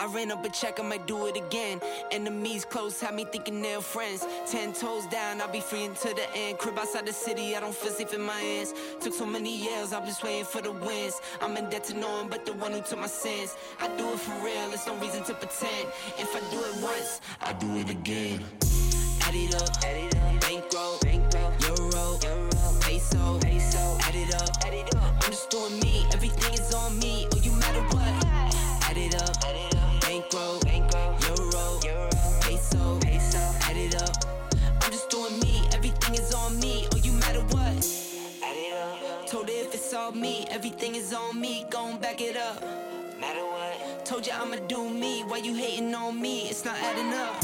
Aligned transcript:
I 0.00 0.06
ran 0.06 0.32
up 0.32 0.42
a 0.46 0.48
check, 0.48 0.80
I 0.80 0.82
might 0.82 1.06
do 1.06 1.26
it 1.26 1.36
again. 1.36 1.78
Enemies 2.10 2.64
close, 2.64 2.98
had 2.98 3.14
me 3.14 3.26
thinking 3.26 3.60
they're 3.60 3.82
friends. 3.82 4.26
Ten 4.50 4.72
toes 4.72 5.04
down, 5.08 5.42
I'll 5.42 5.52
be 5.52 5.60
free 5.60 5.84
until 5.84 6.14
the 6.14 6.24
end. 6.34 6.56
Crib 6.56 6.78
outside 6.78 7.06
the 7.06 7.12
city, 7.12 7.54
I 7.54 7.60
don't 7.60 7.74
feel 7.74 7.92
safe 7.92 8.14
in 8.14 8.22
my 8.22 8.32
hands. 8.32 8.72
Took 9.02 9.12
so 9.12 9.26
many 9.26 9.54
years, 9.54 9.92
I'm 9.92 10.06
just 10.06 10.24
waiting 10.24 10.46
for 10.46 10.62
the 10.62 10.72
wins. 10.72 11.20
I'm 11.42 11.54
in 11.58 11.68
debt 11.68 11.84
to 11.84 11.94
no 11.94 12.08
one 12.08 12.28
but 12.28 12.46
the 12.46 12.54
one 12.54 12.72
who 12.72 12.80
took 12.80 12.98
my 12.98 13.08
sins. 13.08 13.56
I 13.78 13.88
do 13.98 14.08
it 14.08 14.20
for 14.20 14.32
real, 14.42 14.70
there's 14.70 14.86
no 14.86 14.96
reason 14.96 15.22
to 15.24 15.34
pretend. 15.34 15.88
If 16.18 16.34
I 16.34 16.40
do 16.50 16.64
it 16.64 16.82
once, 16.82 17.20
I 17.42 17.52
do 17.52 17.76
it 17.76 17.90
again. 17.90 18.42
Add 19.20 19.34
it 19.34 19.54
up, 19.54 19.84
add 19.84 19.96
it 19.98 20.14
up. 20.14 20.19
Her 40.14 40.20
if 40.20 40.24
it's 40.24 40.34
all 40.34 40.46
me, 40.46 40.46
everything 40.50 40.94
is 40.94 41.12
on 41.12 41.40
me. 41.40 41.66
Gon' 41.70 41.98
back 41.98 42.20
it 42.20 42.36
up. 42.36 42.62
Matter 43.20 43.44
what? 43.44 44.04
Told 44.04 44.26
you 44.26 44.32
I'ma 44.32 44.56
do 44.66 44.88
me. 44.88 45.22
Why 45.26 45.38
you 45.38 45.54
hating 45.54 45.94
on 45.94 46.20
me? 46.20 46.48
It's 46.48 46.64
not 46.64 46.76
adding 46.78 47.12
up. 47.12 47.42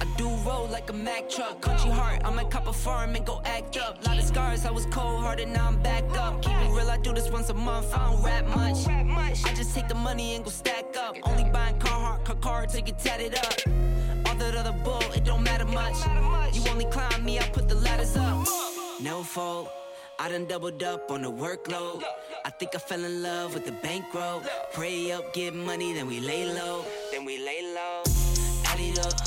I 0.00 0.06
do 0.16 0.28
roll 0.48 0.66
like 0.68 0.90
a 0.90 0.92
Mack 0.92 1.28
truck. 1.28 1.60
Country 1.60 1.90
heart, 1.90 2.22
I 2.24 2.30
might 2.30 2.50
cop 2.50 2.66
a 2.66 2.72
farm 2.72 3.14
and 3.14 3.24
go 3.24 3.40
act 3.44 3.76
up. 3.76 4.04
Lot 4.06 4.18
of 4.18 4.24
scars, 4.24 4.64
I 4.66 4.70
was 4.70 4.86
cold 4.86 5.20
hearted, 5.20 5.48
now 5.48 5.68
I'm 5.68 5.80
backed 5.82 6.16
up. 6.16 6.42
Keep 6.42 6.52
it 6.52 6.70
real, 6.70 6.90
I 6.90 6.98
do 6.98 7.12
this 7.12 7.30
once 7.30 7.50
a 7.50 7.54
month. 7.54 7.94
I 7.94 8.10
don't 8.10 8.22
rap 8.22 8.46
much. 8.46 8.86
I 9.44 9.54
just 9.54 9.74
take 9.74 9.88
the 9.88 9.94
money 9.94 10.34
and 10.34 10.44
go 10.44 10.50
stack 10.50 10.96
up. 10.96 11.16
Only 11.24 11.44
buying 11.50 11.78
Carhartt, 11.78 12.24
car 12.24 12.36
car 12.36 12.66
till 12.66 12.80
you 12.80 12.92
tatted 12.94 13.34
up. 13.36 13.54
All 14.26 14.34
that 14.36 14.54
other 14.56 14.72
bull, 14.84 15.02
it 15.14 15.24
don't 15.24 15.42
matter 15.42 15.66
much. 15.66 15.96
You 16.54 16.68
only 16.70 16.86
climb 16.86 17.24
me, 17.24 17.38
I 17.38 17.48
put 17.48 17.68
the 17.68 17.76
ladders 17.76 18.16
up. 18.16 18.46
No 19.00 19.22
fault. 19.22 19.83
I 20.24 20.30
done 20.30 20.46
doubled 20.46 20.82
up 20.82 21.10
on 21.10 21.20
the 21.20 21.30
workload. 21.30 22.02
I 22.46 22.48
think 22.48 22.74
I 22.74 22.78
fell 22.78 23.04
in 23.04 23.22
love 23.22 23.52
with 23.52 23.66
the 23.66 23.72
bankroll. 23.72 24.42
Pray 24.72 25.12
up, 25.12 25.34
get 25.34 25.54
money, 25.54 25.92
then 25.92 26.06
we 26.06 26.18
lay 26.18 26.46
low. 26.46 26.82
Then 27.12 27.26
we 27.26 27.36
lay 27.44 27.60
low. 27.74 28.02
Add 28.64 28.80
it 28.80 28.98
up. 29.04 29.23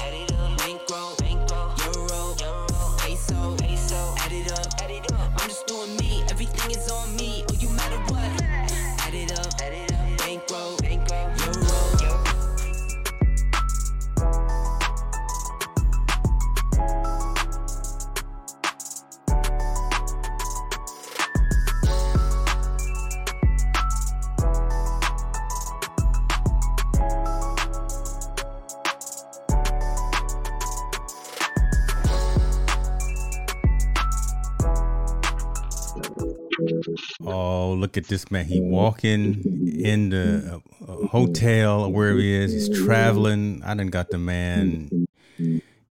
Oh, 37.26 37.74
look 37.74 37.98
at 37.98 38.06
this 38.06 38.30
man. 38.32 38.46
He 38.46 38.60
walking 38.62 39.44
in 39.84 40.10
the 40.10 40.62
uh, 40.88 40.92
uh, 40.92 41.08
hotel 41.08 41.86
or 41.86 41.92
wherever 41.92 42.20
he 42.20 42.34
is. 42.34 42.52
He's 42.52 42.84
traveling. 42.84 43.62
I 43.66 43.74
done 43.74 43.88
got 43.88 44.10
the 44.10 44.18
man 44.18 45.08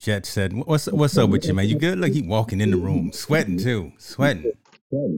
jet 0.04 0.26
said, 0.26 0.54
What's 0.54 0.88
what's 0.88 1.18
up 1.18 1.30
with 1.30 1.46
you, 1.46 1.54
man? 1.54 1.68
You 1.68 1.78
good? 1.78 1.98
Look, 1.98 2.12
he 2.12 2.22
walking 2.22 2.62
in 2.62 2.72
the 2.72 2.78
room, 2.78 3.12
sweating 3.14 3.58
too. 3.58 3.94
Sweating. 3.98 4.52
I'm 4.92 5.18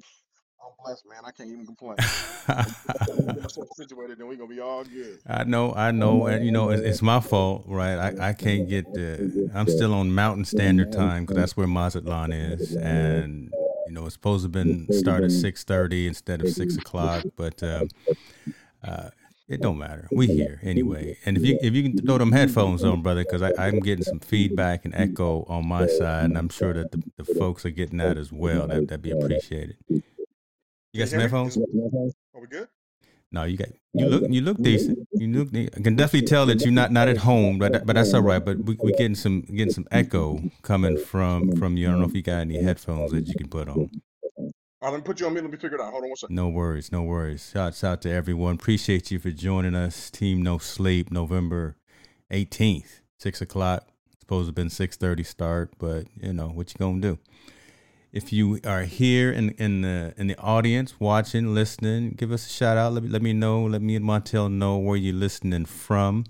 blessed, 0.83 1.05
man. 1.09 1.21
I 1.25 1.31
can't 1.31 1.49
even 1.49 1.65
complain. 1.65 1.97
Situated, 3.75 4.19
then 4.19 4.27
we 4.27 4.35
gonna 4.35 4.47
be 4.47 4.59
all 4.59 4.83
good. 4.83 5.19
I 5.27 5.43
know, 5.43 5.73
I 5.73 5.91
know, 5.91 6.27
and 6.27 6.45
you 6.45 6.51
know, 6.51 6.69
it's, 6.69 6.81
it's 6.83 7.01
my 7.01 7.19
fault, 7.19 7.63
right? 7.65 7.97
I, 7.97 8.29
I 8.29 8.33
can't 8.33 8.69
get 8.69 8.93
the. 8.93 9.49
I'm 9.55 9.67
still 9.67 9.93
on 9.93 10.13
Mountain 10.13 10.45
Standard 10.45 10.91
Time 10.91 11.23
because 11.23 11.35
that's 11.35 11.57
where 11.57 11.67
Mazatlan 11.67 12.31
is, 12.31 12.75
and 12.75 13.51
you 13.85 13.93
know, 13.93 14.05
it's 14.05 14.13
supposed 14.13 14.41
to 14.41 14.45
have 14.45 14.51
been 14.51 14.91
start 14.91 15.23
at 15.23 15.31
six 15.31 15.63
thirty 15.63 16.07
instead 16.07 16.41
of 16.41 16.49
six 16.49 16.75
o'clock, 16.75 17.23
but 17.35 17.61
uh, 17.61 17.85
uh, 18.83 19.09
it 19.47 19.61
don't 19.61 19.77
matter. 19.77 20.07
We 20.11 20.27
here 20.27 20.59
anyway, 20.63 21.17
and 21.25 21.37
if 21.37 21.45
you 21.45 21.59
if 21.61 21.73
you 21.73 21.83
can 21.83 21.97
throw 21.97 22.17
them 22.17 22.31
headphones 22.31 22.83
on, 22.83 23.01
brother, 23.01 23.23
because 23.23 23.41
I'm 23.41 23.79
getting 23.79 24.03
some 24.03 24.19
feedback 24.19 24.85
and 24.85 24.95
echo 24.95 25.43
on 25.43 25.67
my 25.67 25.87
side, 25.87 26.25
and 26.25 26.37
I'm 26.37 26.49
sure 26.49 26.73
that 26.73 26.91
the, 26.91 27.03
the 27.17 27.25
folks 27.35 27.65
are 27.65 27.69
getting 27.69 27.97
that 27.99 28.17
as 28.17 28.31
well. 28.31 28.67
That 28.67 28.87
that'd 28.87 29.01
be 29.01 29.11
appreciated. 29.11 29.77
You 29.87 30.01
got 30.97 31.09
some 31.09 31.19
headphones? 31.19 31.57
Are 31.57 32.41
we 32.41 32.47
good? 32.47 32.67
No, 33.35 33.43
you 33.43 33.57
got 33.57 33.67
you 33.93 34.05
look 34.05 34.23
you 34.29 34.39
look 34.39 34.61
decent. 34.61 34.97
You 35.11 35.27
look. 35.27 35.49
I 35.53 35.81
can 35.81 35.97
definitely 35.97 36.25
tell 36.25 36.45
that 36.45 36.61
you're 36.61 36.71
not 36.71 36.93
not 36.93 37.09
at 37.09 37.17
home, 37.17 37.59
but 37.59 37.85
but 37.85 37.97
that's 37.97 38.13
all 38.13 38.21
right. 38.21 38.43
But 38.43 38.59
we 38.59 38.77
we 38.81 38.93
getting 38.93 39.13
some 39.13 39.41
getting 39.41 39.73
some 39.73 39.85
echo 39.91 40.41
coming 40.61 40.97
from 40.97 41.51
from 41.57 41.75
you. 41.75 41.89
I 41.89 41.91
don't 41.91 41.99
know 41.99 42.07
if 42.07 42.15
you 42.15 42.21
got 42.21 42.39
any 42.39 42.63
headphones 42.63 43.11
that 43.11 43.27
you 43.27 43.33
can 43.35 43.49
put 43.49 43.67
on. 43.67 43.91
All 44.37 44.51
right, 44.81 44.91
let 44.91 44.93
me 44.93 45.01
put 45.01 45.19
you 45.19 45.25
on 45.25 45.33
mute. 45.33 45.41
Let 45.41 45.51
me 45.51 45.57
figure 45.57 45.77
it 45.77 45.81
out. 45.81 45.91
Hold 45.91 46.03
on 46.03 46.09
one 46.11 46.15
second. 46.15 46.33
No 46.33 46.47
worries, 46.47 46.93
no 46.93 47.03
worries. 47.03 47.51
Shouts 47.53 47.83
out 47.83 48.01
to 48.03 48.09
everyone. 48.09 48.55
Appreciate 48.55 49.11
you 49.11 49.19
for 49.19 49.31
joining 49.31 49.75
us. 49.75 50.09
Team 50.09 50.41
No 50.41 50.57
Sleep, 50.57 51.11
November 51.11 51.75
eighteenth, 52.31 53.01
six 53.19 53.41
o'clock. 53.41 53.85
Supposed 54.21 54.45
to 54.45 54.47
have 54.47 54.55
been 54.55 54.69
six 54.69 54.95
thirty 54.95 55.23
start, 55.23 55.71
but 55.77 56.07
you 56.21 56.31
know 56.31 56.47
what 56.47 56.69
you 56.69 56.75
gonna 56.79 57.01
do. 57.01 57.19
If 58.15 58.31
you 58.31 58.61
are 58.65 58.83
here 58.83 59.29
in 59.31 59.49
in 59.59 59.81
the 59.81 60.13
in 60.17 60.27
the 60.27 60.37
audience, 60.39 60.95
watching, 61.01 61.53
listening, 61.53 62.11
give 62.11 62.31
us 62.31 62.47
a 62.47 62.49
shout 62.49 62.77
out. 62.77 62.93
Let 62.93 63.03
me 63.03 63.09
let 63.09 63.21
me 63.21 63.33
know. 63.33 63.65
Let 63.65 63.81
me 63.81 63.97
and 63.97 64.05
Montel 64.05 64.49
know 64.49 64.77
where 64.77 64.95
you're 64.95 65.13
listening 65.13 65.65
from. 65.65 66.23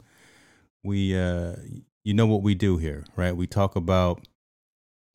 We 0.84 1.16
uh, 1.16 1.57
you 2.03 2.16
know 2.16 2.25
what 2.25 2.41
we 2.41 2.56
do 2.56 2.78
here, 2.78 3.06
right? 3.16 3.38
We 3.38 3.47
talk 3.47 3.75
about 3.75 4.28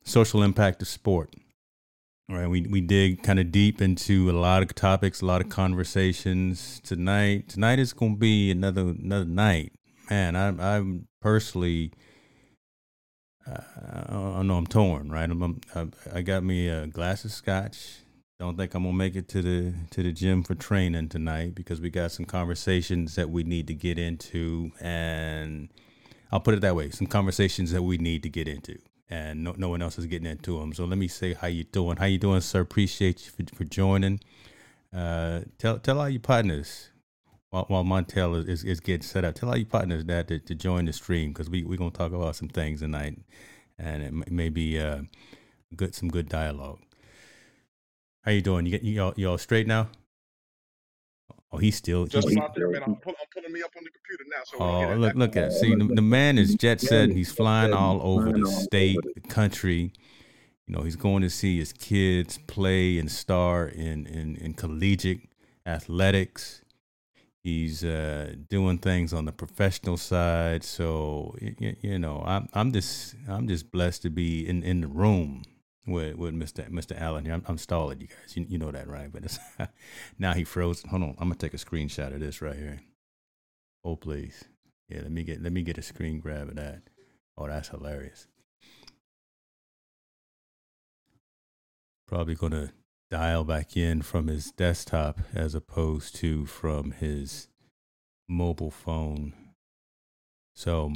social 0.05 0.41
impact 0.43 0.81
of 0.81 0.87
sport. 0.87 1.35
right 2.29 2.47
we 2.47 2.61
we 2.61 2.79
dig 2.81 3.21
kind 3.21 3.39
of 3.39 3.51
deep 3.51 3.81
into 3.81 4.29
a 4.29 4.33
lot 4.33 4.63
of 4.63 4.73
topics, 4.73 5.21
a 5.21 5.25
lot 5.25 5.41
of 5.41 5.49
conversations 5.49 6.79
tonight. 6.85 7.49
Tonight 7.49 7.79
is 7.79 7.93
going 7.93 8.13
to 8.15 8.19
be 8.19 8.49
another 8.49 8.81
another 8.81 9.25
night, 9.25 9.73
man. 10.09 10.37
I'm 10.37 10.59
I'm 10.61 11.07
personally, 11.21 11.91
I 13.47 14.13
don't 14.13 14.47
know, 14.47 14.57
I'm 14.57 14.67
torn, 14.67 15.09
right? 15.11 15.29
I'm, 15.29 15.61
I'm 15.75 15.93
I- 16.13 16.21
got 16.21 16.43
me 16.43 16.67
a 16.69 16.87
glass 16.87 17.25
of 17.25 17.31
scotch. 17.31 17.97
Don't 18.39 18.57
think 18.57 18.73
I'm 18.73 18.83
gonna 18.83 18.95
make 18.95 19.15
it 19.15 19.27
to 19.29 19.41
the 19.41 19.73
to 19.91 20.03
the 20.03 20.11
gym 20.11 20.43
for 20.43 20.55
training 20.55 21.09
tonight 21.09 21.53
because 21.55 21.79
we 21.79 21.89
got 21.91 22.11
some 22.11 22.25
conversations 22.25 23.15
that 23.15 23.29
we 23.29 23.43
need 23.43 23.67
to 23.67 23.75
get 23.75 23.99
into, 23.99 24.71
and 24.81 25.69
I'll 26.31 26.39
put 26.39 26.55
it 26.55 26.61
that 26.61 26.75
way: 26.75 26.89
some 26.89 27.07
conversations 27.07 27.71
that 27.71 27.83
we 27.83 27.97
need 27.99 28.23
to 28.23 28.29
get 28.29 28.47
into 28.47 28.79
and 29.11 29.43
no, 29.43 29.53
no 29.57 29.69
one 29.69 29.81
else 29.81 29.99
is 29.99 30.05
getting 30.07 30.25
into 30.25 30.57
them. 30.59 30.73
So 30.73 30.85
let 30.85 30.97
me 30.97 31.07
say 31.09 31.33
how 31.33 31.47
you 31.47 31.65
doing. 31.65 31.97
How 31.97 32.05
you 32.05 32.17
doing, 32.17 32.41
sir? 32.41 32.61
Appreciate 32.61 33.25
you 33.25 33.45
for, 33.45 33.55
for 33.55 33.63
joining. 33.65 34.21
Uh, 34.95 35.41
tell 35.57 35.79
tell 35.79 35.99
all 35.99 36.09
your 36.09 36.21
partners 36.21 36.90
while, 37.51 37.65
while 37.67 37.83
Montel 37.83 38.37
is, 38.37 38.47
is, 38.47 38.63
is 38.63 38.79
getting 38.79 39.03
set 39.03 39.23
up. 39.23 39.35
Tell 39.35 39.49
all 39.49 39.57
your 39.57 39.67
partners 39.67 40.03
that 40.05 40.27
to, 40.29 40.39
to 40.39 40.55
join 40.55 40.85
the 40.85 40.93
stream 40.93 41.29
because 41.29 41.49
we 41.49 41.63
we 41.63 41.77
gonna 41.77 41.91
talk 41.91 42.13
about 42.13 42.35
some 42.35 42.49
things 42.49 42.79
tonight, 42.79 43.19
and 43.77 44.01
it 44.01 44.31
may 44.31 44.49
be 44.49 44.79
uh, 44.79 45.01
good 45.75 45.93
some 45.93 46.09
good 46.09 46.27
dialogue. 46.27 46.79
How 48.23 48.31
you 48.31 48.41
doing? 48.41 48.65
You 48.65 48.71
get 48.71 48.83
you 48.83 49.01
all, 49.03 49.13
you 49.15 49.29
all 49.29 49.37
straight 49.37 49.67
now? 49.67 49.89
Oh, 51.51 51.57
he's 51.57 51.75
still. 51.75 52.05
Just 52.05 52.29
he- 52.29 52.39
out 52.39 52.55
there, 52.55 52.69
man. 52.69 52.83
I'm, 52.85 52.95
pull, 52.95 53.13
I'm 53.19 53.27
pulling 53.33 53.51
me 53.51 53.61
up 53.61 53.71
on 53.77 53.83
the 53.83 53.89
computer 53.89 54.23
now. 54.29 54.43
So 54.45 54.57
Oh, 54.59 54.95
look, 54.95 55.15
look 55.15 55.35
at 55.35 55.51
see 55.51 55.75
the, 55.75 55.85
the 55.85 56.01
man 56.01 56.37
is 56.37 56.55
jet 56.55 56.79
set. 56.79 57.09
He's 57.09 57.31
flying 57.31 57.73
all 57.73 58.01
over 58.01 58.31
the 58.31 58.47
state, 58.47 58.97
the 59.15 59.21
country. 59.21 59.91
You 60.67 60.77
know, 60.77 60.83
he's 60.83 60.95
going 60.95 61.21
to 61.23 61.29
see 61.29 61.57
his 61.57 61.73
kids 61.73 62.37
play 62.37 62.97
and 62.97 63.11
star 63.11 63.67
in 63.67 64.07
in, 64.07 64.37
in 64.37 64.53
collegiate 64.53 65.27
athletics. 65.65 66.60
He's 67.43 67.83
uh, 67.83 68.35
doing 68.49 68.77
things 68.77 69.13
on 69.13 69.25
the 69.25 69.31
professional 69.31 69.97
side. 69.97 70.63
So 70.63 71.35
you, 71.41 71.75
you 71.81 71.99
know, 71.99 72.23
I'm 72.25 72.47
I'm 72.53 72.71
just 72.71 73.15
I'm 73.27 73.47
just 73.47 73.71
blessed 73.71 74.03
to 74.03 74.09
be 74.09 74.47
in, 74.47 74.61
in 74.63 74.81
the 74.81 74.87
room 74.87 75.43
with 75.87 76.15
with 76.17 76.35
Mr. 76.35 76.69
Mr. 76.69 76.99
Allen 76.99 77.25
here. 77.25 77.33
I'm, 77.33 77.43
I'm 77.47 77.57
stalling 77.57 77.99
you 77.99 78.07
guys. 78.07 78.37
You, 78.37 78.45
you 78.47 78.57
know 78.59 78.71
that, 78.71 78.87
right? 78.87 79.11
But 79.11 79.39
now 80.19 80.33
he 80.33 80.43
froze. 80.43 80.83
Hold 80.83 81.01
on, 81.01 81.15
I'm 81.17 81.29
gonna 81.29 81.35
take 81.35 81.55
a 81.55 81.57
screenshot 81.57 82.13
of 82.13 82.19
this 82.19 82.41
right 82.41 82.55
here. 82.55 82.81
Oh 83.83 83.95
please. 83.95 84.43
Yeah, 84.87 85.01
let 85.01 85.11
me 85.11 85.23
get 85.23 85.41
let 85.41 85.53
me 85.53 85.63
get 85.63 85.77
a 85.79 85.81
screen 85.81 86.19
grab 86.19 86.49
of 86.49 86.55
that. 86.55 86.83
Oh, 87.37 87.47
that's 87.47 87.69
hilarious. 87.69 88.27
Probably 92.07 92.35
gonna 92.35 92.71
dial 93.11 93.43
back 93.43 93.75
in 93.75 94.01
from 94.01 94.27
his 94.27 94.51
desktop 94.53 95.19
as 95.33 95.53
opposed 95.53 96.15
to 96.15 96.45
from 96.45 96.91
his 96.91 97.49
mobile 98.27 98.71
phone. 98.71 99.33
So 100.55 100.93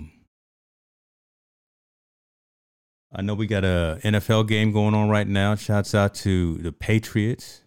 I 3.14 3.22
know 3.22 3.34
we 3.34 3.48
got 3.48 3.66
a 3.66 4.00
NFL 4.02 4.48
game 4.48 4.72
going 4.72 4.96
on 4.96 5.10
right 5.10 5.28
now. 5.28 5.56
Shouts 5.56 5.94
out 5.94 6.16
to 6.16 6.56
the 6.56 6.72
Patriots 6.72 7.62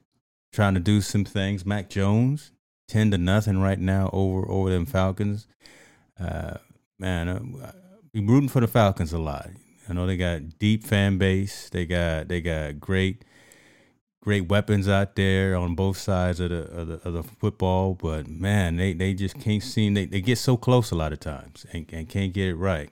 trying 0.50 0.74
to 0.74 0.80
do 0.80 1.02
some 1.02 1.26
things. 1.26 1.66
Mac 1.66 1.90
Jones, 1.90 2.52
ten 2.88 3.10
to 3.10 3.18
nothing 3.18 3.60
right 3.60 3.78
now 3.78 4.08
over 4.14 4.50
over 4.50 4.70
them 4.70 4.86
Falcons. 4.86 5.46
Uh, 6.18 6.56
man, 6.98 7.28
uh, 7.28 7.72
we 8.14 8.20
rooting 8.20 8.48
for 8.48 8.60
the 8.60 8.66
Falcons 8.66 9.12
a 9.12 9.18
lot. 9.18 9.50
I 9.88 9.92
know 9.92 10.06
they 10.06 10.16
got 10.16 10.58
deep 10.58 10.84
fan 10.84 11.18
base. 11.18 11.68
They 11.68 11.84
got 11.84 12.28
they 12.28 12.40
got 12.40 12.80
great 12.80 13.24
great 14.20 14.48
weapons 14.48 14.88
out 14.88 15.16
there 15.16 15.56
on 15.56 15.74
both 15.74 15.96
sides 15.96 16.40
of 16.40 16.50
the 16.50 16.62
of 16.62 16.88
the, 16.88 16.94
of 17.08 17.12
the 17.14 17.22
football. 17.22 17.94
But 17.94 18.28
man, 18.28 18.76
they, 18.76 18.92
they 18.92 19.14
just 19.14 19.38
can't 19.40 19.62
seem 19.62 19.94
they, 19.94 20.06
they 20.06 20.20
get 20.20 20.38
so 20.38 20.56
close 20.56 20.90
a 20.90 20.96
lot 20.96 21.12
of 21.12 21.20
times 21.20 21.64
and, 21.72 21.86
and 21.92 22.08
can't 22.08 22.32
get 22.32 22.48
it 22.48 22.56
right. 22.56 22.90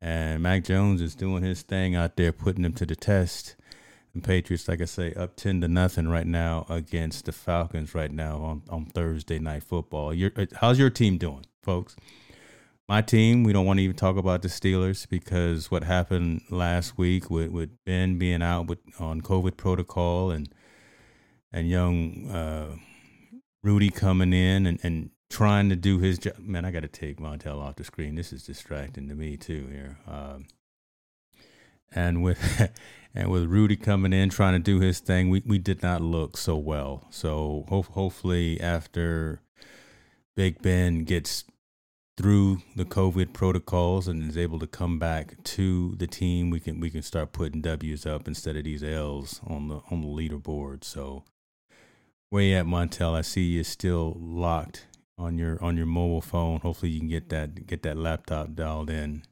And 0.00 0.42
Mac 0.42 0.64
Jones 0.64 1.00
is 1.00 1.14
doing 1.14 1.42
his 1.42 1.62
thing 1.62 1.96
out 1.96 2.16
there, 2.16 2.32
putting 2.32 2.62
them 2.62 2.74
to 2.74 2.86
the 2.86 2.96
test. 2.96 3.56
And 4.14 4.24
Patriots, 4.24 4.68
like 4.68 4.80
I 4.80 4.86
say, 4.86 5.12
up 5.14 5.36
ten 5.36 5.60
to 5.60 5.68
nothing 5.68 6.08
right 6.08 6.26
now 6.26 6.66
against 6.68 7.26
the 7.26 7.32
Falcons 7.32 7.94
right 7.94 8.10
now 8.10 8.38
on, 8.38 8.62
on 8.70 8.86
Thursday 8.86 9.38
night 9.38 9.64
football. 9.64 10.14
Your, 10.14 10.32
uh, 10.36 10.46
how's 10.56 10.78
your 10.78 10.90
team 10.90 11.18
doing, 11.18 11.44
folks? 11.62 11.94
My 12.88 13.02
team, 13.02 13.44
we 13.44 13.52
don't 13.52 13.66
want 13.66 13.80
to 13.80 13.82
even 13.82 13.96
talk 13.96 14.16
about 14.16 14.40
the 14.40 14.48
Steelers 14.48 15.06
because 15.06 15.70
what 15.70 15.84
happened 15.84 16.40
last 16.48 16.96
week 16.96 17.30
with, 17.30 17.50
with 17.50 17.68
Ben 17.84 18.18
being 18.18 18.42
out 18.42 18.66
with 18.66 18.78
on 18.98 19.20
COVID 19.20 19.58
protocol 19.58 20.30
and 20.30 20.48
and 21.52 21.68
young 21.68 22.30
uh, 22.30 22.76
Rudy 23.62 23.90
coming 23.90 24.32
in 24.32 24.64
and, 24.64 24.78
and 24.82 25.10
trying 25.28 25.68
to 25.68 25.76
do 25.76 25.98
his 25.98 26.18
job. 26.18 26.38
Man, 26.38 26.64
I 26.64 26.70
got 26.70 26.80
to 26.80 26.88
take 26.88 27.18
Montel 27.18 27.60
off 27.60 27.76
the 27.76 27.84
screen. 27.84 28.14
This 28.14 28.32
is 28.32 28.44
distracting 28.44 29.08
to 29.10 29.14
me 29.14 29.36
too 29.36 29.66
here. 29.70 29.98
Um, 30.06 30.46
and 31.94 32.22
with 32.22 32.72
and 33.14 33.30
with 33.30 33.44
Rudy 33.44 33.76
coming 33.76 34.14
in 34.14 34.30
trying 34.30 34.54
to 34.54 34.58
do 34.58 34.80
his 34.80 34.98
thing, 35.00 35.28
we, 35.28 35.42
we 35.44 35.58
did 35.58 35.82
not 35.82 36.00
look 36.00 36.38
so 36.38 36.56
well. 36.56 37.06
So 37.10 37.66
ho- 37.68 37.82
hopefully 37.82 38.58
after 38.62 39.42
Big 40.34 40.62
Ben 40.62 41.04
gets 41.04 41.44
through 42.18 42.60
the 42.74 42.84
COVID 42.84 43.32
protocols 43.32 44.08
and 44.08 44.28
is 44.28 44.36
able 44.36 44.58
to 44.58 44.66
come 44.66 44.98
back 44.98 45.40
to 45.44 45.94
the 45.98 46.08
team, 46.08 46.50
we 46.50 46.58
can 46.58 46.80
we 46.80 46.90
can 46.90 47.00
start 47.00 47.32
putting 47.32 47.60
W's 47.60 48.04
up 48.04 48.26
instead 48.26 48.56
of 48.56 48.64
these 48.64 48.82
L's 48.82 49.40
on 49.46 49.68
the 49.68 49.80
on 49.88 50.00
the 50.00 50.08
leaderboard. 50.08 50.82
So 50.82 51.22
where 52.30 52.42
you 52.42 52.56
at 52.56 52.66
Montel? 52.66 53.14
I 53.14 53.20
see 53.20 53.42
you 53.42 53.62
still 53.62 54.16
locked 54.18 54.88
on 55.16 55.38
your 55.38 55.62
on 55.62 55.76
your 55.76 55.86
mobile 55.86 56.20
phone. 56.20 56.58
Hopefully 56.58 56.90
you 56.90 56.98
can 56.98 57.08
get 57.08 57.28
that 57.28 57.68
get 57.68 57.84
that 57.84 57.96
laptop 57.96 58.54
dialed 58.54 58.90
in. 58.90 59.22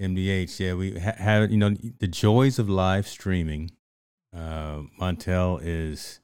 MDH, 0.00 0.60
yeah, 0.60 0.74
we 0.74 1.00
ha- 1.00 1.16
have 1.18 1.50
you 1.50 1.56
know 1.56 1.74
the 1.98 2.06
joys 2.06 2.60
of 2.60 2.70
live 2.70 3.08
streaming. 3.08 3.72
Uh, 4.32 4.82
Montel 5.00 5.58
is. 5.60 6.20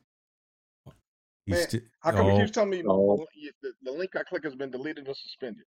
Man, 1.47 1.69
sti- 1.69 1.83
how 2.01 2.13
come 2.13 2.27
oh, 2.27 2.39
you 2.39 2.45
keep 2.45 2.55
telling 2.55 2.71
me 2.71 2.83
oh. 2.89 3.27
the, 3.63 3.73
the, 3.83 3.93
link 3.93 4.17
I 4.17 4.23
click 4.23 4.45
has 4.45 4.55
been 4.55 4.71
deleted 4.71 5.07
or 5.09 5.15
suspended? 5.15 5.65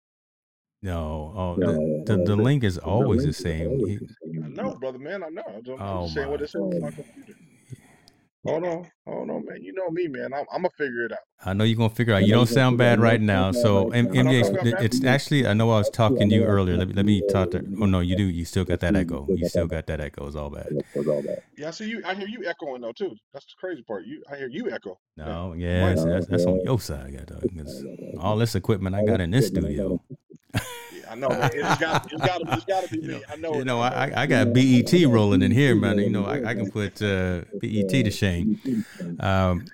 No, 0.82 1.32
oh, 1.36 1.54
no, 1.56 2.02
the, 2.04 2.16
the, 2.16 2.24
the 2.24 2.36
link 2.36 2.64
is 2.64 2.78
always 2.78 3.24
the 3.24 3.32
same. 3.32 3.80
I 4.44 4.48
know, 4.48 4.74
brother, 4.74 4.98
man. 4.98 5.22
I 5.22 5.28
know. 5.28 5.42
I'm, 5.46 5.80
I'm 5.80 5.80
oh 5.80 6.08
saying 6.08 6.28
what 6.28 6.40
it 6.40 6.50
says 6.50 6.62
on 6.62 6.80
my 6.80 6.90
computer. 6.90 7.34
Hold 8.46 8.64
on, 8.64 8.90
hold 9.06 9.30
on, 9.30 9.44
man. 9.44 9.62
You 9.62 9.74
know 9.74 9.90
me, 9.90 10.08
man. 10.08 10.32
I'm, 10.32 10.46
I'm 10.50 10.62
gonna 10.62 10.70
figure 10.70 11.04
it 11.04 11.12
out. 11.12 11.18
I 11.44 11.52
know 11.52 11.64
you're 11.64 11.76
gonna 11.76 11.90
figure 11.90 12.14
out. 12.14 12.24
You 12.24 12.32
don't 12.32 12.46
sound 12.46 12.78
bad 12.78 12.98
right 12.98 13.20
now. 13.20 13.52
So 13.52 13.90
M- 13.90 14.08
MJ, 14.08 14.82
it's 14.82 15.04
actually 15.04 15.46
I 15.46 15.52
know 15.52 15.70
I 15.70 15.78
was 15.78 15.90
talking 15.90 16.28
to 16.30 16.34
you 16.34 16.44
earlier. 16.44 16.76
Let 16.76 16.88
me 16.88 16.94
let 16.94 17.04
me 17.04 17.20
talk 17.20 17.50
to. 17.50 17.58
Oh 17.80 17.86
no, 17.86 18.00
you 18.00 18.16
do. 18.16 18.24
You 18.24 18.46
still 18.46 18.64
got 18.64 18.80
that 18.80 18.96
echo. 18.96 19.28
You 19.30 19.46
still 19.46 19.66
got 19.66 19.86
that 19.88 20.00
echo. 20.00 20.26
It's 20.26 20.36
all 20.36 20.48
bad. 20.48 20.70
Yeah, 21.58 21.68
I 21.68 21.70
see 21.70 21.88
you. 21.88 22.02
I 22.06 22.14
hear 22.14 22.28
you 22.28 22.46
echoing 22.46 22.80
though 22.80 22.92
too. 22.92 23.14
That's 23.34 23.44
the 23.44 23.52
crazy 23.58 23.82
part. 23.82 24.06
You, 24.06 24.22
I 24.30 24.36
hear 24.36 24.48
you 24.48 24.70
echo. 24.70 24.98
No, 25.18 25.52
yeah, 25.52 25.90
that's, 25.90 26.04
that's, 26.04 26.26
that's 26.26 26.46
on 26.46 26.60
your 26.60 26.80
side. 26.80 27.06
I 27.06 27.10
got 27.10 27.30
all 28.18 28.36
this 28.38 28.54
equipment 28.54 28.96
I 28.96 29.04
got 29.04 29.20
in 29.20 29.30
this 29.30 29.48
studio. 29.48 30.02
I 31.10 31.16
know. 31.16 31.28
It's 31.30 31.80
got, 31.80 32.12
it's 32.12 32.24
got, 32.24 32.38
to, 32.38 32.54
it's 32.54 32.64
got 32.64 32.84
to 32.84 32.88
be 32.88 33.00
me. 33.06 33.22
I 33.28 33.34
know. 33.34 33.54
You 33.54 33.64
know, 33.64 33.80
I, 33.80 34.22
I 34.22 34.26
got 34.26 34.52
BET 34.52 34.92
rolling 35.08 35.42
in 35.42 35.50
here, 35.50 35.74
man. 35.74 35.98
You 35.98 36.08
know, 36.08 36.24
I, 36.24 36.50
I 36.50 36.54
can 36.54 36.70
put 36.70 37.02
uh, 37.02 37.42
BET 37.60 37.90
to 37.90 38.10
shame. 38.12 38.60
Um, 39.18 39.66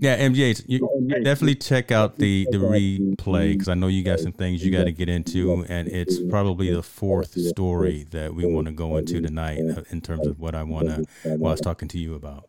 yeah, 0.00 0.16
MJ, 0.18 0.62
you 0.66 0.88
definitely 1.24 1.56
check 1.56 1.90
out 1.90 2.16
the 2.16 2.46
the 2.50 2.58
replay 2.58 3.52
because 3.52 3.68
I 3.68 3.74
know 3.74 3.88
you 3.88 4.02
got 4.02 4.20
some 4.20 4.32
things 4.32 4.64
you 4.64 4.70
got 4.70 4.84
to 4.84 4.92
get 4.92 5.08
into, 5.08 5.64
and 5.68 5.88
it's 5.88 6.20
probably 6.30 6.72
the 6.72 6.82
fourth 6.82 7.38
story 7.38 8.06
that 8.10 8.34
we 8.34 8.46
want 8.46 8.66
to 8.68 8.72
go 8.72 8.96
into 8.96 9.20
tonight 9.20 9.60
uh, 9.60 9.82
in 9.90 10.00
terms 10.00 10.26
of 10.26 10.38
what 10.38 10.54
I 10.54 10.62
want 10.62 10.86
to. 10.88 11.04
What 11.36 11.48
I 11.48 11.52
was 11.52 11.60
talking 11.60 11.88
to 11.88 11.98
you 11.98 12.14
about. 12.14 12.48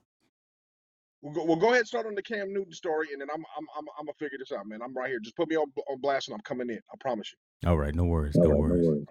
We'll 1.22 1.34
go, 1.34 1.44
we'll 1.44 1.58
go 1.58 1.68
ahead 1.68 1.80
and 1.80 1.88
start 1.88 2.06
on 2.06 2.16
the 2.16 2.24
Cam 2.24 2.54
Newton 2.54 2.72
story, 2.72 3.08
and 3.12 3.20
then 3.20 3.28
I'm 3.34 3.44
I'm 3.58 3.68
I'm, 3.78 3.86
I'm 4.00 4.06
gonna 4.06 4.14
figure 4.18 4.38
this 4.38 4.54
out, 4.54 4.66
man. 4.68 4.82
I'm 4.82 4.94
right 4.94 5.10
here. 5.10 5.20
Just 5.20 5.36
put 5.36 5.50
me 5.50 5.58
on 5.58 5.70
on 5.90 6.00
blast, 6.00 6.30
and 6.30 6.36
I'm 6.36 6.42
coming 6.42 6.70
in. 6.70 6.78
I 6.78 6.96
promise 7.02 7.34
you. 7.34 7.38
All 7.66 7.78
right, 7.78 7.94
no 7.94 8.06
worries, 8.06 8.36
no, 8.36 8.50
right, 8.50 8.58
worries. 8.58 8.84
no 8.84 8.90
worries. 8.90 9.06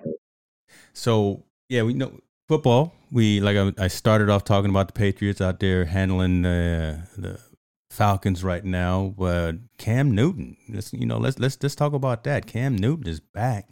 So 0.92 1.44
yeah, 1.68 1.82
we 1.82 1.94
know 1.94 2.18
football. 2.48 2.94
We 3.10 3.40
like 3.40 3.56
I, 3.56 3.84
I, 3.84 3.88
started 3.88 4.30
off 4.30 4.44
talking 4.44 4.70
about 4.70 4.88
the 4.88 4.92
Patriots 4.94 5.40
out 5.40 5.60
there 5.60 5.84
handling 5.84 6.44
uh, 6.44 7.04
the 7.16 7.40
Falcons 7.90 8.42
right 8.42 8.64
now, 8.64 9.14
but 9.16 9.52
Cam 9.76 10.14
Newton. 10.14 10.56
Let's 10.68 10.92
you 10.92 11.06
know 11.06 11.18
let's 11.18 11.38
let's 11.38 11.58
let's 11.62 11.74
talk 11.74 11.92
about 11.92 12.24
that. 12.24 12.46
Cam 12.46 12.76
Newton 12.76 13.06
is 13.06 13.20
back. 13.20 13.68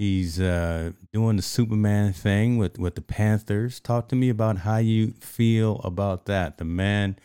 He's 0.00 0.40
uh, 0.40 0.92
doing 1.12 1.36
the 1.36 1.42
Superman 1.42 2.14
thing 2.14 2.56
with, 2.56 2.78
with 2.78 2.94
the 2.94 3.02
Panthers. 3.02 3.80
Talk 3.80 4.08
to 4.08 4.16
me 4.16 4.30
about 4.30 4.56
how 4.56 4.78
you 4.78 5.12
feel 5.20 5.78
about 5.84 6.24
that. 6.24 6.56
The 6.56 6.64
man 6.64 7.18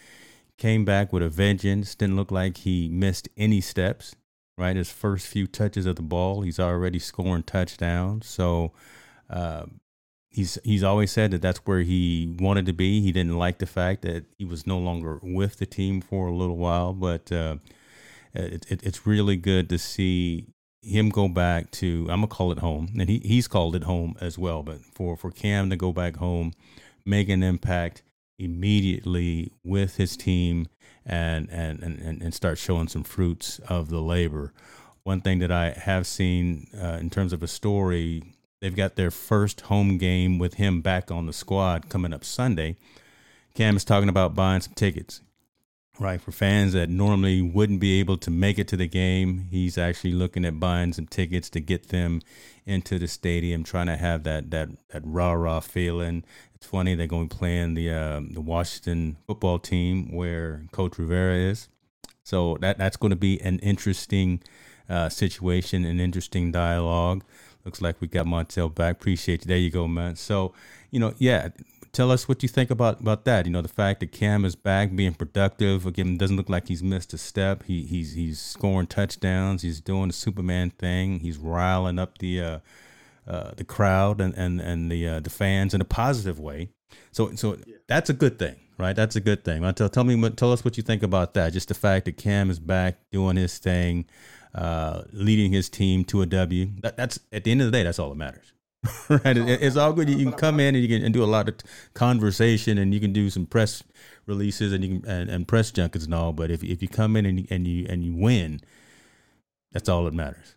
came 0.57 0.83
back 0.83 1.13
with 1.13 1.23
a 1.23 1.29
vengeance. 1.29 1.95
Didn't 1.95 2.17
look 2.17 2.31
like 2.31 2.57
he 2.57 2.89
missed 2.89 3.29
any 3.37 3.61
steps. 3.61 4.17
Right, 4.57 4.75
his 4.77 4.89
first 4.89 5.27
few 5.27 5.47
touches 5.47 5.85
of 5.85 5.97
the 5.97 6.01
ball, 6.01 6.41
he's 6.41 6.61
already 6.61 6.97
scoring 6.97 7.43
touchdowns. 7.43 8.25
So 8.25 8.71
uh, 9.29 9.65
he's 10.29 10.57
he's 10.63 10.83
always 10.83 11.11
said 11.11 11.31
that 11.31 11.41
that's 11.41 11.59
where 11.59 11.81
he 11.81 12.35
wanted 12.39 12.65
to 12.67 12.73
be. 12.73 13.01
He 13.01 13.11
didn't 13.11 13.37
like 13.37 13.57
the 13.57 13.65
fact 13.65 14.01
that 14.03 14.25
he 14.37 14.45
was 14.45 14.65
no 14.65 14.77
longer 14.77 15.19
with 15.21 15.57
the 15.57 15.65
team 15.65 16.01
for 16.01 16.27
a 16.27 16.35
little 16.35 16.57
while, 16.57 16.93
but 16.93 17.31
uh, 17.31 17.57
it, 18.33 18.65
it, 18.69 18.83
it's 18.83 19.05
really 19.05 19.37
good 19.37 19.69
to 19.69 19.77
see 19.77 20.47
him 20.81 21.09
go 21.09 21.27
back 21.27 21.71
to 21.71 22.01
I'm 22.09 22.21
gonna 22.21 22.27
call 22.27 22.51
it 22.51 22.59
home, 22.59 22.89
and 22.99 23.09
he 23.09 23.19
he's 23.19 23.47
called 23.47 23.75
it 23.75 23.83
home 23.83 24.15
as 24.21 24.37
well. 24.37 24.63
But 24.63 24.85
for 24.85 25.17
for 25.17 25.31
Cam 25.31 25.69
to 25.69 25.75
go 25.75 25.91
back 25.91 26.17
home, 26.17 26.53
make 27.05 27.29
an 27.29 27.43
impact, 27.43 28.03
immediately 28.37 29.51
with 29.63 29.95
his 29.97 30.17
team 30.17 30.67
and, 31.05 31.49
and, 31.49 31.81
and, 31.83 32.21
and 32.21 32.33
start 32.33 32.57
showing 32.57 32.87
some 32.87 33.03
fruits 33.03 33.59
of 33.69 33.89
the 33.89 34.01
labor. 34.01 34.53
One 35.03 35.21
thing 35.21 35.39
that 35.39 35.51
I 35.51 35.71
have 35.71 36.07
seen 36.07 36.67
uh, 36.75 36.97
in 36.99 37.09
terms 37.09 37.31
of 37.31 37.43
a 37.43 37.47
story, 37.47 38.23
they've 38.59 38.75
got 38.75 38.95
their 38.95 39.11
first 39.11 39.61
home 39.61 39.97
game 39.97 40.39
with 40.39 40.55
him 40.55 40.81
back 40.81 41.11
on 41.11 41.27
the 41.27 41.33
squad 41.33 41.89
coming 41.89 42.13
up 42.13 42.23
Sunday. 42.23 42.75
Cam 43.53 43.75
is 43.75 43.85
talking 43.85 44.09
about 44.09 44.35
buying 44.35 44.61
some 44.61 44.73
tickets, 44.73 45.21
right? 45.99 46.21
For 46.21 46.31
fans 46.31 46.73
that 46.73 46.89
normally 46.89 47.41
wouldn't 47.41 47.79
be 47.79 47.99
able 47.99 48.17
to 48.17 48.31
make 48.31 48.59
it 48.59 48.67
to 48.69 48.77
the 48.77 48.87
game, 48.87 49.47
he's 49.49 49.77
actually 49.77 50.13
looking 50.13 50.45
at 50.45 50.59
buying 50.59 50.93
some 50.93 51.07
tickets 51.07 51.49
to 51.51 51.59
get 51.59 51.89
them 51.89 52.21
into 52.65 52.97
the 52.97 53.07
stadium, 53.07 53.63
trying 53.63 53.87
to 53.87 53.95
have 53.95 54.23
that 54.23 54.51
that 54.51 54.69
that 54.89 55.01
rah 55.05 55.33
rah 55.33 55.59
feeling, 55.59 56.23
it's 56.65 56.71
funny 56.71 56.95
they're 56.95 57.05
going 57.05 57.29
to 57.29 57.35
be 57.35 57.37
playing 57.37 57.75
the 57.75 57.91
uh, 57.91 58.21
the 58.31 58.41
Washington 58.41 59.17
football 59.27 59.59
team 59.59 60.11
where 60.11 60.65
Coach 60.71 60.97
Rivera 60.97 61.35
is. 61.35 61.69
So 62.23 62.57
that 62.61 62.79
that's 62.79 62.97
going 62.97 63.11
to 63.11 63.15
be 63.15 63.39
an 63.41 63.59
interesting 63.59 64.41
uh, 64.89 65.09
situation, 65.09 65.85
an 65.85 65.99
interesting 65.99 66.51
dialogue. 66.51 67.23
Looks 67.65 67.81
like 67.81 68.01
we 68.01 68.07
got 68.07 68.25
Montel 68.25 68.73
back. 68.73 68.95
Appreciate 68.95 69.45
you. 69.45 69.47
There 69.47 69.57
you 69.57 69.69
go, 69.69 69.87
man. 69.87 70.15
So 70.15 70.53
you 70.89 70.99
know, 70.99 71.13
yeah. 71.19 71.49
Tell 71.95 72.11
us 72.11 72.27
what 72.27 72.43
you 72.43 72.49
think 72.49 72.69
about 72.69 72.99
about 72.99 73.23
that. 73.23 73.45
You 73.45 73.53
know, 73.53 73.61
the 73.61 73.69
fact 73.69 74.01
that 74.01 74.11
Cam 74.11 74.43
is 74.43 74.55
back, 74.55 74.93
being 74.93 75.13
productive. 75.13 75.85
Again, 75.85 76.17
doesn't 76.17 76.35
look 76.35 76.49
like 76.49 76.67
he's 76.67 76.83
missed 76.83 77.13
a 77.13 77.17
step. 77.17 77.63
He 77.63 77.83
he's 77.83 78.13
he's 78.13 78.39
scoring 78.39 78.87
touchdowns. 78.87 79.61
He's 79.61 79.79
doing 79.79 80.07
the 80.07 80.13
Superman 80.13 80.71
thing. 80.71 81.19
He's 81.19 81.37
riling 81.37 81.97
up 81.97 82.17
the. 82.19 82.41
Uh, 82.41 82.59
uh, 83.27 83.51
the 83.57 83.63
crowd 83.63 84.21
and 84.21 84.35
and 84.35 84.61
and 84.61 84.91
the 84.91 85.07
uh, 85.07 85.19
the 85.19 85.31
fans 85.31 85.73
in 85.73 85.81
a 85.81 85.85
positive 85.85 86.39
way. 86.39 86.69
So 87.11 87.33
so 87.35 87.57
yeah. 87.65 87.77
that's 87.87 88.09
a 88.09 88.13
good 88.13 88.37
thing, 88.37 88.55
right? 88.77 88.95
That's 88.95 89.15
a 89.15 89.19
good 89.19 89.43
thing. 89.43 89.63
Tell 89.73 89.89
tell 89.89 90.03
me 90.03 90.29
tell 90.31 90.51
us 90.51 90.63
what 90.63 90.77
you 90.77 90.83
think 90.83 91.01
about 91.01 91.33
that. 91.33 91.53
Just 91.53 91.69
the 91.69 91.73
fact 91.73 92.05
that 92.05 92.17
Cam 92.17 92.51
is 92.51 92.59
back 92.59 92.99
doing 93.11 93.35
his 93.35 93.57
thing, 93.57 94.05
uh, 94.53 95.05
leading 95.11 95.51
his 95.51 95.69
team 95.69 96.05
to 96.05 96.21
a 96.21 96.27
W. 96.27 96.67
That, 96.81 96.97
that's 96.97 97.19
at 97.31 97.45
the 97.45 97.51
end 97.51 97.61
of 97.61 97.65
the 97.65 97.71
day, 97.71 97.81
that's 97.81 97.97
all 97.97 98.09
that 98.09 98.15
matters. 98.15 98.53
right? 99.09 99.37
It, 99.37 99.61
it's 99.61 99.75
all 99.75 99.93
good. 99.93 100.09
You 100.09 100.17
can 100.17 100.33
come 100.33 100.59
in 100.59 100.75
and 100.75 100.83
you 100.83 100.89
can 100.89 101.05
and 101.05 101.13
do 101.13 101.23
a 101.23 101.25
lot 101.25 101.47
of 101.47 101.55
conversation 101.93 102.77
and 102.77 102.93
you 102.93 102.99
can 102.99 103.13
do 103.13 103.29
some 103.29 103.45
press 103.45 103.83
releases 104.25 104.73
and 104.73 104.83
you 104.83 104.99
can 104.99 105.09
and, 105.09 105.29
and 105.29 105.47
press 105.47 105.71
junkets 105.71 106.05
and 106.05 106.13
all. 106.13 106.33
But 106.33 106.51
if 106.51 106.63
if 106.63 106.81
you 106.81 106.87
come 106.87 107.15
in 107.15 107.25
and 107.25 107.39
you, 107.39 107.47
and 107.49 107.67
you 107.67 107.85
and 107.89 108.03
you 108.03 108.15
win, 108.15 108.61
that's 109.71 109.89
all 109.89 110.03
that 110.05 110.13
matters. 110.13 110.55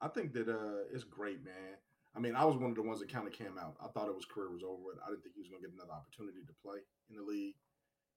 I 0.00 0.08
think 0.08 0.32
that 0.34 0.48
uh, 0.48 0.86
it's 0.92 1.04
great, 1.04 1.44
man. 1.44 1.78
I 2.16 2.20
mean, 2.20 2.34
I 2.34 2.44
was 2.44 2.56
one 2.56 2.70
of 2.70 2.76
the 2.76 2.82
ones 2.82 3.00
that 3.00 3.12
kind 3.12 3.26
of 3.26 3.32
came 3.32 3.58
out. 3.60 3.76
I 3.82 3.88
thought 3.88 4.08
it 4.08 4.14
was 4.14 4.24
career 4.24 4.50
was 4.50 4.62
over 4.62 4.82
with. 4.82 4.98
I 5.04 5.10
didn't 5.10 5.22
think 5.22 5.34
he 5.34 5.40
was 5.40 5.48
going 5.48 5.62
to 5.62 5.68
get 5.68 5.74
another 5.74 5.94
opportunity 5.94 6.42
to 6.46 6.54
play 6.62 6.78
in 7.10 7.16
the 7.16 7.22
league, 7.22 7.54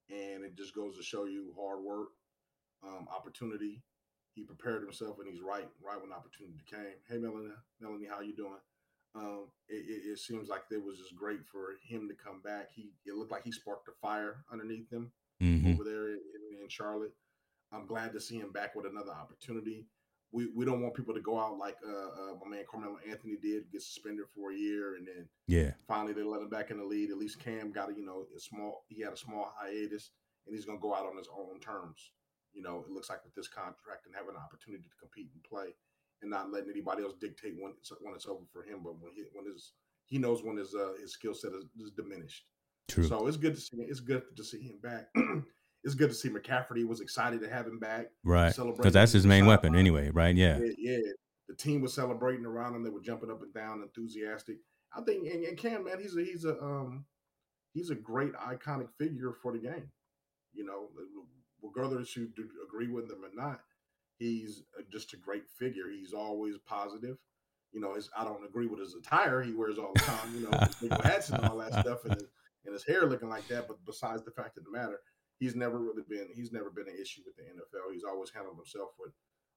and 0.09 0.43
it 0.43 0.55
just 0.55 0.73
goes 0.73 0.97
to 0.97 1.03
show 1.03 1.25
you 1.25 1.53
hard 1.57 1.83
work, 1.83 2.09
um, 2.83 3.07
opportunity. 3.13 3.81
He 4.33 4.43
prepared 4.43 4.81
himself, 4.81 5.17
and 5.19 5.27
he's 5.29 5.41
right, 5.41 5.67
right 5.83 6.01
when 6.01 6.13
opportunity 6.13 6.63
came. 6.65 6.97
Hey, 7.09 7.17
Melanie, 7.17 7.53
Melanie, 7.79 8.07
how 8.09 8.21
you 8.21 8.33
doing? 8.35 8.61
Um, 9.13 9.47
it, 9.67 9.83
it, 9.89 10.11
it, 10.11 10.19
seems 10.19 10.47
like 10.47 10.63
it 10.71 10.81
was 10.81 10.97
just 10.97 11.15
great 11.15 11.45
for 11.45 11.75
him 11.83 12.07
to 12.07 12.15
come 12.15 12.41
back. 12.41 12.69
He 12.73 12.91
it 13.05 13.15
looked 13.15 13.31
like 13.31 13.43
he 13.43 13.51
sparked 13.51 13.89
a 13.89 13.91
fire 14.01 14.45
underneath 14.51 14.89
him 14.89 15.11
mm-hmm. 15.41 15.73
over 15.73 15.83
there 15.83 16.07
in, 16.11 16.19
in 16.61 16.69
Charlotte. 16.69 17.13
I'm 17.73 17.85
glad 17.85 18.13
to 18.13 18.21
see 18.21 18.37
him 18.37 18.51
back 18.51 18.73
with 18.73 18.85
another 18.85 19.11
opportunity 19.11 19.85
we, 20.31 20.47
we 20.55 20.65
don't 20.65 20.81
want 20.81 20.95
people 20.95 21.13
to 21.13 21.21
go 21.21 21.39
out 21.39 21.57
like 21.57 21.75
uh, 21.85 21.91
uh, 21.91 22.33
my 22.43 22.49
man 22.49 22.63
Carmelo 22.69 22.97
Anthony 23.07 23.35
did, 23.41 23.71
get 23.71 23.81
suspended 23.81 24.25
for 24.33 24.51
a 24.51 24.55
year, 24.55 24.95
and 24.95 25.07
then 25.07 25.27
yeah, 25.47 25.71
finally 25.87 26.13
they 26.13 26.23
let 26.23 26.41
him 26.41 26.49
back 26.49 26.71
in 26.71 26.77
the 26.77 26.85
lead. 26.85 27.11
At 27.11 27.17
least 27.17 27.43
Cam 27.43 27.71
got 27.71 27.89
a 27.89 27.93
you 27.93 28.05
know 28.05 28.25
a 28.35 28.39
small 28.39 28.85
he 28.87 29.01
had 29.01 29.13
a 29.13 29.17
small 29.17 29.53
hiatus, 29.57 30.11
and 30.47 30.55
he's 30.55 30.65
gonna 30.65 30.79
go 30.79 30.95
out 30.95 31.05
on 31.05 31.17
his 31.17 31.27
own 31.35 31.59
terms. 31.59 32.11
You 32.53 32.61
know, 32.61 32.83
it 32.85 32.91
looks 32.91 33.09
like 33.09 33.23
with 33.23 33.35
this 33.35 33.47
contract 33.47 34.05
and 34.05 34.15
having 34.15 34.35
an 34.35 34.41
opportunity 34.43 34.83
to 34.83 34.99
compete 34.99 35.31
and 35.33 35.43
play, 35.43 35.75
and 36.21 36.31
not 36.31 36.51
letting 36.51 36.69
anybody 36.69 37.03
else 37.03 37.13
dictate 37.19 37.55
when 37.59 37.73
it's, 37.77 37.91
when 38.01 38.13
it's 38.13 38.27
over 38.27 38.45
for 38.51 38.63
him. 38.63 38.79
But 38.83 38.99
when 38.99 39.11
he 39.15 39.23
when 39.33 39.45
his 39.45 39.73
he 40.05 40.17
knows 40.17 40.43
when 40.43 40.57
his 40.57 40.75
uh, 40.75 40.93
his 40.99 41.13
skill 41.13 41.33
set 41.33 41.51
is, 41.53 41.65
is 41.79 41.91
diminished. 41.91 42.45
True. 42.89 43.05
So 43.05 43.27
it's 43.27 43.37
good 43.37 43.55
to 43.55 43.61
see 43.61 43.77
it's 43.77 43.99
good 43.99 44.23
to 44.35 44.43
see 44.43 44.61
him 44.61 44.79
back. 44.81 45.07
it's 45.83 45.95
good 45.95 46.09
to 46.09 46.15
see 46.15 46.29
McCafferty 46.29 46.87
was 46.87 47.01
excited 47.01 47.41
to 47.41 47.49
have 47.49 47.65
him 47.65 47.79
back. 47.79 48.07
Right. 48.23 48.53
Because 48.55 48.93
that's 48.93 49.11
his 49.11 49.25
main 49.25 49.45
weapon 49.45 49.75
anyway, 49.75 50.09
right? 50.11 50.35
Yeah. 50.35 50.59
yeah. 50.59 50.73
yeah. 50.77 51.11
The 51.47 51.55
team 51.55 51.81
was 51.81 51.93
celebrating 51.93 52.45
around 52.45 52.75
him. 52.75 52.83
They 52.83 52.89
were 52.89 53.01
jumping 53.01 53.29
up 53.29 53.41
and 53.41 53.53
down, 53.53 53.81
enthusiastic. 53.81 54.57
I 54.95 55.01
think 55.01 55.27
and, 55.27 55.43
and 55.43 55.57
Cam, 55.57 55.85
man, 55.85 55.99
he's 55.99 56.15
a 56.15 56.23
he's 56.23 56.45
a 56.45 56.61
um 56.61 57.05
he's 57.73 57.89
a 57.89 57.95
great 57.95 58.33
iconic 58.33 58.89
figure 58.97 59.33
for 59.41 59.53
the 59.53 59.59
game. 59.59 59.89
You 60.53 60.65
know, 60.65 60.89
regardless 61.61 62.15
you 62.15 62.29
agree 62.67 62.89
with 62.89 63.09
him 63.09 63.23
or 63.23 63.33
not, 63.33 63.61
he's 64.21 64.63
uh, 64.77 64.83
just 64.91 65.13
a 65.13 65.17
great 65.17 65.49
figure. 65.57 65.89
He's 65.89 66.13
always 66.13 66.57
positive. 66.65 67.17
You 67.71 67.81
know, 67.81 67.95
his 67.95 68.09
I 68.15 68.23
don't 68.23 68.45
agree 68.45 68.67
with 68.67 68.79
his 68.79 68.95
attire 68.95 69.41
he 69.41 69.53
wears 69.53 69.77
all 69.77 69.93
the 69.95 70.01
time. 70.01 70.35
You 70.35 70.49
know, 70.49 70.97
hats 71.03 71.29
and 71.29 71.43
all 71.45 71.57
that 71.57 71.73
stuff, 71.81 72.05
and 72.05 72.13
his, 72.13 72.27
and 72.65 72.73
his 72.73 72.85
hair 72.85 73.05
looking 73.05 73.29
like 73.29 73.47
that. 73.47 73.67
But 73.67 73.77
besides 73.85 74.23
the 74.23 74.31
fact 74.31 74.57
of 74.57 74.65
the 74.65 74.71
matter, 74.71 74.99
he's 75.39 75.55
never 75.55 75.79
really 75.79 76.03
been 76.07 76.27
he's 76.35 76.51
never 76.51 76.69
been 76.69 76.87
an 76.87 76.97
issue 77.01 77.21
with 77.25 77.35
the 77.35 77.43
NFL. 77.43 77.93
He's 77.93 78.03
always 78.03 78.29
handled 78.29 78.57
himself 78.57 78.89
with 78.99 79.13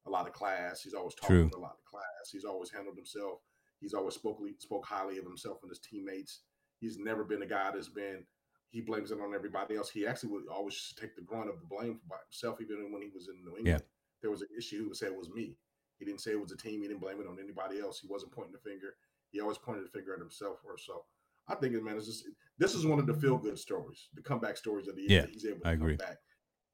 a 0.06 0.10
lot 0.10 0.26
of 0.26 0.32
class. 0.32 0.82
He's 0.82 0.94
always 0.94 1.14
talked 1.14 1.32
with 1.32 1.56
a 1.56 1.60
lot 1.60 1.76
of 1.78 1.84
class. 1.90 2.30
He's 2.30 2.44
always 2.44 2.70
handled 2.70 2.96
himself. 2.96 3.40
He's 3.80 3.94
always 3.94 4.14
spoke 4.14 4.38
spoke 4.60 4.86
highly 4.86 5.18
of 5.18 5.24
himself 5.24 5.58
and 5.62 5.70
his 5.70 5.80
teammates. 5.80 6.42
He's 6.80 6.98
never 6.98 7.24
been 7.24 7.42
a 7.42 7.46
guy 7.46 7.70
that's 7.72 7.88
been 7.88 8.24
he 8.70 8.80
blames 8.80 9.12
it 9.12 9.20
on 9.20 9.34
everybody 9.34 9.76
else. 9.76 9.88
He 9.88 10.04
actually 10.04 10.30
would 10.30 10.48
always 10.48 10.92
take 11.00 11.14
the 11.14 11.22
grunt 11.22 11.48
of 11.48 11.60
the 11.60 11.66
blame 11.66 12.00
for 12.08 12.18
himself, 12.26 12.60
even 12.60 12.92
when 12.92 13.02
he 13.02 13.10
was 13.14 13.28
in 13.28 13.36
New 13.44 13.56
England. 13.56 13.80
Yeah. 13.80 13.93
There 14.24 14.30
was 14.30 14.40
an 14.40 14.48
issue, 14.56 14.80
he 14.80 14.86
would 14.86 14.96
say 14.96 15.08
it 15.08 15.14
was 15.14 15.28
me. 15.28 15.54
He 15.98 16.06
didn't 16.06 16.22
say 16.22 16.30
it 16.30 16.40
was 16.40 16.50
a 16.50 16.56
team. 16.56 16.80
He 16.80 16.88
didn't 16.88 17.02
blame 17.02 17.20
it 17.20 17.26
on 17.26 17.36
anybody 17.38 17.78
else. 17.78 18.00
He 18.00 18.08
wasn't 18.08 18.32
pointing 18.32 18.54
the 18.54 18.58
finger. 18.58 18.94
He 19.32 19.40
always 19.42 19.58
pointed 19.58 19.84
the 19.84 19.90
finger 19.90 20.14
at 20.14 20.18
himself 20.18 20.60
or 20.64 20.78
so. 20.78 21.04
I 21.46 21.56
think, 21.56 21.74
man, 21.84 21.98
it's 21.98 22.06
just 22.06 22.24
this 22.56 22.74
is 22.74 22.86
one 22.86 22.98
of 22.98 23.06
the 23.06 23.12
feel 23.12 23.36
good 23.36 23.58
stories, 23.58 24.08
the 24.14 24.22
comeback 24.22 24.56
stories 24.56 24.88
of 24.88 24.96
the 24.96 25.02
year. 25.02 25.20
Yeah, 25.20 25.26
he's 25.30 25.44
able 25.44 25.60
to 25.60 25.68
I 25.68 25.72
come 25.72 25.82
agree. 25.82 25.96
back 25.96 26.16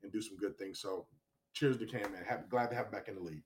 and 0.05 0.13
do 0.13 0.23
some 0.23 0.37
good 0.37 0.57
things. 0.59 0.79
So, 0.79 1.07
cheers 1.55 1.77
to 1.79 1.87
Cam, 1.87 2.13
man. 2.13 2.23
Happy, 2.25 2.45
glad 2.49 2.71
to 2.71 2.77
have 2.77 2.87
him 2.87 2.93
back 2.93 3.09
in 3.09 3.17
the 3.17 3.21
league. 3.21 3.43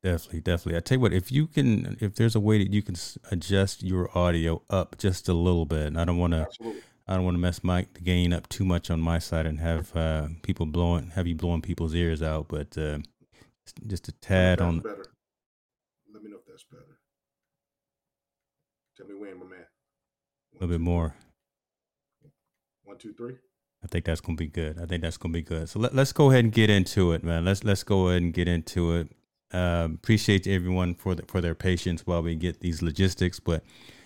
Definitely, 0.00 0.42
definitely. 0.42 0.76
I 0.76 0.80
tell 0.80 0.98
you 0.98 1.00
what, 1.00 1.12
if 1.12 1.32
you 1.32 1.48
can, 1.48 1.96
if 2.00 2.14
there's 2.14 2.36
a 2.36 2.40
way 2.40 2.58
that 2.62 2.72
you 2.72 2.82
can 2.82 2.94
adjust 3.32 3.82
your 3.82 4.16
audio 4.16 4.62
up 4.70 4.96
just 4.96 5.28
a 5.28 5.34
little 5.34 5.66
bit, 5.66 5.88
and 5.88 6.00
I 6.00 6.04
don't 6.04 6.18
want 6.18 6.34
to, 6.34 6.46
I 7.08 7.16
don't 7.16 7.24
want 7.24 7.34
to 7.34 7.40
mess 7.40 7.64
my 7.64 7.88
gain 8.04 8.32
up 8.32 8.48
too 8.48 8.64
much 8.64 8.90
on 8.90 9.00
my 9.00 9.18
side 9.18 9.46
and 9.46 9.58
have 9.58 9.96
uh, 9.96 10.28
people 10.42 10.66
blowing, 10.66 11.10
have 11.16 11.26
you 11.26 11.34
blowing 11.34 11.62
people's 11.62 11.96
ears 11.96 12.22
out, 12.22 12.46
but 12.48 12.78
uh, 12.78 12.98
just 13.86 14.08
a 14.08 14.12
tad 14.12 14.60
on. 14.60 14.80
Better. 14.80 15.06
Let 16.12 16.22
me 16.22 16.30
know 16.30 16.36
if 16.36 16.46
that's 16.46 16.64
better. 16.64 16.98
Tell 18.96 19.06
me 19.06 19.14
when, 19.14 19.38
my 19.38 19.46
man. 19.46 19.60
A 19.60 20.54
little 20.54 20.68
bit 20.68 20.80
more. 20.80 21.14
One, 22.84 22.98
two, 22.98 23.12
three. 23.12 23.36
I 23.82 23.86
think 23.86 24.04
that's 24.04 24.20
gonna 24.20 24.36
be 24.36 24.48
good. 24.48 24.78
I 24.78 24.86
think 24.86 25.02
that's 25.02 25.16
gonna 25.16 25.32
be 25.32 25.42
good. 25.42 25.68
So 25.68 25.78
let, 25.78 25.94
let's 25.94 26.12
go 26.12 26.30
ahead 26.30 26.44
and 26.44 26.52
get 26.52 26.68
into 26.68 27.12
it, 27.12 27.24
man. 27.24 27.44
Let's 27.44 27.64
let's 27.64 27.82
go 27.82 28.08
ahead 28.08 28.22
and 28.22 28.34
get 28.34 28.48
into 28.48 28.94
it. 28.94 29.08
Um, 29.52 29.94
appreciate 29.94 30.46
everyone 30.46 30.94
for 30.94 31.14
the, 31.14 31.24
for 31.26 31.40
their 31.40 31.54
patience 31.54 32.06
while 32.06 32.22
we 32.22 32.36
get 32.36 32.60
these 32.60 32.82
logistics, 32.82 33.40
but 33.40 33.64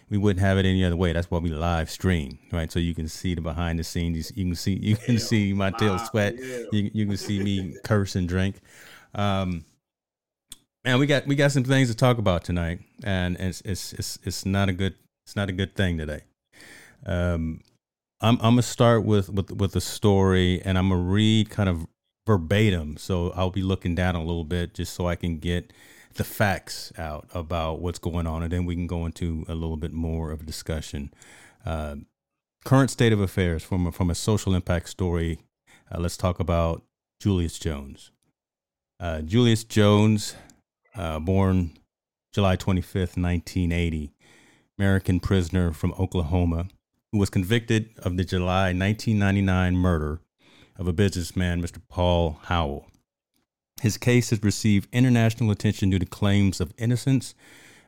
we 0.09 0.17
wouldn't 0.17 0.41
have 0.41 0.59
it 0.59 0.65
any 0.65 0.85
other 0.85 0.97
way. 0.97 1.13
That's 1.13 1.31
why 1.31 1.39
we 1.39 1.51
live 1.51 1.91
stream, 1.91 2.39
right? 2.53 2.71
So 2.71 2.79
you 2.79 2.95
can 2.95 3.09
see 3.09 3.35
the 3.35 3.41
behind 3.41 3.79
the 3.79 3.85
scenes. 3.85 4.33
You 4.37 4.45
can 4.45 4.55
see 4.55 4.75
you 4.75 4.97
can 4.97 5.19
see 5.19 5.53
my 5.53 5.71
tail 5.71 5.99
sweat. 5.99 6.39
You, 6.39 6.91
you 6.93 7.07
can 7.07 7.17
see 7.17 7.43
me 7.43 7.77
curse 7.85 8.15
and 8.15 8.29
drink. 8.29 8.61
Um, 9.15 9.65
man, 10.85 10.99
we 10.99 11.07
got 11.07 11.27
we 11.27 11.35
got 11.35 11.53
some 11.53 11.65
things 11.65 11.89
to 11.89 11.97
talk 11.97 12.19
about 12.19 12.45
tonight, 12.45 12.81
and 13.03 13.37
it's 13.39 13.61
it's 13.63 13.93
it's 13.95 14.19
it's 14.25 14.47
not 14.47 14.69
a 14.69 14.73
good 14.73 14.95
it's 15.27 15.37
not 15.37 15.49
a 15.49 15.53
good 15.53 15.75
thing 15.75 15.99
today. 15.99 16.23
Um, 17.07 17.61
I'm 18.21 18.37
I'm 18.37 18.53
gonna 18.53 18.63
start 18.63 19.05
with 19.05 19.31
with 19.31 19.51
with 19.51 19.77
a 19.77 19.81
story, 19.81 20.63
and 20.65 20.79
I'm 20.79 20.89
gonna 20.89 21.03
read 21.03 21.51
kind 21.51 21.69
of 21.69 21.87
verbatim. 22.27 22.97
So 22.97 23.33
I'll 23.35 23.51
be 23.51 23.63
looking 23.63 23.95
down 23.95 24.15
a 24.15 24.25
little 24.25 24.45
bit 24.45 24.75
just 24.75 24.95
so 24.95 25.07
I 25.07 25.17
can 25.17 25.39
get 25.39 25.73
the 26.15 26.25
facts 26.25 26.93
out 26.97 27.29
about 27.35 27.81
what's 27.81 27.99
going 27.99 28.27
on, 28.27 28.43
and 28.43 28.53
then 28.53 28.65
we 28.65 28.75
can 28.75 28.87
go 28.87 29.05
into 29.07 29.45
a 29.49 29.55
little 29.55 29.77
bit 29.77 29.93
more 29.93 30.31
of 30.31 30.43
a 30.43 30.45
discussion. 30.45 31.13
Uh, 31.67 31.97
current 32.65 32.91
state 32.91 33.13
of 33.13 33.21
affairs 33.21 33.63
from 33.63 33.87
a, 33.87 33.93
from 33.93 34.11
a 34.11 34.15
social 34.15 34.55
impact 34.55 34.89
story. 34.89 35.39
Uh, 35.93 35.99
let's 35.99 36.17
talk 36.17 36.41
about 36.41 36.83
Julius 37.21 37.59
Jones. 37.59 38.11
Uh, 39.01 39.21
Julius 39.23 39.65
Jones, 39.65 40.35
uh, 40.95 41.19
born 41.19 41.73
July 42.33 42.57
25th, 42.57 43.17
1980, 43.17 44.13
American 44.79 45.21
prisoner 45.21 45.73
from 45.73 45.93
Oklahoma 45.99 46.69
who 47.15 47.19
was 47.21 47.31
convicted 47.31 47.91
of 47.99 48.17
the 48.17 48.25
July 48.25 48.73
1999 48.73 49.77
murder 49.77 50.19
of 50.77 50.89
a 50.89 50.93
businessman, 50.93 51.63
Mr. 51.63 51.81
Paul 51.89 52.41
Howell. 52.47 52.89
His 53.81 53.97
case 53.97 54.31
has 54.31 54.43
received 54.43 54.89
international 54.93 55.53
attention 55.53 55.91
due 55.91 56.01
to 56.01 56.07
claims 56.07 56.61
of 56.61 56.75
innocence 56.77 57.37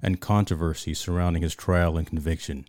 and 0.01 0.21
controversy 0.21 0.95
surrounding 0.95 1.43
his 1.43 1.57
trial 1.57 1.97
and 1.97 2.07
conviction. 2.07 2.67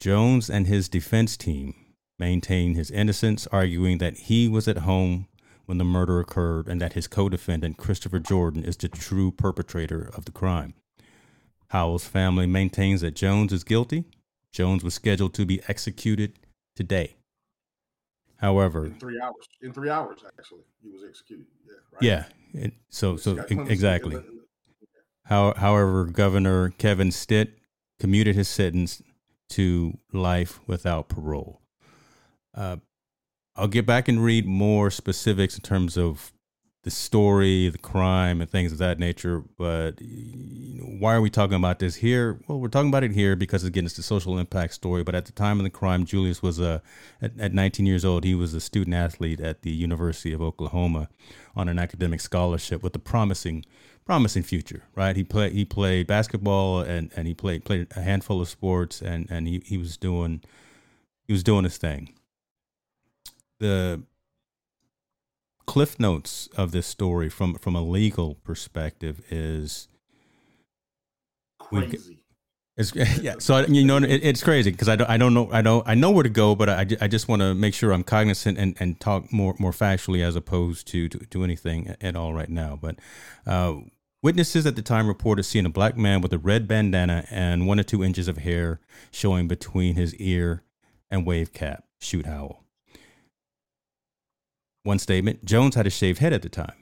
Jones 0.00 0.50
and 0.50 0.66
his 0.66 0.86
defense 0.86 1.38
team 1.38 1.74
maintain 2.18 2.74
his 2.74 2.90
innocence, 2.90 3.46
arguing 3.46 3.96
that 3.98 4.18
he 4.18 4.48
was 4.48 4.68
at 4.68 4.78
home 4.78 5.28
when 5.70 5.78
the 5.78 5.84
murder 5.84 6.18
occurred 6.18 6.66
and 6.66 6.80
that 6.80 6.94
his 6.94 7.06
co 7.06 7.28
defendant, 7.28 7.76
Christopher 7.76 8.18
Jordan, 8.18 8.64
is 8.64 8.76
the 8.76 8.88
true 8.88 9.30
perpetrator 9.30 10.10
of 10.16 10.24
the 10.24 10.32
crime. 10.32 10.74
Howell's 11.68 12.04
family 12.04 12.46
maintains 12.46 13.02
that 13.02 13.14
Jones 13.14 13.52
is 13.52 13.62
guilty 13.62 14.04
Jones 14.52 14.82
was 14.82 14.94
scheduled 14.94 15.32
to 15.34 15.46
be 15.46 15.60
executed 15.68 16.38
today. 16.74 17.16
However, 18.38 18.86
in 18.86 18.94
three 18.94 19.20
hours, 19.20 19.48
in 19.62 19.72
three 19.72 19.90
hours, 19.90 20.24
actually, 20.26 20.62
he 20.82 20.90
was 20.90 21.04
executed. 21.08 21.46
Yeah, 21.64 21.74
right? 21.92 22.26
yeah. 22.54 22.62
It, 22.62 22.72
so, 22.88 23.16
so 23.16 23.36
exactly. 23.48 24.20
How, 25.26 25.54
however, 25.54 26.04
Governor 26.06 26.70
Kevin 26.70 27.12
Stitt 27.12 27.58
commuted 28.00 28.34
his 28.34 28.48
sentence 28.48 29.02
to 29.50 29.96
life 30.12 30.58
without 30.66 31.08
parole. 31.08 31.60
Uh, 32.54 32.78
I'll 33.56 33.68
get 33.68 33.86
back 33.86 34.08
and 34.08 34.22
read 34.22 34.46
more 34.46 34.90
specifics 34.90 35.56
in 35.56 35.62
terms 35.62 35.96
of 35.96 36.32
the 36.82 36.90
story, 36.90 37.68
the 37.68 37.78
crime, 37.78 38.40
and 38.40 38.48
things 38.48 38.72
of 38.72 38.78
that 38.78 38.98
nature. 38.98 39.42
But 39.58 40.00
why 40.00 41.14
are 41.14 41.20
we 41.20 41.28
talking 41.28 41.56
about 41.56 41.78
this 41.78 41.96
here? 41.96 42.40
Well, 42.46 42.58
we're 42.58 42.68
talking 42.68 42.88
about 42.88 43.04
it 43.04 43.12
here 43.12 43.36
because 43.36 43.64
again, 43.64 43.84
it's 43.84 43.96
the 43.96 44.02
social 44.02 44.38
impact 44.38 44.74
story. 44.74 45.02
But 45.02 45.14
at 45.14 45.26
the 45.26 45.32
time 45.32 45.60
of 45.60 45.64
the 45.64 45.70
crime, 45.70 46.06
Julius 46.06 46.42
was 46.42 46.58
a 46.58 46.80
at, 47.20 47.38
at 47.38 47.52
19 47.52 47.84
years 47.84 48.04
old. 48.04 48.24
He 48.24 48.34
was 48.34 48.54
a 48.54 48.60
student 48.60 48.94
athlete 48.94 49.40
at 49.40 49.60
the 49.60 49.70
University 49.70 50.32
of 50.32 50.40
Oklahoma 50.40 51.10
on 51.54 51.68
an 51.68 51.78
academic 51.78 52.20
scholarship 52.20 52.82
with 52.82 52.96
a 52.96 53.00
promising 53.00 53.66
promising 54.06 54.42
future. 54.42 54.84
Right? 54.94 55.16
He 55.16 55.24
played 55.24 55.52
he 55.52 55.66
played 55.66 56.06
basketball 56.06 56.80
and 56.80 57.10
and 57.14 57.26
he 57.26 57.34
played 57.34 57.64
played 57.64 57.88
a 57.94 58.00
handful 58.00 58.40
of 58.40 58.48
sports 58.48 59.02
and 59.02 59.30
and 59.30 59.46
he, 59.46 59.62
he 59.66 59.76
was 59.76 59.98
doing 59.98 60.40
he 61.26 61.34
was 61.34 61.42
doing 61.42 61.64
his 61.64 61.76
thing. 61.76 62.14
The 63.60 64.02
cliff 65.66 66.00
notes 66.00 66.48
of 66.56 66.72
this 66.72 66.86
story 66.86 67.28
from 67.28 67.54
from 67.54 67.76
a 67.76 67.82
legal 67.82 68.34
perspective 68.36 69.22
is 69.30 69.88
crazy. 71.58 72.18
It's, 72.76 72.94
yeah, 73.22 73.34
so 73.38 73.64
you 73.66 73.84
know 73.84 73.98
it, 73.98 74.24
it's 74.24 74.42
crazy 74.42 74.72
because 74.72 74.88
I 74.88 74.96
don't 74.96 75.08
I 75.08 75.16
don't 75.16 75.34
know 75.34 75.48
I 75.52 75.62
don't 75.62 75.86
I 75.86 75.94
know 75.94 76.10
where 76.10 76.24
to 76.24 76.30
go, 76.30 76.54
but 76.54 76.68
I, 76.68 76.86
I 77.00 77.06
just 77.06 77.28
want 77.28 77.40
to 77.40 77.54
make 77.54 77.74
sure 77.74 77.92
I'm 77.92 78.02
cognizant 78.02 78.58
and, 78.58 78.76
and 78.80 78.98
talk 78.98 79.32
more 79.32 79.54
more 79.58 79.72
factually 79.72 80.24
as 80.24 80.34
opposed 80.34 80.88
to 80.88 81.08
to, 81.08 81.18
to 81.18 81.44
anything 81.44 81.94
at 82.00 82.16
all 82.16 82.34
right 82.34 82.48
now. 82.50 82.76
But 82.80 82.98
uh, 83.46 83.74
Witnesses 84.22 84.66
at 84.66 84.76
the 84.76 84.82
time 84.82 85.08
reported 85.08 85.44
seeing 85.44 85.64
a 85.64 85.70
black 85.70 85.96
man 85.96 86.20
with 86.20 86.32
a 86.34 86.38
red 86.38 86.68
bandana 86.68 87.24
and 87.30 87.66
one 87.66 87.80
or 87.80 87.82
two 87.82 88.04
inches 88.04 88.28
of 88.28 88.38
hair 88.38 88.78
showing 89.10 89.48
between 89.48 89.94
his 89.94 90.14
ear 90.16 90.62
and 91.10 91.26
wave 91.26 91.54
cap 91.54 91.84
shoot 92.00 92.26
Howell. 92.26 92.59
One 94.82 94.98
statement 94.98 95.44
Jones 95.44 95.74
had 95.74 95.86
a 95.86 95.90
shaved 95.90 96.18
head 96.18 96.32
at 96.32 96.42
the 96.42 96.48
time. 96.48 96.74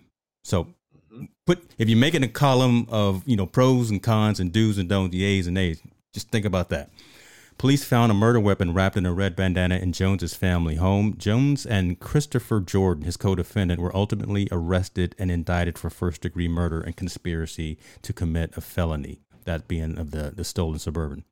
So 0.44 0.64
mm-hmm. 0.64 1.24
put 1.46 1.62
if 1.78 1.88
you're 1.88 1.98
making 1.98 2.22
a 2.22 2.28
column 2.28 2.86
of 2.88 3.22
you 3.26 3.36
know 3.36 3.46
pros 3.46 3.90
and 3.90 4.02
cons 4.02 4.40
and 4.40 4.52
do's 4.52 4.78
and 4.78 4.88
don'ts, 4.88 5.12
the 5.12 5.24
A's 5.24 5.46
and 5.46 5.58
A's, 5.58 5.82
just 6.12 6.30
think 6.30 6.44
about 6.44 6.68
that. 6.70 6.90
Police 7.58 7.82
found 7.82 8.12
a 8.12 8.14
murder 8.14 8.38
weapon 8.38 8.72
wrapped 8.72 8.96
in 8.96 9.04
a 9.04 9.12
red 9.12 9.34
bandana 9.34 9.78
in 9.78 9.92
Jones's 9.92 10.32
family 10.32 10.76
home. 10.76 11.16
Jones 11.18 11.66
and 11.66 11.98
Christopher 11.98 12.60
Jordan, 12.60 13.02
his 13.02 13.16
co-defendant, 13.16 13.80
were 13.80 13.94
ultimately 13.96 14.46
arrested 14.52 15.16
and 15.18 15.28
indicted 15.28 15.76
for 15.76 15.90
first-degree 15.90 16.46
murder 16.46 16.80
and 16.80 16.94
conspiracy 16.94 17.76
to 18.02 18.12
commit 18.12 18.56
a 18.56 18.60
felony, 18.60 19.22
that 19.44 19.66
being 19.66 19.98
of 19.98 20.12
the, 20.12 20.32
the 20.36 20.44
stolen 20.44 20.78
suburban. 20.78 21.24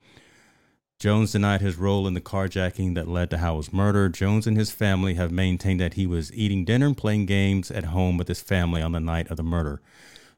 Jones 0.99 1.33
denied 1.33 1.61
his 1.61 1.77
role 1.77 2.07
in 2.07 2.15
the 2.15 2.23
carjacking 2.23 2.95
that 2.95 3.07
led 3.07 3.29
to 3.31 3.39
Howell's 3.39 3.73
murder. 3.73 4.09
Jones 4.09 4.47
and 4.47 4.57
his 4.57 4.71
family 4.71 5.15
have 5.15 5.31
maintained 5.31 5.81
that 5.81 5.95
he 5.95 6.07
was 6.07 6.33
eating 6.33 6.65
dinner 6.65 6.87
and 6.87 6.97
playing 6.97 7.27
games 7.27 7.71
at 7.71 7.85
home 7.85 8.17
with 8.17 8.29
his 8.29 8.41
family 8.41 8.81
on 8.81 8.93
the 8.93 9.01
night 9.01 9.31
of 9.31 9.37
the 9.37 9.43
murder. 9.43 9.83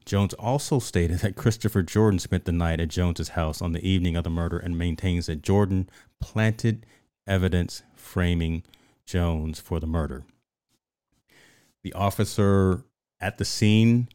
Jones 0.05 0.33
also 0.33 0.79
stated 0.79 1.19
that 1.19 1.37
Christopher 1.37 1.81
Jordan 1.81 2.19
spent 2.19 2.43
the 2.43 2.51
night 2.51 2.81
at 2.81 2.89
Jones's 2.89 3.29
house 3.29 3.61
on 3.61 3.71
the 3.71 3.87
evening 3.87 4.17
of 4.17 4.25
the 4.25 4.29
murder 4.29 4.57
and 4.57 4.77
maintains 4.77 5.27
that 5.27 5.41
Jordan 5.41 5.89
planted 6.19 6.85
evidence 7.25 7.83
framing 7.95 8.63
Jones 9.05 9.61
for 9.61 9.79
the 9.79 9.87
murder. 9.87 10.23
The 11.83 11.93
officer 11.93 12.83
at 13.21 13.37
the 13.37 13.45
scene 13.45 14.09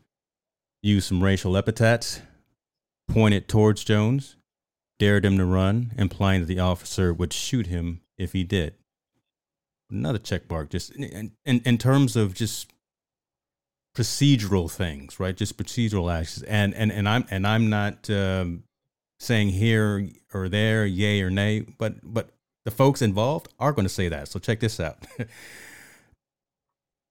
used 0.83 1.09
some 1.09 1.23
racial 1.23 1.57
epithets, 1.57 2.21
pointed 3.09 3.49
towards 3.49 3.85
Jones, 3.85 4.37
dared 5.05 5.27
him 5.27 5.37
to 5.37 5.45
run, 5.45 5.93
implying 5.99 6.41
that 6.41 6.47
the 6.47 6.59
officer 6.59 7.13
would 7.13 7.31
shoot 7.31 7.67
him 7.67 8.01
if 8.17 8.33
he 8.33 8.43
did. 8.43 8.75
Another 9.91 10.19
check 10.19 10.49
mark, 10.49 10.71
just 10.71 10.93
in, 10.93 11.31
in, 11.45 11.61
in 11.67 11.77
terms 11.77 12.17
of 12.17 12.33
just 12.33 12.73
procedural 13.95 14.71
things, 14.71 15.21
right? 15.21 15.37
Just 15.37 15.59
procedural 15.59 16.11
actions. 16.11 16.43
And 16.45 16.73
and 16.73 16.91
and 16.91 17.07
I'm 17.07 17.27
and 17.31 17.47
I'm 17.47 17.69
not 17.69 18.09
um, 18.09 18.65
saying 19.21 19.51
here 19.51 20.09
or 20.33 20.49
there, 20.49 20.87
yay 20.87 21.21
or 21.21 21.29
nay, 21.29 21.67
but 21.77 21.97
but 22.03 22.31
the 22.65 22.71
folks 22.71 23.03
involved 23.03 23.49
are 23.61 23.75
going 23.75 23.85
to 23.85 23.93
say 23.93 24.09
that. 24.09 24.29
So 24.29 24.39
check 24.39 24.61
this 24.61 24.81
out. 24.81 25.07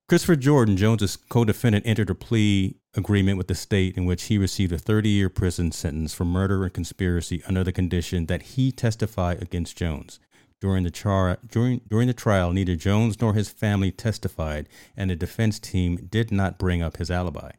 Christopher 0.09 0.35
Jordan, 0.35 0.75
Jones's 0.75 1.15
co-defendant, 1.15 1.87
entered 1.87 2.09
a 2.09 2.15
plea 2.15 2.75
agreement 2.93 3.37
with 3.37 3.47
the 3.47 3.55
state 3.55 3.95
in 3.95 4.03
which 4.03 4.23
he 4.23 4.37
received 4.37 4.73
a 4.73 4.77
30-year 4.77 5.29
prison 5.29 5.71
sentence 5.71 6.13
for 6.13 6.25
murder 6.25 6.63
and 6.63 6.73
conspiracy 6.73 7.41
under 7.47 7.63
the 7.63 7.71
condition 7.71 8.25
that 8.25 8.41
he 8.41 8.69
testify 8.71 9.33
against 9.39 9.77
Jones. 9.77 10.19
During 10.59 10.83
the, 10.83 10.91
char- 10.91 11.39
during, 11.47 11.81
during 11.87 12.07
the 12.07 12.13
trial, 12.13 12.51
neither 12.51 12.75
Jones 12.75 13.19
nor 13.21 13.33
his 13.33 13.49
family 13.49 13.91
testified, 13.91 14.67
and 14.97 15.09
the 15.09 15.15
defense 15.15 15.57
team 15.57 16.07
did 16.11 16.31
not 16.31 16.59
bring 16.59 16.81
up 16.81 16.97
his 16.97 17.09
alibi. 17.09 17.51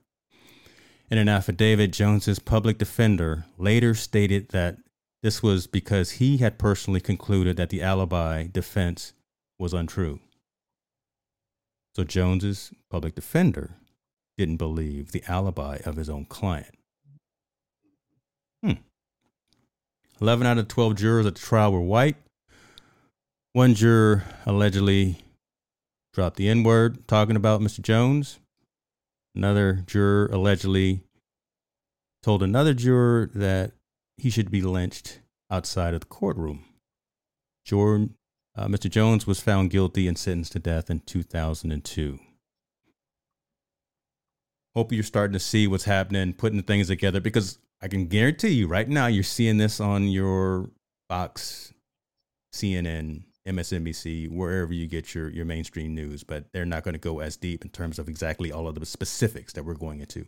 In 1.10 1.16
an 1.16 1.28
affidavit, 1.30 1.92
Jones's 1.92 2.38
public 2.38 2.76
defender 2.76 3.46
later 3.56 3.94
stated 3.94 4.50
that 4.50 4.76
this 5.22 5.42
was 5.42 5.66
because 5.66 6.12
he 6.12 6.38
had 6.38 6.58
personally 6.58 7.00
concluded 7.00 7.56
that 7.56 7.70
the 7.70 7.82
alibi 7.82 8.46
defense 8.52 9.14
was 9.58 9.72
untrue. 9.72 10.20
So 11.94 12.04
Jones's 12.04 12.72
public 12.90 13.14
defender 13.14 13.76
didn't 14.36 14.56
believe 14.56 15.12
the 15.12 15.22
alibi 15.28 15.78
of 15.84 15.96
his 15.96 16.10
own 16.10 16.24
client. 16.24 16.74
Hmm. 18.62 18.72
11 20.20 20.46
out 20.46 20.58
of 20.58 20.68
12 20.68 20.96
jurors 20.96 21.26
at 21.26 21.36
the 21.36 21.40
trial 21.40 21.72
were 21.72 21.80
white, 21.80 22.16
one 23.54 23.74
juror 23.74 24.24
allegedly 24.46 25.18
dropped 26.12 26.36
the 26.36 26.48
N 26.48 26.64
word 26.64 27.06
talking 27.06 27.36
about 27.36 27.60
Mr. 27.60 27.80
Jones. 27.80 28.40
Another 29.36 29.84
juror 29.86 30.26
allegedly 30.32 31.02
told 32.24 32.42
another 32.42 32.74
juror 32.74 33.30
that 33.32 33.72
he 34.16 34.28
should 34.28 34.50
be 34.50 34.60
lynched 34.60 35.20
outside 35.50 35.94
of 35.94 36.00
the 36.00 36.06
courtroom. 36.06 36.64
Jordan, 37.64 38.16
uh, 38.56 38.66
Mr. 38.66 38.88
Jones 38.88 39.26
was 39.26 39.40
found 39.40 39.70
guilty 39.70 40.06
and 40.06 40.16
sentenced 40.16 40.52
to 40.52 40.58
death 40.58 40.90
in 40.90 41.00
2002. 41.00 42.18
Hope 44.74 44.92
you're 44.92 45.02
starting 45.02 45.32
to 45.32 45.40
see 45.40 45.66
what's 45.66 45.84
happening, 45.84 46.32
putting 46.32 46.56
the 46.56 46.62
things 46.62 46.88
together, 46.88 47.20
because 47.20 47.58
I 47.80 47.88
can 47.88 48.06
guarantee 48.06 48.48
you 48.48 48.66
right 48.66 48.88
now 48.88 49.06
you're 49.06 49.22
seeing 49.22 49.58
this 49.58 49.80
on 49.80 50.08
your 50.08 50.70
Fox, 51.08 51.72
CNN, 52.52 53.24
MSNBC, 53.46 54.30
wherever 54.30 54.72
you 54.72 54.86
get 54.86 55.14
your, 55.14 55.28
your 55.30 55.44
mainstream 55.44 55.94
news, 55.94 56.24
but 56.24 56.52
they're 56.52 56.64
not 56.64 56.82
going 56.82 56.94
to 56.94 56.98
go 56.98 57.20
as 57.20 57.36
deep 57.36 57.64
in 57.64 57.70
terms 57.70 57.98
of 57.98 58.08
exactly 58.08 58.50
all 58.50 58.66
of 58.66 58.74
the 58.74 58.86
specifics 58.86 59.52
that 59.52 59.64
we're 59.64 59.74
going 59.74 60.00
into. 60.00 60.26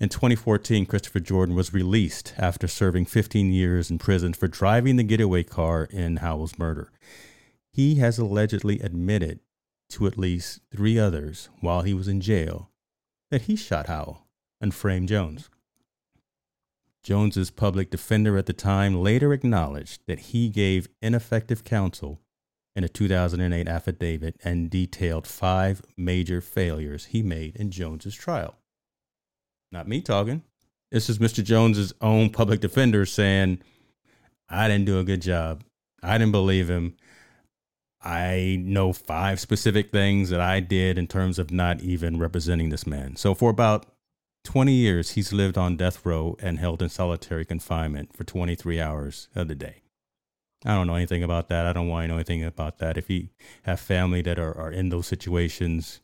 In 0.00 0.08
2014, 0.08 0.86
Christopher 0.86 1.20
Jordan 1.20 1.54
was 1.54 1.72
released 1.72 2.34
after 2.36 2.66
serving 2.66 3.06
15 3.06 3.52
years 3.52 3.90
in 3.90 3.98
prison 3.98 4.34
for 4.34 4.48
driving 4.48 4.96
the 4.96 5.04
getaway 5.04 5.44
car 5.44 5.84
in 5.84 6.16
Howell's 6.16 6.58
murder. 6.58 6.90
He 7.74 7.96
has 7.96 8.20
allegedly 8.20 8.78
admitted 8.78 9.40
to 9.88 10.06
at 10.06 10.16
least 10.16 10.60
three 10.70 10.96
others 10.96 11.48
while 11.58 11.82
he 11.82 11.92
was 11.92 12.06
in 12.06 12.20
jail 12.20 12.70
that 13.32 13.42
he 13.42 13.56
shot 13.56 13.88
Howell 13.88 14.28
and 14.60 14.72
framed 14.72 15.08
Jones. 15.08 15.50
Jones's 17.02 17.50
public 17.50 17.90
defender 17.90 18.38
at 18.38 18.46
the 18.46 18.52
time 18.52 19.02
later 19.02 19.32
acknowledged 19.32 20.02
that 20.06 20.20
he 20.20 20.48
gave 20.48 20.88
ineffective 21.02 21.64
counsel 21.64 22.20
in 22.76 22.84
a 22.84 22.88
2008 22.88 23.66
affidavit 23.66 24.36
and 24.44 24.70
detailed 24.70 25.26
five 25.26 25.82
major 25.96 26.40
failures 26.40 27.06
he 27.06 27.24
made 27.24 27.56
in 27.56 27.72
Jones's 27.72 28.14
trial. 28.14 28.54
Not 29.72 29.88
me 29.88 30.00
talking. 30.00 30.44
This 30.92 31.10
is 31.10 31.18
Mr. 31.18 31.42
Jones's 31.42 31.92
own 32.00 32.30
public 32.30 32.60
defender 32.60 33.04
saying, 33.04 33.60
I 34.48 34.68
didn't 34.68 34.86
do 34.86 35.00
a 35.00 35.04
good 35.04 35.22
job. 35.22 35.64
I 36.04 36.18
didn't 36.18 36.30
believe 36.30 36.70
him. 36.70 36.94
I 38.04 38.58
know 38.62 38.92
five 38.92 39.40
specific 39.40 39.90
things 39.90 40.28
that 40.28 40.40
I 40.40 40.60
did 40.60 40.98
in 40.98 41.06
terms 41.06 41.38
of 41.38 41.50
not 41.50 41.80
even 41.80 42.18
representing 42.18 42.68
this 42.68 42.86
man. 42.86 43.16
So 43.16 43.34
for 43.34 43.48
about 43.48 43.86
20 44.44 44.72
years, 44.72 45.12
he's 45.12 45.32
lived 45.32 45.56
on 45.56 45.78
death 45.78 46.04
row 46.04 46.36
and 46.40 46.58
held 46.58 46.82
in 46.82 46.90
solitary 46.90 47.46
confinement 47.46 48.14
for 48.14 48.24
23 48.24 48.78
hours 48.78 49.28
of 49.34 49.48
the 49.48 49.54
day. 49.54 49.80
I 50.66 50.74
don't 50.74 50.86
know 50.86 50.96
anything 50.96 51.22
about 51.22 51.48
that. 51.48 51.66
I 51.66 51.72
don't 51.72 51.88
want 51.88 52.04
to 52.04 52.08
know 52.08 52.14
anything 52.14 52.44
about 52.44 52.78
that. 52.78 52.98
If 52.98 53.08
you 53.08 53.28
have 53.62 53.80
family 53.80 54.20
that 54.22 54.38
are, 54.38 54.56
are 54.56 54.70
in 54.70 54.90
those 54.90 55.06
situations, 55.06 56.00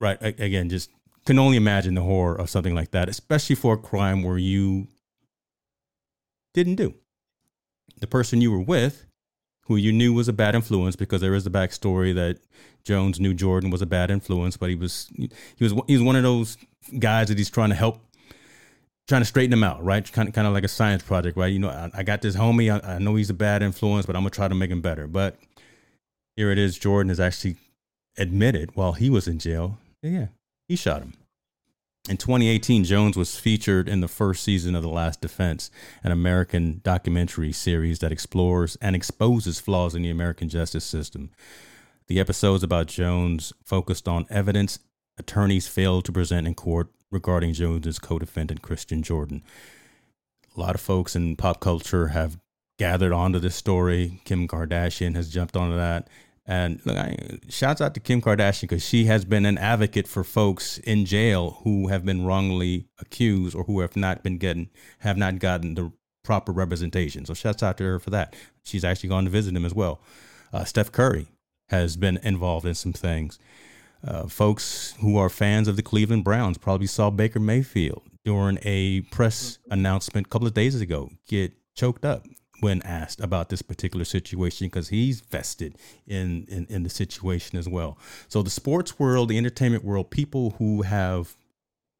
right? 0.00 0.18
Again, 0.20 0.68
just 0.68 0.90
can 1.24 1.38
only 1.38 1.56
imagine 1.56 1.94
the 1.94 2.02
horror 2.02 2.34
of 2.34 2.50
something 2.50 2.74
like 2.74 2.90
that, 2.92 3.08
especially 3.08 3.56
for 3.56 3.74
a 3.74 3.78
crime 3.78 4.22
where 4.22 4.38
you 4.38 4.88
didn't 6.54 6.76
do. 6.76 6.94
The 8.00 8.06
person 8.06 8.40
you 8.40 8.52
were 8.52 8.60
with, 8.60 9.07
who 9.68 9.76
you 9.76 9.92
knew 9.92 10.12
was 10.12 10.28
a 10.28 10.32
bad 10.32 10.54
influence, 10.54 10.96
because 10.96 11.20
there 11.20 11.34
is 11.34 11.44
the 11.44 11.50
backstory 11.50 12.14
that 12.14 12.38
Jones 12.84 13.20
knew 13.20 13.34
Jordan 13.34 13.70
was 13.70 13.82
a 13.82 13.86
bad 13.86 14.10
influence, 14.10 14.56
but 14.56 14.70
he 14.70 14.74
was 14.74 15.08
he 15.16 15.30
was 15.60 15.72
he 15.86 15.92
was 15.94 16.02
one 16.02 16.16
of 16.16 16.22
those 16.22 16.56
guys 16.98 17.28
that 17.28 17.38
he's 17.38 17.50
trying 17.50 17.68
to 17.68 17.74
help 17.74 18.00
trying 19.06 19.20
to 19.20 19.26
straighten 19.26 19.52
him 19.52 19.64
out, 19.64 19.82
right? 19.84 20.10
Kind 20.12 20.28
of, 20.28 20.34
kind 20.34 20.46
of 20.46 20.52
like 20.52 20.64
a 20.64 20.68
science 20.68 21.02
project, 21.02 21.36
right? 21.36 21.52
You 21.52 21.58
know, 21.58 21.70
I, 21.70 21.90
I 21.94 22.02
got 22.02 22.20
this 22.22 22.36
homie. 22.36 22.72
I, 22.72 22.94
I, 22.94 22.98
know 22.98 23.14
he's 23.14 23.30
a 23.30 23.34
bad 23.34 23.62
influence, 23.62 24.04
but 24.06 24.16
I'm 24.16 24.22
gonna 24.22 24.30
try 24.30 24.48
to 24.48 24.54
make 24.54 24.70
him 24.70 24.80
better. 24.80 25.06
But 25.06 25.36
here 26.36 26.50
it 26.50 26.58
is. 26.58 26.78
Jordan 26.78 27.10
has 27.10 27.20
actually 27.20 27.56
admitted 28.16 28.74
while 28.74 28.94
he 28.94 29.10
was 29.10 29.28
in 29.28 29.38
jail, 29.38 29.78
yeah, 30.02 30.28
he 30.66 30.76
shot 30.76 31.02
him. 31.02 31.12
In 32.08 32.16
2018, 32.16 32.84
Jones 32.84 33.18
was 33.18 33.38
featured 33.38 33.86
in 33.86 34.00
the 34.00 34.08
first 34.08 34.42
season 34.42 34.74
of 34.74 34.82
The 34.82 34.88
Last 34.88 35.20
Defense, 35.20 35.70
an 36.02 36.10
American 36.10 36.80
documentary 36.82 37.52
series 37.52 37.98
that 37.98 38.12
explores 38.12 38.76
and 38.80 38.96
exposes 38.96 39.60
flaws 39.60 39.94
in 39.94 40.00
the 40.00 40.08
American 40.08 40.48
justice 40.48 40.86
system. 40.86 41.28
The 42.06 42.18
episodes 42.18 42.62
about 42.62 42.86
Jones 42.86 43.52
focused 43.62 44.08
on 44.08 44.24
evidence 44.30 44.78
attorneys 45.18 45.68
failed 45.68 46.06
to 46.06 46.12
present 46.12 46.46
in 46.46 46.54
court 46.54 46.88
regarding 47.10 47.52
Jones's 47.52 47.98
co-defendant 47.98 48.62
Christian 48.62 49.02
Jordan. 49.02 49.42
A 50.56 50.60
lot 50.60 50.74
of 50.74 50.80
folks 50.80 51.14
in 51.14 51.36
pop 51.36 51.60
culture 51.60 52.08
have 52.08 52.38
gathered 52.78 53.12
onto 53.12 53.38
this 53.38 53.54
story. 53.54 54.22
Kim 54.24 54.48
Kardashian 54.48 55.14
has 55.14 55.28
jumped 55.28 55.58
onto 55.58 55.76
that. 55.76 56.08
And 56.48 56.80
look, 56.86 56.96
I, 56.96 57.38
shouts 57.50 57.82
out 57.82 57.92
to 57.94 58.00
Kim 58.00 58.22
Kardashian 58.22 58.62
because 58.62 58.82
she 58.82 59.04
has 59.04 59.26
been 59.26 59.44
an 59.44 59.58
advocate 59.58 60.08
for 60.08 60.24
folks 60.24 60.78
in 60.78 61.04
jail 61.04 61.60
who 61.62 61.88
have 61.88 62.06
been 62.06 62.24
wrongly 62.24 62.86
accused 62.98 63.54
or 63.54 63.64
who 63.64 63.80
have 63.80 63.96
not 63.96 64.22
been 64.22 64.38
getting 64.38 64.70
have 65.00 65.18
not 65.18 65.38
gotten 65.40 65.74
the 65.74 65.92
proper 66.24 66.50
representation. 66.50 67.26
So 67.26 67.34
shouts 67.34 67.62
out 67.62 67.76
to 67.78 67.84
her 67.84 67.98
for 68.00 68.10
that. 68.10 68.34
She's 68.64 68.84
actually 68.84 69.10
gone 69.10 69.24
to 69.24 69.30
visit 69.30 69.54
him 69.54 69.66
as 69.66 69.74
well. 69.74 70.00
Uh, 70.52 70.64
Steph 70.64 70.90
Curry 70.90 71.26
has 71.68 71.98
been 71.98 72.18
involved 72.22 72.66
in 72.66 72.74
some 72.74 72.94
things. 72.94 73.38
uh, 74.06 74.26
folks 74.28 74.94
who 75.00 75.16
are 75.16 75.28
fans 75.28 75.68
of 75.68 75.76
the 75.76 75.82
Cleveland 75.82 76.24
Browns 76.24 76.58
probably 76.58 76.86
saw 76.86 77.10
Baker 77.10 77.40
Mayfield 77.40 78.02
during 78.24 78.58
a 78.62 79.02
press 79.02 79.58
announcement 79.70 80.26
a 80.26 80.30
couple 80.30 80.46
of 80.46 80.54
days 80.54 80.80
ago 80.80 81.10
get 81.26 81.52
choked 81.74 82.04
up 82.04 82.24
when 82.60 82.82
asked 82.82 83.20
about 83.20 83.48
this 83.48 83.62
particular 83.62 84.04
situation 84.04 84.66
because 84.66 84.88
he's 84.88 85.20
vested 85.20 85.76
in, 86.06 86.44
in, 86.48 86.66
in 86.68 86.82
the 86.82 86.90
situation 86.90 87.58
as 87.58 87.68
well. 87.68 87.98
So 88.28 88.42
the 88.42 88.50
sports 88.50 88.98
world, 88.98 89.28
the 89.28 89.38
entertainment 89.38 89.84
world, 89.84 90.10
people 90.10 90.50
who 90.58 90.82
have 90.82 91.36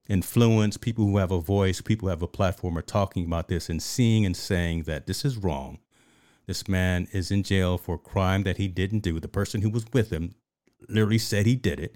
influence, 0.08 0.76
people 0.76 1.04
who 1.04 1.18
have 1.18 1.30
a 1.30 1.40
voice, 1.40 1.80
people 1.80 2.06
who 2.06 2.10
have 2.10 2.22
a 2.22 2.28
platform 2.28 2.76
are 2.76 2.82
talking 2.82 3.26
about 3.26 3.48
this 3.48 3.68
and 3.68 3.82
seeing 3.82 4.24
and 4.24 4.36
saying 4.36 4.84
that 4.84 5.06
this 5.06 5.24
is 5.24 5.36
wrong. 5.36 5.78
This 6.46 6.66
man 6.66 7.08
is 7.12 7.30
in 7.30 7.42
jail 7.42 7.76
for 7.76 7.96
a 7.96 7.98
crime 7.98 8.42
that 8.44 8.56
he 8.56 8.68
didn't 8.68 9.00
do. 9.00 9.20
The 9.20 9.28
person 9.28 9.60
who 9.60 9.70
was 9.70 9.84
with 9.92 10.10
him 10.10 10.34
literally 10.88 11.18
said 11.18 11.44
he 11.44 11.56
did 11.56 11.78
it. 11.78 11.94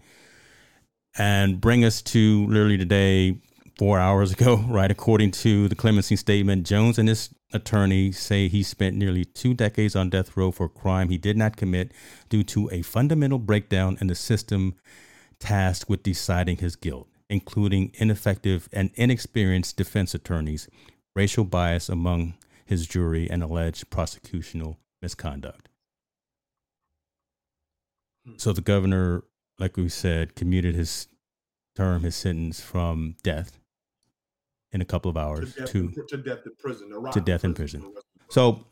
And 1.19 1.61
bring 1.61 1.85
us 1.85 2.01
to 2.03 2.47
literally 2.47 2.79
today, 2.79 3.39
four 3.79 3.99
hours 3.99 4.33
ago, 4.33 4.57
right? 4.69 4.91
According 4.91 5.33
to 5.33 5.69
the 5.69 5.75
clemency 5.75 6.17
statement, 6.17 6.67
Jones 6.67 6.99
and 6.99 7.09
his 7.09 7.31
attorney 7.53 8.13
say 8.13 8.49
he 8.49 8.63
spent 8.63 8.97
nearly 8.97 9.25
two 9.25 9.55
decades 9.55 9.95
on 9.95 10.11
death 10.11 10.37
row 10.37 10.51
for 10.51 10.67
a 10.67 10.69
crime 10.69 11.09
he 11.09 11.19
did 11.19 11.37
not 11.37 11.57
commit 11.57 11.93
due 12.29 12.43
to 12.43 12.69
a 12.71 12.83
fundamental 12.83 13.39
breakdown 13.39 13.97
in 14.01 14.07
the 14.07 14.15
system 14.15 14.75
tasked 15.39 15.89
with 15.89 16.03
deciding 16.03 16.57
his 16.59 16.77
guilt 16.77 17.09
including 17.33 17.91
ineffective 17.95 18.69
and 18.75 18.91
inexperienced 18.95 19.79
defense 19.79 20.15
attorneys, 20.15 20.69
racial 21.17 21.45
bias 21.45 21.89
among 21.89 22.35
his 22.67 22.87
jury, 22.87 23.29
and 23.31 23.43
alleged 23.43 23.89
prosecutorial 23.89 24.77
misconduct. 25.01 25.71
So 28.37 28.53
the 28.53 28.61
governor, 28.61 29.25
like 29.59 29.79
we 29.79 29.89
said, 29.89 30.35
commuted 30.35 30.75
his 30.75 31.09
term, 31.75 32.03
his 32.03 32.15
sentence 32.15 32.61
from 32.61 33.17
death 33.23 33.59
in 34.73 34.81
a 34.81 34.85
couple 34.85 35.11
of 35.11 35.17
hours 35.17 35.55
to 35.55 35.61
death, 35.61 35.73
to, 35.73 35.79
in, 35.79 36.07
to 36.09 36.17
death 36.17 36.41
in 36.47 36.53
prison. 36.59 37.13
To 37.13 37.21
death 37.21 37.45
in 37.45 37.55
prison. 37.55 37.81
prison. 37.81 38.03
So, 38.29 38.67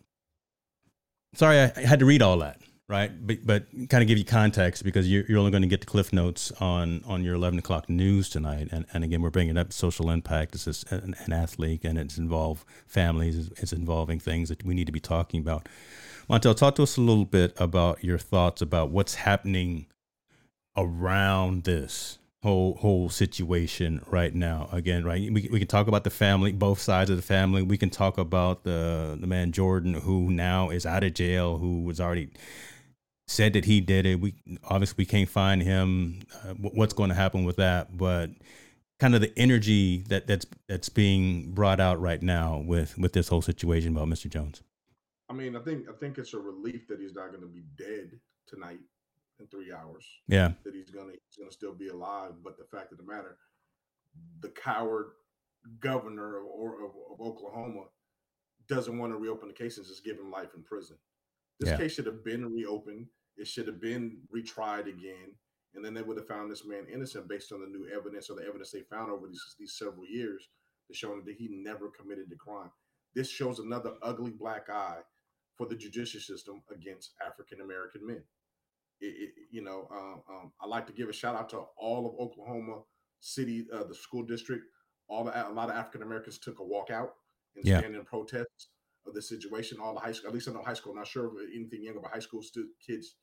sorry, 1.35 1.59
I 1.61 1.81
had 1.81 1.99
to 2.01 2.07
read 2.07 2.23
all 2.23 2.39
that 2.39 2.61
right? 2.91 3.25
But 3.25 3.47
but 3.47 3.67
kind 3.89 4.03
of 4.03 4.09
give 4.09 4.19
you 4.19 4.25
context 4.25 4.83
because 4.83 5.09
you're, 5.09 5.25
you're 5.27 5.39
only 5.39 5.53
going 5.53 5.63
to 5.63 5.69
get 5.69 5.81
the 5.81 5.87
cliff 5.87 6.13
notes 6.13 6.51
on 6.61 7.03
on 7.07 7.23
your 7.23 7.37
11 7.37 7.61
o'clock 7.61 7.89
news 7.89 8.29
tonight. 8.29 8.69
And, 8.73 8.85
and 8.93 9.05
again, 9.05 9.23
we're 9.23 9.31
bringing 9.31 9.57
up 9.57 9.73
social 9.73 10.11
impact. 10.11 10.53
This 10.53 10.67
is 10.67 10.85
an, 10.91 11.15
an 11.25 11.33
athlete, 11.33 11.85
and 11.85 11.97
it's 11.97 12.19
involved 12.19 12.65
families. 12.87 13.49
It's 13.57 13.73
involving 13.73 14.19
things 14.19 14.49
that 14.49 14.65
we 14.65 14.75
need 14.75 14.87
to 14.87 14.93
be 14.93 15.01
talking 15.01 15.41
about. 15.41 15.69
Montel, 16.29 16.57
talk 16.57 16.75
to 16.75 16.83
us 16.83 16.97
a 16.97 17.01
little 17.01 17.25
bit 17.25 17.55
about 17.59 18.05
your 18.05 18.19
thoughts 18.19 18.61
about 18.61 18.91
what's 18.91 19.15
happening 19.15 19.87
around 20.77 21.65
this 21.65 22.19
whole 22.43 22.75
whole 22.77 23.09
situation 23.09 24.03
right 24.07 24.35
now. 24.35 24.69
Again, 24.73 25.05
right? 25.05 25.21
We, 25.21 25.49
we 25.51 25.59
can 25.59 25.69
talk 25.69 25.89
about 25.89 26.05
the 26.05 26.11
family, 26.11 26.53
both 26.53 26.81
sides 26.81 27.11
of 27.11 27.17
the 27.17 27.23
family. 27.23 27.63
We 27.63 27.77
can 27.77 27.91
talk 27.91 28.19
about 28.19 28.65
the 28.65 29.17
the 29.21 29.27
man 29.27 29.53
Jordan, 29.53 29.95
who 29.95 30.31
now 30.31 30.71
is 30.71 30.87
out 30.87 31.05
of 31.05 31.15
jail, 31.15 31.59
who 31.59 31.83
was 31.83 32.01
already 32.01 32.31
said 33.29 33.53
that 33.53 33.67
he 33.67 33.81
did 33.81 34.07
it. 34.07 34.21
We 34.21 34.35
obviously 34.65 34.97
we 34.99 35.07
can't 35.07 35.29
find 35.29 35.63
him. 35.63 36.23
Uh, 36.45 36.55
what's 36.55 36.95
going 36.95 37.11
to 37.11 37.15
happen 37.15 37.45
with 37.45 37.57
that? 37.57 37.97
But 37.97 38.31
kind 38.99 39.15
of 39.15 39.21
the 39.21 39.33
energy 39.37 40.05
that 40.09 40.27
that's 40.27 40.47
that's 40.67 40.89
being 40.89 41.53
brought 41.53 41.81
out 41.81 42.01
right 42.01 42.23
now 42.23 42.63
with 42.65 42.97
with 42.97 43.13
this 43.13 43.29
whole 43.29 43.43
situation 43.43 43.95
about 43.95 44.09
Mr. 44.09 44.31
Jones. 44.31 44.63
I 45.29 45.35
mean, 45.35 45.57
I 45.57 45.61
think 45.61 45.89
I 45.89 45.93
think 45.93 46.17
it's 46.19 46.33
a 46.33 46.39
relief 46.39 46.89
that 46.89 47.01
he's 47.01 47.15
not 47.15 47.29
going 47.29 47.43
to 47.43 47.49
be 47.49 47.63
dead 47.77 48.19
tonight 48.47 48.81
in 49.41 49.47
three 49.47 49.73
hours. 49.73 50.07
Yeah, 50.29 50.53
that 50.65 50.75
he's 50.75 50.91
gonna 50.91 51.13
he's 51.13 51.37
gonna 51.39 51.53
still 51.53 51.75
be 51.75 51.89
alive. 51.89 52.33
But 52.43 52.59
the 52.59 52.65
fact 52.65 52.93
of 52.93 52.99
the 52.99 53.05
matter, 53.05 53.37
the 54.41 54.51
coward 54.51 55.13
governor 55.81 56.39
of, 56.39 56.45
of, 56.45 56.91
of 57.13 57.21
Oklahoma 57.21 57.85
doesn't 58.69 58.99
want 58.99 59.13
to 59.13 59.19
reopen 59.19 59.49
the 59.49 59.55
case 59.55 59.77
and 59.77 59.87
just 59.87 60.05
give 60.05 60.19
him 60.19 60.31
life 60.31 60.55
in 60.55 60.63
prison. 60.63 60.97
This 61.59 61.71
yeah. 61.71 61.77
case 61.77 61.93
should 61.95 62.07
have 62.07 62.25
been 62.25 62.53
reopened. 62.53 63.07
It 63.37 63.47
should 63.47 63.67
have 63.67 63.81
been 63.81 64.19
retried 64.35 64.87
again, 64.87 65.35
and 65.75 65.85
then 65.85 65.95
they 65.95 66.03
would 66.03 66.17
have 66.17 66.29
found 66.29 66.51
this 66.51 66.67
man 66.67 66.87
innocent 66.93 67.29
based 67.29 67.53
on 67.53 67.61
the 67.61 67.67
new 67.67 67.89
evidence 67.95 68.31
or 68.31 68.37
the 68.37 68.47
evidence 68.47 68.71
they 68.71 68.83
found 68.83 69.11
over 69.11 69.27
these, 69.27 69.57
these 69.59 69.77
several 69.77 70.07
years 70.07 70.49
to 70.89 70.97
show 70.97 71.21
that 71.21 71.37
he 71.37 71.49
never 71.51 71.89
committed 71.89 72.27
the 72.29 72.37
crime. 72.37 72.71
This 73.15 73.29
shows 73.29 73.59
another 73.59 73.95
ugly 74.03 74.31
black 74.31 74.69
eye 74.71 75.01
for 75.57 75.67
the 75.67 75.77
judicial 75.77 76.21
system 76.21 76.63
against 76.75 77.13
African 77.25 77.61
American 77.61 78.07
men. 78.07 78.23
It, 79.01 79.07
it, 79.07 79.31
you 79.51 79.63
know, 79.63 79.89
um, 79.91 80.23
um, 80.29 80.53
I 80.61 80.67
like 80.67 80.87
to 80.87 80.93
give 80.93 81.09
a 81.09 81.13
shout 81.13 81.35
out 81.35 81.49
to 81.51 81.63
all 81.77 82.07
of 82.07 82.15
Oklahoma 82.19 82.83
City, 83.21 83.67
uh, 83.73 83.85
the 83.85 83.95
school 83.95 84.23
district. 84.23 84.65
All 85.09 85.25
the, 85.25 85.49
a 85.49 85.51
lot 85.51 85.71
of 85.71 85.77
African 85.77 86.03
Americans 86.03 86.39
took 86.39 86.61
a 86.61 86.65
walk 86.65 86.91
out 86.91 87.15
and 87.57 87.65
yeah. 87.65 87.79
stand 87.79 87.95
in 87.95 88.05
protest 88.05 88.69
of 89.07 89.15
the 89.15 89.23
situation. 89.23 89.79
All 89.81 89.95
the 89.95 90.01
high 90.01 90.13
school, 90.13 90.29
at 90.29 90.35
least 90.35 90.49
I 90.49 90.53
know 90.53 90.63
high 90.63 90.75
school. 90.75 90.93
I'm 90.93 90.99
not 90.99 91.09
sure 91.09 91.27
of 91.27 91.33
anything 91.55 91.83
younger, 91.83 92.01
but 92.01 92.11
high 92.13 92.21
school 92.21 92.43
stu- 92.43 92.69
kids 92.87 93.17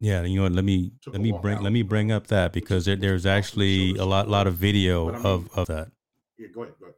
yeah, 0.00 0.22
you 0.22 0.36
know 0.36 0.44
what? 0.44 0.52
Let 0.52 0.64
me 0.64 0.92
let 1.06 1.20
me 1.20 1.30
bring 1.30 1.58
out. 1.58 1.62
let 1.62 1.72
me 1.72 1.82
bring 1.82 2.10
up 2.10 2.28
that 2.28 2.54
because 2.54 2.86
there, 2.86 2.96
there's 2.96 3.26
actually 3.26 3.96
a 3.96 4.04
lot 4.06 4.28
lot 4.28 4.46
of 4.46 4.54
video 4.54 5.10
of 5.10 5.50
of 5.54 5.66
that. 5.66 5.90
Yeah, 6.38 6.48
go 6.48 6.62
ahead, 6.62 6.74
go 6.80 6.86
ahead. 6.86 6.94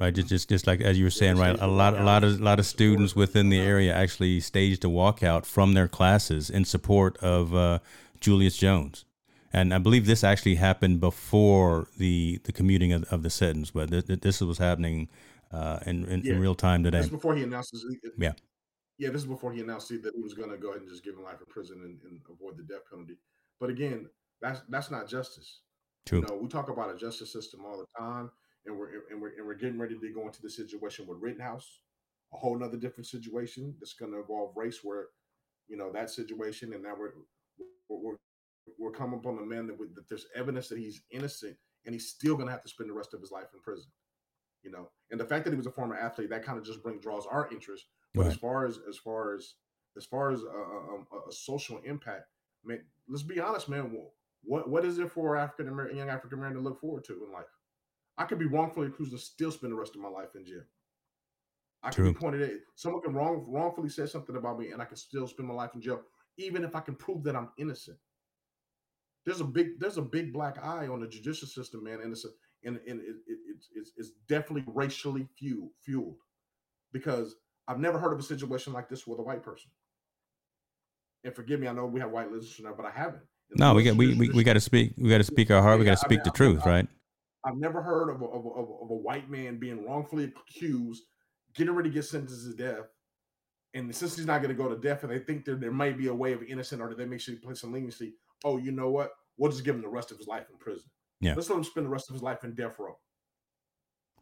Right, 0.00 0.14
just 0.14 0.28
just 0.28 0.48
just 0.48 0.66
like 0.66 0.80
as 0.80 0.98
you 0.98 1.04
were 1.04 1.10
saying, 1.10 1.36
right? 1.36 1.56
A 1.60 1.66
lot 1.66 1.94
a 1.94 2.02
lot 2.02 2.24
of 2.24 2.40
a 2.40 2.42
lot 2.42 2.58
of 2.58 2.64
students 2.64 3.14
within 3.14 3.50
the 3.50 3.60
area 3.60 3.94
actually 3.94 4.40
staged 4.40 4.82
a 4.84 4.88
walkout 4.88 5.44
from 5.44 5.74
their 5.74 5.88
classes 5.88 6.48
in 6.48 6.64
support 6.64 7.18
of 7.18 7.54
uh, 7.54 7.80
Julius 8.18 8.56
Jones, 8.56 9.04
and 9.52 9.74
I 9.74 9.78
believe 9.78 10.06
this 10.06 10.24
actually 10.24 10.54
happened 10.54 11.00
before 11.00 11.86
the 11.98 12.40
the 12.44 12.52
commuting 12.52 12.94
of, 12.94 13.04
of 13.12 13.22
the 13.22 13.28
sentence, 13.28 13.72
but 13.72 13.90
this, 13.90 14.04
this 14.06 14.40
was 14.40 14.56
happening 14.56 15.10
uh, 15.52 15.80
in 15.84 16.06
in, 16.06 16.22
yeah. 16.24 16.32
in, 16.32 16.40
real 16.40 16.54
time 16.54 16.82
today. 16.82 17.00
This 17.00 17.10
before 17.10 17.34
he 17.34 17.42
announced 17.42 17.72
his, 17.72 17.84
yeah 18.16 18.32
yeah, 19.00 19.08
this 19.08 19.22
is 19.22 19.26
before 19.26 19.50
he 19.50 19.60
announced 19.60 19.88
that 19.88 20.14
he 20.14 20.22
was 20.22 20.34
going 20.34 20.50
to 20.50 20.58
go 20.58 20.68
ahead 20.68 20.82
and 20.82 20.90
just 20.90 21.02
give 21.02 21.14
him 21.14 21.24
life 21.24 21.40
in 21.40 21.46
prison 21.46 21.80
and, 21.82 21.98
and, 22.04 22.20
avoid 22.30 22.58
the 22.58 22.62
death 22.62 22.82
penalty. 22.90 23.16
But 23.58 23.70
again, 23.70 24.06
that's 24.42 24.60
that's 24.68 24.90
not 24.90 25.08
justice. 25.08 25.60
True. 26.04 26.20
You 26.20 26.26
know, 26.26 26.38
we 26.40 26.48
talk 26.48 26.68
about 26.68 26.94
a 26.94 26.98
justice 26.98 27.32
system 27.32 27.64
all 27.64 27.78
the 27.78 27.86
time, 27.98 28.30
and 28.66 28.76
we're 28.76 28.90
and 29.10 29.20
we're 29.20 29.36
and 29.36 29.46
we're 29.46 29.54
getting 29.54 29.78
ready 29.78 29.98
to 29.98 30.12
go 30.12 30.26
into 30.26 30.42
the 30.42 30.50
situation 30.50 31.06
with 31.06 31.18
Rittenhouse, 31.20 31.80
a 32.32 32.36
whole 32.36 32.58
nother 32.58 32.76
different 32.76 33.06
situation 33.06 33.74
that's 33.78 33.94
going 33.94 34.12
to 34.12 34.18
involve 34.18 34.56
race, 34.56 34.80
where 34.82 35.06
you 35.68 35.76
know 35.76 35.90
that 35.92 36.10
situation, 36.10 36.72
and 36.72 36.82
now 36.82 36.94
we're 36.98 37.12
we're 37.88 38.16
we're 38.78 38.92
coming 38.92 39.18
upon 39.18 39.38
a 39.38 39.46
man 39.46 39.66
that, 39.66 39.78
that 39.78 40.08
there's 40.08 40.26
evidence 40.34 40.68
that 40.68 40.78
he's 40.78 41.02
innocent, 41.10 41.56
and 41.86 41.94
he's 41.94 42.08
still 42.08 42.34
going 42.34 42.46
to 42.46 42.52
have 42.52 42.62
to 42.62 42.68
spend 42.68 42.88
the 42.88 42.94
rest 42.94 43.14
of 43.14 43.20
his 43.20 43.30
life 43.30 43.46
in 43.54 43.60
prison. 43.60 43.90
You 44.62 44.70
know, 44.70 44.90
and 45.10 45.18
the 45.18 45.24
fact 45.24 45.44
that 45.44 45.52
he 45.52 45.56
was 45.56 45.66
a 45.66 45.72
former 45.72 45.96
athlete 45.96 46.28
that 46.30 46.44
kind 46.44 46.58
of 46.58 46.64
just 46.64 46.82
brings 46.82 47.02
draws 47.02 47.26
our 47.26 47.48
interest 47.50 47.86
but 48.14 48.22
right. 48.22 48.32
as 48.32 48.36
far 48.36 48.66
as 48.66 48.78
as 48.88 48.96
far 48.96 49.34
as 49.34 49.54
as 49.96 50.04
far 50.04 50.32
as 50.32 50.42
a, 50.42 50.46
a, 50.46 51.28
a 51.28 51.32
social 51.32 51.80
impact, 51.84 52.26
man, 52.64 52.80
let's 53.08 53.22
be 53.22 53.40
honest, 53.40 53.68
man. 53.68 53.96
What 54.42 54.68
what 54.68 54.84
is 54.84 54.98
it 54.98 55.10
for 55.10 55.36
African 55.36 55.68
American 55.68 55.98
young 55.98 56.10
African 56.10 56.38
American 56.38 56.62
to 56.62 56.68
look 56.68 56.80
forward 56.80 57.04
to 57.04 57.24
in 57.24 57.32
life? 57.32 57.44
I 58.20 58.24
could 58.24 58.38
be 58.38 58.44
wrongfully 58.44 58.88
accused 58.88 59.12
and 59.12 59.20
still 59.20 59.50
spend 59.50 59.72
the 59.72 59.76
rest 59.76 59.96
of 59.96 60.02
my 60.02 60.08
life 60.08 60.34
in 60.36 60.44
jail. 60.44 60.60
I 61.82 61.88
True. 61.88 62.04
can 62.04 62.12
be 62.12 62.18
pointed 62.18 62.42
at 62.42 62.50
someone 62.74 63.00
can 63.00 63.14
wrong 63.14 63.46
wrongfully 63.48 63.88
say 63.88 64.04
something 64.04 64.36
about 64.36 64.58
me, 64.58 64.72
and 64.72 64.82
I 64.82 64.84
can 64.84 64.96
still 64.96 65.26
spend 65.26 65.48
my 65.48 65.54
life 65.54 65.70
in 65.74 65.80
jail, 65.80 66.02
even 66.36 66.62
if 66.62 66.76
I 66.76 66.80
can 66.80 66.94
prove 66.94 67.24
that 67.24 67.34
I'm 67.34 67.48
innocent. 67.56 67.96
There's 69.24 69.40
a 69.40 69.44
big 69.44 69.80
there's 69.80 69.96
a 69.96 70.02
big 70.02 70.34
black 70.34 70.62
eye 70.62 70.86
on 70.86 71.00
the 71.00 71.06
judicial 71.06 71.48
system, 71.48 71.82
man, 71.82 72.00
and 72.02 72.12
it's 72.12 72.26
a, 72.26 72.28
and, 72.62 72.78
and 72.86 73.00
it, 73.00 73.16
it, 73.26 73.38
it's, 73.74 73.92
it's 73.96 74.10
definitely 74.28 74.64
racially 74.66 75.26
fueled 75.38 75.70
fueled 75.82 76.16
because 76.92 77.36
I've 77.68 77.80
never 77.80 77.98
heard 77.98 78.12
of 78.12 78.18
a 78.18 78.22
situation 78.22 78.74
like 78.74 78.90
this 78.90 79.06
with 79.06 79.18
a 79.18 79.22
white 79.22 79.42
person. 79.42 79.70
And 81.24 81.34
forgive 81.34 81.58
me, 81.58 81.68
I 81.68 81.72
know 81.72 81.86
we 81.86 82.00
have 82.00 82.10
white 82.10 82.30
listeners 82.30 82.60
now, 82.62 82.74
but 82.76 82.84
I 82.84 82.90
haven't. 82.90 83.22
no, 83.56 83.72
we 83.72 83.82
got 83.82 83.96
we, 83.96 84.14
we, 84.14 84.28
we 84.28 84.44
got 84.44 84.54
to 84.54 84.60
speak. 84.60 84.92
We 84.98 85.08
got 85.08 85.18
to 85.18 85.24
speak 85.24 85.50
our 85.50 85.62
heart. 85.62 85.78
we 85.78 85.86
got 85.86 85.92
to 85.92 85.96
speak 85.96 86.20
I 86.20 86.24
mean, 86.24 86.24
the 86.24 86.30
truth, 86.36 86.66
I, 86.66 86.70
right? 86.70 86.88
I've 87.44 87.56
never 87.56 87.82
heard 87.82 88.10
of 88.10 88.20
a, 88.20 88.26
of, 88.26 88.44
a, 88.44 88.48
of 88.48 88.90
a 88.90 88.94
white 88.94 89.30
man 89.30 89.58
being 89.58 89.84
wrongfully 89.84 90.24
accused, 90.24 91.04
getting 91.54 91.74
ready 91.74 91.88
to 91.90 91.94
get 91.94 92.04
sentenced 92.04 92.44
to 92.44 92.54
death, 92.54 92.86
and 93.74 93.94
since 93.94 94.16
he's 94.16 94.26
not 94.26 94.42
going 94.42 94.54
to 94.54 94.62
go 94.62 94.68
to 94.68 94.76
death, 94.76 95.02
and 95.02 95.12
they 95.12 95.18
think 95.18 95.44
there 95.44 95.54
there 95.54 95.70
might 95.70 95.96
be 95.96 96.08
a 96.08 96.14
way 96.14 96.32
of 96.32 96.42
innocent, 96.42 96.82
or 96.82 96.94
they 96.94 97.04
make 97.04 97.20
sure 97.20 97.34
he 97.34 97.40
play 97.40 97.54
some 97.54 97.72
leniency. 97.72 98.14
Oh, 98.44 98.56
you 98.56 98.72
know 98.72 98.90
what? 98.90 99.12
We'll 99.36 99.50
just 99.50 99.64
give 99.64 99.74
him 99.74 99.82
the 99.82 99.88
rest 99.88 100.10
of 100.10 100.18
his 100.18 100.26
life 100.26 100.46
in 100.50 100.58
prison. 100.58 100.90
Yeah, 101.20 101.34
let's 101.34 101.48
let 101.48 101.56
him 101.56 101.64
spend 101.64 101.86
the 101.86 101.90
rest 101.90 102.08
of 102.08 102.14
his 102.14 102.22
life 102.22 102.44
in 102.44 102.54
death 102.54 102.78
row. 102.78 102.98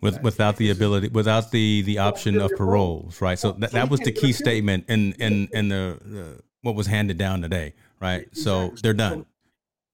With 0.01 0.23
without 0.23 0.57
the 0.59 0.71
ability 0.71 1.09
without 1.09 1.51
the 1.51 1.83
the 1.83 1.99
option 1.99 2.41
of 2.41 2.53
paroles 2.57 3.21
right? 3.21 3.37
So 3.37 3.53
that, 3.53 3.73
that 3.73 3.91
was 3.91 3.99
the 3.99 4.13
key 4.13 4.33
statement 4.33 4.85
in 4.89 5.13
in 5.15 5.49
in 5.53 5.69
the, 5.71 5.99
the 6.01 6.41
what 6.63 6.77
was 6.77 6.87
handed 6.87 7.19
down 7.19 7.43
today 7.43 7.75
right? 8.01 8.29
So 8.37 8.75
they're 8.81 8.95
done 8.95 9.27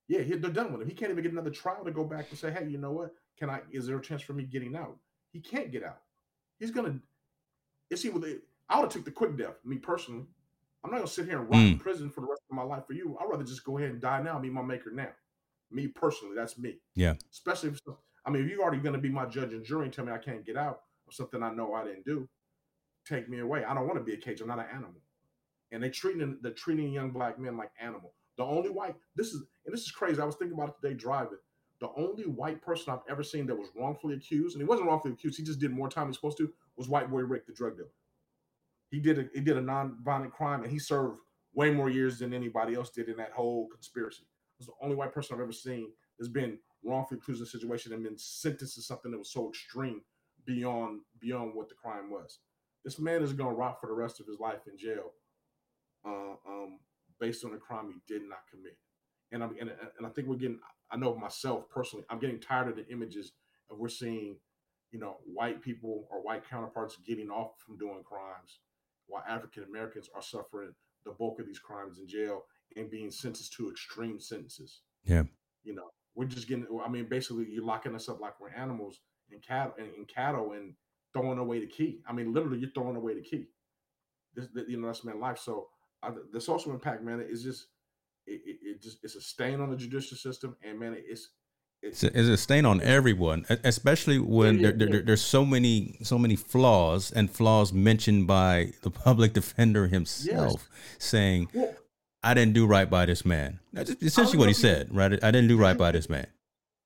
yeah 0.08 0.20
they're 0.22 0.50
done 0.50 0.72
with 0.72 0.82
him 0.82 0.88
he 0.88 0.94
can't 0.94 1.10
even 1.10 1.22
get 1.22 1.32
another 1.32 1.50
trial 1.50 1.84
to 1.84 1.90
go 1.90 2.04
back 2.04 2.26
and 2.30 2.38
say 2.38 2.50
hey 2.50 2.66
you 2.68 2.78
know 2.78 2.92
what 2.92 3.14
can 3.38 3.48
i 3.50 3.60
is 3.70 3.86
there 3.86 3.98
a 3.98 4.02
chance 4.02 4.22
for 4.22 4.32
me 4.34 4.44
getting 4.44 4.76
out 4.76 4.96
he 5.32 5.40
can't 5.40 5.72
get 5.72 5.82
out 5.82 6.00
he's 6.58 6.70
gonna 6.70 6.98
he 7.90 8.08
with 8.08 8.24
i 8.68 8.76
would 8.76 8.84
have 8.84 8.92
took 8.92 9.04
the 9.04 9.10
quick 9.10 9.36
death 9.36 9.56
me 9.64 9.76
personally 9.76 10.26
I'm 10.82 10.90
not 10.90 10.98
gonna 10.98 11.08
sit 11.08 11.24
here 11.26 11.38
and 11.40 11.48
rot 11.48 11.58
Mm. 11.60 11.72
in 11.72 11.78
prison 11.78 12.10
for 12.10 12.20
the 12.20 12.26
rest 12.26 12.42
of 12.50 12.54
my 12.56 12.62
life 12.62 12.86
for 12.86 12.92
you. 12.92 13.16
I'd 13.18 13.30
rather 13.30 13.42
just 13.42 13.64
go 13.64 13.78
ahead 13.78 13.90
and 13.92 14.00
die 14.02 14.20
now, 14.20 14.38
meet 14.38 14.52
my 14.52 14.60
maker 14.60 14.90
now. 14.90 15.08
Me 15.70 15.88
personally, 15.88 16.34
that's 16.36 16.58
me. 16.58 16.78
Yeah. 16.94 17.14
Especially 17.32 17.70
if 17.70 17.78
I 18.26 18.30
mean, 18.30 18.44
if 18.44 18.50
you're 18.50 18.60
already 18.60 18.82
gonna 18.82 18.98
be 18.98 19.08
my 19.08 19.24
judge 19.24 19.54
and 19.54 19.64
jury 19.64 19.84
and 19.86 19.94
tell 19.94 20.04
me 20.04 20.12
I 20.12 20.18
can't 20.18 20.44
get 20.44 20.58
out 20.58 20.82
of 21.08 21.14
something 21.14 21.42
I 21.42 21.54
know 21.54 21.72
I 21.72 21.84
didn't 21.84 22.04
do, 22.04 22.28
take 23.08 23.30
me 23.30 23.38
away. 23.38 23.64
I 23.64 23.72
don't 23.72 23.86
want 23.86 23.98
to 23.98 24.04
be 24.04 24.12
a 24.12 24.18
cage. 24.18 24.42
I'm 24.42 24.48
not 24.48 24.58
an 24.58 24.66
animal. 24.70 25.00
And 25.72 25.82
they 25.82 25.88
treating 25.88 26.36
they're 26.42 26.52
treating 26.52 26.92
young 26.92 27.12
black 27.12 27.38
men 27.38 27.56
like 27.56 27.70
animal. 27.80 28.12
The 28.36 28.44
only 28.44 28.70
white 28.70 28.96
this 29.16 29.28
is 29.28 29.42
and 29.64 29.72
this 29.72 29.82
is 29.82 29.90
crazy. 29.90 30.20
I 30.20 30.24
was 30.24 30.36
thinking 30.36 30.56
about 30.56 30.70
it 30.70 30.74
today 30.80 30.94
driving. 30.94 31.38
The 31.80 31.88
only 31.96 32.24
white 32.24 32.62
person 32.62 32.92
I've 32.92 33.10
ever 33.10 33.22
seen 33.22 33.46
that 33.46 33.56
was 33.56 33.68
wrongfully 33.76 34.14
accused, 34.14 34.54
and 34.54 34.62
he 34.62 34.68
wasn't 34.68 34.88
wrongfully 34.88 35.14
accused, 35.14 35.36
he 35.36 35.44
just 35.44 35.58
did 35.58 35.72
more 35.72 35.88
time 35.88 36.04
than 36.04 36.12
he's 36.12 36.16
supposed 36.16 36.38
to, 36.38 36.52
was 36.76 36.88
white 36.88 37.10
boy 37.10 37.20
Rick, 37.22 37.46
the 37.46 37.52
drug 37.52 37.76
dealer. 37.76 37.88
He 38.90 39.00
did 39.00 39.18
a 39.18 39.28
he 39.34 39.40
did 39.40 39.56
a 39.56 39.60
non-violent 39.60 40.32
crime 40.32 40.62
and 40.62 40.72
he 40.72 40.78
served 40.78 41.18
way 41.54 41.70
more 41.70 41.90
years 41.90 42.18
than 42.18 42.32
anybody 42.32 42.74
else 42.74 42.90
did 42.90 43.08
in 43.08 43.16
that 43.16 43.32
whole 43.32 43.68
conspiracy. 43.68 44.22
It 44.22 44.60
was 44.60 44.66
the 44.66 44.72
only 44.82 44.96
white 44.96 45.12
person 45.12 45.34
I've 45.34 45.42
ever 45.42 45.52
seen 45.52 45.90
that's 46.18 46.28
been 46.28 46.58
wrongfully 46.84 47.18
accused 47.20 47.40
in 47.40 47.46
a 47.46 47.48
situation 47.48 47.92
and 47.92 48.02
been 48.02 48.18
sentenced 48.18 48.74
to 48.76 48.82
something 48.82 49.10
that 49.10 49.18
was 49.18 49.32
so 49.32 49.48
extreme 49.48 50.02
beyond 50.44 51.00
beyond 51.20 51.54
what 51.54 51.68
the 51.68 51.74
crime 51.74 52.10
was. 52.10 52.38
This 52.84 52.98
man 52.98 53.22
is 53.22 53.32
going 53.32 53.50
to 53.50 53.56
rot 53.56 53.80
for 53.80 53.86
the 53.86 53.94
rest 53.94 54.20
of 54.20 54.26
his 54.26 54.38
life 54.38 54.66
in 54.70 54.76
jail, 54.76 55.12
uh, 56.04 56.36
um, 56.46 56.78
based 57.24 57.44
on 57.44 57.54
a 57.54 57.56
crime 57.56 57.90
he 57.90 58.00
did 58.12 58.22
not 58.28 58.40
commit. 58.50 58.76
And 59.32 59.42
I'm 59.42 59.54
and, 59.60 59.70
and 59.98 60.06
I 60.06 60.10
think 60.10 60.28
we're 60.28 60.36
getting. 60.36 60.60
I 60.90 60.96
know 60.96 61.16
myself 61.16 61.68
personally. 61.70 62.04
I'm 62.10 62.18
getting 62.18 62.38
tired 62.38 62.68
of 62.68 62.76
the 62.76 62.86
images 62.88 63.32
of 63.70 63.78
we're 63.78 63.88
seeing, 63.88 64.36
you 64.92 65.00
know, 65.00 65.16
white 65.24 65.62
people 65.62 66.06
or 66.10 66.22
white 66.22 66.48
counterparts 66.48 66.96
getting 67.06 67.30
off 67.30 67.52
from 67.64 67.78
doing 67.78 68.02
crimes, 68.04 68.60
while 69.06 69.24
African 69.28 69.64
Americans 69.64 70.08
are 70.14 70.22
suffering 70.22 70.74
the 71.04 71.12
bulk 71.12 71.40
of 71.40 71.46
these 71.46 71.58
crimes 71.58 71.98
in 71.98 72.06
jail 72.06 72.44
and 72.76 72.90
being 72.90 73.10
sentenced 73.10 73.54
to 73.54 73.70
extreme 73.70 74.20
sentences. 74.20 74.82
Yeah. 75.04 75.24
You 75.62 75.74
know, 75.74 75.90
we're 76.14 76.26
just 76.26 76.46
getting. 76.46 76.66
I 76.84 76.88
mean, 76.88 77.06
basically, 77.08 77.46
you're 77.48 77.64
locking 77.64 77.94
us 77.94 78.08
up 78.08 78.20
like 78.20 78.38
we're 78.40 78.50
animals 78.50 79.00
and 79.32 79.42
cattle 79.42 79.74
and, 79.78 79.88
and 79.96 80.06
cattle 80.06 80.52
and 80.52 80.74
throwing 81.14 81.38
away 81.38 81.60
the 81.60 81.66
key. 81.66 82.02
I 82.06 82.12
mean, 82.12 82.32
literally, 82.34 82.58
you're 82.58 82.70
throwing 82.70 82.96
away 82.96 83.14
the 83.14 83.22
key. 83.22 83.46
This, 84.34 84.48
you 84.68 84.76
know, 84.76 84.88
that's 84.88 85.04
man 85.04 85.18
life. 85.18 85.38
So 85.38 85.68
the 86.32 86.40
social 86.40 86.72
impact, 86.72 87.02
man, 87.02 87.20
is 87.20 87.42
just 87.42 87.66
it, 88.26 88.40
it, 88.46 88.56
it, 88.62 88.82
just 88.82 88.98
it's 89.02 89.14
a 89.14 89.20
stain 89.20 89.60
on 89.60 89.70
the 89.70 89.76
judicial 89.76 90.16
system, 90.16 90.56
and 90.62 90.78
man, 90.78 90.96
it's 90.96 91.28
it's 91.82 92.02
a, 92.02 92.06
it's 92.06 92.28
a 92.28 92.36
stain 92.38 92.64
on 92.64 92.80
everyone, 92.80 93.44
especially 93.62 94.18
when 94.18 94.62
there, 94.62 94.72
there, 94.72 95.02
there's 95.02 95.20
so 95.20 95.44
many 95.44 95.98
so 96.02 96.18
many 96.18 96.36
flaws 96.36 97.10
and 97.12 97.30
flaws 97.30 97.72
mentioned 97.72 98.26
by 98.26 98.72
the 98.82 98.90
public 98.90 99.32
defender 99.40 99.86
himself, 99.88 100.68
saying, 100.98 101.48
well, 101.52 101.74
"I 102.22 102.32
didn't 102.34 102.54
do 102.54 102.66
right 102.66 102.88
by 102.88 103.04
this 103.06 103.24
man." 103.24 103.60
That's 103.72 103.90
essentially 104.00 104.38
what 104.38 104.48
he 104.48 104.54
said, 104.54 104.88
right? 104.94 105.12
I 105.22 105.30
didn't 105.30 105.48
do 105.48 105.58
right 105.58 105.76
by 105.76 105.92
this 105.92 106.08
man. 106.08 106.26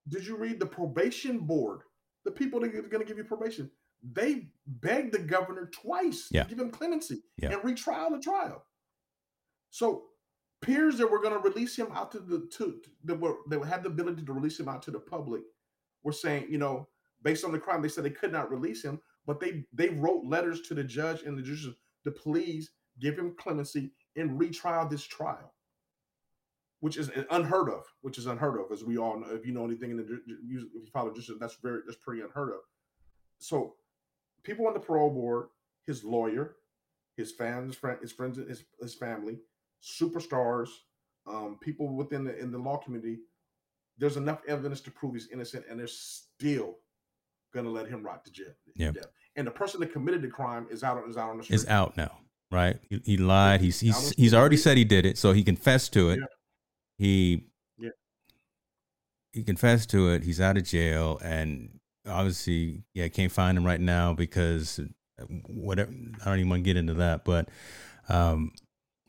Did 0.08 0.26
you 0.26 0.36
read 0.36 0.58
the 0.58 0.66
probation 0.66 1.40
board? 1.40 1.80
The 2.24 2.30
people 2.32 2.60
that 2.60 2.74
are 2.74 2.82
going 2.82 3.00
to 3.00 3.04
give 3.08 3.18
you 3.18 3.24
probation, 3.24 3.70
they 4.02 4.48
begged 4.66 5.14
the 5.14 5.18
governor 5.20 5.70
twice 5.72 6.28
Yeah. 6.30 6.42
to 6.42 6.48
give 6.48 6.58
him 6.58 6.70
clemency 6.70 7.22
Yeah. 7.36 7.52
and 7.52 7.64
retrial 7.64 8.10
the 8.10 8.18
trial. 8.18 8.64
So 9.70 10.04
peers 10.60 10.98
that 10.98 11.10
were 11.10 11.20
going 11.20 11.34
to 11.34 11.48
release 11.48 11.76
him 11.76 11.88
out 11.92 12.10
to 12.12 12.20
the 12.20 12.48
to 12.58 12.80
that 13.04 13.18
were 13.18 13.36
that 13.48 13.64
had 13.64 13.82
the 13.82 13.90
ability 13.90 14.24
to 14.24 14.32
release 14.32 14.58
him 14.58 14.68
out 14.68 14.82
to 14.82 14.90
the 14.90 15.00
public 15.00 15.42
were 16.02 16.12
saying, 16.12 16.46
you 16.50 16.58
know, 16.58 16.88
based 17.22 17.44
on 17.44 17.52
the 17.52 17.58
crime, 17.58 17.82
they 17.82 17.88
said 17.88 18.04
they 18.04 18.10
could 18.10 18.32
not 18.32 18.50
release 18.50 18.82
him, 18.82 19.00
but 19.26 19.40
they 19.40 19.64
they 19.72 19.90
wrote 19.90 20.24
letters 20.24 20.62
to 20.62 20.74
the 20.74 20.84
judge 20.84 21.22
and 21.22 21.36
the 21.36 21.42
judge 21.42 21.74
to 22.04 22.10
please 22.10 22.70
give 23.00 23.18
him 23.18 23.34
clemency 23.38 23.92
and 24.16 24.38
retrial 24.38 24.88
this 24.88 25.04
trial 25.04 25.52
which 26.80 26.96
is 26.96 27.10
unheard 27.30 27.68
of, 27.68 27.84
which 28.02 28.18
is 28.18 28.26
unheard 28.26 28.60
of, 28.60 28.70
as 28.70 28.84
we 28.84 28.98
all 28.98 29.18
know. 29.18 29.26
If 29.30 29.44
you 29.44 29.52
know 29.52 29.64
anything 29.64 29.90
in 29.90 29.96
the 29.96 30.02
if 30.04 30.38
you 30.46 30.68
follow 30.92 31.12
justice, 31.12 31.36
that's 31.40 31.56
very 31.56 31.80
that's 31.84 31.98
pretty 31.98 32.22
unheard 32.22 32.50
of. 32.50 32.60
So, 33.38 33.74
people 34.42 34.66
on 34.66 34.74
the 34.74 34.80
parole 34.80 35.10
board, 35.10 35.48
his 35.86 36.04
lawyer, 36.04 36.56
his 37.16 37.32
fans, 37.32 37.74
friend, 37.74 37.98
his 38.00 38.12
friends, 38.12 38.38
his 38.38 38.64
his 38.80 38.94
family, 38.94 39.38
superstars, 39.82 40.68
um, 41.26 41.58
people 41.62 41.94
within 41.94 42.24
the 42.24 42.36
in 42.38 42.50
the 42.50 42.58
law 42.58 42.76
community. 42.76 43.18
There's 43.98 44.16
enough 44.16 44.40
evidence 44.46 44.80
to 44.82 44.90
prove 44.90 45.14
he's 45.14 45.28
innocent, 45.32 45.64
and 45.68 45.78
they're 45.78 45.86
still 45.88 46.76
gonna 47.52 47.70
let 47.70 47.88
him 47.88 48.02
rot 48.02 48.24
to 48.24 48.30
jail. 48.30 48.52
Yeah. 48.76 48.92
And 49.36 49.46
the 49.46 49.50
person 49.50 49.80
that 49.80 49.92
committed 49.92 50.22
the 50.22 50.28
crime 50.28 50.66
is 50.70 50.82
out 50.82 51.02
is 51.08 51.16
out 51.16 51.30
on 51.30 51.38
the 51.38 51.44
street. 51.44 51.56
Is 51.56 51.66
out 51.66 51.96
now, 51.96 52.18
right? 52.50 52.78
He, 52.88 53.00
he 53.04 53.16
lied. 53.16 53.60
He's 53.60 53.80
he's 53.80 54.10
he's 54.10 54.34
already 54.34 54.56
said 54.56 54.76
he 54.76 54.84
did 54.84 55.06
it, 55.06 55.18
so 55.18 55.32
he 55.32 55.42
confessed 55.42 55.92
to 55.94 56.10
it. 56.10 56.18
Yeah. 56.18 56.26
He 56.98 57.44
Yeah. 57.78 57.90
he 59.32 59.42
confessed 59.42 59.90
to 59.90 60.10
it. 60.10 60.24
He's 60.24 60.40
out 60.40 60.56
of 60.56 60.64
jail, 60.64 61.18
and 61.22 61.78
obviously, 62.06 62.84
yeah, 62.94 63.08
can't 63.08 63.32
find 63.32 63.56
him 63.56 63.64
right 63.64 63.80
now 63.80 64.12
because 64.12 64.80
uh, 65.20 65.24
whatever. 65.46 65.90
I 66.20 66.24
don't 66.24 66.38
even 66.38 66.50
want 66.50 66.60
to 66.60 66.64
get 66.64 66.76
into 66.76 66.94
that, 66.94 67.24
but 67.24 67.48
um, 68.08 68.52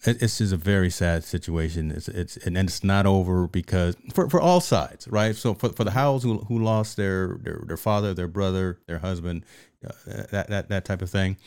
it's 0.06 0.38
just 0.38 0.54
a 0.54 0.58
very 0.58 0.90
sad 0.90 1.24
situation. 1.24 1.92
It's 1.92 2.08
it's 2.08 2.38
and, 2.38 2.58
it's 2.58 2.84
not 2.84 3.06
over 3.06 3.48
because 3.48 3.96
for, 4.14 4.30
for 4.30 4.40
all 4.40 4.62
sides, 4.62 5.08
right? 5.08 5.36
So 5.36 5.54
for, 5.54 5.70
for 5.70 5.84
the 5.84 5.92
Howells 5.92 6.24
who 6.24 6.40
who 6.40 6.60
lost 6.60 6.98
their 6.98 7.38
their, 7.42 7.62
their 7.66 7.78
father, 7.78 8.14
their 8.14 8.28
brother, 8.28 8.80
their 8.88 9.00
husband, 9.00 9.46
uh, 9.86 9.92
that 10.32 10.48
that 10.50 10.70
that 10.70 10.86
type 10.86 11.02
of 11.02 11.10
thing. 11.10 11.38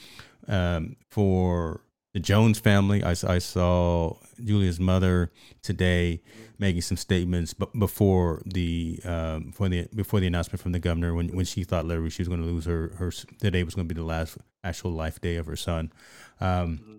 Um, 0.48 0.96
for 1.08 1.82
the 2.12 2.20
Jones 2.20 2.58
family, 2.58 3.02
I, 3.02 3.12
I 3.26 3.38
saw 3.38 4.16
Julius's 4.42 4.78
mother 4.80 5.30
today 5.62 6.20
making 6.58 6.82
some 6.82 6.98
statements, 6.98 7.54
but 7.54 7.72
before 7.78 8.42
the 8.44 9.00
um, 9.04 9.52
for 9.52 9.68
the 9.68 9.88
before 9.94 10.20
the 10.20 10.26
announcement 10.26 10.60
from 10.60 10.72
the 10.72 10.78
governor, 10.78 11.14
when 11.14 11.28
when 11.28 11.46
she 11.46 11.64
thought 11.64 11.86
literally 11.86 12.10
she 12.10 12.20
was 12.20 12.28
going 12.28 12.42
to 12.42 12.46
lose 12.46 12.66
her 12.66 12.92
her 12.98 13.10
today 13.10 13.62
was 13.62 13.74
going 13.74 13.88
to 13.88 13.94
be 13.94 13.98
the 13.98 14.06
last 14.06 14.36
actual 14.62 14.90
life 14.90 15.20
day 15.20 15.36
of 15.36 15.46
her 15.46 15.56
son. 15.56 15.90
Um, 16.40 16.80
Mhm. 16.82 16.98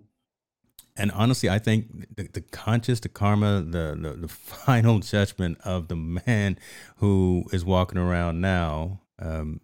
And 0.95 1.11
honestly, 1.11 1.49
I 1.49 1.59
think 1.59 2.15
the, 2.15 2.27
the 2.27 2.41
conscious, 2.41 2.99
the 2.99 3.09
karma, 3.09 3.61
the, 3.61 3.97
the 3.99 4.13
the 4.21 4.27
final 4.27 4.99
judgment 4.99 5.57
of 5.63 5.87
the 5.87 5.95
man 5.95 6.57
who 6.97 7.45
is 7.51 7.65
walking 7.65 7.97
around 7.97 8.41
now, 8.41 9.01
um, 9.19 9.61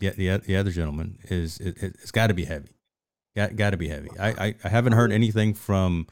the 0.00 0.10
the, 0.10 0.38
the 0.38 0.56
other 0.56 0.70
gentleman 0.70 1.18
is 1.24 1.58
it, 1.58 1.76
it's 1.80 2.10
got 2.10 2.28
to 2.28 2.34
be 2.34 2.44
heavy. 2.46 2.70
Got 3.36 3.56
got 3.56 3.70
to 3.70 3.76
be 3.76 3.88
heavy. 3.88 4.10
I, 4.18 4.28
I 4.48 4.54
I 4.64 4.68
haven't 4.68 4.92
heard 4.94 5.12
anything 5.12 5.54
from 5.54 6.06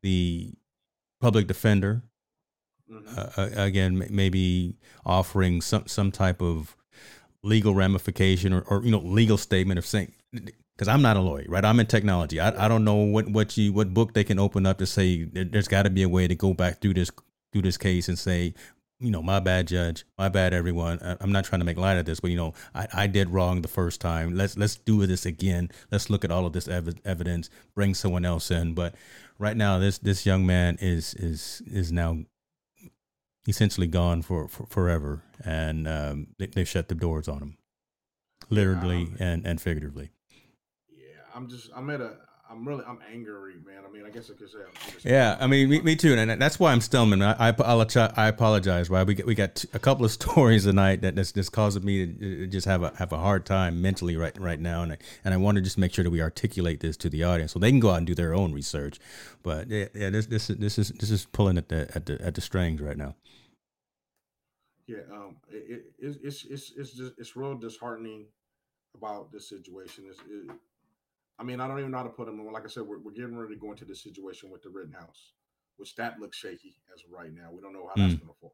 the 0.00 0.54
public 1.20 1.46
defender. 1.46 2.02
Mhm. 2.90 3.18
Uh, 3.18 3.40
uh, 3.40 3.64
again, 3.64 4.06
maybe 4.10 4.76
offering 5.04 5.60
some 5.60 5.86
some 5.86 6.10
type 6.10 6.40
of 6.42 6.76
legal 7.42 7.74
ramification 7.74 8.52
or, 8.52 8.62
or 8.62 8.84
you 8.84 8.90
know 8.90 9.00
legal 9.00 9.36
statement 9.36 9.78
of 9.78 9.86
saying 9.86 10.12
because 10.32 10.88
I'm 10.88 11.02
not 11.02 11.16
a 11.16 11.20
lawyer, 11.20 11.46
right? 11.48 11.64
I'm 11.64 11.78
in 11.80 11.86
technology. 11.86 12.40
I, 12.40 12.64
I 12.64 12.68
don't 12.68 12.84
know 12.84 12.96
what 12.96 13.28
what 13.28 13.56
you 13.56 13.72
what 13.72 13.92
book 13.92 14.14
they 14.14 14.24
can 14.24 14.38
open 14.38 14.66
up 14.66 14.78
to 14.78 14.86
say 14.86 15.24
there, 15.24 15.44
there's 15.44 15.68
got 15.68 15.82
to 15.82 15.90
be 15.90 16.02
a 16.02 16.08
way 16.08 16.26
to 16.26 16.34
go 16.34 16.54
back 16.54 16.80
through 16.80 16.94
this 16.94 17.10
through 17.52 17.62
this 17.62 17.76
case 17.76 18.08
and 18.08 18.18
say, 18.18 18.54
you 18.98 19.10
know, 19.10 19.22
my 19.22 19.40
bad, 19.40 19.68
judge, 19.68 20.04
my 20.16 20.28
bad, 20.28 20.54
everyone. 20.54 20.98
I, 21.02 21.16
I'm 21.20 21.32
not 21.32 21.44
trying 21.44 21.60
to 21.60 21.64
make 21.64 21.76
light 21.76 21.98
of 21.98 22.06
this, 22.06 22.20
but 22.20 22.30
you 22.30 22.36
know, 22.36 22.54
I, 22.74 22.86
I 22.94 23.06
did 23.06 23.30
wrong 23.30 23.62
the 23.62 23.68
first 23.68 24.00
time. 24.00 24.34
Let's 24.34 24.56
let's 24.56 24.76
do 24.76 25.04
this 25.06 25.26
again. 25.26 25.70
Let's 25.90 26.08
look 26.08 26.24
at 26.24 26.30
all 26.30 26.46
of 26.46 26.52
this 26.52 26.68
ev- 26.68 27.00
evidence. 27.04 27.50
Bring 27.74 27.94
someone 27.94 28.24
else 28.24 28.50
in. 28.50 28.74
But 28.74 28.94
right 29.38 29.56
now, 29.56 29.78
this 29.78 29.98
this 29.98 30.24
young 30.24 30.46
man 30.46 30.78
is 30.80 31.14
is 31.14 31.62
is 31.66 31.92
now 31.92 32.18
essentially 33.46 33.86
gone 33.86 34.22
for, 34.22 34.48
for 34.48 34.66
forever, 34.66 35.22
and 35.44 35.88
um, 35.88 36.28
they, 36.38 36.64
shut 36.64 36.88
the 36.88 36.94
doors 36.94 37.28
on 37.28 37.38
him, 37.38 37.56
literally 38.50 39.02
Um, 39.02 39.16
and 39.18 39.46
and 39.46 39.60
figuratively. 39.60 40.10
Yeah, 40.90 41.22
I'm 41.34 41.48
just 41.48 41.70
I'm 41.74 41.90
at 41.90 42.00
a 42.00 42.16
I'm 42.52 42.68
really 42.68 42.84
I'm 42.86 42.98
angry, 43.10 43.54
man. 43.64 43.82
I 43.88 43.90
mean, 43.90 44.04
I 44.04 44.10
guess 44.10 44.30
I 44.30 44.34
could 44.34 44.50
say 44.50 44.58
Yeah, 45.08 45.38
I 45.40 45.46
mean, 45.46 45.70
me, 45.70 45.80
me 45.80 45.96
too, 45.96 46.12
and 46.14 46.40
that's 46.40 46.60
why 46.60 46.72
I'm 46.72 46.82
Stillman. 46.82 47.22
I, 47.22 47.32
I 47.38 47.48
apologize. 47.48 48.12
I 48.14 48.28
apologize. 48.28 48.90
Right, 48.90 49.06
we 49.06 49.14
got, 49.14 49.26
we 49.26 49.34
got 49.34 49.64
a 49.72 49.78
couple 49.78 50.04
of 50.04 50.10
stories 50.20 50.64
tonight 50.64 51.00
that 51.00 51.16
that's 51.16 51.32
just 51.32 51.52
causing 51.52 51.82
me 51.82 52.06
to 52.06 52.46
just 52.48 52.66
have 52.66 52.82
a 52.82 52.92
have 52.98 53.12
a 53.12 53.16
hard 53.16 53.46
time 53.46 53.80
mentally 53.80 54.16
right 54.16 54.38
right 54.38 54.60
now, 54.60 54.82
and 54.82 54.92
I, 54.92 54.98
and 55.24 55.32
I 55.32 55.38
want 55.38 55.56
to 55.56 55.62
just 55.62 55.78
make 55.78 55.94
sure 55.94 56.04
that 56.04 56.10
we 56.10 56.20
articulate 56.20 56.80
this 56.80 56.98
to 56.98 57.08
the 57.08 57.24
audience 57.24 57.52
so 57.52 57.58
they 57.58 57.70
can 57.70 57.80
go 57.80 57.90
out 57.90 57.98
and 57.98 58.06
do 58.06 58.14
their 58.14 58.34
own 58.34 58.52
research. 58.52 58.98
But 59.42 59.70
yeah, 59.70 59.86
yeah 59.94 60.10
this 60.10 60.26
this 60.26 60.50
is 60.50 60.58
this 60.58 60.78
is 60.78 60.90
this 60.90 61.10
is 61.10 61.24
pulling 61.24 61.56
at 61.56 61.70
the 61.70 61.90
at 61.94 62.04
the 62.04 62.20
at 62.20 62.34
the 62.34 62.42
strings 62.42 62.82
right 62.82 62.98
now. 62.98 63.14
Yeah. 64.86 65.02
Um, 65.12 65.36
it, 65.48 65.70
it, 65.70 65.84
it's 65.98 66.16
it's 66.22 66.44
it's 66.44 66.72
it's 66.76 66.92
just 66.92 67.12
it's 67.18 67.36
real 67.36 67.56
disheartening 67.56 68.26
about 68.96 69.32
this 69.32 69.48
situation. 69.48 70.04
It's, 70.08 70.18
it, 70.20 70.50
I 71.38 71.44
mean, 71.44 71.60
I 71.60 71.66
don't 71.66 71.78
even 71.78 71.90
know 71.90 71.98
how 71.98 72.04
to 72.04 72.10
put 72.10 72.26
them. 72.26 72.44
Like 72.52 72.64
I 72.64 72.68
said, 72.68 72.84
we're, 72.84 72.98
we're 72.98 73.12
getting 73.12 73.36
ready 73.36 73.54
to 73.54 73.60
go 73.60 73.70
into 73.70 73.84
the 73.84 73.94
situation 73.96 74.50
with 74.50 74.62
the 74.62 74.68
Rittenhouse, 74.68 75.32
which 75.76 75.96
that 75.96 76.20
looks 76.20 76.36
shaky 76.36 76.76
as 76.94 77.02
of 77.04 77.10
right 77.10 77.32
now. 77.32 77.50
We 77.52 77.62
don't 77.62 77.72
know 77.72 77.88
how 77.88 77.94
that's 77.96 78.14
going 78.14 78.32
to 78.42 78.50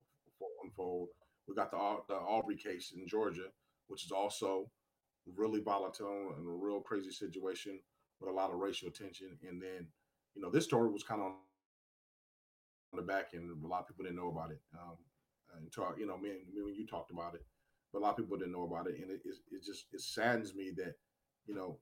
unfold. 0.64 1.08
We 1.46 1.54
got 1.54 1.70
the 1.70 1.96
the 2.08 2.14
Arbery 2.14 2.56
case 2.56 2.92
in 2.94 3.06
Georgia, 3.08 3.48
which 3.88 4.04
is 4.04 4.12
also 4.12 4.70
really 5.36 5.60
volatile 5.60 6.34
and 6.36 6.46
a 6.46 6.50
real 6.50 6.80
crazy 6.80 7.10
situation 7.10 7.80
with 8.20 8.30
a 8.30 8.32
lot 8.32 8.50
of 8.50 8.58
racial 8.58 8.90
tension. 8.90 9.38
And 9.48 9.60
then 9.60 9.86
you 10.34 10.42
know, 10.42 10.50
this 10.50 10.64
story 10.64 10.90
was 10.90 11.02
kind 11.02 11.20
of 11.20 11.26
on 11.26 12.96
the 12.96 13.02
back 13.02 13.30
end. 13.34 13.50
A 13.50 13.66
lot 13.66 13.80
of 13.80 13.88
people 13.88 14.04
didn't 14.04 14.16
know 14.16 14.28
about 14.28 14.50
it 14.50 14.60
um, 14.74 14.96
until 15.62 15.94
you 15.98 16.06
know 16.06 16.16
me 16.18 16.30
and 16.30 16.54
me 16.54 16.62
when 16.62 16.74
you 16.74 16.86
talked 16.86 17.10
about 17.10 17.34
it, 17.34 17.44
but 17.92 18.00
a 18.00 18.02
lot 18.02 18.10
of 18.10 18.16
people 18.16 18.36
didn't 18.36 18.52
know 18.52 18.64
about 18.64 18.86
it, 18.86 18.96
and 19.00 19.10
it, 19.10 19.20
it, 19.24 19.34
it 19.50 19.64
just 19.64 19.86
it 19.92 20.00
saddens 20.00 20.54
me 20.54 20.70
that 20.76 20.94
you 21.46 21.54
know 21.54 21.78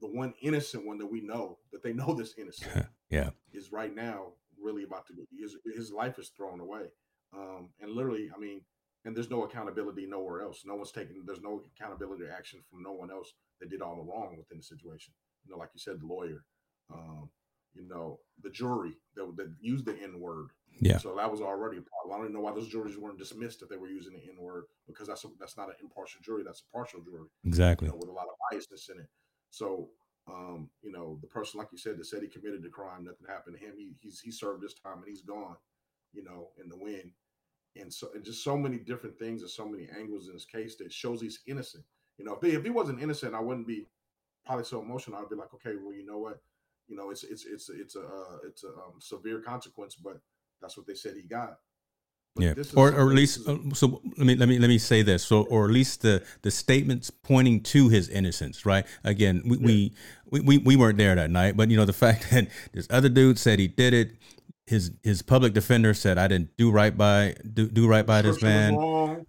the 0.00 0.08
one 0.08 0.34
innocent 0.42 0.86
one 0.86 0.98
that 0.98 1.10
we 1.10 1.20
know 1.20 1.58
that 1.72 1.82
they 1.82 1.92
know 1.92 2.14
this 2.14 2.34
innocent 2.38 2.86
yeah. 3.10 3.30
is 3.52 3.72
right 3.72 3.94
now 3.94 4.32
really 4.60 4.84
about 4.84 5.06
to 5.06 5.14
his, 5.38 5.56
his 5.74 5.92
life 5.92 6.18
is 6.18 6.30
thrown 6.36 6.60
away. 6.60 6.86
Um, 7.34 7.70
and 7.80 7.92
literally 7.92 8.28
i 8.36 8.38
mean 8.38 8.60
and 9.04 9.16
there's 9.16 9.30
no 9.30 9.42
accountability 9.42 10.06
nowhere 10.06 10.42
else. 10.42 10.62
No 10.64 10.76
one's 10.76 10.92
taking 10.92 11.22
there's 11.26 11.42
no 11.42 11.62
accountability 11.76 12.24
or 12.24 12.30
action 12.30 12.60
from 12.70 12.82
no 12.82 12.92
one 12.92 13.10
else 13.10 13.32
that 13.60 13.70
did 13.70 13.82
all 13.82 13.96
the 13.96 14.02
wrong 14.02 14.36
within 14.38 14.58
the 14.58 14.62
situation. 14.62 15.12
You 15.44 15.52
know 15.52 15.58
like 15.58 15.70
you 15.74 15.80
said 15.80 16.00
the 16.00 16.06
lawyer 16.06 16.44
um, 16.92 17.30
you 17.74 17.88
know 17.88 18.18
the 18.42 18.50
jury 18.50 18.92
that, 19.14 19.32
that 19.36 19.52
used 19.60 19.84
the 19.84 19.96
n 20.02 20.20
word 20.20 20.48
yeah 20.80 20.98
so 20.98 21.14
that 21.16 21.30
was 21.30 21.40
already 21.40 21.78
a 21.78 21.82
problem 21.82 22.20
i 22.20 22.22
don't 22.22 22.32
know 22.32 22.40
why 22.40 22.52
those 22.52 22.68
juries 22.68 22.96
weren't 22.96 23.18
dismissed 23.18 23.62
if 23.62 23.68
they 23.68 23.76
were 23.76 23.88
using 23.88 24.12
the 24.12 24.22
n 24.22 24.36
word 24.38 24.64
because 24.86 25.06
that's 25.08 25.24
a, 25.24 25.28
that's 25.38 25.56
not 25.56 25.68
an 25.68 25.74
impartial 25.82 26.20
jury 26.22 26.42
that's 26.42 26.62
a 26.68 26.76
partial 26.76 27.00
jury 27.00 27.28
exactly 27.44 27.86
you 27.86 27.92
know, 27.92 27.98
with 27.98 28.08
a 28.08 28.12
lot 28.12 28.26
of 28.26 28.34
biasness 28.52 28.90
in 28.90 28.98
it 28.98 29.08
so, 29.52 29.90
um, 30.28 30.70
you 30.82 30.90
know, 30.90 31.18
the 31.20 31.26
person, 31.26 31.58
like 31.58 31.68
you 31.72 31.78
said, 31.78 31.98
that 31.98 32.06
said 32.06 32.22
he 32.22 32.28
committed 32.28 32.62
the 32.62 32.70
crime, 32.70 33.04
nothing 33.04 33.26
happened 33.28 33.58
to 33.58 33.64
him. 33.64 33.74
He 33.76 33.92
he's 34.00 34.18
he 34.18 34.30
served 34.30 34.62
his 34.62 34.74
time 34.74 34.98
and 34.98 35.08
he's 35.08 35.22
gone, 35.22 35.56
you 36.12 36.24
know, 36.24 36.48
in 36.60 36.68
the 36.68 36.76
wind. 36.76 37.12
And 37.76 37.92
so, 37.92 38.08
and 38.14 38.24
just 38.24 38.42
so 38.42 38.56
many 38.56 38.78
different 38.78 39.18
things 39.18 39.42
and 39.42 39.50
so 39.50 39.68
many 39.68 39.88
angles 39.96 40.26
in 40.26 40.34
this 40.34 40.44
case 40.44 40.76
that 40.76 40.92
shows 40.92 41.20
he's 41.20 41.40
innocent. 41.46 41.84
You 42.18 42.24
know, 42.24 42.34
if, 42.34 42.42
he, 42.42 42.56
if 42.56 42.64
he 42.64 42.70
wasn't 42.70 43.02
innocent, 43.02 43.34
I 43.34 43.40
wouldn't 43.40 43.66
be 43.66 43.86
probably 44.44 44.64
so 44.64 44.80
emotional. 44.80 45.18
I'd 45.18 45.28
be 45.28 45.36
like, 45.36 45.54
okay, 45.54 45.76
well, 45.82 45.94
you 45.94 46.04
know 46.04 46.18
what, 46.18 46.40
you 46.92 46.98
know, 46.98 47.08
it's 47.08 47.24
it's 47.24 47.46
it's 47.46 47.70
it's 47.70 47.96
a 47.96 48.02
uh, 48.02 48.36
it's 48.46 48.64
a 48.64 48.68
um, 48.68 49.00
severe 49.00 49.40
consequence, 49.40 49.94
but 49.94 50.20
that's 50.60 50.76
what 50.76 50.86
they 50.86 50.94
said 50.94 51.14
he 51.16 51.22
got. 51.22 51.56
Yeah, 52.36 52.54
or 52.76 52.88
or 52.88 53.08
at 53.10 53.16
least 53.16 53.48
uh, 53.48 53.56
so 53.72 54.02
let 54.18 54.26
me 54.26 54.34
let 54.36 54.48
me 54.48 54.58
let 54.58 54.68
me 54.68 54.76
say 54.76 55.00
this. 55.00 55.24
So 55.24 55.44
or 55.44 55.64
at 55.64 55.70
least 55.70 56.02
the 56.02 56.22
the 56.42 56.50
statements 56.50 57.10
pointing 57.10 57.62
to 57.74 57.88
his 57.88 58.08
innocence 58.08 58.66
right? 58.66 58.86
Again 59.04 59.42
we, 59.44 59.56
yeah. 59.58 59.88
we, 60.30 60.40
we 60.40 60.58
we 60.58 60.76
weren't 60.76 60.98
there 60.98 61.14
that 61.14 61.30
night 61.30 61.58
but 61.58 61.70
you 61.70 61.76
know 61.76 61.84
the 61.84 61.92
fact 62.04 62.30
that 62.30 62.48
this 62.72 62.86
other 62.88 63.10
dude 63.10 63.38
said 63.38 63.58
he 63.58 63.68
did 63.68 63.92
it 63.92 64.12
his 64.66 64.92
his 65.02 65.20
public 65.20 65.52
defender 65.52 65.92
said 65.92 66.16
I 66.16 66.26
didn't 66.28 66.56
do 66.56 66.70
right 66.70 66.96
by 66.96 67.34
do, 67.52 67.68
do 67.68 67.86
right 67.86 68.06
by 68.06 68.22
this 68.22 68.40
man 68.40 68.74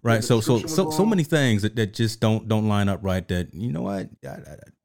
right 0.04 0.22
so 0.22 0.40
so 0.40 0.58
so 0.66 0.90
so 0.90 1.04
many 1.04 1.24
things 1.24 1.62
that, 1.62 1.74
that 1.74 1.92
just 1.94 2.20
don't 2.20 2.46
don't 2.46 2.68
line 2.68 2.88
up 2.88 3.00
right 3.02 3.26
that 3.28 3.52
you 3.52 3.72
know 3.72 3.82
what 3.82 4.08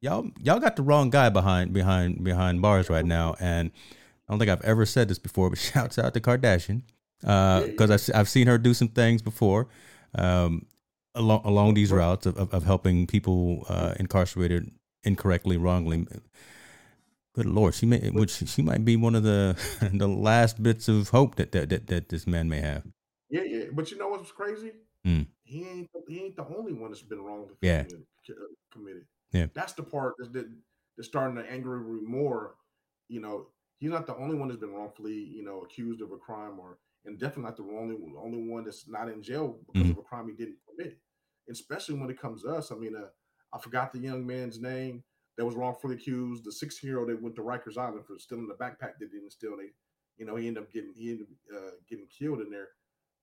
y'all 0.02 0.30
y'all 0.42 0.60
got 0.60 0.76
the 0.76 0.82
wrong 0.82 1.10
guy 1.10 1.30
behind 1.30 1.74
behind 1.74 2.24
behind 2.24 2.62
bars 2.62 2.90
right 2.90 3.06
now 3.06 3.36
and 3.40 3.72
I 4.28 4.32
don't 4.32 4.40
think 4.40 4.50
I've 4.50 4.62
ever 4.62 4.86
said 4.86 5.08
this 5.08 5.20
before 5.20 5.50
but 5.50 5.60
shouts 5.60 6.00
out 6.00 6.14
to 6.16 6.20
Kardashian 6.20 6.82
because 7.22 7.90
uh, 7.92 7.94
I've, 7.94 8.22
I've 8.22 8.30
seen 8.30 8.48
her 8.48 8.58
do 8.58 8.74
some 8.74 8.88
things 8.88 9.22
before 9.22 9.68
um, 10.16 10.66
along 11.16 11.42
along 11.44 11.74
these 11.74 11.92
routes 11.92 12.26
of, 12.26 12.38
of, 12.38 12.54
of 12.54 12.64
helping 12.64 13.06
people 13.06 13.66
uh, 13.70 13.94
incarcerated 14.00 14.72
incorrectly, 15.04 15.58
wrongly. 15.58 16.08
Good 17.36 17.46
lord, 17.46 17.76
she 17.76 17.86
may 17.86 18.10
which 18.10 18.32
she 18.32 18.62
might 18.62 18.84
be 18.84 18.96
one 18.96 19.16
of 19.16 19.24
the 19.24 19.58
the 19.94 20.08
last 20.08 20.62
bits 20.62 20.88
of 20.88 21.10
hope 21.10 21.36
that 21.36 21.52
that 21.52 21.70
that, 21.70 21.88
that 21.88 22.10
this 22.10 22.26
man 22.26 22.50
may 22.50 22.60
have. 22.60 22.84
Yeah, 23.30 23.44
yeah, 23.44 23.66
but 23.72 23.92
you 23.92 23.98
know 23.98 24.08
what's 24.08 24.32
crazy? 24.32 24.72
Mm. 25.06 25.28
He 25.44 25.68
ain't 25.68 25.90
he 26.08 26.20
ain't 26.22 26.36
the 26.36 26.46
only 26.48 26.74
one 26.74 26.92
that's 26.92 27.02
been 27.02 27.22
wrongly 27.22 27.56
yeah. 27.62 27.84
committed. 28.72 29.06
Yeah, 29.32 29.48
that's 29.54 29.74
the 29.74 29.84
part 29.84 30.16
that 30.18 30.50
that's 30.98 31.08
starting 31.08 31.36
to 31.38 31.50
anger 31.50 31.80
me 31.80 32.02
more. 32.02 32.56
You 33.08 33.22
know, 33.22 33.48
he's 33.80 33.90
not 33.90 34.06
the 34.06 34.16
only 34.18 34.36
one 34.36 34.50
that's 34.50 34.60
been 34.60 34.74
wrongfully 34.74 35.14
you 35.14 35.44
know 35.44 35.62
accused 35.62 36.02
of 36.02 36.12
a 36.12 36.18
crime 36.18 36.60
or 36.60 36.78
and 37.06 37.20
definitely 37.20 37.44
not 37.44 37.58
the 37.58 37.64
only 37.64 37.98
only 38.18 38.50
one 38.50 38.64
that's 38.64 38.88
not 38.88 39.10
in 39.10 39.24
jail 39.24 39.58
because 39.68 39.84
mm-hmm. 39.84 39.92
of 39.92 40.06
a 40.06 40.08
crime 40.08 40.28
he 40.28 40.36
didn't 40.36 40.58
commit. 40.68 40.98
Especially 41.50 41.96
when 41.96 42.10
it 42.10 42.22
comes 42.22 42.44
to 42.44 42.50
us. 42.50 42.72
I 42.72 42.76
mean, 42.76 42.96
uh, 42.96 43.08
I 43.54 43.60
forgot 43.60 43.92
the 43.92 44.00
young 44.00 44.26
man's 44.26 44.60
name 44.60 45.04
that 45.38 45.46
was 45.46 45.56
wrongfully 45.56 45.96
accused. 45.96 46.44
The 46.46 46.52
16 46.52 46.88
year 46.88 47.00
old 47.00 47.10
that 47.10 47.22
went 47.22 47.36
to 47.38 47.42
Rikers 47.42 47.78
Island 47.78 48.06
for 48.06 48.20
stealing 48.20 48.48
the 48.48 48.54
backpack 48.54 49.00
that 49.00 49.12
didn't 49.12 49.32
steal. 49.32 49.58
They, 49.58 49.70
you 50.18 50.26
know, 50.26 50.36
he 50.36 50.48
ended 50.48 50.64
up 50.64 50.72
getting 50.72 50.94
he 50.96 51.12
ended 51.12 51.28
up 51.54 51.58
uh, 51.58 51.72
getting 51.90 52.08
killed 52.08 52.42
in 52.42 52.52
there. 52.52 52.68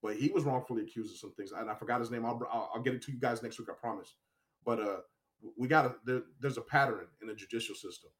But 0.01 0.15
he 0.15 0.29
was 0.29 0.43
wrongfully 0.43 0.83
accused 0.83 1.11
of 1.11 1.17
some 1.17 1.33
things, 1.33 1.51
and 1.51 1.69
I 1.69 1.75
forgot 1.75 1.99
his 1.99 2.11
name. 2.11 2.25
I'll, 2.25 2.39
I'll, 2.51 2.81
get 2.81 2.93
it 2.93 3.01
to 3.03 3.11
you 3.11 3.19
guys 3.19 3.41
next 3.41 3.57
week. 3.57 3.69
I 3.69 3.73
promise. 3.73 4.13
But 4.63 4.79
uh, 4.79 4.97
we 5.57 5.67
got 5.67 5.83
to 5.83 5.95
there, 6.05 6.21
there's 6.39 6.57
a 6.57 6.61
pattern 6.61 7.07
in 7.21 7.27
the 7.27 7.33
judicial 7.33 7.75
system 7.75 8.11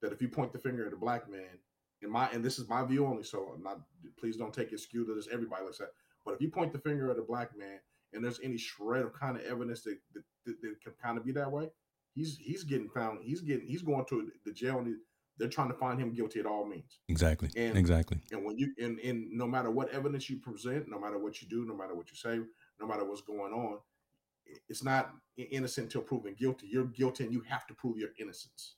that 0.00 0.12
if 0.12 0.20
you 0.20 0.28
point 0.28 0.52
the 0.52 0.58
finger 0.58 0.86
at 0.86 0.92
a 0.92 0.96
black 0.96 1.30
man 1.30 1.58
in 2.02 2.10
my 2.10 2.28
and 2.30 2.44
this 2.44 2.58
is 2.58 2.68
my 2.68 2.84
view 2.84 3.06
only, 3.06 3.22
so 3.22 3.52
I'm 3.54 3.62
not 3.62 3.80
please 4.18 4.36
don't 4.36 4.52
take 4.52 4.72
it 4.72 4.80
skewed 4.80 5.06
to 5.06 5.14
this. 5.14 5.28
Everybody 5.32 5.64
looks 5.64 5.80
at, 5.80 5.88
but 6.24 6.34
if 6.34 6.40
you 6.40 6.50
point 6.50 6.72
the 6.72 6.78
finger 6.78 7.10
at 7.10 7.18
a 7.18 7.22
black 7.22 7.56
man 7.56 7.78
and 8.12 8.22
there's 8.22 8.40
any 8.42 8.58
shred 8.58 9.02
of 9.02 9.18
kind 9.18 9.36
of 9.36 9.42
evidence 9.44 9.82
that 9.82 9.98
that, 10.14 10.22
that, 10.44 10.60
that 10.60 10.82
can 10.82 10.92
kind 11.02 11.16
of 11.16 11.24
be 11.24 11.32
that 11.32 11.50
way, 11.50 11.70
he's 12.14 12.36
he's 12.36 12.64
getting 12.64 12.88
found. 12.88 13.20
He's 13.22 13.40
getting 13.40 13.66
he's 13.66 13.82
going 13.82 14.04
to 14.06 14.30
the 14.44 14.52
jail 14.52 14.78
and 14.78 14.96
they're 15.38 15.48
trying 15.48 15.68
to 15.68 15.74
find 15.74 15.98
him 15.98 16.12
guilty 16.12 16.40
at 16.40 16.46
all 16.46 16.66
means. 16.66 17.00
Exactly. 17.08 17.50
And, 17.56 17.76
exactly. 17.76 18.20
And 18.30 18.44
when 18.44 18.58
you 18.58 18.72
and, 18.78 18.98
and 19.00 19.30
no 19.32 19.46
matter 19.46 19.70
what 19.70 19.90
evidence 19.90 20.28
you 20.28 20.38
present, 20.38 20.88
no 20.88 20.98
matter 20.98 21.18
what 21.18 21.40
you 21.40 21.48
do, 21.48 21.64
no 21.64 21.76
matter 21.76 21.94
what 21.94 22.10
you 22.10 22.16
say, 22.16 22.38
no 22.80 22.86
matter 22.86 23.04
what's 23.04 23.22
going 23.22 23.52
on, 23.52 23.78
it's 24.68 24.84
not 24.84 25.12
innocent 25.36 25.86
until 25.86 26.02
proven 26.02 26.34
guilty. 26.38 26.68
You're 26.70 26.86
guilty 26.86 27.24
and 27.24 27.32
you 27.32 27.42
have 27.48 27.66
to 27.68 27.74
prove 27.74 27.96
your 27.96 28.10
innocence. 28.20 28.76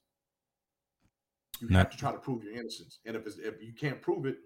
You 1.60 1.68
Not, 1.68 1.78
have 1.78 1.90
to 1.90 1.96
try 1.96 2.12
to 2.12 2.18
prove 2.18 2.42
your 2.42 2.54
innocence, 2.54 2.98
and 3.04 3.16
if 3.16 3.26
if 3.38 3.62
you 3.62 3.72
can't 3.78 4.02
prove 4.02 4.26
it, 4.26 4.38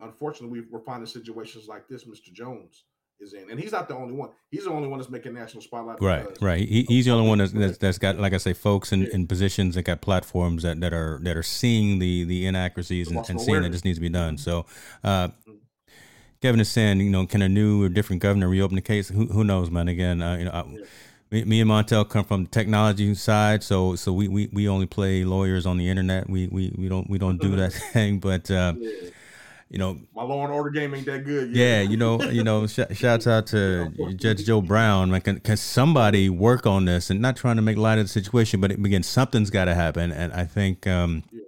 unfortunately, 0.00 0.62
we're 0.68 0.80
finding 0.80 1.06
situations 1.06 1.68
like 1.68 1.86
this. 1.88 2.04
Mr. 2.04 2.32
Jones 2.32 2.84
is 3.20 3.32
in, 3.32 3.50
and 3.50 3.58
he's 3.58 3.72
not 3.72 3.88
the 3.88 3.94
only 3.94 4.14
one. 4.14 4.30
He's 4.50 4.64
the 4.64 4.70
only 4.70 4.88
one 4.88 4.98
that's 4.98 5.10
making 5.10 5.34
national 5.34 5.62
spotlight. 5.62 6.00
Right, 6.00 6.26
right. 6.40 6.68
He, 6.68 6.84
he's 6.88 7.04
the 7.04 7.12
only 7.12 7.28
one 7.28 7.38
that's, 7.38 7.52
that's, 7.52 7.78
that's 7.78 7.98
got, 7.98 8.18
like 8.18 8.32
I 8.32 8.38
say, 8.38 8.52
folks 8.52 8.92
in, 8.92 9.06
in 9.06 9.26
positions 9.26 9.74
that 9.74 9.82
got 9.82 10.00
platforms 10.00 10.62
that, 10.62 10.80
that 10.80 10.92
are 10.92 11.20
that 11.22 11.36
are 11.36 11.42
seeing 11.42 11.98
the 11.98 12.24
the 12.24 12.46
inaccuracies 12.46 13.10
and, 13.10 13.28
and 13.28 13.40
seeing 13.40 13.62
that 13.62 13.72
this 13.72 13.84
needs 13.84 13.98
to 13.98 14.02
be 14.02 14.08
done. 14.08 14.38
So. 14.38 14.66
Uh, 15.02 15.28
mm-hmm. 15.28 15.52
Kevin 16.42 16.60
is 16.60 16.68
saying, 16.68 17.00
you 17.00 17.08
know, 17.08 17.24
can 17.26 17.40
a 17.40 17.48
new 17.48 17.84
or 17.84 17.88
different 17.88 18.20
governor 18.20 18.50
reopen 18.50 18.74
the 18.74 18.82
case? 18.82 19.08
Who, 19.08 19.24
who 19.28 19.44
knows, 19.44 19.70
man? 19.70 19.88
Again, 19.88 20.20
uh, 20.20 20.36
you 20.36 20.44
know, 20.44 20.50
I, 20.50 20.64
yeah 20.68 20.84
me, 21.34 21.44
me 21.44 21.60
and 21.60 21.70
Montel 21.70 22.08
come 22.08 22.24
from 22.24 22.44
the 22.44 22.50
technology 22.50 23.12
side, 23.14 23.62
so 23.62 23.96
so 23.96 24.12
we, 24.12 24.28
we, 24.28 24.48
we 24.52 24.68
only 24.68 24.86
play 24.86 25.24
lawyers 25.24 25.66
on 25.66 25.78
the 25.78 25.88
internet. 25.88 26.30
We 26.30 26.46
we, 26.48 26.72
we 26.76 26.88
don't 26.88 27.08
we 27.10 27.18
don't 27.18 27.38
do 27.40 27.56
that 27.56 27.72
thing, 27.92 28.18
but 28.18 28.50
uh, 28.50 28.74
yeah. 28.78 29.10
You 29.74 29.80
know, 29.80 29.98
my 30.14 30.22
law 30.22 30.44
and 30.44 30.52
order 30.52 30.70
game 30.70 30.94
ain't 30.94 31.04
that 31.06 31.24
good. 31.24 31.50
Yeah, 31.50 31.80
you 31.80 31.96
know, 31.96 32.22
you 32.22 32.44
know, 32.44 32.68
sh- 32.68 32.92
shouts 32.92 33.26
out 33.26 33.48
to 33.48 33.90
Judge 34.14 34.44
Joe 34.44 34.60
Brown. 34.60 35.10
Man, 35.10 35.20
can, 35.20 35.40
can 35.40 35.56
somebody 35.56 36.30
work 36.30 36.64
on 36.64 36.84
this? 36.84 37.10
And 37.10 37.20
not 37.20 37.34
trying 37.34 37.56
to 37.56 37.62
make 37.62 37.76
light 37.76 37.98
of 37.98 38.04
the 38.04 38.08
situation, 38.08 38.60
but 38.60 38.70
again, 38.70 39.02
something's 39.02 39.50
got 39.50 39.64
to 39.64 39.74
happen. 39.74 40.12
And 40.12 40.32
I 40.32 40.44
think 40.44 40.86
um, 40.86 41.24
yeah. 41.32 41.40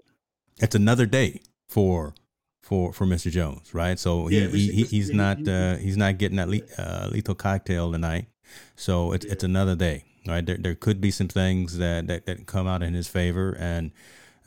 it's 0.59 0.75
another 0.75 1.07
day 1.07 1.41
for 1.69 2.15
for 2.63 2.93
for 2.93 3.07
Mr. 3.07 3.31
Jones, 3.31 3.73
right? 3.73 3.97
So 3.97 4.27
he, 4.27 4.41
yeah, 4.41 4.49
he, 4.49 4.73
he, 4.73 4.83
he's 4.83 5.11
not 5.13 5.47
uh, 5.47 5.77
he's 5.77 5.97
not 5.97 6.19
getting 6.19 6.39
that 6.39 6.49
le- 6.49 6.63
uh, 6.77 7.09
lethal 7.13 7.37
cocktail 7.37 7.93
tonight. 7.93 8.27
So 8.75 9.13
it's 9.13 9.25
yeah. 9.25 9.35
it's 9.35 9.45
another 9.45 9.77
day, 9.77 10.03
right? 10.27 10.45
There 10.45 10.57
there 10.57 10.75
could 10.75 11.01
be 11.01 11.13
some 11.13 11.29
things 11.29 11.79
that, 11.79 12.09
that 12.09 12.27
that 12.27 12.47
come 12.47 12.67
out 12.67 12.83
in 12.83 12.93
his 12.93 13.07
favor, 13.07 13.57
and 13.57 13.93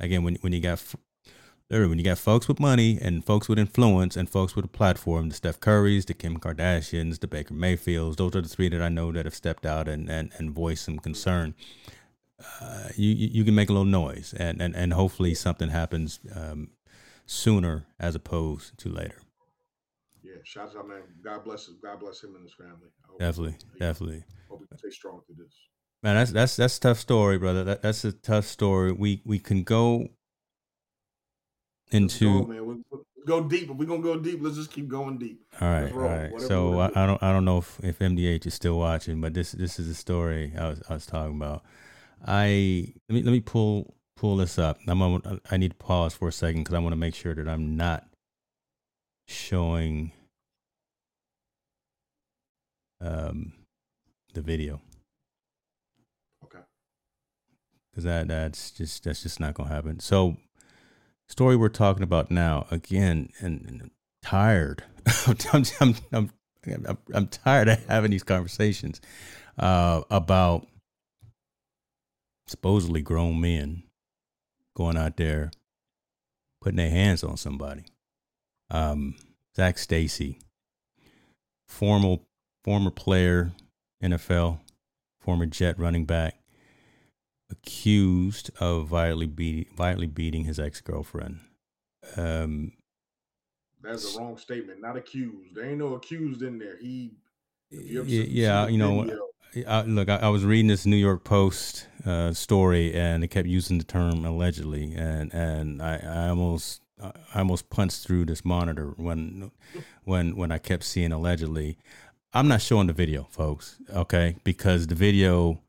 again, 0.01 0.23
when 0.23 0.35
when 0.41 0.51
you 0.51 0.59
got 0.59 0.83
when 1.69 1.99
you 1.99 2.03
got 2.03 2.17
folks 2.17 2.47
with 2.47 2.59
money 2.59 2.97
and 2.99 3.23
folks 3.23 3.47
with 3.47 3.59
influence 3.59 4.17
and 4.17 4.27
folks 4.27 4.55
with 4.55 4.65
a 4.65 4.69
platform, 4.69 5.29
the 5.29 5.35
Steph 5.35 5.59
Currys, 5.59 6.05
the 6.05 6.15
Kim 6.15 6.37
Kardashians, 6.37 7.19
the 7.19 7.27
Baker 7.27 7.53
Mayfields, 7.53 8.17
those 8.17 8.35
are 8.35 8.41
the 8.41 8.49
three 8.49 8.69
that 8.69 8.81
I 8.81 8.89
know 8.89 9.11
that 9.11 9.25
have 9.25 9.35
stepped 9.35 9.65
out 9.65 9.87
and 9.87 10.09
and, 10.09 10.31
and 10.37 10.51
voiced 10.51 10.85
some 10.85 10.97
concern. 10.97 11.53
Uh, 12.59 12.89
you 12.95 13.09
you 13.09 13.43
can 13.43 13.53
make 13.53 13.69
a 13.69 13.73
little 13.73 13.85
noise, 13.85 14.33
and 14.37 14.61
and 14.61 14.75
and 14.75 14.93
hopefully 14.93 15.35
something 15.35 15.69
happens 15.69 16.19
um, 16.35 16.69
sooner 17.25 17.85
as 17.99 18.15
opposed 18.15 18.77
to 18.79 18.89
later. 18.89 19.21
Yeah, 20.23 20.37
shout 20.43 20.75
out, 20.75 20.87
man. 20.87 21.03
God 21.23 21.43
bless 21.43 21.67
him. 21.67 21.77
God 21.83 21.99
bless 21.99 22.23
him 22.23 22.33
and 22.35 22.43
his 22.43 22.53
family. 22.53 22.89
Definitely, 23.19 23.55
definitely. 23.79 24.23
Hope 24.49 24.61
we 24.61 24.67
can 24.67 24.77
stay 24.77 24.89
strong 24.89 25.21
through 25.27 25.43
this. 25.43 25.53
Man, 26.01 26.15
that's 26.15 26.31
that's 26.31 26.55
that's 26.55 26.77
a 26.77 26.81
tough 26.81 26.97
story, 26.97 27.37
brother. 27.37 27.63
That 27.63 27.81
that's 27.83 28.05
a 28.05 28.11
tough 28.11 28.45
story. 28.45 28.91
We 28.91 29.21
we 29.25 29.37
can 29.37 29.63
go 29.63 30.07
into 31.91 32.43
go, 32.43 32.47
man. 32.47 32.65
We, 32.67 32.99
go 33.25 33.41
deep. 33.41 33.69
If 33.69 33.77
we're 33.77 33.85
gonna 33.85 34.01
go 34.01 34.19
deep, 34.19 34.39
let's 34.41 34.55
just 34.55 34.71
keep 34.71 34.87
going 34.87 35.17
deep. 35.17 35.41
All 35.61 35.69
right, 35.69 35.93
all 35.93 35.99
right. 35.99 36.41
So 36.41 36.79
I, 36.79 36.87
I, 36.95 37.05
don't 37.05 37.21
I 37.23 37.31
don't 37.31 37.45
know 37.45 37.59
if, 37.59 37.79
if 37.83 37.99
MDH 37.99 38.45
is 38.45 38.53
still 38.53 38.77
watching, 38.77 39.21
but 39.21 39.33
this 39.33 39.51
this 39.51 39.79
is 39.79 39.87
a 39.87 39.95
story 39.95 40.53
I 40.57 40.69
was 40.69 40.81
I 40.89 40.93
was 40.93 41.05
talking 41.05 41.35
about. 41.35 41.63
I 42.25 42.93
let 43.07 43.15
me 43.15 43.23
let 43.23 43.31
me 43.31 43.39
pull 43.39 43.93
pull 44.17 44.37
this 44.37 44.59
up. 44.59 44.79
I'm 44.87 44.99
gonna, 44.99 45.39
I 45.49 45.57
need 45.57 45.71
to 45.71 45.77
pause 45.77 46.13
for 46.13 46.27
a 46.27 46.31
second 46.31 46.61
because 46.63 46.73
I 46.73 46.79
want 46.79 46.91
to 46.93 46.97
make 46.97 47.15
sure 47.15 47.33
that 47.33 47.47
I'm 47.47 47.77
not 47.77 48.05
showing 49.27 50.11
um, 52.99 53.53
the 54.33 54.41
video. 54.41 54.81
Okay. 56.43 56.59
Because 57.91 58.03
that 58.03 58.27
that's 58.27 58.71
just 58.71 59.03
that's 59.03 59.23
just 59.23 59.39
not 59.39 59.53
gonna 59.53 59.69
happen. 59.69 59.99
So 59.99 60.35
story 61.29 61.55
we're 61.55 61.69
talking 61.69 62.03
about 62.03 62.31
now 62.31 62.65
again, 62.71 63.29
and, 63.39 63.65
and 63.67 63.91
tired. 64.21 64.83
I'm, 65.27 65.63
I'm, 65.79 65.95
I'm, 66.11 66.31
I'm, 66.65 66.97
I'm 67.13 67.27
tired 67.27 67.69
of 67.69 67.85
having 67.85 68.11
these 68.11 68.23
conversations 68.23 68.99
uh, 69.57 70.01
about 70.09 70.67
supposedly 72.47 73.01
grown 73.01 73.39
men 73.39 73.83
going 74.75 74.97
out 74.97 75.17
there 75.17 75.51
putting 76.61 76.77
their 76.77 76.89
hands 76.89 77.23
on 77.23 77.37
somebody. 77.37 77.85
Um, 78.71 79.15
Zac 79.55 79.77
Stacy, 79.77 80.39
former 81.67 82.17
former 82.63 82.91
player, 82.91 83.51
NFL, 84.03 84.59
former 85.21 85.45
Jet 85.45 85.79
running 85.79 86.05
back, 86.05 86.38
accused 87.49 88.51
of 88.59 88.87
violently 88.87 89.27
beat, 89.27 89.73
violently 89.75 90.07
beating 90.07 90.45
his 90.45 90.59
ex 90.59 90.81
girlfriend. 90.81 91.39
Um, 92.17 92.73
That's 93.81 94.15
a 94.15 94.19
wrong 94.19 94.37
statement. 94.37 94.81
Not 94.81 94.97
accused. 94.97 95.55
There 95.55 95.65
ain't 95.65 95.79
no 95.79 95.95
accused 95.95 96.41
in 96.41 96.59
there. 96.59 96.77
He. 96.77 97.11
You 97.71 98.03
yeah, 98.03 98.67
you 98.67 98.79
know, 98.79 99.07
I, 99.67 99.83
look, 99.83 100.09
I, 100.09 100.17
I, 100.17 100.29
was 100.29 100.43
reading 100.43 100.67
this 100.67 100.87
New 100.87 100.95
York 100.95 101.23
Post 101.23 101.87
uh, 102.03 102.33
story, 102.33 102.93
and 102.95 103.21
they 103.21 103.27
kept 103.27 103.47
using 103.47 103.77
the 103.77 103.83
term 103.83 104.25
allegedly, 104.25 104.93
and 104.95 105.31
and 105.33 105.81
I, 105.81 105.97
I 105.97 106.29
almost 106.29 106.81
I 107.01 107.11
almost 107.35 107.69
punched 107.69 108.05
through 108.05 108.25
this 108.25 108.45
monitor 108.45 108.93
when 108.97 109.51
when 110.03 110.35
when 110.35 110.51
I 110.51 110.57
kept 110.57 110.83
seeing 110.83 111.11
allegedly. 111.11 111.77
I'm 112.31 112.47
not 112.47 112.61
showing 112.61 112.87
the 112.87 112.93
video, 112.93 113.27
folks. 113.31 113.77
Okay, 113.91 114.35
because 114.43 114.85
the 114.85 114.95
video, 114.95 115.59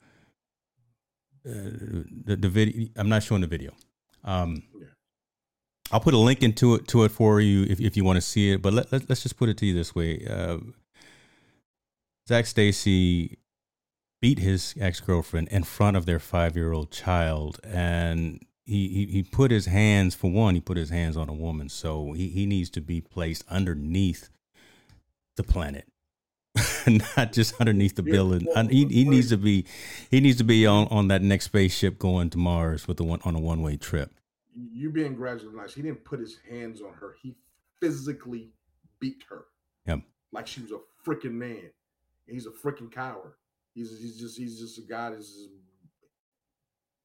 the 1.45 2.36
the 2.36 2.49
video, 2.49 2.88
I'm 2.97 3.09
not 3.09 3.22
showing 3.22 3.41
the 3.41 3.47
video. 3.47 3.72
Um, 4.24 4.62
yeah. 4.78 4.86
I'll 5.93 6.01
put 6.01 6.14
a 6.14 6.18
link 6.18 6.43
into 6.43 6.76
it 6.76 6.88
to 6.88 7.05
it 7.05 7.11
for 7.11 7.41
you 7.41 7.64
if, 7.64 7.80
if 7.80 7.97
you 7.97 8.05
want 8.05 8.16
to 8.16 8.20
see 8.20 8.53
it. 8.53 8.62
But 8.62 8.72
let, 8.72 8.93
let 8.93 9.11
us 9.11 9.22
just 9.22 9.36
put 9.36 9.49
it 9.49 9.57
to 9.59 9.66
you 9.66 9.74
this 9.74 9.95
way: 9.95 10.26
uh, 10.28 10.59
Zac 12.28 12.47
Stacy 12.47 13.38
beat 14.20 14.38
his 14.38 14.74
ex 14.78 15.01
girlfriend 15.01 15.49
in 15.49 15.64
front 15.64 15.97
of 15.97 16.07
their 16.07 16.20
five 16.20 16.57
year 16.57 16.72
old 16.72 16.91
child, 16.91 17.59
and 17.64 18.41
he, 18.64 18.88
he 18.88 19.07
he 19.07 19.22
put 19.22 19.51
his 19.51 19.66
hands 19.66 20.14
for 20.14 20.30
one. 20.30 20.55
He 20.55 20.61
put 20.61 20.76
his 20.76 20.91
hands 20.91 21.16
on 21.16 21.28
a 21.28 21.34
woman, 21.34 21.68
so 21.68 22.12
he 22.12 22.28
he 22.28 22.47
needs 22.47 22.70
to 22.70 22.80
be 22.80 23.01
placed 23.01 23.45
underneath 23.49 24.28
the 25.36 25.43
planet 25.43 25.86
not 27.16 27.32
just 27.32 27.55
underneath 27.61 27.96
the 27.96 28.03
building. 28.03 28.46
He, 28.70 28.84
he 28.86 29.05
needs 29.05 29.28
to 29.28 29.36
be 29.36 29.66
he 30.11 30.20
needs 30.20 30.38
to 30.38 30.44
be 30.44 30.66
on, 30.66 30.88
on 30.88 31.09
that 31.09 31.22
next 31.22 31.46
spaceship 31.46 31.98
going 31.98 32.30
to 32.30 32.38
Mars 32.38 32.88
with 32.88 32.96
the 32.96 33.05
one 33.05 33.20
on 33.24 33.34
a 33.34 33.40
one 33.40 33.62
way 33.62 33.76
trip. 33.76 34.12
You 34.55 34.90
being 34.90 35.14
gradually 35.14 35.55
nice. 35.55 35.74
He 35.74 35.82
didn't 35.82 36.05
put 36.05 36.18
his 36.18 36.38
hands 36.48 36.80
on 36.80 36.92
her. 36.94 37.14
He 37.22 37.36
physically 37.80 38.51
beat 39.01 39.22
her. 39.28 39.44
Yep. 39.86 40.01
Like 40.32 40.46
she 40.46 40.61
was 40.61 40.72
a 40.72 40.80
freaking 41.09 41.34
man. 41.34 41.70
He's 42.26 42.46
a 42.46 42.51
freaking 42.51 42.92
coward. 42.92 43.32
He's 43.74 43.90
he's 44.01 44.18
just 44.18 44.38
he's 44.38 44.59
just 44.59 44.78
a 44.78 44.82
guy 44.82 45.11
that's 45.11 45.26
just, 45.26 45.48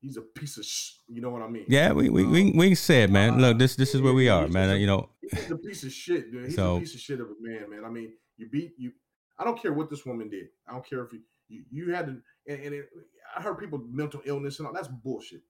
he's 0.02 0.18
a 0.18 0.22
piece 0.22 0.58
of 0.58 0.66
sh- 0.66 0.93
you 1.08 1.22
know 1.22 1.30
what 1.30 1.41
I 1.41 1.48
mean? 1.48 1.66
Yeah, 1.68 1.91
we 1.91 2.10
we 2.10 2.24
um, 2.24 2.32
we, 2.32 2.52
we 2.52 2.76
said, 2.76 3.12
man. 3.12 3.36
Uh, 3.36 3.38
look, 3.38 3.60
this 3.60 3.76
this 3.76 3.93
is 3.93 4.02
where 4.02 4.14
we 4.14 4.30
are, 4.30 4.48
man. 4.48 4.70
A, 4.72 4.76
you 4.76 4.88
know, 4.88 5.10
he's 5.22 5.52
a 5.52 5.58
piece 5.58 5.84
of 5.84 5.91
shit, 5.91 6.32
dude. 6.32 6.46
He's 6.46 6.56
so, 6.56 6.78
a 6.78 6.80
piece 6.80 6.96
of 6.96 7.00
shit 7.00 7.20
of 7.20 7.28
a 7.28 7.36
man, 7.39 7.70
man. 7.70 7.86
I 7.86 7.89
mean, 7.89 8.14
you 8.38 8.50
beat 8.50 8.74
you 8.78 8.91
I 9.38 9.44
don't 9.44 9.62
care 9.62 9.74
what 9.74 9.90
this 9.90 10.06
woman 10.06 10.30
did. 10.30 10.48
I 10.68 10.74
don't 10.74 10.88
care 10.88 11.04
if 11.04 11.14
you 11.14 11.22
you, 11.48 11.64
you 11.72 11.94
had 11.94 12.08
to. 12.08 12.12
And, 12.48 12.64
and 12.64 12.76
it, 12.76 12.90
I 13.36 13.42
heard 13.42 13.58
people 13.58 13.84
mental 13.90 14.22
illness 14.26 14.60
and 14.60 14.68
all 14.68 14.74
that's 14.74 14.88
bullshit. 14.88 15.42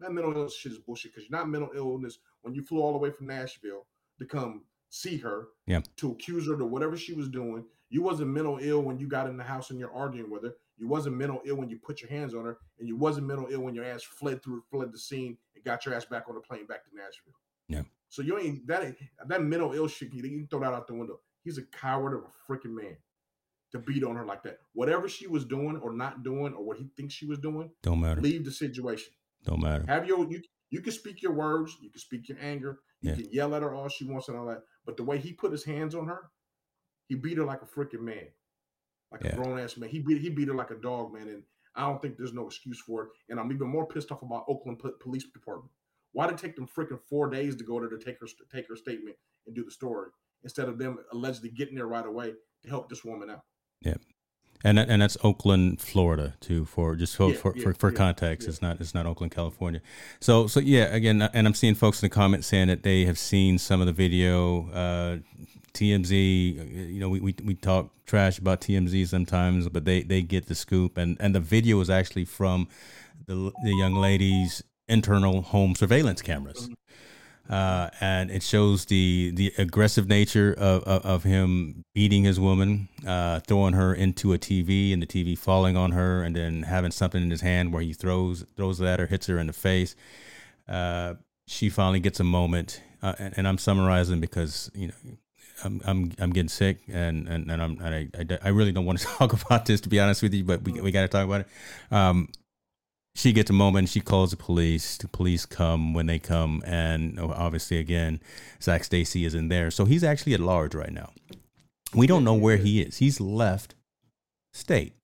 That 0.00 0.12
mental 0.12 0.32
illness 0.32 0.56
shit 0.56 0.72
is 0.72 0.78
bullshit 0.78 1.12
because 1.12 1.28
you're 1.28 1.38
not 1.38 1.48
mental 1.48 1.70
illness 1.74 2.18
when 2.42 2.54
you 2.54 2.62
flew 2.62 2.80
all 2.80 2.92
the 2.92 2.98
way 2.98 3.10
from 3.10 3.26
Nashville 3.26 3.86
to 4.18 4.24
come 4.24 4.62
see 4.90 5.18
her, 5.18 5.48
yeah, 5.66 5.80
to 5.96 6.12
accuse 6.12 6.46
her 6.46 6.56
to 6.56 6.64
whatever 6.64 6.96
she 6.96 7.14
was 7.14 7.28
doing. 7.28 7.64
You 7.90 8.02
wasn't 8.02 8.30
mental 8.30 8.58
ill 8.60 8.82
when 8.82 8.98
you 8.98 9.08
got 9.08 9.28
in 9.28 9.36
the 9.36 9.44
house 9.44 9.70
and 9.70 9.78
you're 9.78 9.94
arguing 9.94 10.30
with 10.30 10.44
her. 10.44 10.54
You 10.76 10.86
wasn't 10.86 11.16
mental 11.16 11.40
ill 11.44 11.56
when 11.56 11.68
you 11.68 11.78
put 11.78 12.00
your 12.00 12.10
hands 12.10 12.34
on 12.34 12.44
her, 12.44 12.58
and 12.78 12.86
you 12.86 12.96
wasn't 12.96 13.26
mental 13.26 13.48
ill 13.50 13.62
when 13.62 13.74
your 13.74 13.84
ass 13.84 14.02
fled 14.02 14.42
through, 14.42 14.62
fled 14.70 14.92
the 14.92 14.98
scene, 14.98 15.36
and 15.54 15.64
got 15.64 15.84
your 15.84 15.94
ass 15.94 16.04
back 16.04 16.24
on 16.28 16.34
the 16.34 16.40
plane 16.40 16.66
back 16.66 16.84
to 16.84 16.90
Nashville. 16.94 17.34
Yeah. 17.66 17.82
So 18.08 18.22
you 18.22 18.38
ain't 18.38 18.66
that 18.68 18.84
ain't, 18.84 18.96
that 19.26 19.42
mental 19.42 19.72
ill 19.72 19.88
shit. 19.88 20.12
You 20.12 20.22
can 20.22 20.46
throw 20.48 20.60
that 20.60 20.72
out 20.72 20.86
the 20.86 20.94
window. 20.94 21.18
He's 21.42 21.58
a 21.58 21.62
coward 21.62 22.14
of 22.14 22.20
a 22.20 22.52
freaking 22.52 22.74
man 22.74 22.96
to 23.72 23.78
beat 23.78 24.04
on 24.04 24.16
her 24.16 24.24
like 24.24 24.42
that. 24.44 24.58
Whatever 24.72 25.08
she 25.08 25.26
was 25.26 25.44
doing 25.44 25.76
or 25.82 25.92
not 25.92 26.22
doing, 26.22 26.54
or 26.54 26.64
what 26.64 26.78
he 26.78 26.88
thinks 26.96 27.14
she 27.14 27.26
was 27.26 27.38
doing, 27.38 27.70
don't 27.82 28.00
matter. 28.00 28.20
Leave 28.20 28.44
the 28.44 28.50
situation. 28.50 29.12
Don't 29.44 29.62
matter. 29.62 29.84
Have 29.86 30.06
your 30.06 30.30
you 30.30 30.42
you 30.70 30.80
can 30.80 30.92
speak 30.92 31.22
your 31.22 31.32
words, 31.32 31.76
you 31.80 31.90
can 31.90 32.00
speak 32.00 32.28
your 32.28 32.38
anger, 32.40 32.80
you 33.00 33.10
yeah. 33.10 33.16
can 33.16 33.32
yell 33.32 33.54
at 33.54 33.62
her 33.62 33.74
all 33.74 33.88
she 33.88 34.04
wants 34.04 34.28
and 34.28 34.36
all 34.36 34.46
that. 34.46 34.62
But 34.84 34.96
the 34.96 35.04
way 35.04 35.18
he 35.18 35.32
put 35.32 35.52
his 35.52 35.64
hands 35.64 35.94
on 35.94 36.06
her, 36.06 36.30
he 37.08 37.14
beat 37.14 37.38
her 37.38 37.44
like 37.44 37.62
a 37.62 37.66
freaking 37.66 38.00
man, 38.00 38.26
like 39.10 39.24
yeah. 39.24 39.32
a 39.32 39.36
grown 39.36 39.58
ass 39.58 39.76
man. 39.76 39.90
He 39.90 40.00
beat 40.00 40.20
he 40.20 40.30
beat 40.30 40.48
her 40.48 40.54
like 40.54 40.70
a 40.70 40.76
dog, 40.76 41.12
man. 41.12 41.28
And 41.28 41.42
I 41.74 41.82
don't 41.82 42.02
think 42.02 42.16
there's 42.16 42.34
no 42.34 42.46
excuse 42.46 42.80
for 42.80 43.04
it. 43.04 43.08
And 43.28 43.38
I'm 43.38 43.52
even 43.52 43.68
more 43.68 43.86
pissed 43.86 44.10
off 44.12 44.22
about 44.22 44.44
Oakland 44.48 44.80
Police 45.00 45.24
Department. 45.24 45.70
Why 46.12 46.26
did 46.26 46.34
it 46.34 46.40
take 46.40 46.56
them 46.56 46.66
freaking 46.66 47.00
four 47.08 47.28
days 47.30 47.54
to 47.56 47.64
go 47.64 47.78
there 47.78 47.88
to 47.88 47.98
take 47.98 48.20
her 48.20 48.26
take 48.52 48.68
her 48.68 48.76
statement 48.76 49.16
and 49.46 49.54
do 49.54 49.64
the 49.64 49.70
story 49.70 50.10
instead 50.42 50.68
of 50.68 50.78
them 50.78 50.98
allegedly 51.12 51.50
getting 51.50 51.74
there 51.74 51.86
right 51.86 52.06
away 52.06 52.32
to 52.62 52.68
help 52.68 52.88
this 52.88 53.04
woman 53.04 53.30
out? 53.30 53.42
And 54.64 54.78
and 54.78 55.02
that's 55.02 55.16
Oakland, 55.22 55.80
Florida, 55.80 56.34
too. 56.40 56.64
For 56.64 56.96
just 56.96 57.16
for 57.16 57.30
yeah, 57.30 57.36
for, 57.36 57.52
yeah, 57.56 57.62
for, 57.62 57.74
for 57.74 57.90
yeah, 57.90 57.96
context, 57.96 58.48
it's 58.48 58.60
not 58.60 58.80
it's 58.80 58.94
not 58.94 59.06
Oakland, 59.06 59.32
California. 59.32 59.80
So 60.20 60.46
so 60.48 60.58
yeah, 60.58 60.84
again, 60.94 61.22
uh, 61.22 61.30
and 61.32 61.46
I'm 61.46 61.54
seeing 61.54 61.74
folks 61.74 62.02
in 62.02 62.06
the 62.06 62.14
comments 62.14 62.48
saying 62.48 62.68
that 62.68 62.82
they 62.82 63.04
have 63.04 63.18
seen 63.18 63.58
some 63.58 63.80
of 63.80 63.86
the 63.86 63.92
video. 63.92 64.68
Uh, 64.70 65.18
TMZ, 65.74 66.10
uh, 66.10 66.64
you 66.88 66.98
know, 66.98 67.08
we, 67.08 67.20
we 67.20 67.34
we 67.44 67.54
talk 67.54 67.90
trash 68.04 68.38
about 68.38 68.60
TMZ 68.60 69.06
sometimes, 69.06 69.68
but 69.68 69.84
they 69.84 70.02
they 70.02 70.22
get 70.22 70.46
the 70.46 70.54
scoop, 70.54 70.98
and 70.98 71.16
and 71.20 71.34
the 71.34 71.40
video 71.40 71.80
is 71.80 71.88
actually 71.88 72.24
from 72.24 72.66
the 73.26 73.52
the 73.62 73.76
young 73.76 73.94
lady's 73.94 74.62
internal 74.88 75.42
home 75.42 75.76
surveillance 75.76 76.22
cameras. 76.22 76.64
Mm-hmm. 76.64 76.74
Uh, 77.48 77.88
and 78.00 78.30
it 78.30 78.42
shows 78.42 78.84
the 78.86 79.30
the 79.34 79.52
aggressive 79.56 80.06
nature 80.06 80.54
of, 80.58 80.82
of, 80.82 81.04
of 81.06 81.24
him 81.24 81.82
beating 81.94 82.22
his 82.22 82.38
woman, 82.38 82.88
uh, 83.06 83.40
throwing 83.40 83.72
her 83.72 83.94
into 83.94 84.34
a 84.34 84.38
TV, 84.38 84.92
and 84.92 85.00
the 85.00 85.06
TV 85.06 85.36
falling 85.36 85.74
on 85.74 85.92
her, 85.92 86.22
and 86.22 86.36
then 86.36 86.64
having 86.64 86.90
something 86.90 87.22
in 87.22 87.30
his 87.30 87.40
hand 87.40 87.72
where 87.72 87.82
he 87.82 87.94
throws 87.94 88.44
throws 88.56 88.82
at 88.82 89.00
her, 89.00 89.06
hits 89.06 89.26
her 89.28 89.38
in 89.38 89.46
the 89.46 89.54
face. 89.54 89.96
Uh, 90.68 91.14
she 91.46 91.70
finally 91.70 92.00
gets 92.00 92.20
a 92.20 92.24
moment, 92.24 92.82
uh, 93.02 93.14
and, 93.18 93.38
and, 93.38 93.48
I'm 93.48 93.58
summarizing 93.58 94.20
because 94.20 94.70
you 94.74 94.88
know. 94.88 94.94
I'm 95.64 95.80
I'm 95.84 96.12
I'm 96.20 96.30
getting 96.30 96.48
sick 96.48 96.82
and 96.86 97.26
and, 97.26 97.50
and 97.50 97.60
I'm 97.60 97.80
and 97.80 97.92
I, 97.92 98.08
I, 98.16 98.38
I 98.44 98.48
really 98.50 98.70
don't 98.70 98.84
want 98.84 99.00
to 99.00 99.06
talk 99.18 99.32
about 99.32 99.66
this 99.66 99.80
to 99.80 99.88
be 99.88 99.98
honest 99.98 100.22
with 100.22 100.32
you, 100.32 100.44
but 100.44 100.62
we 100.62 100.80
we 100.80 100.92
got 100.92 101.02
to 101.02 101.08
talk 101.08 101.24
about 101.24 101.40
it. 101.40 101.48
Um, 101.90 102.28
she 103.18 103.32
gets 103.32 103.50
a 103.50 103.52
moment. 103.52 103.88
She 103.88 104.00
calls 104.00 104.30
the 104.30 104.36
police. 104.36 104.96
The 104.96 105.08
police 105.08 105.44
come 105.44 105.92
when 105.92 106.06
they 106.06 106.20
come, 106.20 106.62
and 106.64 107.18
obviously, 107.18 107.78
again, 107.78 108.20
Zach 108.62 108.84
Stacy 108.84 109.24
isn't 109.24 109.48
there, 109.48 109.72
so 109.72 109.84
he's 109.84 110.04
actually 110.04 110.34
at 110.34 110.40
large 110.40 110.74
right 110.74 110.92
now. 110.92 111.10
We 111.92 112.06
don't 112.06 112.22
know 112.22 112.34
where 112.34 112.58
he 112.58 112.80
is. 112.80 112.98
He's 112.98 113.20
left 113.20 113.74
state. 114.52 114.94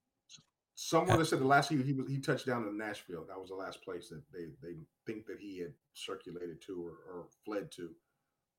Someone 0.75 1.19
that 1.19 1.25
said 1.25 1.39
the 1.39 1.45
last 1.45 1.69
he 1.69 1.81
he 1.81 1.91
was 1.91 2.07
he 2.07 2.19
touched 2.19 2.45
down 2.45 2.65
in 2.67 2.77
Nashville. 2.77 3.25
That 3.27 3.39
was 3.39 3.49
the 3.49 3.55
last 3.55 3.83
place 3.83 4.07
that 4.09 4.21
they 4.31 4.45
they 4.61 4.75
think 5.05 5.25
that 5.25 5.37
he 5.41 5.59
had 5.59 5.73
circulated 5.93 6.61
to 6.67 6.85
or, 6.85 7.13
or 7.13 7.25
fled 7.43 7.69
to. 7.73 7.89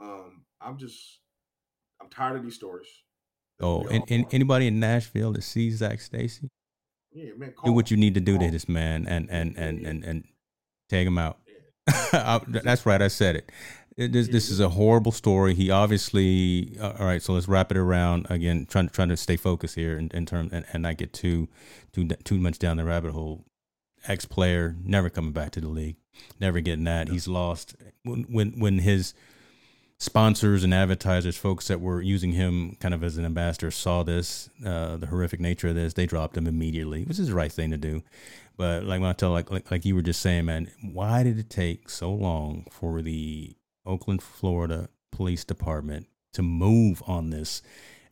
Um, 0.01 0.45
I'm 0.61 0.77
just 0.77 1.21
I'm 2.01 2.11
tired 2.11 2.37
of 2.37 2.43
these 2.43 2.57
stories. 2.57 2.89
Oh, 3.61 3.87
and, 3.87 4.05
and 4.11 4.27
anybody 4.33 4.67
in 4.67 4.81
Nashville 4.81 5.33
that 5.33 5.45
sees 5.45 5.79
Zach 5.79 6.01
Stacy, 6.03 6.51
yeah, 7.17 7.31
man. 7.37 7.55
do 7.65 7.73
what 7.73 7.91
you 7.91 7.97
need 7.97 8.15
to 8.15 8.21
do 8.21 8.39
to 8.39 8.51
this 8.51 8.69
man 8.69 9.07
and 9.07 9.31
and 9.31 9.57
and 9.57 9.87
and 9.87 10.05
and 10.05 10.25
take 10.91 11.07
him 11.07 11.17
out. 11.17 11.39
That's 12.13 12.85
right. 12.85 13.01
I 13.01 13.09
said 13.09 13.37
it. 13.37 13.51
This, 13.97 14.29
this 14.29 14.51
is 14.51 14.61
a 14.61 14.69
horrible 14.69 15.13
story. 15.13 15.55
He 15.55 15.71
obviously. 15.71 16.77
Uh, 16.79 16.93
all 16.99 17.07
right, 17.07 17.23
so 17.23 17.33
let's 17.33 17.49
wrap 17.49 17.71
it 17.71 17.79
around 17.79 18.27
again. 18.29 18.67
Trying 18.69 18.91
trying 18.91 19.09
to 19.09 19.17
stay 19.17 19.37
focused 19.37 19.77
here 19.77 19.97
in, 19.97 20.11
in 20.13 20.27
terms 20.27 20.53
and, 20.53 20.67
and 20.73 20.83
not 20.83 20.99
get 20.99 21.15
too 21.15 21.49
too 21.95 22.07
too 22.07 22.39
much 22.39 22.59
down 22.59 22.77
the 22.77 22.85
rabbit 22.85 23.13
hole. 23.13 23.47
Ex 24.07 24.27
player, 24.27 24.77
never 24.85 25.09
coming 25.09 25.33
back 25.33 25.53
to 25.53 25.61
the 25.61 25.69
league, 25.69 25.97
never 26.39 26.61
getting 26.61 26.85
that. 26.85 27.09
He's 27.09 27.27
lost 27.27 27.75
when 28.03 28.25
when 28.25 28.61
when 28.61 28.81
his 28.81 29.15
sponsors 29.99 30.63
and 30.63 30.75
advertisers, 30.75 31.37
folks 31.37 31.69
that 31.69 31.81
were 31.81 32.03
using 32.03 32.33
him 32.33 32.77
kind 32.81 32.93
of 32.93 33.03
as 33.03 33.17
an 33.17 33.25
ambassador, 33.25 33.71
saw 33.71 34.03
this, 34.03 34.51
uh, 34.65 34.97
the 34.97 35.07
horrific 35.07 35.41
nature 35.41 35.69
of 35.69 35.75
this, 35.75 35.95
they 35.95 36.07
dropped 36.07 36.37
him 36.37 36.47
immediately, 36.47 37.05
which 37.05 37.19
is 37.19 37.29
the 37.29 37.35
right 37.35 37.53
thing 37.53 37.71
to 37.71 37.79
do. 37.79 38.03
But 38.57 38.85
like 38.85 39.01
when 39.01 39.11
I 39.11 39.15
tell, 39.15 39.31
like, 39.31 39.51
like 39.51 39.71
like 39.71 39.85
you 39.85 39.95
were 39.95 40.03
just 40.03 40.21
saying, 40.21 40.47
man, 40.47 40.71
why 40.83 41.23
did 41.23 41.39
it 41.39 41.51
take 41.51 41.89
so 41.89 42.13
long 42.13 42.67
for 42.71 43.03
the 43.03 43.57
Oakland, 43.85 44.23
Florida 44.23 44.89
Police 45.13 45.45
Department 45.45 46.07
to 46.35 46.43
move 46.43 47.03
on 47.07 47.31
this 47.31 47.63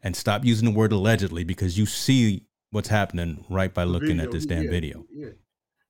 and 0.03 0.15
stop 0.17 0.45
using 0.45 0.67
the 0.71 0.75
word 0.75 0.93
allegedly? 0.93 1.45
Because 1.45 1.79
you 1.79 1.87
see 1.87 2.47
what's 2.71 2.89
happening 2.89 3.45
right 3.49 3.73
by 3.73 3.85
looking 3.85 4.17
video, 4.17 4.25
at 4.25 4.31
this 4.33 4.47
damn 4.47 4.65
yeah, 4.65 4.71
video. 4.71 5.07
Yeah, 5.11 5.29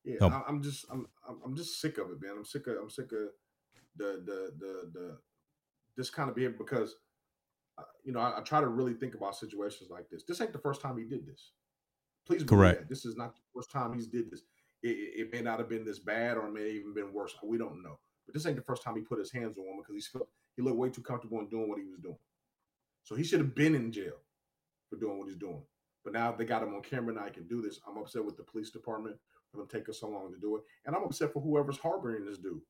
yeah. 0.04 0.16
So, 0.18 0.44
I'm 0.46 0.62
just, 0.62 0.84
I'm, 0.90 1.06
I'm 1.44 1.56
just 1.56 1.80
sick 1.80 1.98
of 1.98 2.10
it, 2.10 2.20
man. 2.20 2.32
I'm 2.38 2.44
sick 2.44 2.66
of, 2.66 2.76
I'm 2.80 2.90
sick 2.90 3.10
of 3.12 3.30
the 3.96 4.22
the 4.24 4.52
the 4.58 4.90
the 4.92 5.18
this 5.96 6.10
kind 6.10 6.28
of 6.28 6.36
behavior 6.36 6.56
because 6.58 6.96
uh, 7.78 7.82
you 8.04 8.12
know 8.12 8.20
I, 8.20 8.38
I, 8.38 8.40
try 8.42 8.60
to 8.60 8.68
really 8.68 8.94
think 8.94 9.14
about 9.14 9.36
situations 9.36 9.90
like 9.90 10.08
this. 10.10 10.24
This 10.24 10.40
ain't 10.40 10.52
the 10.52 10.58
first 10.58 10.80
time 10.80 10.96
he 10.96 11.04
did 11.04 11.26
this. 11.26 11.52
Please 12.26 12.42
correct. 12.42 12.88
This 12.88 13.04
is 13.04 13.16
not 13.16 13.34
the 13.34 13.42
first 13.54 13.70
time 13.70 13.92
he's 13.92 14.06
did 14.06 14.30
this. 14.30 14.42
It, 14.82 15.26
it, 15.26 15.32
may 15.32 15.40
not 15.40 15.58
have 15.58 15.68
been 15.68 15.84
this 15.84 15.98
bad, 15.98 16.36
or 16.36 16.46
it 16.46 16.52
may 16.52 16.70
even 16.70 16.94
been 16.94 17.12
worse. 17.12 17.34
We 17.42 17.58
don't 17.58 17.82
know. 17.82 17.98
But 18.26 18.34
this 18.34 18.46
ain't 18.46 18.56
the 18.56 18.62
first 18.62 18.82
time 18.82 18.96
he 18.96 19.02
put 19.02 19.18
his 19.18 19.32
hands 19.32 19.58
on 19.58 19.66
one 19.66 19.78
because 19.78 19.94
he 19.94 20.18
felt 20.18 20.28
he 20.56 20.62
looked 20.62 20.76
way 20.76 20.90
too 20.90 21.02
comfortable 21.02 21.40
in 21.40 21.48
doing 21.48 21.68
what 21.68 21.78
he 21.78 21.84
was 21.84 21.98
doing. 21.98 22.18
So 23.02 23.14
he 23.14 23.24
should 23.24 23.40
have 23.40 23.54
been 23.54 23.74
in 23.74 23.92
jail 23.92 24.16
for 24.88 24.96
doing 24.96 25.18
what 25.18 25.28
he's 25.28 25.36
doing. 25.36 25.62
But 26.04 26.12
now 26.12 26.32
they 26.32 26.44
got 26.44 26.62
him 26.62 26.74
on 26.74 26.82
camera. 26.82 27.14
Now 27.14 27.24
I 27.24 27.30
can 27.30 27.46
do 27.46 27.62
this. 27.62 27.80
I'm 27.86 27.98
upset 27.98 28.24
with 28.24 28.36
the 28.36 28.42
police 28.42 28.70
department 28.70 29.16
for 29.50 29.58
them 29.58 29.68
taking 29.68 29.94
so 29.94 30.08
long 30.08 30.32
to 30.32 30.38
do 30.38 30.56
it, 30.56 30.62
and 30.86 30.94
I'm 30.94 31.04
upset 31.04 31.32
for 31.32 31.40
whoever's 31.40 31.78
harboring 31.78 32.24
this 32.24 32.38
dude. 32.38 32.60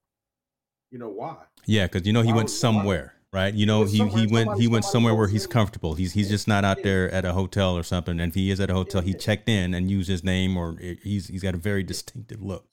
You 0.90 0.98
know 0.98 1.08
why? 1.08 1.36
Yeah, 1.66 1.86
because 1.86 2.06
you 2.06 2.12
know 2.12 2.22
he 2.22 2.30
why 2.30 2.38
went 2.38 2.50
somewhere, 2.50 3.14
why? 3.30 3.40
right? 3.40 3.54
You 3.54 3.66
know 3.66 3.84
he 3.84 4.06
he 4.08 4.26
went 4.26 4.60
he 4.60 4.68
went 4.68 4.84
somewhere 4.84 5.14
where 5.14 5.28
he's 5.28 5.46
comfortable. 5.46 5.94
He's 5.94 6.12
he's 6.12 6.28
just 6.28 6.46
not 6.46 6.64
out 6.64 6.82
there 6.82 7.10
at 7.10 7.24
a 7.24 7.32
hotel 7.32 7.76
or 7.76 7.82
something. 7.82 8.20
And 8.20 8.30
if 8.30 8.34
he 8.34 8.50
is 8.50 8.60
at 8.60 8.70
a 8.70 8.74
hotel, 8.74 9.00
he 9.00 9.14
checked 9.14 9.48
in 9.48 9.74
and 9.74 9.90
used 9.90 10.08
his 10.08 10.22
name, 10.22 10.56
or 10.56 10.76
eh, 10.80 10.94
he's 11.02 11.28
he's 11.28 11.42
got 11.42 11.54
a 11.54 11.58
very 11.58 11.82
distinctive 11.82 12.42
look. 12.42 12.66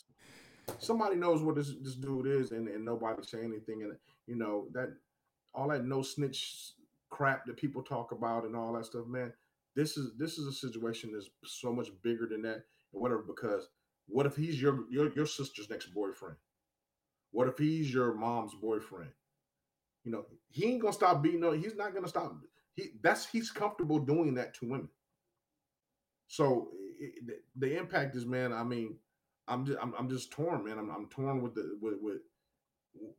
Somebody 0.80 1.16
knows 1.16 1.41
what 1.41 1.55
this 1.55 1.74
this 1.82 1.95
dude 1.95 2.28
is, 2.28 2.51
and 2.51 2.68
and 2.68 2.86
nobody 2.86 3.24
say 3.24 3.39
anything. 3.39 3.84
And 3.84 3.95
you 4.28 4.36
know 4.36 4.68
that 4.74 4.93
all 5.53 5.70
that 5.70 5.86
no 5.86 6.01
snitch 6.01 6.74
crap 7.09 7.45
that 7.45 7.57
people 7.57 7.84
talk 7.84 8.12
about 8.12 8.45
and 8.45 8.55
all 8.55 8.74
that 8.74 8.86
stuff, 8.86 9.05
man. 9.07 9.34
This 9.76 9.97
is 9.97 10.12
this 10.18 10.38
is 10.38 10.47
a 10.47 10.53
situation 10.53 11.12
that's 11.14 11.30
so 11.43 11.72
much 11.72 11.89
bigger 12.03 12.28
than 12.28 12.41
that, 12.43 12.64
and 12.93 13.01
whatever. 13.01 13.24
Because 13.26 13.68
what 14.07 14.26
if 14.26 14.36
he's 14.36 14.62
your 14.62 14.86
your 14.89 15.12
your 15.14 15.26
sister's 15.26 15.70
next 15.70 15.88
boyfriend? 15.88 16.36
What 17.32 17.48
if 17.48 17.58
he's 17.58 17.94
your 17.94 18.14
mom's 18.14 18.54
boyfriend? 18.56 19.12
You 20.04 20.12
know, 20.12 20.26
he 20.50 20.66
ain't 20.66 20.82
gonna 20.82 20.94
stop 20.94 21.22
beating. 21.22 21.40
No, 21.42 21.52
he's 21.52 21.76
not 21.76 21.94
gonna 21.94 22.08
stop. 22.08 22.36
He 22.74 22.92
that's 23.02 23.26
he's 23.26 23.52
comfortable 23.52 24.00
doing 24.00 24.34
that 24.36 24.54
to 24.56 24.66
women. 24.66 24.90
So 26.28 26.70
it, 27.00 27.28
the, 27.28 27.68
the 27.68 27.78
impact 27.78 28.16
is, 28.16 28.26
man. 28.26 28.54
I 28.54 28.64
mean, 28.64 28.98
I'm 29.48 29.66
just 29.66 29.80
I'm, 29.82 29.94
I'm 29.98 30.10
just 30.10 30.32
torn, 30.32 30.64
man. 30.66 30.78
I'm, 30.78 30.90
I'm 30.90 31.08
torn 31.08 31.42
with 31.42 31.56
the 31.56 31.78
with, 31.82 31.96
with 32.02 32.22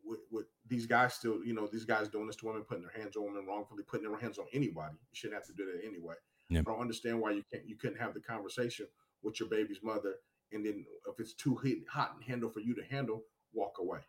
with, 0.04 0.20
with 0.30 0.46
these 0.68 0.86
guys 0.86 1.14
still, 1.14 1.44
you 1.44 1.54
know, 1.54 1.66
these 1.66 1.84
guys 1.84 2.08
doing 2.08 2.26
this 2.26 2.36
to 2.36 2.46
women, 2.46 2.62
putting 2.62 2.82
their 2.82 3.02
hands 3.02 3.16
on 3.16 3.24
women 3.24 3.46
wrongfully, 3.46 3.82
putting 3.84 4.08
their 4.08 4.18
hands 4.18 4.38
on 4.38 4.46
anybody. 4.52 4.94
You 4.94 5.14
shouldn't 5.14 5.36
have 5.36 5.46
to 5.46 5.54
do 5.54 5.64
that 5.66 5.86
anyway. 5.86 6.14
Yep. 6.50 6.64
I 6.66 6.70
don't 6.72 6.80
understand 6.80 7.20
why 7.20 7.30
you 7.30 7.42
can't 7.50 7.66
you 7.66 7.76
couldn't 7.76 7.98
have 7.98 8.14
the 8.14 8.20
conversation 8.20 8.86
with 9.22 9.40
your 9.40 9.48
baby's 9.48 9.82
mother, 9.82 10.14
and 10.52 10.64
then 10.64 10.84
if 11.08 11.18
it's 11.20 11.34
too 11.34 11.58
hot 11.90 12.12
and 12.14 12.24
handle 12.24 12.50
for 12.50 12.60
you 12.60 12.74
to 12.74 12.82
handle, 12.84 13.22
walk 13.52 13.76
away, 13.80 14.00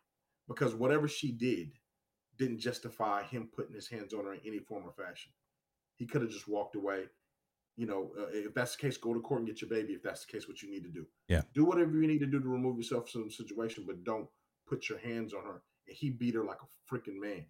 because 0.48 0.74
whatever 0.74 1.08
she 1.08 1.32
did 1.32 1.72
didn't 2.36 2.58
justify 2.58 3.22
him 3.22 3.48
putting 3.54 3.74
his 3.74 3.88
hands 3.88 4.12
on 4.12 4.24
her 4.24 4.34
in 4.34 4.40
any 4.46 4.58
form 4.58 4.84
or 4.84 4.92
fashion. 4.92 5.32
He 5.96 6.06
could 6.06 6.22
have 6.22 6.30
just 6.30 6.48
walked 6.48 6.74
away. 6.74 7.04
You 7.76 7.86
know, 7.86 8.12
uh, 8.18 8.26
if 8.32 8.54
that's 8.54 8.76
the 8.76 8.82
case, 8.82 8.96
go 8.96 9.14
to 9.14 9.20
court 9.20 9.40
and 9.40 9.48
get 9.48 9.60
your 9.60 9.70
baby. 9.70 9.94
If 9.94 10.02
that's 10.02 10.24
the 10.24 10.32
case, 10.32 10.48
what 10.48 10.62
you 10.62 10.70
need 10.70 10.84
to 10.84 10.90
do. 10.90 11.06
Yeah. 11.28 11.42
Do 11.54 11.64
whatever 11.64 11.92
you 11.92 12.06
need 12.06 12.20
to 12.20 12.26
do 12.26 12.40
to 12.40 12.48
remove 12.48 12.76
yourself 12.76 13.10
from 13.10 13.24
the 13.24 13.30
situation, 13.30 13.84
but 13.86 14.04
don't 14.04 14.28
put 14.68 14.88
your 14.88 14.98
hands 14.98 15.34
on 15.34 15.44
her. 15.44 15.62
And 15.86 15.96
he 15.96 16.10
beat 16.10 16.34
her 16.34 16.44
like 16.44 16.58
a 16.62 16.94
freaking 16.94 17.20
man, 17.20 17.46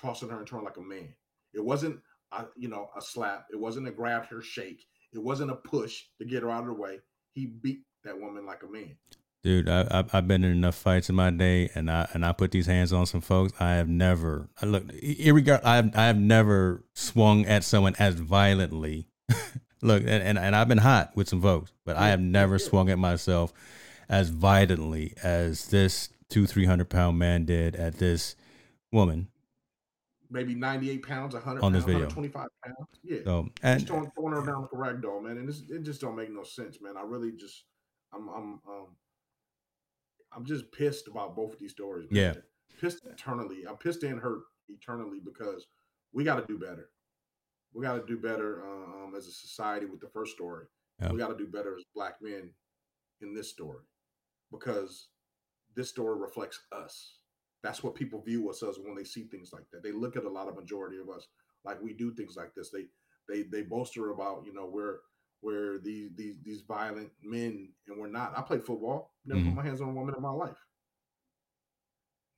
tossing 0.00 0.28
her 0.28 0.38
and 0.38 0.46
turning 0.46 0.64
like 0.64 0.76
a 0.76 0.82
man. 0.82 1.14
It 1.52 1.64
wasn't, 1.64 2.00
a, 2.32 2.46
you 2.56 2.68
know, 2.68 2.88
a 2.96 3.00
slap. 3.00 3.46
It 3.52 3.58
wasn't 3.58 3.88
a 3.88 3.90
grab 3.90 4.26
her 4.26 4.42
shake. 4.42 4.84
It 5.12 5.18
wasn't 5.18 5.50
a 5.50 5.56
push 5.56 6.02
to 6.18 6.24
get 6.24 6.42
her 6.42 6.50
out 6.50 6.62
of 6.62 6.68
the 6.68 6.74
way. 6.74 7.00
He 7.32 7.46
beat 7.46 7.80
that 8.04 8.18
woman 8.18 8.46
like 8.46 8.62
a 8.62 8.70
man. 8.70 8.96
Dude, 9.42 9.70
I, 9.70 10.04
have 10.12 10.28
been 10.28 10.44
in 10.44 10.52
enough 10.52 10.74
fights 10.74 11.08
in 11.08 11.14
my 11.14 11.30
day, 11.30 11.70
and 11.74 11.90
I 11.90 12.06
and 12.12 12.26
I 12.26 12.32
put 12.32 12.50
these 12.50 12.66
hands 12.66 12.92
on 12.92 13.06
some 13.06 13.22
folks. 13.22 13.54
I 13.58 13.72
have 13.76 13.88
never, 13.88 14.50
I 14.60 14.66
look, 14.66 14.84
irregard, 15.02 15.62
I 15.64 15.76
have, 15.76 15.96
I 15.96 16.06
have 16.08 16.18
never 16.18 16.84
swung 16.92 17.46
at 17.46 17.64
someone 17.64 17.94
as 17.98 18.16
violently. 18.16 19.08
look, 19.82 20.02
and, 20.02 20.22
and, 20.22 20.38
and 20.38 20.54
I've 20.54 20.68
been 20.68 20.78
hot 20.78 21.12
with 21.14 21.26
some 21.26 21.40
folks, 21.40 21.72
but 21.86 21.96
I 21.96 22.08
have 22.08 22.20
never 22.20 22.58
swung 22.58 22.90
at 22.90 22.98
myself 22.98 23.54
as 24.10 24.28
violently 24.28 25.14
as 25.22 25.68
this 25.68 26.10
two, 26.28 26.46
three 26.46 26.66
hundred 26.66 26.90
pound 26.90 27.18
man 27.18 27.46
did 27.46 27.76
at 27.76 27.98
this 27.98 28.36
woman. 28.92 29.28
Maybe 30.28 30.54
ninety 30.54 30.90
eight 30.90 31.06
pounds, 31.06 31.34
hundred 31.34 31.62
on 31.62 31.72
this 31.72 31.84
pounds, 31.84 31.94
video, 31.94 32.10
twenty 32.10 32.28
five 32.28 32.48
pounds. 32.62 32.76
Yeah, 33.02 33.20
so, 33.24 33.48
and 33.62 33.86
throwing, 33.86 34.10
throwing 34.14 34.34
her 34.34 34.44
down 34.44 34.60
like 34.62 34.72
a 34.74 34.76
rag 34.76 35.00
doll, 35.00 35.22
man, 35.22 35.38
and 35.38 35.48
it 35.48 35.82
just 35.82 36.02
don't 36.02 36.14
make 36.14 36.30
no 36.30 36.42
sense, 36.42 36.78
man. 36.82 36.98
I 36.98 37.04
really 37.04 37.32
just, 37.32 37.64
I'm, 38.12 38.28
I'm, 38.28 38.60
um, 38.68 38.86
I'm 40.32 40.44
just 40.44 40.70
pissed 40.72 41.08
about 41.08 41.36
both 41.36 41.52
of 41.52 41.58
these 41.58 41.72
stories. 41.72 42.08
Man. 42.10 42.34
Yeah, 42.34 42.40
pissed 42.80 43.04
eternally. 43.04 43.64
I'm 43.68 43.76
pissed 43.76 44.02
and 44.02 44.20
hurt 44.20 44.42
eternally 44.68 45.18
because 45.24 45.66
we 46.12 46.24
got 46.24 46.36
to 46.36 46.46
do 46.46 46.58
better. 46.58 46.90
We 47.72 47.84
got 47.84 47.94
to 47.94 48.06
do 48.06 48.18
better 48.18 48.64
um, 48.64 49.14
as 49.16 49.26
a 49.26 49.32
society 49.32 49.86
with 49.86 50.00
the 50.00 50.08
first 50.08 50.34
story. 50.34 50.66
Yeah. 51.00 51.12
We 51.12 51.18
got 51.18 51.28
to 51.28 51.36
do 51.36 51.46
better 51.46 51.76
as 51.76 51.84
black 51.94 52.16
men 52.20 52.50
in 53.20 53.34
this 53.34 53.48
story 53.48 53.84
because 54.50 55.08
this 55.76 55.88
story 55.88 56.18
reflects 56.18 56.60
us. 56.72 57.18
That's 57.62 57.82
what 57.82 57.94
people 57.94 58.22
view 58.22 58.50
us 58.50 58.62
as 58.62 58.78
when 58.78 58.94
they 58.94 59.04
see 59.04 59.24
things 59.24 59.50
like 59.52 59.64
that. 59.72 59.82
They 59.82 59.92
look 59.92 60.16
at 60.16 60.24
a 60.24 60.30
lot 60.30 60.48
of 60.48 60.56
majority 60.56 60.96
of 60.98 61.08
us 61.14 61.26
like 61.64 61.80
we 61.82 61.92
do 61.92 62.12
things 62.12 62.36
like 62.36 62.54
this. 62.54 62.70
They 62.70 62.86
they 63.28 63.42
they 63.42 63.62
bolster 63.62 64.10
about 64.10 64.44
you 64.46 64.52
know 64.52 64.68
we're 64.70 64.98
we're 65.42 65.78
these 65.78 66.10
these 66.16 66.36
these 66.42 66.62
violent 66.62 67.10
men 67.22 67.70
and 67.88 67.98
we're 67.98 68.08
not. 68.08 68.36
I 68.36 68.42
played 68.42 68.64
football. 68.64 69.14
Never 69.24 69.40
mm-hmm. 69.40 69.50
put 69.50 69.56
my 69.56 69.66
hands 69.66 69.80
on 69.80 69.88
a 69.88 69.92
woman 69.92 70.14
in 70.14 70.22
my 70.22 70.30
life. 70.30 70.56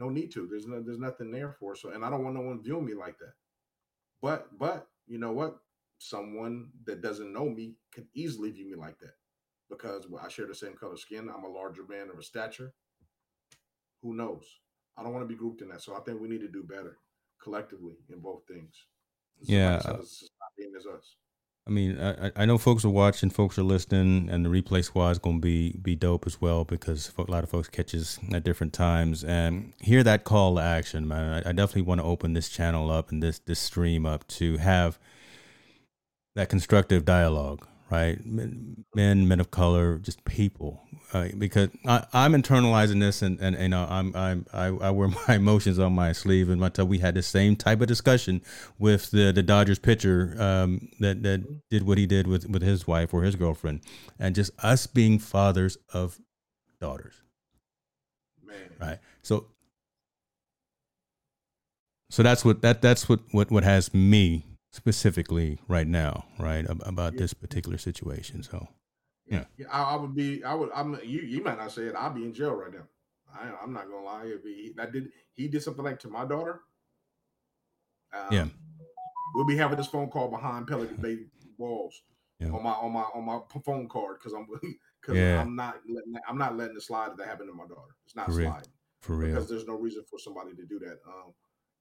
No 0.01 0.09
need 0.09 0.33
to. 0.33 0.47
There's 0.47 0.67
no 0.67 0.83
there's 0.83 0.99
nothing 0.99 1.31
there 1.31 1.53
for. 1.59 1.75
So 1.75 1.91
and 1.91 2.05
I 2.05 2.11
don't 2.11 2.25
want 2.25 2.37
no 2.37 2.43
one 2.43 2.63
viewing 2.63 2.85
me 2.85 2.95
like 2.95 3.19
that. 3.19 3.35
But 4.21 4.59
but 4.59 4.89
you 5.07 5.19
know 5.19 5.33
what? 5.33 5.59
Someone 5.99 6.71
that 6.87 7.01
doesn't 7.01 7.33
know 7.33 7.49
me 7.49 7.77
can 7.93 8.09
easily 8.15 8.51
view 8.51 8.69
me 8.69 8.77
like 8.77 8.99
that 9.01 9.15
because 9.71 10.07
I 10.23 10.29
share 10.29 10.47
the 10.47 10.55
same 10.55 10.75
color 10.75 10.97
skin. 10.97 11.31
I'm 11.35 11.45
a 11.45 11.49
larger 11.49 11.85
man 11.89 12.09
of 12.13 12.19
a 12.19 12.23
stature. 12.23 12.73
Who 14.03 14.15
knows? 14.15 14.45
I 14.97 15.03
don't 15.03 15.13
want 15.13 15.25
to 15.25 15.29
be 15.29 15.39
grouped 15.39 15.63
in 15.63 15.69
that. 15.69 15.83
So 15.83 15.95
I 15.95 16.01
think 16.01 16.21
we 16.21 16.29
need 16.29 16.41
to 16.41 16.49
do 16.49 16.63
better 16.63 16.99
collectively 17.43 17.95
in 18.11 18.21
both 18.21 18.43
things. 18.47 18.75
yeah. 19.41 19.81
being 20.59 20.73
as 20.77 20.87
us. 20.87 21.17
I 21.65 21.71
mean, 21.71 22.01
I, 22.01 22.33
I 22.35 22.45
know 22.45 22.59
folks 22.59 22.85
are 22.85 22.91
watching, 22.91 23.31
folks 23.31 23.57
are 23.57 23.63
listening, 23.63 24.29
and 24.29 24.45
the 24.45 24.51
replay 24.51 24.85
squad 24.85 25.11
is 25.11 25.19
going 25.21 25.37
to 25.37 25.41
be 25.41 25.79
be 25.81 25.95
dope 25.95 26.27
as 26.27 26.41
well 26.41 26.65
because 26.65 27.13
a 27.17 27.31
lot 27.31 27.45
of 27.45 27.51
folks 27.51 27.69
catches 27.69 28.19
at 28.33 28.43
different 28.43 28.73
times 28.73 29.23
and 29.23 29.73
hear 29.81 30.03
that 30.03 30.25
call 30.25 30.57
to 30.57 30.61
action, 30.61 31.07
man. 31.07 31.43
I, 31.45 31.51
I 31.51 31.53
definitely 31.53 31.83
want 31.83 32.01
to 32.01 32.05
open 32.05 32.33
this 32.33 32.49
channel 32.49 32.91
up 32.91 33.13
and 33.13 33.23
this 33.23 33.39
this 33.39 33.61
stream 33.61 34.07
up 34.07 34.27
to 34.29 34.57
have 34.57 34.99
that 36.35 36.49
constructive 36.49 37.05
dialogue 37.05 37.67
right? 37.93 38.25
Men, 38.25 38.87
men, 38.95 39.29
men 39.29 39.39
of 39.39 39.51
color, 39.51 39.99
just 39.99 40.25
people. 40.25 40.83
Uh, 41.13 41.29
because 41.37 41.69
I, 41.87 42.07
am 42.15 42.33
internalizing 42.33 43.01
this, 43.01 43.21
and, 43.21 43.39
and 43.39 43.55
you 43.59 43.69
know, 43.69 43.87
I'm, 43.89 44.17
I'm 44.17 44.47
I, 44.53 44.69
I, 44.69 44.91
wear 44.91 45.09
my 45.29 45.35
emotions 45.35 45.79
on 45.79 45.93
my 45.93 46.13
sleeve, 46.13 46.49
and 46.49 46.65
until 46.65 46.87
we 46.87 46.99
had 46.99 47.15
the 47.15 47.23
same 47.23 47.55
type 47.55 47.83
of 47.83 47.87
discussion 47.87 48.41
with 48.79 49.11
the 49.11 49.31
the 49.31 49.43
Dodgers 49.43 49.79
pitcher 49.79 50.35
um, 50.39 50.89
that 51.01 51.23
that 51.23 51.69
did 51.69 51.87
what 51.87 51.99
he 51.99 52.07
did 52.07 52.27
with 52.27 52.49
with 52.49 52.63
his 52.63 52.87
wife 52.87 53.13
or 53.13 53.23
his 53.25 53.37
girlfriend, 53.37 53.83
and 54.19 54.35
just 54.35 54.53
us 54.65 54.87
being 54.87 55.19
fathers 55.19 55.77
of 55.93 56.19
daughters, 56.81 57.15
Man. 58.43 58.57
right? 58.81 58.99
So. 59.23 59.49
So 62.09 62.23
that's 62.23 62.45
what 62.45 62.61
that 62.61 62.83
that's 62.83 63.09
what, 63.09 63.21
what, 63.31 63.51
what 63.51 63.65
has 63.65 63.95
me 63.95 64.45
specifically 64.73 65.59
right 65.69 65.87
now, 65.87 66.25
right, 66.39 66.67
about 66.69 67.13
yeah. 67.15 67.21
this 67.21 67.35
particular 67.35 67.79
situation. 67.79 68.43
So, 68.43 68.67
yeah, 69.27 69.45
yeah 69.57 69.67
I, 69.71 69.95
I, 69.95 69.97
would 69.97 70.15
be, 70.15 70.43
I 70.43 70.55
would, 70.55 70.71
I'm, 70.75 70.99
you, 71.05 71.21
you 71.21 71.43
might 71.43 71.59
not 71.59 71.71
say 71.71 71.83
it. 71.83 71.95
I'd 71.97 72.15
be 72.15 72.25
in 72.25 72.35
jail 72.35 72.55
right 72.55 72.73
now. 72.73 72.85
I, 73.33 73.63
am 73.63 73.73
not 73.73 73.89
gonna 73.89 74.05
lie. 74.05 74.25
If 74.27 74.43
he, 74.43 74.73
that 74.77 74.93
did, 74.93 75.09
he 75.35 75.49
did 75.49 75.63
something 75.63 75.85
like 75.85 76.01
to 76.01 76.09
my 76.09 76.25
daughter. 76.25 76.63
Um, 78.13 78.27
yeah, 78.31 78.47
we'll 79.35 79.47
be 79.47 79.57
having 79.57 79.79
this 79.79 79.87
phone 79.87 80.11
call 80.11 80.29
behind 80.29 80.67
Pelican 80.67 80.97
Bay 81.01 81.19
walls 81.57 82.03
yeah. 82.43 82.49
on 82.49 82.63
my 82.63 82.73
on 82.73 82.93
my 82.93 83.05
on 83.15 83.25
my 83.25 83.39
phone 83.65 83.89
card 83.89 84.19
because 84.19 84.33
I'm 84.33 84.47
because 85.01 85.17
yeah. 85.17 85.41
I'm 85.41 85.57
not 85.57 85.77
letting 85.89 86.15
I'm 86.29 86.39
not 86.39 86.57
letting 86.57 86.75
the 86.75 86.81
slide 86.81 87.17
that 87.17 87.27
happened 87.27 87.49
to 87.51 87.55
my 87.55 87.67
daughter. 87.67 87.97
It's 88.05 88.17
not 88.17 88.27
for 88.27 88.33
sliding 88.33 88.51
real. 88.51 88.63
for 89.01 89.17
real 89.17 89.35
because 89.35 89.49
there's 89.49 89.67
no 89.67 89.79
reason 89.79 90.05
for 90.11 90.19
somebody 90.19 90.55
to 90.55 90.65
do 90.67 90.79
that. 90.81 90.99
Um, 91.07 91.33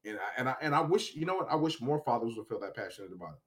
and 0.06 0.18
I, 0.18 0.30
and 0.38 0.50
I 0.50 0.56
and 0.62 0.76
I 0.76 0.82
wish 0.82 1.16
you 1.16 1.26
know 1.26 1.36
what 1.36 1.52
I 1.52 1.56
wish 1.56 1.82
more 1.82 2.02
fathers 2.04 2.36
would 2.38 2.48
feel 2.48 2.60
that 2.60 2.76
passionate 2.76 3.12
about 3.14 3.34
it, 3.34 3.42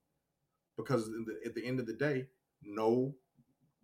because 0.77 1.07
the, 1.07 1.39
at 1.45 1.55
the 1.55 1.65
end 1.65 1.79
of 1.79 1.85
the 1.85 1.93
day, 1.93 2.27
no 2.63 3.13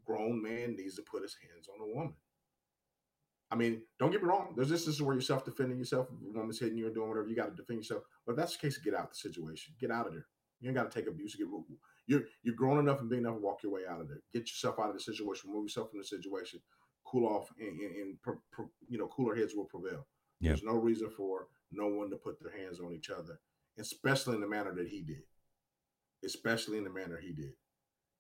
grown 0.06 0.42
man 0.42 0.76
needs 0.76 0.96
to 0.96 1.02
put 1.04 1.22
his 1.22 1.36
hands 1.42 1.68
on 1.68 1.82
a 1.82 1.94
woman. 1.94 2.16
I 3.52 3.56
mean, 3.56 3.82
don't 4.00 4.12
get 4.12 4.24
me 4.24 4.30
wrong. 4.30 4.54
There's 4.56 4.72
instances 4.72 5.02
where 5.02 5.14
you're 5.14 5.22
self 5.22 5.44
defending 5.44 5.78
yourself. 5.78 6.08
A 6.10 6.38
woman's 6.38 6.60
hitting 6.60 6.78
you 6.78 6.86
and 6.86 6.96
doing 6.96 7.10
whatever 7.10 7.28
you 7.28 7.36
got 7.36 7.50
to 7.50 7.56
defend 7.56 7.80
yourself. 7.80 8.04
But 8.26 8.34
if 8.34 8.38
that's 8.38 8.56
the 8.56 8.60
case, 8.60 8.78
get 8.78 8.94
out 8.94 9.06
of 9.06 9.10
the 9.10 9.16
situation. 9.16 9.74
Get 9.80 9.92
out 9.92 10.08
of 10.08 10.14
there. 10.14 10.26
You 10.62 10.70
ain't 10.70 10.78
got 10.78 10.90
to 10.90 10.98
take 10.98 11.10
abuse. 11.10 11.36
Get 11.36 11.48
you're 12.08 12.24
you're 12.44 12.56
grown 12.56 12.80
enough 12.80 13.02
and 13.02 13.10
big 13.10 13.20
enough 13.20 13.36
to 13.36 13.42
walk 13.42 13.64
your 13.64 13.74
way 13.74 13.82
out 13.90 14.00
of 14.00 14.08
there. 14.08 14.22
Get 14.32 14.44
yourself 14.44 14.80
out 14.80 14.90
of 14.90 14.94
the 14.94 15.02
situation. 15.02 15.50
Remove 15.50 15.66
yourself 15.66 15.90
from 15.90 16.00
the 16.00 16.06
situation. 16.06 16.62
Cool 17.06 17.28
off, 17.28 17.52
and, 17.60 17.80
and, 17.80 18.18
and 18.26 18.68
you 18.88 18.98
know 18.98 19.08
cooler 19.08 19.36
heads 19.36 19.54
will 19.56 19.66
prevail. 19.66 20.08
Yep. 20.40 20.50
There's 20.50 20.64
no 20.64 20.76
reason 20.76 21.10
for 21.10 21.48
no 21.72 21.88
one 21.88 22.10
to 22.10 22.18
put 22.18 22.42
their 22.42 22.52
hands 22.52 22.80
on 22.80 22.94
each 22.94 23.10
other, 23.10 23.40
especially 23.80 24.36
in 24.36 24.42
the 24.42 24.48
manner 24.48 24.74
that 24.76 24.88
he 24.88 25.02
did. 25.02 25.24
Especially 26.24 26.78
in 26.78 26.84
the 26.84 26.90
manner 26.90 27.20
he 27.20 27.32
did. 27.32 27.54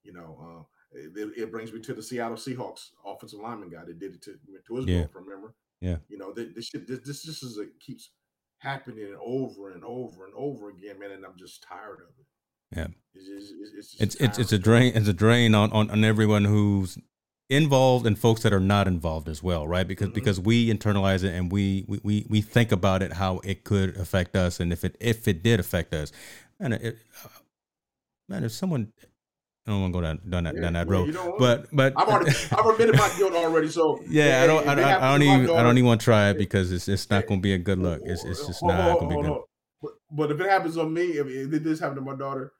You 0.03 0.13
know, 0.13 0.37
uh, 0.41 0.97
it, 0.97 1.33
it, 1.37 1.51
brings 1.51 1.71
me 1.71 1.79
to 1.81 1.93
the 1.93 2.01
Seattle 2.01 2.37
Seahawks 2.37 2.89
offensive 3.05 3.39
lineman 3.39 3.69
guy 3.69 3.85
that 3.85 3.99
did 3.99 4.15
it 4.15 4.21
to, 4.23 4.35
to 4.67 4.75
his 4.75 4.85
Yeah. 4.85 5.01
girlfriend. 5.01 5.27
Remember? 5.27 5.53
Yeah. 5.79 5.97
You 6.09 6.17
know, 6.17 6.33
this, 6.33 6.47
this 6.55 6.65
shit, 6.65 6.87
this, 6.87 6.99
this 7.01 7.23
just 7.23 7.43
is 7.43 7.57
a 7.57 7.65
keeps 7.79 8.11
happening 8.59 9.15
over 9.23 9.71
and 9.71 9.83
over 9.83 10.25
and 10.25 10.33
over 10.35 10.69
again, 10.69 10.99
man. 10.99 11.11
And 11.11 11.25
I'm 11.25 11.37
just 11.37 11.63
tired 11.63 11.99
of 12.01 12.09
it. 12.19 12.25
Yeah. 12.75 12.87
It's 13.13 13.27
it's 13.27 13.51
it's, 13.51 13.73
it's, 13.73 13.91
just 13.91 14.01
It's 14.01 14.15
it's 14.15 14.39
it's 14.39 14.51
a 14.51 14.59
drain. 14.59 14.93
It's 14.95 15.07
a 15.07 15.13
drain 15.13 15.53
on, 15.55 15.71
on, 15.71 15.89
on 15.89 16.03
everyone 16.03 16.45
who's 16.45 16.97
involved 17.51 18.07
and 18.07 18.17
folks 18.17 18.41
that 18.43 18.53
are 18.53 18.59
not 18.61 18.87
involved 18.87 19.27
as 19.27 19.43
well, 19.43 19.67
right? 19.67 19.87
Because 19.87 20.07
Mhm. 20.09 20.13
because 20.13 20.39
we 20.39 20.69
internalize 20.73 21.23
it 21.23 21.35
and 21.35 21.51
we, 21.51 21.83
we 21.87 21.99
we 22.03 22.25
we 22.29 22.41
think 22.41 22.71
about 22.71 23.03
it 23.03 23.13
how 23.13 23.39
it 23.43 23.63
could 23.65 23.97
affect 23.97 24.35
us 24.35 24.59
and 24.59 24.71
if 24.71 24.83
it 24.85 24.95
if 24.99 25.27
it 25.27 25.43
did 25.43 25.59
affect 25.59 25.93
us, 25.93 26.11
man, 26.59 26.73
it, 26.73 26.97
uh, 27.23 27.27
man, 28.29 28.43
if 28.45 28.53
someone, 28.53 28.93
I 29.67 29.71
don't 29.71 29.81
want 29.81 29.93
to 29.93 29.99
go 29.99 30.01
down 30.01 30.19
down 30.29 30.43
that, 30.45 30.55
Yeah, 30.55 30.61
down 30.61 30.73
that 30.73 30.87
well, 30.87 30.99
road, 31.01 31.07
you 31.07 31.13
know 31.13 31.35
but 31.37 31.67
but 31.73 31.93
I've 31.97 32.07
already 32.07 32.31
I've 32.51 32.65
admitted 32.65 32.97
my 32.97 33.11
guilt 33.17 33.33
already. 33.33 33.67
So 33.67 33.99
yeah, 34.09 34.41
I 34.43 34.47
don't 34.47 34.67
I, 34.67 34.73
don't- 34.75 34.85
I 34.85 35.11
don't 35.11 35.21
even 35.23 35.49
I 35.55 35.61
don't 35.61 35.77
even 35.77 35.87
want 35.87 35.99
to 36.01 36.05
try 36.05 36.29
it 36.29 36.37
because 36.37 36.71
it's 36.71 36.87
it's 36.87 37.09
not 37.09 37.27
going 37.27 37.41
to 37.41 37.43
be 37.43 37.53
a 37.53 37.57
good 37.59 37.79
look. 37.79 38.01
It's 38.05 38.23
it's 38.23 38.47
just 38.47 38.61
Hold- 38.61 38.71
not 38.73 38.99
going 38.99 39.11
to 39.11 39.17
be 39.17 39.21
good. 39.23 39.41
But, 39.81 39.91
but 40.11 40.31
if 40.31 40.39
it 40.39 40.47
happens 40.47 40.77
on 40.77 40.93
me, 40.93 41.05
if, 41.17 41.25
if 41.27 41.63
this 41.63 41.79
happened 41.79 41.97
to 41.97 42.01
my 42.05 42.15
daughter, 42.15 42.53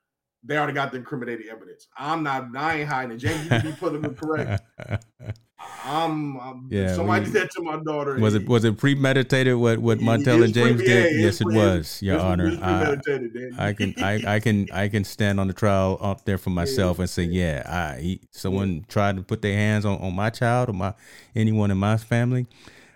they 0.43 0.57
already 0.57 0.73
got 0.73 0.91
the 0.91 0.97
incriminating 0.97 1.47
evidence. 1.49 1.87
I'm 1.97 2.23
not. 2.23 2.47
I 2.55 2.79
ain't 2.79 2.89
hiding 2.89 3.11
it. 3.11 3.17
James, 3.17 3.43
you 3.43 3.49
can 3.49 3.61
be 3.61 3.71
politically 3.73 4.15
correct. 4.15 4.63
I'm. 5.85 6.39
I'm 6.39 6.67
Yeah, 6.71 6.95
Somebody 6.95 7.25
we- 7.25 7.31
did 7.31 7.41
that 7.43 7.51
to 7.51 7.61
my 7.61 7.77
daughter. 7.77 8.15
was 8.15 8.33
it 8.33 8.47
was 8.47 8.63
it 8.63 8.77
premeditated 8.77 9.55
what 9.55 9.77
what 9.79 9.99
It- 9.99 10.03
Montel 10.03 10.43
and 10.43 10.53
James 10.53 10.77
pre- 10.77 10.85
did? 10.87 11.05
it's 11.05 11.19
Yes, 11.21 11.41
it 11.41 11.45
pre- 11.45 11.55
was, 11.55 12.01
Your 12.01 12.19
Honor. 12.19 12.57
I. 12.61 12.97
I 13.57 13.73
can 13.73 13.93
I, 13.99 14.35
I 14.35 14.39
can 14.39 14.67
I 14.73 14.87
can 14.87 15.03
stand 15.03 15.39
on 15.39 15.47
the 15.47 15.53
trial 15.53 15.97
up 16.01 16.25
there 16.25 16.37
for 16.39 16.49
myself 16.49 16.97
and 16.99 17.09
say, 17.09 17.23
yeah, 17.23 17.63
I 17.67 17.99
he, 18.01 18.21
someone 18.31 18.85
tried 18.87 19.17
to 19.17 19.21
put 19.23 19.41
their 19.43 19.55
hands 19.55 19.85
on, 19.85 19.99
on 20.01 20.15
my 20.15 20.29
child 20.31 20.69
or 20.69 20.73
my 20.73 20.93
anyone 21.35 21.69
in 21.71 21.77
my 21.77 21.97
family. 21.97 22.47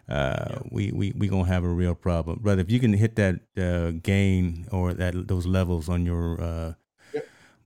Uh, 0.10 0.60
we, 0.70 0.92
we 0.92 1.14
we 1.18 1.28
gonna 1.28 1.46
have 1.46 1.64
a 1.64 1.68
real 1.70 1.96
problem, 1.96 2.40
brother. 2.42 2.62
If 2.62 2.70
you 2.72 2.80
can 2.80 2.94
hit 2.94 3.16
that 3.16 3.40
uh, 3.58 3.92
gain 4.04 4.68
or 4.72 4.94
that 4.94 5.28
those 5.28 5.46
levels 5.46 5.90
on 5.90 6.06
your 6.08 6.42
uh. 6.42 6.74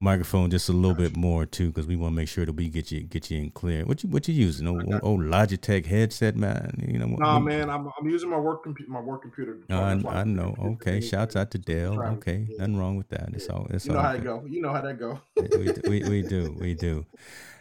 Microphone 0.02 0.50
just 0.50 0.70
a 0.70 0.72
little 0.74 0.96
bit 0.96 1.18
more 1.18 1.46
too, 1.46 1.68
because 1.68 1.86
we 1.86 1.96
want 1.96 2.14
to 2.14 2.16
make 2.16 2.30
sure 2.30 2.46
that 2.46 2.54
we 2.54 2.70
get 2.70 2.92
you 2.92 3.02
get 3.02 3.30
you 3.30 3.38
in 3.42 3.52
clear. 3.52 3.86
What 3.86 4.04
you 4.04 4.10
what 4.10 4.28
you 4.28 4.34
using? 4.34 4.68
Oh, 4.68 5.18
Logitech 5.18 5.86
headset, 5.86 6.36
man. 6.36 6.84
You 6.88 7.00
know, 7.00 7.08
Nah, 7.08 7.40
man, 7.40 7.70
I'm, 7.70 7.88
I'm 8.00 8.08
using 8.10 8.30
my 8.30 8.40
work 8.40 8.64
computer. 8.64 8.92
My 8.92 9.02
work 9.02 9.22
computer. 9.24 9.58
to 9.70 9.76
I, 9.76 10.22
I 10.22 10.24
know. 10.24 10.56
Okay, 10.60 11.02
shouts 11.02 11.36
out 11.36 11.52
to 11.52 11.58
Dale. 11.58 11.96
Trying- 11.96 12.18
Okay, 12.18 12.48
yeah. 12.50 12.58
nothing 12.60 12.78
wrong 12.78 12.96
with 12.98 13.10
that. 13.10 13.30
It's 13.34 13.50
all. 13.50 13.68
It's 13.70 13.86
You 13.86 13.94
know 13.94 14.00
all 14.00 14.06
how 14.06 14.14
it 14.14 14.24
go. 14.24 14.44
You 14.48 14.62
know 14.62 14.74
how 14.74 14.82
that 14.82 14.98
go. 15.00 15.20
we, 15.36 16.00
we, 16.04 16.10
we 16.10 16.22
do 16.22 16.56
we 16.60 16.74
do 16.74 17.06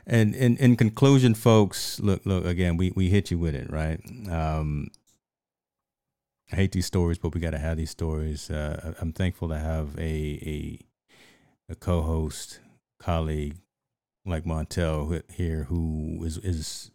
and 0.07 0.35
in, 0.35 0.57
in 0.57 0.75
conclusion 0.75 1.35
folks 1.35 2.01
look 2.01 2.25
look 2.25 2.47
again 2.47 2.79
we, 2.79 2.91
we 2.97 3.11
hit 3.11 3.31
you 3.31 3.39
with 3.39 3.55
it 3.55 3.71
right 3.71 4.01
um 4.31 4.89
i 6.51 6.57
hate 6.57 6.73
these 6.73 6.87
stories 6.87 7.19
but 7.19 7.35
we 7.35 7.41
got 7.43 7.51
to 7.51 7.59
have 7.59 7.77
these 7.77 7.91
stories 7.91 8.51
uh, 8.51 8.95
i'm 9.03 9.13
thankful 9.13 9.49
to 9.51 9.59
have 9.59 9.95
a 9.99 10.01
a, 10.03 10.79
a 11.69 11.75
co-host 11.75 12.61
colleague 13.01 13.57
like 14.25 14.45
montel 14.45 15.23
here 15.31 15.65
who 15.65 16.23
is 16.25 16.39
is 16.39 16.91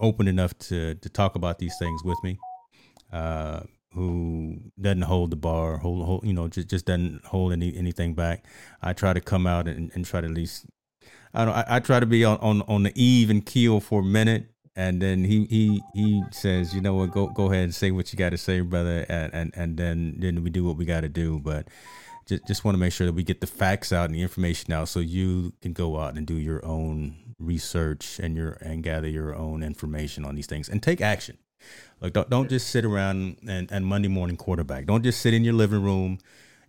open 0.00 0.26
enough 0.28 0.56
to 0.58 0.94
to 0.96 1.08
talk 1.08 1.34
about 1.34 1.58
these 1.58 1.76
things 1.78 2.02
with 2.04 2.18
me 2.24 2.38
uh 3.12 3.60
who 3.94 4.58
doesn't 4.80 5.02
hold 5.02 5.30
the 5.30 5.36
bar 5.36 5.78
hold, 5.78 6.04
hold 6.04 6.24
you 6.24 6.32
know 6.32 6.48
just 6.48 6.68
just 6.68 6.84
doesn't 6.84 7.24
hold 7.26 7.52
any 7.52 7.74
anything 7.76 8.14
back. 8.14 8.44
I 8.82 8.92
try 8.92 9.12
to 9.12 9.20
come 9.20 9.46
out 9.46 9.68
and, 9.68 9.90
and 9.94 10.04
try 10.04 10.20
to 10.20 10.26
at 10.26 10.32
least 10.32 10.66
I 11.32 11.44
don't 11.44 11.54
I, 11.54 11.64
I 11.68 11.80
try 11.80 12.00
to 12.00 12.06
be 12.06 12.24
on, 12.24 12.38
on 12.38 12.62
on 12.62 12.82
the 12.82 12.92
eve 13.00 13.30
and 13.30 13.44
keel 13.44 13.80
for 13.80 14.00
a 14.00 14.04
minute 14.04 14.46
and 14.74 15.00
then 15.00 15.22
he 15.22 15.46
he 15.46 15.80
he 15.94 16.22
says 16.32 16.74
you 16.74 16.80
know 16.80 16.94
what? 16.94 17.12
Go 17.12 17.28
go 17.28 17.52
ahead 17.52 17.64
and 17.64 17.74
say 17.74 17.92
what 17.92 18.12
you 18.12 18.18
got 18.18 18.30
to 18.30 18.38
say 18.38 18.60
brother 18.60 19.06
and, 19.08 19.32
and 19.32 19.52
and 19.54 19.76
then 19.76 20.16
then 20.18 20.42
we 20.42 20.50
do 20.50 20.64
what 20.64 20.76
we 20.76 20.84
got 20.84 21.02
to 21.02 21.08
do. 21.08 21.38
But 21.38 21.68
just 22.26 22.46
just 22.46 22.64
want 22.64 22.74
to 22.74 22.78
make 22.78 22.92
sure 22.92 23.06
that 23.06 23.12
we 23.12 23.22
get 23.22 23.40
the 23.40 23.46
facts 23.46 23.92
out 23.92 24.06
and 24.06 24.14
the 24.14 24.22
information 24.22 24.72
out 24.72 24.88
so 24.88 25.00
you 25.00 25.52
can 25.60 25.72
go 25.72 25.98
out 25.98 26.16
and 26.16 26.26
do 26.26 26.34
your 26.34 26.64
own 26.64 27.16
research 27.38 28.18
and 28.18 28.36
your 28.36 28.52
and 28.60 28.82
gather 28.82 29.08
your 29.08 29.34
own 29.34 29.62
information 29.62 30.24
on 30.24 30.34
these 30.34 30.46
things 30.46 30.68
and 30.68 30.82
take 30.82 31.00
action 31.00 31.36
like 32.00 32.12
don't, 32.12 32.28
don't 32.28 32.48
just 32.48 32.68
sit 32.68 32.84
around 32.84 33.38
and, 33.48 33.70
and 33.70 33.86
Monday 33.86 34.08
morning 34.08 34.36
quarterback. 34.36 34.86
Don't 34.86 35.02
just 35.02 35.20
sit 35.20 35.34
in 35.34 35.44
your 35.44 35.54
living 35.54 35.82
room 35.82 36.18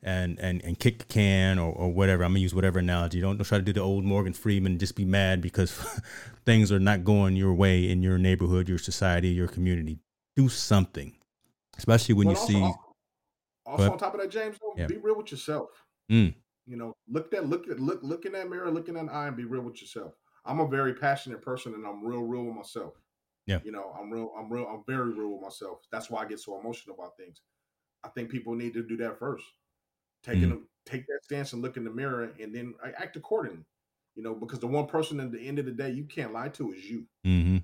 and 0.01 0.39
and, 0.39 0.63
and 0.63 0.79
kick 0.79 0.99
the 0.99 1.05
can 1.05 1.59
or, 1.59 1.71
or 1.71 1.91
whatever. 1.91 2.23
I'm 2.23 2.31
gonna 2.31 2.39
use 2.39 2.53
whatever 2.55 2.79
analogy. 2.79 3.21
Don't, 3.21 3.37
don't 3.37 3.45
try 3.45 3.57
to 3.57 3.63
do 3.63 3.73
the 3.73 3.81
old 3.81 4.03
Morgan 4.05 4.33
Freeman 4.33 4.73
and 4.73 4.79
just 4.79 4.95
be 4.95 5.05
mad 5.05 5.41
because 5.41 5.71
things 6.45 6.71
are 6.71 6.79
not 6.79 7.03
going 7.03 7.35
your 7.35 7.53
way 7.53 7.89
in 7.89 8.01
your 8.01 8.17
neighborhood, 8.17 8.69
your 8.69 8.77
society, 8.77 9.29
your 9.29 9.47
community. 9.47 9.97
Do 10.35 10.49
something. 10.49 11.13
Especially 11.77 12.15
when 12.15 12.27
But 12.27 12.31
you 12.31 12.37
also, 12.37 12.53
see 12.53 12.73
Also, 13.65 13.85
But- 13.85 13.91
on 13.93 13.97
top 13.97 14.13
of 14.13 14.21
that, 14.21 14.29
James, 14.29 14.57
though, 14.59 14.73
Yeah. 14.77 14.87
be 14.87 14.97
real 14.97 15.15
with 15.17 15.31
yourself. 15.31 15.69
Mm. 16.11 16.35
You 16.67 16.77
know, 16.77 16.95
look 17.07 17.31
that 17.31 17.47
look 17.47 17.67
at 17.67 17.79
look 17.79 18.01
look 18.03 18.25
in 18.25 18.31
that 18.33 18.49
mirror, 18.49 18.69
look 18.71 18.87
in 18.89 18.95
that 18.95 19.09
eye, 19.09 19.27
and 19.27 19.37
be 19.37 19.45
real 19.45 19.61
with 19.61 19.81
yourself. 19.81 20.15
I'm 20.45 20.59
a 20.59 20.67
very 20.67 20.93
passionate 20.93 21.41
person, 21.41 21.73
and 21.73 21.85
I'm 21.85 22.03
real, 22.05 22.21
real 22.23 22.43
with 22.45 22.55
myself. 22.55 22.93
Yeah. 23.47 23.59
You 23.63 23.71
know, 23.71 23.91
I'm 23.99 24.11
real, 24.11 24.31
I'm 24.37 24.51
real, 24.51 24.65
I'm 24.67 24.83
very 24.85 25.11
real 25.11 25.29
with 25.33 25.41
myself. 25.41 25.85
That's 25.91 26.09
why 26.09 26.21
I 26.23 26.25
get 26.25 26.39
so 26.39 26.59
emotional 26.59 26.95
about 26.95 27.17
things. 27.17 27.41
I 28.03 28.09
think 28.09 28.29
people 28.29 28.53
need 28.55 28.73
to 28.73 28.83
do 28.83 28.97
that 28.97 29.17
first. 29.19 29.45
Taking 30.23 30.45
Mm. 30.45 30.49
them, 30.49 30.69
take 30.85 31.05
that 31.07 31.19
stance 31.23 31.53
and 31.53 31.61
look 31.61 31.77
in 31.77 31.83
the 31.83 31.91
mirror, 31.91 32.23
and 32.39 32.53
then 32.53 32.75
act 32.83 33.15
accordingly. 33.15 33.65
You 34.15 34.23
know, 34.23 34.33
because 34.33 34.59
the 34.59 34.67
one 34.67 34.87
person 34.87 35.19
at 35.19 35.31
the 35.31 35.39
end 35.41 35.59
of 35.59 35.65
the 35.65 35.71
day 35.71 35.91
you 35.91 36.05
can't 36.05 36.31
lie 36.33 36.49
to 36.49 36.71
is 36.71 36.89
you. 36.89 37.07
hmm 37.23 37.57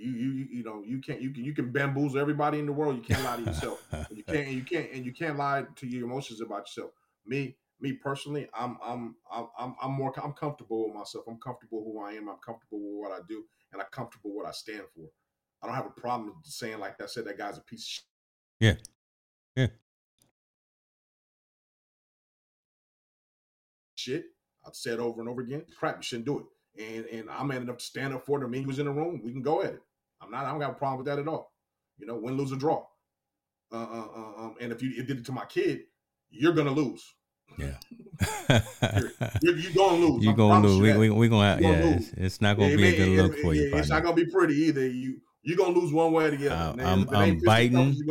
You, 0.00 0.10
you, 0.12 0.30
you- 0.32 0.48
you 0.50 0.64
know, 0.64 0.82
you 0.84 0.98
can't, 1.00 1.20
you 1.20 1.30
can, 1.30 1.44
you 1.44 1.54
can 1.54 1.70
bamboozle 1.70 2.18
everybody 2.18 2.58
in 2.58 2.66
the 2.66 2.72
world. 2.72 2.96
You 2.96 3.02
can't 3.02 3.22
lie 3.24 3.36
to 3.36 3.42
yourself. 3.42 3.82
And 4.08 4.16
you 4.18 4.24
can't 4.24 4.46
and 4.48 4.56
you 4.56 4.64
can't 4.64 4.90
and 4.92 5.04
you 5.06 5.12
can't 5.12 5.36
lie 5.36 5.64
to 5.76 5.86
your 5.86 6.04
emotions 6.04 6.40
about 6.40 6.60
yourself 6.60 6.90
me 7.26 7.56
me 7.80 7.92
personally 7.92 8.48
i'm 8.54 8.76
i'm 8.82 9.14
i'm 9.32 9.74
i'm, 9.80 9.92
more 9.92 10.12
i'm 10.22 10.32
comfortable 10.32 10.86
with 10.86 10.94
myself 10.94 11.24
i'm 11.28 11.38
comfortable 11.38 11.84
who 11.84 12.00
i 12.00 12.12
am 12.12 12.28
i'm 12.28 12.38
comfortable 12.44 12.78
with 12.80 13.08
what 13.08 13.12
i 13.12 13.20
do 13.28 13.44
and 13.72 13.80
i'm 13.80 13.88
comfortable 13.92 14.30
with 14.30 14.38
what 14.38 14.46
i 14.46 14.50
stand 14.52 14.82
for 14.94 15.08
i 15.62 15.66
don't 15.66 15.76
have 15.76 15.86
a 15.86 16.00
problem 16.00 16.34
saying 16.42 16.78
like 16.80 16.96
that 16.98 17.10
said 17.10 17.24
that 17.24 17.38
guy's 17.38 17.58
a 17.58 17.60
piece 17.62 17.82
of 17.82 17.88
shit. 17.88 18.04
Yeah. 18.58 18.74
Yeah. 19.56 19.66
shit 23.94 24.24
i've 24.66 24.74
said 24.74 24.98
over 24.98 25.20
and 25.20 25.28
over 25.28 25.40
again 25.42 25.62
crap 25.78 25.96
you 25.96 26.02
shouldn't 26.02 26.26
do 26.26 26.38
it 26.38 26.82
and 26.82 27.06
and 27.06 27.30
i'm 27.30 27.48
man 27.48 27.62
enough 27.62 27.78
to 27.78 27.84
stand 27.84 28.14
up 28.14 28.24
for 28.24 28.40
them 28.40 28.52
he 28.52 28.64
was 28.64 28.78
in 28.78 28.86
the 28.86 28.92
room 28.92 29.20
we 29.24 29.32
can 29.32 29.42
go 29.42 29.62
at 29.62 29.74
it 29.74 29.82
i'm 30.20 30.30
not 30.30 30.44
i 30.44 30.50
don't 30.50 30.60
got 30.60 30.70
a 30.70 30.74
problem 30.74 30.98
with 30.98 31.06
that 31.06 31.18
at 31.18 31.28
all 31.28 31.52
you 31.98 32.06
know 32.06 32.16
win 32.16 32.36
lose 32.36 32.52
or 32.52 32.56
draw 32.56 32.84
uh, 33.72 33.76
uh, 33.76 34.06
uh, 34.16 34.42
um, 34.42 34.54
and 34.60 34.72
if 34.72 34.82
you 34.82 35.02
did 35.04 35.18
it 35.18 35.24
to 35.26 35.32
my 35.32 35.44
kid 35.46 35.80
you're 36.30 36.52
gonna 36.52 36.70
lose 36.72 37.02
Yeah. 37.58 37.74
You're, 39.42 39.56
you're 39.56 39.72
gonna 39.72 39.96
lose. 40.06 40.24
You're 40.24 40.34
gonna 40.34 40.66
lose. 40.66 40.76
you 40.76 40.82
We, 40.98 41.10
we, 41.10 41.10
we 41.10 41.28
gonna, 41.28 41.60
yeah, 41.60 41.60
gonna 41.60 41.86
it's, 41.96 42.06
lose. 42.12 42.12
it's 42.16 42.40
not 42.40 42.56
gonna 42.56 42.72
It 42.72 42.76
be 42.76 42.86
a 42.88 42.96
good 42.96 43.08
it- 43.08 43.22
look 43.22 43.36
it- 43.36 43.42
for 43.42 43.54
you. 43.54 43.74
It's 43.76 43.88
not 43.88 44.02
gonna 44.04 44.14
be 44.14 44.26
pretty 44.26 44.54
either. 44.54 44.86
You 44.86 45.20
you're 45.42 45.56
gonna 45.56 45.76
lose 45.76 45.92
one 45.92 46.12
way 46.12 46.26
or 46.26 46.30
the 46.30 46.48
other. 46.48 46.80
Uh. 46.82 46.86
I'm- 46.86 47.08
I'm 47.10 47.38
biting. 47.40 47.76
Lose. 47.78 48.02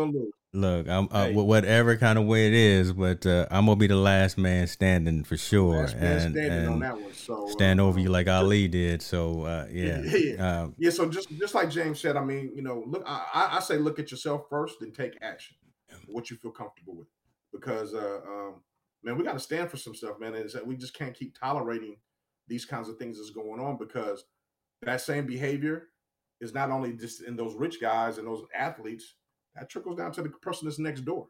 Look, 0.51 0.89
I'm 0.89 1.07
uh, 1.11 1.25
Hey. 1.25 1.33
whatever 1.35 1.95
kind 1.95 2.17
of 2.17 2.25
way 2.25 2.47
it 2.47 2.53
is, 2.53 2.91
but 2.91 3.23
uh, 3.25 3.45
I'm 3.51 3.67
gonna 3.67 3.75
be 3.75 3.85
the 3.85 3.95
last 3.95 4.35
man 4.35 4.65
standing 4.65 5.23
for 5.23 5.37
sure, 5.37 5.81
Last 5.81 5.95
and, 5.95 6.35
and 6.35 6.81
that 6.81 6.99
one. 6.99 7.13
So 7.13 7.47
stand 7.49 7.79
uh, 7.79 7.85
over 7.85 7.99
you 7.99 8.09
like 8.09 8.27
Ali 8.27 8.67
did. 8.67 9.03
So 9.03 9.43
uh, 9.43 9.67
yeah, 9.71 10.01
Yeah. 10.01 10.43
Uh, 10.43 10.67
Yeah, 10.79 10.89
so 10.89 11.07
just 11.07 11.29
just 11.37 11.53
like 11.53 11.69
James 11.69 11.99
said, 11.99 12.17
I 12.17 12.23
mean, 12.23 12.51
you 12.55 12.63
know, 12.63 12.83
look, 12.87 13.03
I, 13.05 13.49
I- 13.53 13.59
say 13.59 13.77
look 13.77 13.99
at 13.99 14.09
yourself 14.09 14.45
first, 14.49 14.79
then 14.79 14.91
take 14.91 15.17
action. 15.21 15.55
What 16.07 16.31
you 16.31 16.37
feel 16.37 16.51
comfortable 16.51 16.95
with, 16.95 17.07
because 17.53 17.93
uh, 17.93 18.21
um, 18.27 18.61
man, 19.03 19.17
we 19.17 19.23
got 19.23 19.33
to 19.33 19.39
stand 19.39 19.69
for 19.69 19.77
some 19.77 19.93
stuff, 19.93 20.19
man. 20.19 20.33
Is 20.33 20.53
that 20.53 20.65
we 20.65 20.75
just 20.75 20.95
can't 20.95 21.13
keep 21.13 21.37
tolerating 21.39 21.97
these 22.47 22.65
kinds 22.65 22.89
of 22.89 22.97
things 22.97 23.17
that's 23.17 23.29
going 23.29 23.59
on 23.59 23.77
because 23.77 24.25
that 24.81 25.01
same 25.01 25.27
behavior 25.27 25.89
is 26.41 26.53
not 26.53 26.71
only 26.71 26.93
just 26.93 27.21
in 27.21 27.35
those 27.35 27.53
rich 27.55 27.79
guys 27.79 28.17
and 28.17 28.27
those 28.27 28.43
athletes, 28.55 29.15
that 29.55 29.69
trickles 29.69 29.97
down 29.97 30.11
to 30.13 30.21
the 30.21 30.29
person 30.29 30.67
that's 30.67 30.79
next 30.79 31.01
door, 31.01 31.27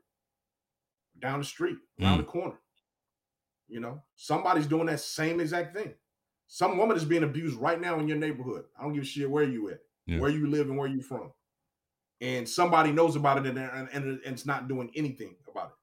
down 1.19 1.39
the 1.39 1.45
street, 1.45 1.77
around 1.99 2.15
Mm. 2.15 2.25
the 2.25 2.31
corner. 2.31 2.59
You 3.67 3.79
know, 3.79 4.03
somebody's 4.15 4.67
doing 4.67 4.87
that 4.87 4.99
same 4.99 5.39
exact 5.39 5.75
thing. 5.75 5.93
Some 6.47 6.77
woman 6.77 6.97
is 6.97 7.05
being 7.05 7.23
abused 7.23 7.57
right 7.57 7.79
now 7.79 7.99
in 7.99 8.07
your 8.07 8.17
neighborhood. 8.17 8.65
I 8.77 8.83
don't 8.83 8.93
give 8.93 9.03
a 9.03 9.05
shit 9.05 9.29
where 9.29 9.43
you 9.43 9.69
at, 9.69 9.81
Yeah. 10.07 10.19
where 10.19 10.31
you 10.31 10.47
live, 10.47 10.69
and 10.69 10.77
where 10.77 10.87
you 10.87 11.01
from. 11.01 11.31
And 12.21 12.49
somebody 12.49 12.91
knows 12.91 13.15
about 13.15 13.37
it 13.45 13.49
and, 13.49 13.57
and, 13.59 13.89
and, 13.89 14.05
and 14.05 14.33
it's 14.33 14.45
not 14.45 14.67
doing 14.67 14.91
anything 14.95 15.37
about 15.47 15.69
it. 15.69 15.75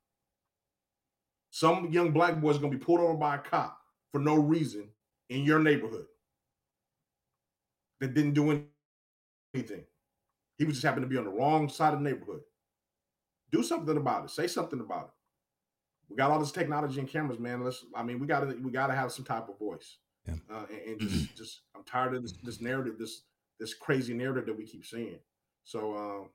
Some 1.50 1.90
young 1.90 2.12
black 2.12 2.40
boy 2.40 2.50
is 2.50 2.58
going 2.58 2.72
to 2.72 2.78
be 2.78 2.84
pulled 2.84 3.00
over 3.00 3.14
by 3.14 3.36
a 3.36 3.38
cop 3.38 3.80
for 4.12 4.18
no 4.18 4.34
reason 4.34 4.90
in 5.30 5.44
your 5.44 5.58
neighborhood 5.60 6.06
that 8.00 8.12
didn't 8.12 8.34
do 8.34 8.66
anything. 9.54 9.86
He 10.58 10.64
was 10.64 10.74
just 10.74 10.84
happened 10.84 11.04
to 11.04 11.08
be 11.08 11.18
on 11.18 11.24
the 11.24 11.30
wrong 11.30 11.68
side 11.68 11.92
of 11.92 12.00
the 12.00 12.04
neighborhood. 12.08 12.40
Do 13.52 13.62
something 13.62 13.96
about 13.96 14.24
it. 14.24 14.30
Say 14.30 14.46
something 14.46 14.80
about 14.80 15.04
it. 15.04 15.10
We 16.08 16.16
got 16.16 16.30
all 16.30 16.38
this 16.38 16.52
technology 16.52 17.00
and 17.00 17.08
cameras, 17.08 17.38
man. 17.38 17.62
Let's. 17.62 17.84
I 17.94 18.02
mean, 18.02 18.20
we 18.20 18.26
got 18.26 18.40
to 18.40 18.56
we 18.62 18.70
got 18.70 18.88
to 18.88 18.94
have 18.94 19.12
some 19.12 19.24
type 19.24 19.48
of 19.48 19.58
voice. 19.58 19.98
Yeah. 20.26 20.34
Uh, 20.50 20.64
and, 20.70 21.00
and 21.00 21.10
just, 21.10 21.36
just, 21.36 21.60
I'm 21.74 21.84
tired 21.84 22.14
of 22.14 22.22
this 22.22 22.32
this 22.42 22.60
narrative, 22.60 22.94
this 22.98 23.22
this 23.58 23.74
crazy 23.74 24.14
narrative 24.14 24.46
that 24.46 24.56
we 24.56 24.64
keep 24.64 24.84
seeing. 24.84 25.18
So, 25.64 25.96
um, 25.96 26.30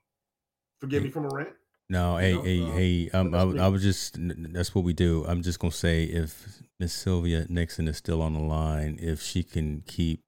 forgive 0.79 1.03
me 1.03 1.09
for 1.09 1.21
my 1.21 1.29
rant. 1.31 1.53
No, 1.89 2.17
hey, 2.17 2.39
hey, 2.41 2.63
uh, 2.63 2.71
hey. 2.71 3.09
Um, 3.11 3.35
I. 3.35 3.65
I 3.65 3.67
was 3.67 3.81
just. 3.81 4.15
That's 4.17 4.73
what 4.73 4.83
we 4.83 4.93
do. 4.93 5.25
I'm 5.27 5.41
just 5.41 5.59
gonna 5.59 5.71
say 5.71 6.03
if 6.03 6.61
Miss 6.79 6.93
Sylvia 6.93 7.45
Nixon 7.49 7.87
is 7.87 7.97
still 7.97 8.21
on 8.21 8.33
the 8.33 8.39
line, 8.39 8.97
if 9.01 9.21
she 9.21 9.43
can 9.43 9.83
keep 9.85 10.23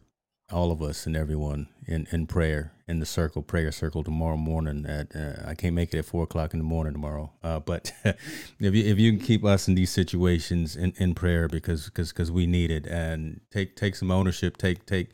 all 0.53 0.71
of 0.71 0.81
us 0.81 1.05
and 1.05 1.17
everyone 1.17 1.67
in, 1.87 2.07
in 2.11 2.27
prayer 2.27 2.71
in 2.87 2.99
the 2.99 3.05
circle 3.05 3.41
prayer 3.41 3.71
circle 3.71 4.03
tomorrow 4.03 4.37
morning 4.37 4.85
at 4.85 5.15
uh, 5.15 5.41
I 5.45 5.55
can't 5.55 5.73
make 5.73 5.93
it 5.93 5.97
at 5.97 6.05
four 6.05 6.23
o'clock 6.23 6.53
in 6.53 6.59
the 6.59 6.65
morning 6.65 6.93
tomorrow. 6.93 7.31
Uh, 7.43 7.59
but 7.71 7.91
if 8.03 8.75
you 8.75 8.83
if 8.83 8.99
you 8.99 9.11
can 9.11 9.19
keep 9.19 9.43
us 9.43 9.67
in 9.67 9.75
these 9.75 9.91
situations 9.91 10.75
in, 10.75 10.93
in 10.97 11.15
prayer 11.15 11.47
because 11.47 11.85
because 11.85 12.11
because 12.11 12.31
we 12.31 12.45
need 12.45 12.71
it 12.71 12.85
and 12.85 13.41
take 13.51 13.75
take 13.75 13.95
some 13.95 14.11
ownership. 14.11 14.57
Take 14.57 14.85
take. 14.85 15.09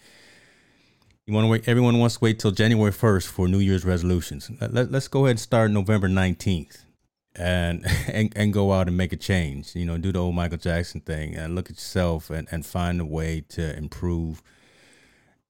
You 1.26 1.34
want 1.34 1.46
to 1.46 1.50
wait? 1.50 1.68
Everyone 1.68 2.00
wants 2.00 2.16
to 2.16 2.24
wait 2.24 2.40
till 2.40 2.52
January 2.52 2.92
first 2.92 3.28
for 3.28 3.48
New 3.48 3.60
Year's 3.60 3.86
resolutions. 3.86 4.50
Let, 4.60 4.74
let, 4.74 4.96
us 4.96 5.08
go 5.08 5.26
ahead 5.26 5.32
and 5.32 5.40
start 5.40 5.72
November 5.72 6.08
nineteenth. 6.08 6.86
And, 7.36 7.86
and 8.12 8.34
and 8.36 8.52
go 8.52 8.74
out 8.74 8.88
and 8.88 8.98
make 8.98 9.14
a 9.14 9.16
change. 9.16 9.76
You 9.76 9.86
know, 9.86 9.98
do 9.98 10.12
the 10.12 10.20
old 10.20 10.36
Michael 10.36 10.58
Jackson 10.58 11.00
thing 11.02 11.36
and 11.36 11.56
look 11.56 11.70
at 11.70 11.76
yourself 11.76 12.32
and, 12.32 12.48
and 12.52 12.66
find 12.66 13.00
a 13.00 13.06
way 13.06 13.46
to 13.50 13.78
improve 13.78 14.42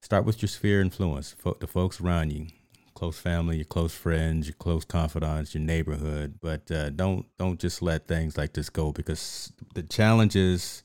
start 0.01 0.25
with 0.25 0.41
your 0.41 0.49
sphere 0.49 0.79
of 0.79 0.85
influence, 0.85 1.31
fo- 1.31 1.57
the 1.59 1.67
folks 1.67 2.01
around 2.01 2.31
you, 2.31 2.47
close 2.93 3.19
family, 3.19 3.57
your 3.57 3.65
close 3.65 3.93
friends, 3.93 4.47
your 4.47 4.55
close 4.55 4.85
confidants, 4.85 5.53
your 5.53 5.63
neighborhood. 5.63 6.39
But 6.41 6.69
uh, 6.71 6.89
don't 6.89 7.25
don't 7.37 7.59
just 7.59 7.81
let 7.81 8.07
things 8.07 8.37
like 8.37 8.53
this 8.53 8.69
go 8.69 8.91
because 8.91 9.51
the 9.73 9.83
challenge 9.83 10.35
is. 10.35 10.83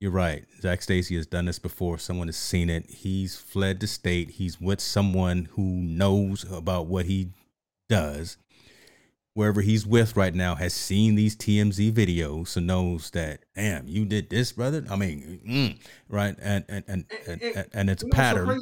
You're 0.00 0.10
right. 0.10 0.44
Zach 0.60 0.82
Stacy 0.82 1.14
has 1.14 1.28
done 1.28 1.44
this 1.44 1.60
before. 1.60 1.96
Someone 1.96 2.26
has 2.26 2.36
seen 2.36 2.68
it. 2.68 2.90
He's 2.90 3.36
fled 3.36 3.78
the 3.78 3.86
state. 3.86 4.30
He's 4.30 4.60
with 4.60 4.80
someone 4.80 5.48
who 5.52 5.62
knows 5.62 6.44
about 6.50 6.86
what 6.86 7.06
he 7.06 7.28
does. 7.88 8.36
Wherever 9.34 9.62
he's 9.62 9.86
with 9.86 10.14
right 10.14 10.34
now 10.34 10.56
has 10.56 10.74
seen 10.74 11.14
these 11.14 11.34
TMZ 11.34 11.90
videos, 11.92 12.48
so 12.48 12.60
knows 12.60 13.10
that, 13.12 13.44
damn, 13.54 13.88
you 13.88 14.04
did 14.04 14.28
this, 14.28 14.52
brother. 14.52 14.84
I 14.90 14.96
mean, 14.96 15.40
mm, 15.48 15.78
right? 16.10 16.36
And 16.38 16.66
and 16.68 16.84
and 16.86 17.04
and, 17.26 17.42
and, 17.42 17.68
and 17.72 17.90
it's 17.90 18.02
a 18.02 18.06
You 18.06 18.10
know 18.10 18.16
so 18.16 18.22
pattern. 18.22 18.60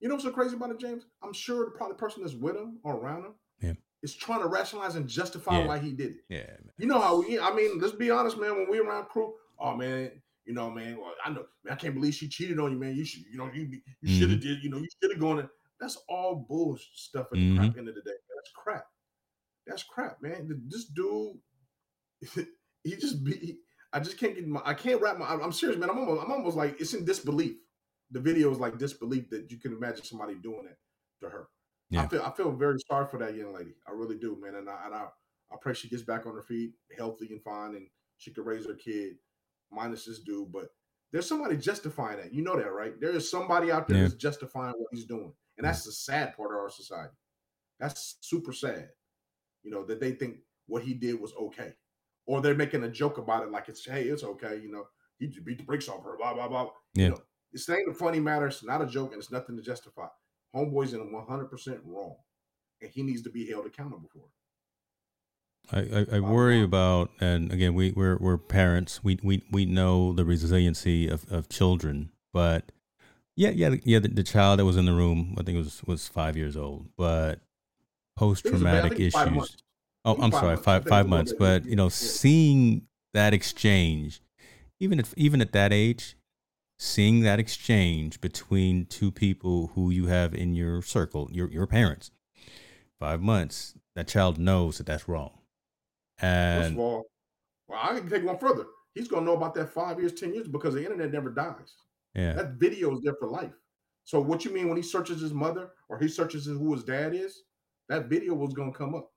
You 0.00 0.08
know 0.08 0.14
what's 0.14 0.24
so 0.24 0.30
crazy 0.30 0.56
about 0.56 0.70
it, 0.70 0.80
James? 0.80 1.04
I'm 1.22 1.34
sure 1.34 1.66
the 1.66 1.72
probably 1.72 1.96
person 1.96 2.22
that's 2.22 2.34
with 2.34 2.56
him 2.56 2.78
or 2.82 2.96
around 2.96 3.24
him 3.26 3.34
Yeah. 3.60 3.72
is 4.02 4.14
trying 4.14 4.40
to 4.40 4.48
rationalize 4.48 4.94
and 4.96 5.06
justify 5.06 5.58
Yeah. 5.58 5.66
why 5.66 5.78
he 5.78 5.92
did 5.92 6.12
it. 6.12 6.24
Yeah, 6.30 6.38
man. 6.46 6.70
You 6.78 6.86
know 6.86 6.98
how 6.98 7.20
we? 7.20 7.38
I 7.38 7.54
mean, 7.54 7.78
let's 7.78 7.94
be 7.94 8.10
honest, 8.10 8.38
man. 8.38 8.56
When 8.56 8.70
we 8.70 8.78
around 8.78 9.10
crew, 9.10 9.34
oh 9.58 9.76
man, 9.76 10.10
you 10.46 10.54
know, 10.54 10.70
man. 10.70 10.96
Well, 10.96 11.12
I 11.22 11.28
know, 11.28 11.44
man. 11.64 11.74
I 11.74 11.76
can't 11.76 11.94
believe 11.94 12.14
she 12.14 12.28
cheated 12.28 12.58
on 12.58 12.72
you, 12.72 12.78
man. 12.78 12.96
You 12.96 13.04
should, 13.04 13.24
you 13.30 13.36
know, 13.36 13.50
you 13.52 13.68
you 14.00 14.08
should 14.08 14.30
have 14.30 14.40
Mm-hmm. 14.40 14.48
did, 14.48 14.64
you 14.64 14.70
know, 14.70 14.78
you 14.78 14.88
should 15.02 15.12
have 15.12 15.20
gone. 15.20 15.40
In. 15.40 15.48
That's 15.78 15.98
all 16.08 16.46
bullshit 16.48 16.86
stuff 16.94 17.26
at 17.26 17.32
the 17.32 17.38
Mhm. 17.50 17.56
crap 17.58 17.76
end 17.76 17.88
of 17.90 17.94
the 17.94 18.00
day. 18.00 18.16
That's 18.34 18.50
crap. 18.56 18.86
That's 19.66 19.82
crap, 19.82 20.20
man. 20.22 20.62
This 20.68 20.86
dude, 20.86 21.36
he 22.84 22.96
just 22.96 23.24
be. 23.24 23.58
I 23.92 24.00
just 24.00 24.18
can't 24.18 24.34
get 24.34 24.46
my. 24.46 24.60
I 24.64 24.74
can't 24.74 25.00
wrap 25.00 25.18
my. 25.18 25.26
I'm 25.26 25.52
serious, 25.52 25.78
man. 25.78 25.90
I'm 25.90 25.98
almost. 25.98 26.24
I'm 26.24 26.32
almost 26.32 26.56
like 26.56 26.80
it's 26.80 26.94
in 26.94 27.04
disbelief. 27.04 27.56
The 28.10 28.20
video 28.20 28.50
is 28.50 28.58
like 28.58 28.78
disbelief 28.78 29.30
that 29.30 29.50
you 29.50 29.58
can 29.58 29.72
imagine 29.72 30.04
somebody 30.04 30.34
doing 30.34 30.64
that 30.64 30.78
to 31.20 31.30
her. 31.30 31.48
Yeah. 31.90 32.02
I 32.02 32.08
feel. 32.08 32.22
I 32.22 32.30
feel 32.30 32.52
very 32.52 32.78
sorry 32.88 33.06
for 33.06 33.18
that 33.18 33.34
young 33.34 33.54
lady. 33.54 33.74
I 33.86 33.92
really 33.92 34.16
do, 34.16 34.38
man. 34.42 34.54
And 34.56 34.68
I 34.68 34.86
and 34.86 34.94
I, 34.94 35.04
I 35.52 35.56
pray 35.60 35.74
she 35.74 35.88
gets 35.88 36.02
back 36.02 36.26
on 36.26 36.34
her 36.34 36.42
feet, 36.42 36.72
healthy 36.96 37.28
and 37.30 37.42
fine, 37.42 37.74
and 37.74 37.86
she 38.18 38.32
can 38.32 38.44
raise 38.44 38.66
her 38.66 38.74
kid, 38.74 39.16
minus 39.70 40.06
this 40.06 40.20
dude. 40.20 40.50
But 40.52 40.68
there's 41.12 41.28
somebody 41.28 41.56
justifying 41.56 42.16
that. 42.18 42.32
You 42.32 42.42
know 42.42 42.56
that, 42.56 42.72
right? 42.72 42.98
There 43.00 43.10
is 43.10 43.30
somebody 43.30 43.70
out 43.70 43.86
there 43.86 43.98
Yeah. 43.98 44.02
that's 44.04 44.14
justifying 44.14 44.74
what 44.78 44.88
he's 44.92 45.04
doing, 45.04 45.32
and 45.58 45.66
that's 45.66 45.84
the 45.84 45.92
sad 45.92 46.34
part 46.36 46.50
of 46.52 46.56
our 46.58 46.70
society. 46.70 47.12
That's 47.78 48.16
super 48.20 48.52
sad. 48.52 48.88
You 49.62 49.70
know 49.70 49.84
that 49.84 50.00
they 50.00 50.12
think 50.12 50.38
what 50.66 50.82
he 50.82 50.94
did 50.94 51.20
was 51.20 51.32
okay, 51.40 51.72
or 52.26 52.40
they're 52.40 52.54
making 52.54 52.84
a 52.84 52.88
joke 52.88 53.18
about 53.18 53.44
it, 53.44 53.50
like 53.50 53.68
it's 53.68 53.84
hey, 53.84 54.04
it's 54.04 54.24
okay. 54.24 54.58
You 54.62 54.70
know, 54.70 54.84
he 55.18 55.26
beat 55.44 55.58
the 55.58 55.64
brakes 55.64 55.88
off 55.88 56.04
her. 56.04 56.16
Blah 56.16 56.34
blah 56.34 56.48
blah. 56.48 56.70
Yeah. 56.94 57.04
You 57.04 57.10
know, 57.10 57.18
it's 57.52 57.68
ain't 57.68 57.88
a 57.88 57.94
funny 57.94 58.20
matter. 58.20 58.46
It's 58.46 58.64
not 58.64 58.82
a 58.82 58.86
joke, 58.86 59.12
and 59.12 59.20
it's 59.20 59.30
nothing 59.30 59.56
to 59.56 59.62
justify. 59.62 60.06
Homeboy's 60.54 60.92
in 60.92 61.12
100 61.12 61.46
percent 61.46 61.80
wrong, 61.84 62.16
and 62.80 62.90
he 62.90 63.02
needs 63.02 63.22
to 63.22 63.30
be 63.30 63.48
held 63.48 63.66
accountable 63.66 64.08
for 64.12 64.18
it. 64.18 64.32
I, 65.70 65.78
I, 65.78 66.16
I 66.16 66.20
worry 66.20 66.62
about, 66.62 67.10
and 67.20 67.52
again, 67.52 67.74
we, 67.74 67.92
we're, 67.92 68.16
we're 68.18 68.36
parents. 68.36 69.04
We, 69.04 69.18
we, 69.22 69.44
we 69.50 69.64
know 69.64 70.12
the 70.12 70.24
resiliency 70.24 71.08
of, 71.08 71.30
of 71.30 71.48
children, 71.48 72.10
but 72.32 72.72
yeah, 73.36 73.50
yeah, 73.50 73.76
yeah. 73.84 73.98
The, 73.98 74.08
the 74.08 74.22
child 74.22 74.58
that 74.58 74.64
was 74.64 74.76
in 74.76 74.84
the 74.84 74.92
room, 74.92 75.36
I 75.38 75.42
think 75.42 75.56
was 75.56 75.82
was 75.84 76.08
five 76.08 76.36
years 76.36 76.56
old, 76.56 76.88
but 76.96 77.40
post 78.16 78.46
It 78.46 78.52
was 78.52 78.60
about- 78.62 78.74
I 78.74 78.78
traumatic 78.80 78.98
think 78.98 79.06
it's 79.06 79.14
five 79.14 79.36
issues. 79.36 79.56
Oh, 80.04 80.14
I'm 80.14 80.30
five 80.30 80.40
sorry, 80.40 80.46
months. 80.54 80.64
Five 80.64 80.84
five 80.84 80.84
it's 80.84 80.90
a 80.90 80.96
little 80.96 81.08
months. 81.08 81.32
But 81.38 81.64
you 81.66 81.76
know, 81.76 81.84
Yeah. 81.84 81.88
seeing 81.90 82.88
that 83.14 83.32
exchange, 83.34 84.22
even 84.80 84.98
if 84.98 85.14
even 85.16 85.40
at 85.40 85.52
that 85.52 85.72
age, 85.72 86.16
seeing 86.78 87.20
that 87.20 87.38
exchange 87.38 88.20
between 88.20 88.86
two 88.86 89.12
people 89.12 89.68
who 89.68 89.90
you 89.90 90.06
have 90.06 90.34
in 90.34 90.54
your 90.54 90.82
circle, 90.82 91.28
your 91.32 91.48
your 91.50 91.66
parents, 91.66 92.10
five 92.98 93.20
months, 93.22 93.74
that 93.94 94.08
child 94.08 94.38
knows 94.38 94.78
that 94.78 94.86
that's 94.86 95.08
wrong. 95.08 95.38
First 96.18 96.24
And 96.24 96.74
of 96.74 96.78
all, 96.80 97.06
well, 97.68 97.80
I 97.82 97.98
can 97.98 98.08
take 98.08 98.24
one 98.24 98.38
further. 98.38 98.66
He's 98.94 99.08
gonna 99.08 99.24
know 99.26 99.36
about 99.36 99.54
that 99.54 99.72
five 99.72 99.98
years, 100.00 100.14
ten 100.14 100.34
years 100.34 100.48
because 100.48 100.74
the 100.74 100.82
internet 100.82 101.10
never 101.12 101.30
dies. 101.30 101.74
yeah, 102.14 102.34
That 102.34 102.52
video 102.54 102.94
is 102.94 103.02
there 103.02 103.14
for 103.14 103.28
life. 103.28 103.54
So 104.04 104.20
what 104.20 104.44
you 104.44 104.52
mean 104.52 104.68
when 104.68 104.76
he 104.76 104.82
searches 104.82 105.20
his 105.20 105.32
mother 105.32 105.70
or 105.88 105.98
he 105.98 106.08
searches 106.08 106.44
who 106.46 106.72
his 106.74 106.84
dad 106.84 107.14
is, 107.14 107.44
that 107.92 108.08
video 108.08 108.32
was 108.34 108.54
gonna 108.54 108.72
come 108.72 108.94
up. 108.94 109.12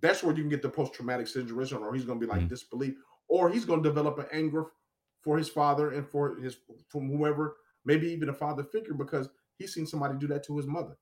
That's 0.00 0.24
where 0.24 0.34
you 0.34 0.42
can 0.42 0.50
get 0.50 0.60
the 0.62 0.68
post-traumatic 0.68 1.28
syndrome, 1.28 1.84
or 1.84 1.94
he's 1.94 2.04
gonna 2.04 2.18
be 2.18 2.26
like 2.26 2.42
Mhm. 2.42 2.48
disbelief, 2.48 2.96
or 3.28 3.48
he's 3.48 3.64
gonna 3.64 3.82
develop 3.82 4.18
an 4.18 4.26
anger 4.32 4.72
for 5.20 5.38
his 5.38 5.48
father 5.48 5.92
and 5.92 6.04
for 6.08 6.34
his 6.34 6.56
from 6.88 7.08
whoever, 7.08 7.56
maybe 7.84 8.08
even 8.10 8.28
a 8.28 8.34
father 8.34 8.64
figure, 8.64 8.94
because 8.94 9.30
he's 9.56 9.72
seen 9.72 9.86
somebody 9.86 10.18
do 10.18 10.26
that 10.26 10.42
to 10.44 10.56
his 10.56 10.66
mother. 10.66 10.98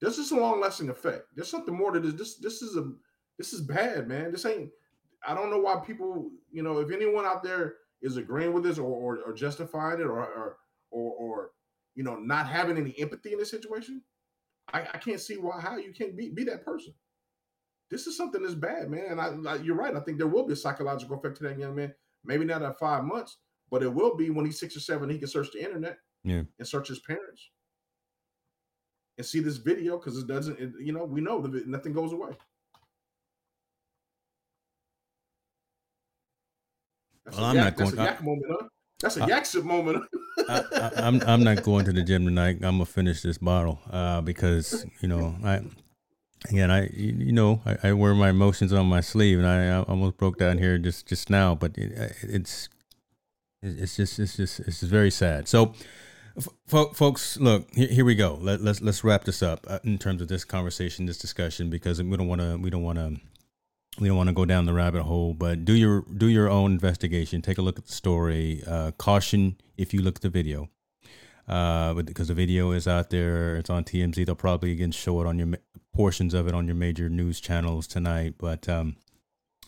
This 0.00 0.16
is 0.16 0.30
a 0.30 0.36
long-lasting 0.36 0.88
effect. 0.88 1.26
There's 1.34 1.50
something 1.50 1.74
more 1.74 1.90
to 1.92 2.00
this. 2.00 2.14
This 2.14 2.36
this 2.38 2.62
is 2.62 2.76
a 2.78 2.94
this 3.36 3.52
is 3.52 3.60
bad, 3.60 4.08
man. 4.08 4.32
This 4.32 4.46
ain't. 4.46 4.72
I 5.26 5.34
don't 5.34 5.50
know 5.50 5.58
why 5.58 5.80
people, 5.84 6.30
you 6.50 6.62
know, 6.62 6.78
if 6.78 6.90
anyone 6.90 7.26
out 7.26 7.42
there 7.42 7.76
is 8.00 8.16
agreeing 8.16 8.54
with 8.54 8.62
this 8.62 8.78
or 8.78 8.88
or, 8.88 9.18
or 9.22 9.34
justifying 9.34 10.00
it 10.00 10.06
or, 10.06 10.18
or 10.24 10.58
or 10.90 11.12
or 11.12 11.52
you 11.98 12.04
know 12.04 12.14
not 12.14 12.46
having 12.46 12.78
any 12.78 12.94
empathy 13.00 13.32
in 13.32 13.40
this 13.40 13.50
situation, 13.50 14.00
I, 14.72 14.82
I 14.94 14.98
can't 14.98 15.20
see 15.20 15.34
why 15.36 15.60
how 15.60 15.76
you 15.78 15.92
can't 15.92 16.16
be 16.16 16.30
be 16.30 16.44
that 16.44 16.64
person. 16.64 16.94
This 17.90 18.06
is 18.06 18.16
something 18.16 18.40
that's 18.40 18.54
bad, 18.54 18.88
man. 18.88 19.18
And 19.18 19.48
I, 19.48 19.56
you're 19.56 19.74
right. 19.74 19.96
I 19.96 20.00
think 20.00 20.16
there 20.18 20.28
will 20.28 20.46
be 20.46 20.52
a 20.52 20.56
psychological 20.56 21.16
effect 21.18 21.38
to 21.38 21.42
that 21.44 21.58
young 21.58 21.74
man. 21.74 21.92
Maybe 22.24 22.44
not 22.44 22.62
at 22.62 22.78
five 22.78 23.02
months, 23.02 23.38
but 23.70 23.82
it 23.82 23.92
will 23.92 24.14
be 24.14 24.30
when 24.30 24.46
he's 24.46 24.60
six 24.60 24.76
or 24.76 24.80
seven. 24.80 25.10
He 25.10 25.18
can 25.18 25.26
search 25.26 25.48
the 25.52 25.64
internet 25.64 25.98
Yeah. 26.22 26.42
and 26.58 26.68
search 26.68 26.86
his 26.88 27.00
parents 27.00 27.50
and 29.16 29.26
see 29.26 29.40
this 29.40 29.56
video 29.56 29.98
because 29.98 30.16
it 30.18 30.28
doesn't. 30.28 30.60
It, 30.60 30.70
you 30.80 30.92
know, 30.92 31.04
we 31.04 31.20
know 31.20 31.40
that 31.40 31.66
nothing 31.66 31.92
goes 31.94 32.12
away. 32.12 32.32
Well, 37.32 37.44
I'm 37.44 37.56
yak, 37.56 37.76
not 37.78 37.92
going- 37.92 37.98
I- 37.98 38.20
moment, 38.22 38.46
huh? 38.50 38.68
That's 39.00 39.16
a 39.16 39.26
yak 39.26 39.46
sip 39.46 39.64
moment. 39.64 40.04
I, 40.48 40.62
I, 40.72 40.90
I'm 40.96 41.22
I'm 41.22 41.44
not 41.44 41.62
going 41.62 41.84
to 41.84 41.92
the 41.92 42.02
gym 42.02 42.24
tonight. 42.24 42.56
I'm 42.56 42.78
gonna 42.78 42.84
finish 42.84 43.22
this 43.22 43.38
bottle 43.38 43.80
uh, 43.90 44.20
because 44.20 44.84
you 45.00 45.08
know 45.08 45.36
I 45.44 45.60
again 46.48 46.70
I 46.70 46.88
you 46.88 47.14
you 47.18 47.32
know 47.32 47.62
I, 47.64 47.88
I 47.88 47.92
wear 47.92 48.14
my 48.14 48.30
emotions 48.30 48.72
on 48.72 48.86
my 48.86 49.00
sleeve 49.00 49.38
and 49.38 49.46
I, 49.46 49.78
I 49.78 49.82
almost 49.82 50.16
broke 50.16 50.38
down 50.38 50.58
here 50.58 50.78
just 50.78 51.06
just 51.06 51.30
now, 51.30 51.54
but 51.54 51.78
it, 51.78 52.16
it's 52.22 52.68
it's 53.62 53.96
just 53.96 54.18
it's 54.18 54.36
just 54.36 54.60
it's 54.60 54.80
just 54.80 54.90
very 54.90 55.10
sad. 55.10 55.48
So. 55.48 55.74
Fo- 56.68 56.92
folks, 56.92 57.36
look 57.38 57.66
here, 57.74 57.88
here 57.88 58.04
we 58.04 58.14
go. 58.14 58.38
Let, 58.40 58.60
let's 58.60 58.80
let's 58.80 59.02
wrap 59.02 59.24
this 59.24 59.42
up 59.42 59.66
uh, 59.68 59.80
in 59.82 59.98
terms 59.98 60.22
of 60.22 60.28
this 60.28 60.44
conversation, 60.44 61.06
this 61.06 61.18
discussion, 61.18 61.68
because 61.68 62.00
we 62.00 62.16
don't 62.16 62.28
want 62.28 62.40
to 62.40 62.56
we 62.56 62.70
don't 62.70 62.84
want 62.84 62.98
to 62.98 63.16
we 64.00 64.08
don't 64.08 64.16
want 64.16 64.28
to 64.28 64.34
go 64.34 64.44
down 64.44 64.66
the 64.66 64.72
rabbit 64.72 65.02
hole, 65.02 65.34
but 65.34 65.64
do 65.64 65.72
your 65.74 66.04
do 66.16 66.26
your 66.26 66.48
own 66.48 66.72
investigation. 66.72 67.42
Take 67.42 67.58
a 67.58 67.62
look 67.62 67.78
at 67.78 67.86
the 67.86 67.92
story. 67.92 68.62
Uh, 68.66 68.92
caution 68.92 69.56
if 69.76 69.92
you 69.92 70.02
look 70.02 70.16
at 70.16 70.22
the 70.22 70.28
video, 70.28 70.68
uh, 71.48 71.94
because 71.94 72.28
the 72.28 72.34
video 72.34 72.72
is 72.72 72.86
out 72.86 73.10
there, 73.10 73.56
it's 73.56 73.70
on 73.70 73.84
TMZ. 73.84 74.24
They'll 74.26 74.34
probably 74.34 74.72
again 74.72 74.92
show 74.92 75.20
it 75.20 75.26
on 75.26 75.38
your 75.38 75.48
portions 75.92 76.34
of 76.34 76.46
it 76.46 76.54
on 76.54 76.66
your 76.66 76.76
major 76.76 77.08
news 77.08 77.40
channels 77.40 77.86
tonight. 77.86 78.34
But 78.38 78.68
um, 78.68 78.96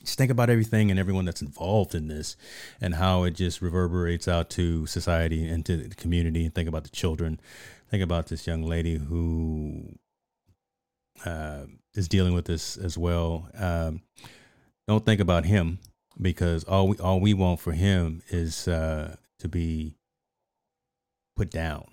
just 0.00 0.16
think 0.16 0.30
about 0.30 0.48
everything 0.48 0.90
and 0.90 1.00
everyone 1.00 1.24
that's 1.24 1.42
involved 1.42 1.94
in 1.94 2.08
this, 2.08 2.36
and 2.80 2.94
how 2.94 3.24
it 3.24 3.32
just 3.32 3.60
reverberates 3.60 4.28
out 4.28 4.48
to 4.50 4.86
society 4.86 5.48
and 5.48 5.66
to 5.66 5.76
the 5.76 5.94
community. 5.94 6.44
And 6.44 6.54
think 6.54 6.68
about 6.68 6.84
the 6.84 6.90
children. 6.90 7.40
Think 7.90 8.02
about 8.04 8.28
this 8.28 8.46
young 8.46 8.62
lady 8.62 8.96
who 8.96 9.98
uh, 11.24 11.64
is 11.94 12.08
dealing 12.08 12.34
with 12.34 12.44
this 12.44 12.76
as 12.76 12.96
well. 12.96 13.48
Um, 13.54 14.02
don't 14.86 15.04
think 15.04 15.20
about 15.20 15.44
him 15.44 15.78
because 16.20 16.64
all 16.64 16.88
we 16.88 16.96
all 16.98 17.20
we 17.20 17.34
want 17.34 17.60
for 17.60 17.72
him 17.72 18.22
is 18.28 18.68
uh, 18.68 19.16
to 19.38 19.48
be 19.48 19.94
put 21.36 21.50
down, 21.50 21.86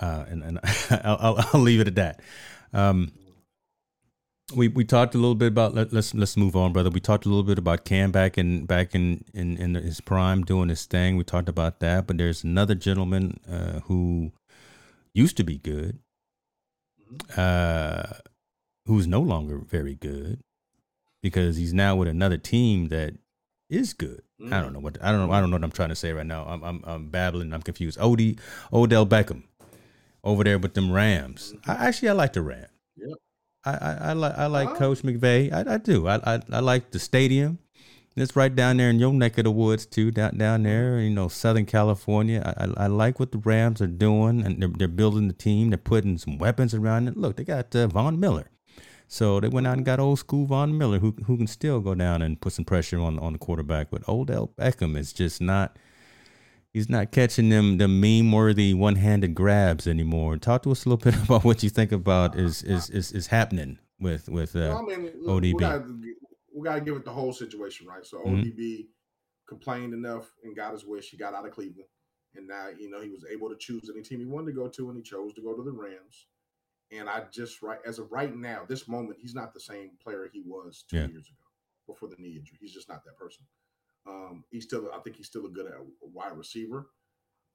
uh, 0.00 0.24
and 0.28 0.42
and 0.42 0.60
I'll, 0.90 1.18
I'll, 1.20 1.48
I'll 1.52 1.60
leave 1.60 1.80
it 1.80 1.88
at 1.88 1.94
that. 1.96 2.20
Um, 2.72 3.12
we 4.54 4.68
we 4.68 4.84
talked 4.84 5.14
a 5.14 5.18
little 5.18 5.34
bit 5.34 5.48
about 5.48 5.74
let, 5.74 5.88
us 5.88 5.92
let's, 5.92 6.14
let's 6.14 6.36
move 6.36 6.54
on, 6.54 6.72
brother. 6.72 6.90
We 6.90 7.00
talked 7.00 7.26
a 7.26 7.28
little 7.28 7.42
bit 7.42 7.58
about 7.58 7.84
Cam 7.84 8.12
back 8.12 8.38
in 8.38 8.64
back 8.66 8.94
in, 8.94 9.24
in, 9.34 9.56
in 9.56 9.74
his 9.74 10.00
prime 10.00 10.44
doing 10.44 10.68
his 10.68 10.84
thing. 10.84 11.16
We 11.16 11.24
talked 11.24 11.48
about 11.48 11.80
that, 11.80 12.06
but 12.06 12.18
there's 12.18 12.44
another 12.44 12.74
gentleman 12.74 13.40
uh, 13.50 13.80
who 13.80 14.32
used 15.14 15.36
to 15.38 15.44
be 15.44 15.58
good, 15.58 15.98
mm-hmm. 17.10 17.40
uh, 17.40 18.18
who's 18.86 19.06
no 19.06 19.20
longer 19.20 19.58
very 19.58 19.94
good 19.94 20.40
because 21.22 21.56
he's 21.56 21.72
now 21.72 21.96
with 21.96 22.08
another 22.08 22.38
team 22.38 22.88
that 22.88 23.14
is 23.68 23.92
good. 23.92 24.22
Mm. 24.40 24.52
I 24.52 24.60
don't 24.60 24.72
know 24.72 24.80
what 24.80 24.98
I 25.02 25.10
don't 25.10 25.26
know. 25.26 25.32
I 25.32 25.40
don't 25.40 25.50
know 25.50 25.56
what 25.56 25.64
I'm 25.64 25.72
trying 25.72 25.88
to 25.88 25.96
say 25.96 26.12
right 26.12 26.26
now. 26.26 26.44
I'm 26.44 26.62
I'm, 26.62 26.84
I'm 26.84 27.08
babbling. 27.08 27.52
I'm 27.52 27.62
confused. 27.62 27.98
Od 27.98 28.20
Odell 28.72 29.06
Beckham 29.06 29.44
over 30.22 30.44
there 30.44 30.58
with 30.58 30.74
them 30.74 30.92
Rams. 30.92 31.54
I, 31.66 31.72
mm-hmm. 31.74 31.82
actually 31.82 32.08
I 32.10 32.12
like 32.12 32.32
the 32.32 32.42
Rams. 32.42 32.68
Yep. 32.96 33.18
I, 33.64 33.70
I, 33.70 33.92
I 33.92 34.12
like 34.12 34.38
I 34.38 34.46
like 34.46 34.74
Coach 34.76 35.02
McVay. 35.02 35.52
I, 35.52 35.74
I 35.74 35.78
do. 35.78 36.06
I, 36.06 36.34
I 36.34 36.40
I 36.52 36.60
like 36.60 36.90
the 36.90 36.98
stadium. 36.98 37.58
It's 38.18 38.34
right 38.34 38.54
down 38.54 38.78
there 38.78 38.88
in 38.88 38.98
your 38.98 39.12
neck 39.12 39.36
of 39.36 39.44
the 39.44 39.50
woods 39.50 39.84
too, 39.84 40.10
down 40.10 40.38
down 40.38 40.62
there, 40.62 41.00
you 41.00 41.10
know, 41.10 41.28
Southern 41.28 41.66
California. 41.66 42.40
I, 42.56 42.64
I, 42.64 42.84
I 42.84 42.86
like 42.86 43.20
what 43.20 43.30
the 43.30 43.38
Rams 43.38 43.82
are 43.82 43.86
doing, 43.86 44.42
and 44.42 44.62
they're, 44.62 44.70
they're 44.70 44.88
building 44.88 45.28
the 45.28 45.34
team. 45.34 45.68
They're 45.68 45.76
putting 45.76 46.16
some 46.16 46.38
weapons 46.38 46.72
around 46.72 47.08
it. 47.08 47.16
Look, 47.18 47.36
they 47.36 47.44
got 47.44 47.76
uh, 47.76 47.88
Von 47.88 48.18
Miller, 48.18 48.48
so 49.08 49.40
they 49.40 49.48
went 49.48 49.66
out 49.66 49.76
and 49.76 49.86
got 49.86 50.00
old 50.00 50.18
school 50.18 50.46
Von 50.46 50.76
Miller, 50.76 50.98
who 50.98 51.14
who 51.26 51.36
can 51.36 51.46
still 51.46 51.80
go 51.80 51.94
down 51.94 52.22
and 52.22 52.40
put 52.40 52.52
some 52.52 52.64
pressure 52.64 53.00
on 53.00 53.18
on 53.18 53.34
the 53.34 53.38
quarterback. 53.38 53.90
But 53.90 54.08
Odell 54.08 54.52
Beckham 54.58 54.96
is 54.96 55.12
just 55.12 55.40
not 55.40 55.78
he's 56.76 56.90
not 56.90 57.10
catching 57.10 57.48
them 57.48 57.78
the 57.78 57.88
meme 57.88 58.30
worthy 58.32 58.74
one 58.74 58.96
handed 58.96 59.34
grabs 59.34 59.86
anymore. 59.86 60.36
Talk 60.36 60.62
to 60.64 60.72
us 60.72 60.84
a 60.84 60.90
little 60.90 61.10
bit 61.10 61.22
about 61.24 61.42
what 61.42 61.62
you 61.62 61.70
think 61.70 61.90
about 61.90 62.38
is 62.38 62.62
is 62.62 62.90
is, 62.90 63.12
is 63.12 63.28
happening 63.28 63.78
with 63.98 64.28
with 64.28 64.54
uh, 64.54 64.60
well, 64.74 64.78
I 64.78 64.96
mean, 64.96 65.12
look, 65.18 65.42
ODB. 65.42 65.42
We 65.42 65.52
gotta, 65.54 65.84
we 66.54 66.64
gotta, 66.64 66.80
give 66.82 66.96
it 66.96 67.04
the 67.04 67.12
whole 67.12 67.32
situation, 67.32 67.86
right? 67.86 68.04
So 68.04 68.18
mm-hmm. 68.18 68.42
ODB 68.42 68.86
complained 69.48 69.94
enough 69.94 70.30
and 70.44 70.54
got 70.54 70.72
his 70.72 70.84
wish. 70.84 71.10
He 71.10 71.16
got 71.16 71.32
out 71.32 71.46
of 71.46 71.52
Cleveland, 71.52 71.88
and 72.34 72.46
now 72.46 72.68
you 72.76 72.90
know 72.90 73.00
he 73.00 73.08
was 73.08 73.24
able 73.32 73.48
to 73.48 73.56
choose 73.56 73.90
any 73.92 74.02
team 74.02 74.20
he 74.20 74.26
wanted 74.26 74.46
to 74.46 74.52
go 74.52 74.68
to, 74.68 74.88
and 74.90 74.96
he 74.96 75.02
chose 75.02 75.32
to 75.34 75.42
go 75.42 75.54
to 75.54 75.62
the 75.62 75.72
Rams. 75.72 76.26
And 76.92 77.08
I 77.08 77.24
just 77.32 77.62
right 77.62 77.78
as 77.84 77.98
of 77.98 78.12
right 78.12 78.34
now, 78.34 78.62
this 78.68 78.86
moment, 78.88 79.18
he's 79.20 79.34
not 79.34 79.52
the 79.52 79.60
same 79.60 79.90
player 80.02 80.28
he 80.32 80.42
was 80.46 80.84
two 80.88 80.96
yeah. 80.96 81.06
years 81.06 81.26
ago 81.26 81.46
before 81.86 82.08
the 82.08 82.16
knee 82.18 82.36
injury. 82.36 82.58
He's 82.60 82.74
just 82.74 82.88
not 82.88 83.04
that 83.04 83.16
person. 83.16 83.44
Um, 84.06 84.44
he's 84.50 84.64
still, 84.64 84.88
I 84.94 85.00
think 85.00 85.16
he's 85.16 85.26
still 85.26 85.46
a 85.46 85.50
good 85.50 85.66
uh, 85.66 85.82
wide 86.00 86.36
receiver. 86.36 86.86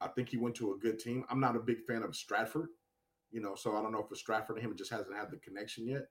I 0.00 0.08
think 0.08 0.28
he 0.28 0.36
went 0.36 0.54
to 0.56 0.72
a 0.72 0.78
good 0.78 0.98
team. 0.98 1.24
I'm 1.30 1.40
not 1.40 1.56
a 1.56 1.60
big 1.60 1.84
fan 1.86 2.02
of 2.02 2.14
Stafford, 2.16 2.68
you 3.30 3.40
know, 3.40 3.54
so 3.54 3.76
I 3.76 3.82
don't 3.82 3.92
know 3.92 4.00
if 4.00 4.10
it's 4.10 4.20
Stafford 4.20 4.56
and 4.56 4.64
him 4.64 4.76
just 4.76 4.90
hasn't 4.90 5.16
had 5.16 5.30
the 5.30 5.38
connection 5.38 5.86
yet. 5.86 6.08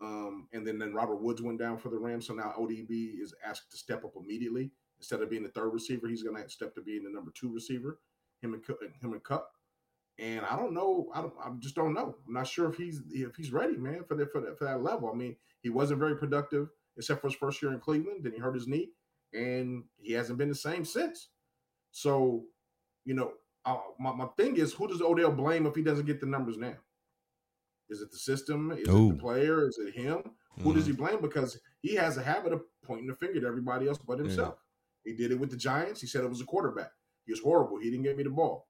Um, 0.00 0.48
and 0.52 0.66
then 0.66 0.78
then 0.78 0.92
Robert 0.92 1.22
Woods 1.22 1.42
went 1.42 1.58
down 1.58 1.78
for 1.78 1.88
the 1.88 1.98
Rams, 1.98 2.26
so 2.26 2.34
now 2.34 2.52
ODB 2.58 3.20
is 3.20 3.34
asked 3.44 3.70
to 3.70 3.78
step 3.78 4.04
up 4.04 4.12
immediately 4.16 4.70
instead 4.98 5.22
of 5.22 5.30
being 5.30 5.42
the 5.42 5.48
third 5.48 5.70
receiver. 5.70 6.08
He's 6.08 6.22
going 6.22 6.42
to 6.42 6.48
step 6.50 6.74
to 6.74 6.82
being 6.82 7.04
the 7.04 7.10
number 7.10 7.30
two 7.34 7.52
receiver. 7.52 7.98
Him 8.42 8.52
and 8.54 8.62
him 9.00 9.12
and 9.12 9.24
Kupp. 9.24 9.50
And 10.18 10.44
I 10.46 10.56
don't 10.56 10.72
know. 10.72 11.08
I 11.14 11.20
don't. 11.20 11.34
I 11.42 11.50
just 11.58 11.74
don't 11.74 11.92
know. 11.92 12.16
I'm 12.26 12.32
not 12.32 12.46
sure 12.46 12.70
if 12.70 12.76
he's 12.76 13.02
if 13.10 13.36
he's 13.36 13.52
ready, 13.52 13.76
man, 13.76 14.02
for 14.08 14.14
that 14.14 14.32
for 14.32 14.40
that 14.40 14.58
for 14.58 14.64
that 14.64 14.82
level. 14.82 15.10
I 15.12 15.16
mean, 15.16 15.36
he 15.60 15.68
wasn't 15.68 16.00
very 16.00 16.16
productive 16.16 16.68
except 16.96 17.20
for 17.20 17.28
his 17.28 17.36
first 17.36 17.60
year 17.60 17.72
in 17.72 17.80
Cleveland. 17.80 18.24
Then 18.24 18.32
he 18.32 18.38
hurt 18.38 18.54
his 18.54 18.66
knee 18.66 18.90
and 19.34 19.84
he 19.98 20.12
hasn't 20.12 20.38
been 20.38 20.48
the 20.48 20.54
same 20.54 20.84
since. 20.84 21.28
So, 21.90 22.44
you 23.04 23.14
know, 23.14 23.32
uh, 23.64 23.78
my, 23.98 24.12
my 24.12 24.26
thing 24.36 24.56
is, 24.56 24.72
who 24.72 24.88
does 24.88 25.02
Odell 25.02 25.32
blame 25.32 25.66
if 25.66 25.74
he 25.74 25.82
doesn't 25.82 26.06
get 26.06 26.20
the 26.20 26.26
numbers 26.26 26.56
now? 26.56 26.74
Is 27.88 28.00
it 28.00 28.10
the 28.10 28.18
system? 28.18 28.72
Is 28.72 28.88
Ooh. 28.88 29.10
it 29.10 29.12
the 29.14 29.18
player? 29.18 29.68
Is 29.68 29.78
it 29.78 29.94
him? 29.94 30.18
Mm. 30.58 30.62
Who 30.62 30.74
does 30.74 30.86
he 30.86 30.92
mm-hmm. 30.92 31.04
blame? 31.04 31.20
Because 31.20 31.58
he 31.80 31.94
has 31.94 32.16
a 32.16 32.22
habit 32.22 32.52
of 32.52 32.62
pointing 32.84 33.06
the 33.06 33.14
finger 33.14 33.40
to 33.40 33.46
everybody 33.46 33.88
else 33.88 33.98
but 33.98 34.18
himself. 34.18 34.56
Yeah. 35.04 35.12
He 35.12 35.16
did 35.16 35.30
it 35.30 35.38
with 35.38 35.50
the 35.50 35.56
Giants. 35.56 36.00
He 36.00 36.06
said 36.06 36.24
it 36.24 36.30
was 36.30 36.40
a 36.40 36.46
quarterback. 36.46 36.90
He 37.24 37.32
was 37.32 37.40
horrible. 37.40 37.78
He 37.78 37.90
didn't 37.90 38.04
get 38.04 38.16
me 38.16 38.24
the 38.24 38.30
ball. 38.30 38.65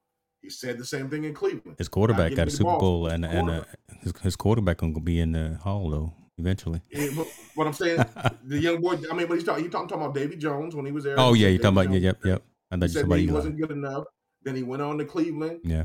He 0.46 0.50
said 0.50 0.78
the 0.78 0.84
same 0.84 1.10
thing 1.10 1.24
in 1.24 1.34
Cleveland. 1.34 1.76
His 1.76 1.88
quarterback 1.88 2.36
got 2.36 2.46
a 2.46 2.52
Super 2.52 2.78
Bowl, 2.78 3.08
and 3.08 3.24
and 3.24 3.50
uh, 3.50 3.64
his, 4.00 4.12
his 4.22 4.36
quarterback 4.36 4.76
gonna 4.76 5.00
be 5.00 5.18
in 5.18 5.32
the 5.32 5.58
Hall 5.60 5.90
though 5.90 6.12
eventually. 6.38 6.80
Yeah, 6.88 7.08
but 7.16 7.26
what 7.56 7.66
I'm 7.66 7.72
saying, 7.72 7.98
the 8.44 8.60
young 8.60 8.80
boy. 8.80 8.96
I 9.10 9.14
mean, 9.16 9.26
but 9.26 9.34
he's 9.34 9.42
talking. 9.42 9.64
He 9.64 9.68
talking, 9.68 9.88
talking 9.88 10.04
about 10.04 10.14
Davy 10.14 10.36
Jones 10.36 10.76
when 10.76 10.86
he 10.86 10.92
was 10.92 11.02
there. 11.02 11.16
Oh 11.18 11.34
yeah, 11.34 11.48
you 11.48 11.58
talking 11.58 11.78
about 11.78 11.92
yeah, 11.92 11.98
yep, 11.98 12.24
yep. 12.24 12.44
I 12.70 12.76
thought 12.76 12.90
somebody 12.90 13.26
he 13.26 13.32
wasn't 13.32 13.58
good 13.58 13.72
enough. 13.72 14.04
Then 14.44 14.54
he 14.54 14.62
went 14.62 14.82
on 14.82 14.98
to 14.98 15.04
Cleveland. 15.04 15.62
Yeah. 15.64 15.82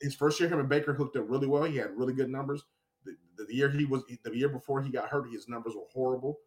His 0.00 0.16
first 0.16 0.40
year, 0.40 0.48
him 0.48 0.58
and 0.58 0.68
Baker 0.68 0.92
hooked 0.92 1.16
up 1.16 1.30
really 1.30 1.46
well. 1.46 1.62
He 1.62 1.76
had 1.76 1.90
really 1.96 2.14
good 2.14 2.28
numbers. 2.28 2.64
The, 3.04 3.14
the, 3.36 3.44
the 3.44 3.54
year 3.54 3.70
he 3.70 3.84
was, 3.84 4.02
the 4.24 4.36
year 4.36 4.48
before 4.48 4.82
he 4.82 4.90
got 4.90 5.08
hurt, 5.08 5.30
his 5.30 5.48
numbers 5.48 5.74
were 5.76 5.86
horrible. 5.92 6.40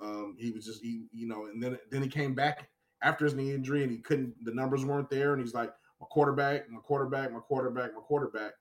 Um, 0.00 0.36
he 0.38 0.52
was 0.52 0.64
just, 0.64 0.80
he, 0.80 1.06
you 1.12 1.26
know, 1.26 1.46
and 1.46 1.60
then 1.60 1.78
then 1.90 2.02
he 2.02 2.08
came 2.08 2.34
back 2.34 2.68
after 3.02 3.24
his 3.24 3.34
knee 3.34 3.52
injury, 3.52 3.82
and 3.82 3.90
he 3.90 3.98
couldn't. 3.98 4.32
The 4.44 4.54
numbers 4.54 4.84
weren't 4.84 5.10
there, 5.10 5.32
and 5.32 5.42
he's 5.42 5.54
like, 5.54 5.72
quarterback, 6.12 6.70
my 6.70 6.80
quarterback, 6.80 7.32
my 7.32 7.40
quarterback, 7.40 7.94
my 7.94 8.00
quarterback. 8.00 8.52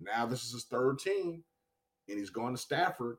Now 0.00 0.26
this 0.26 0.44
is 0.44 0.52
his 0.52 0.64
third 0.64 0.98
team, 0.98 1.44
and 2.08 2.18
he's 2.18 2.30
going 2.30 2.54
to 2.54 2.60
Stafford 2.60 3.18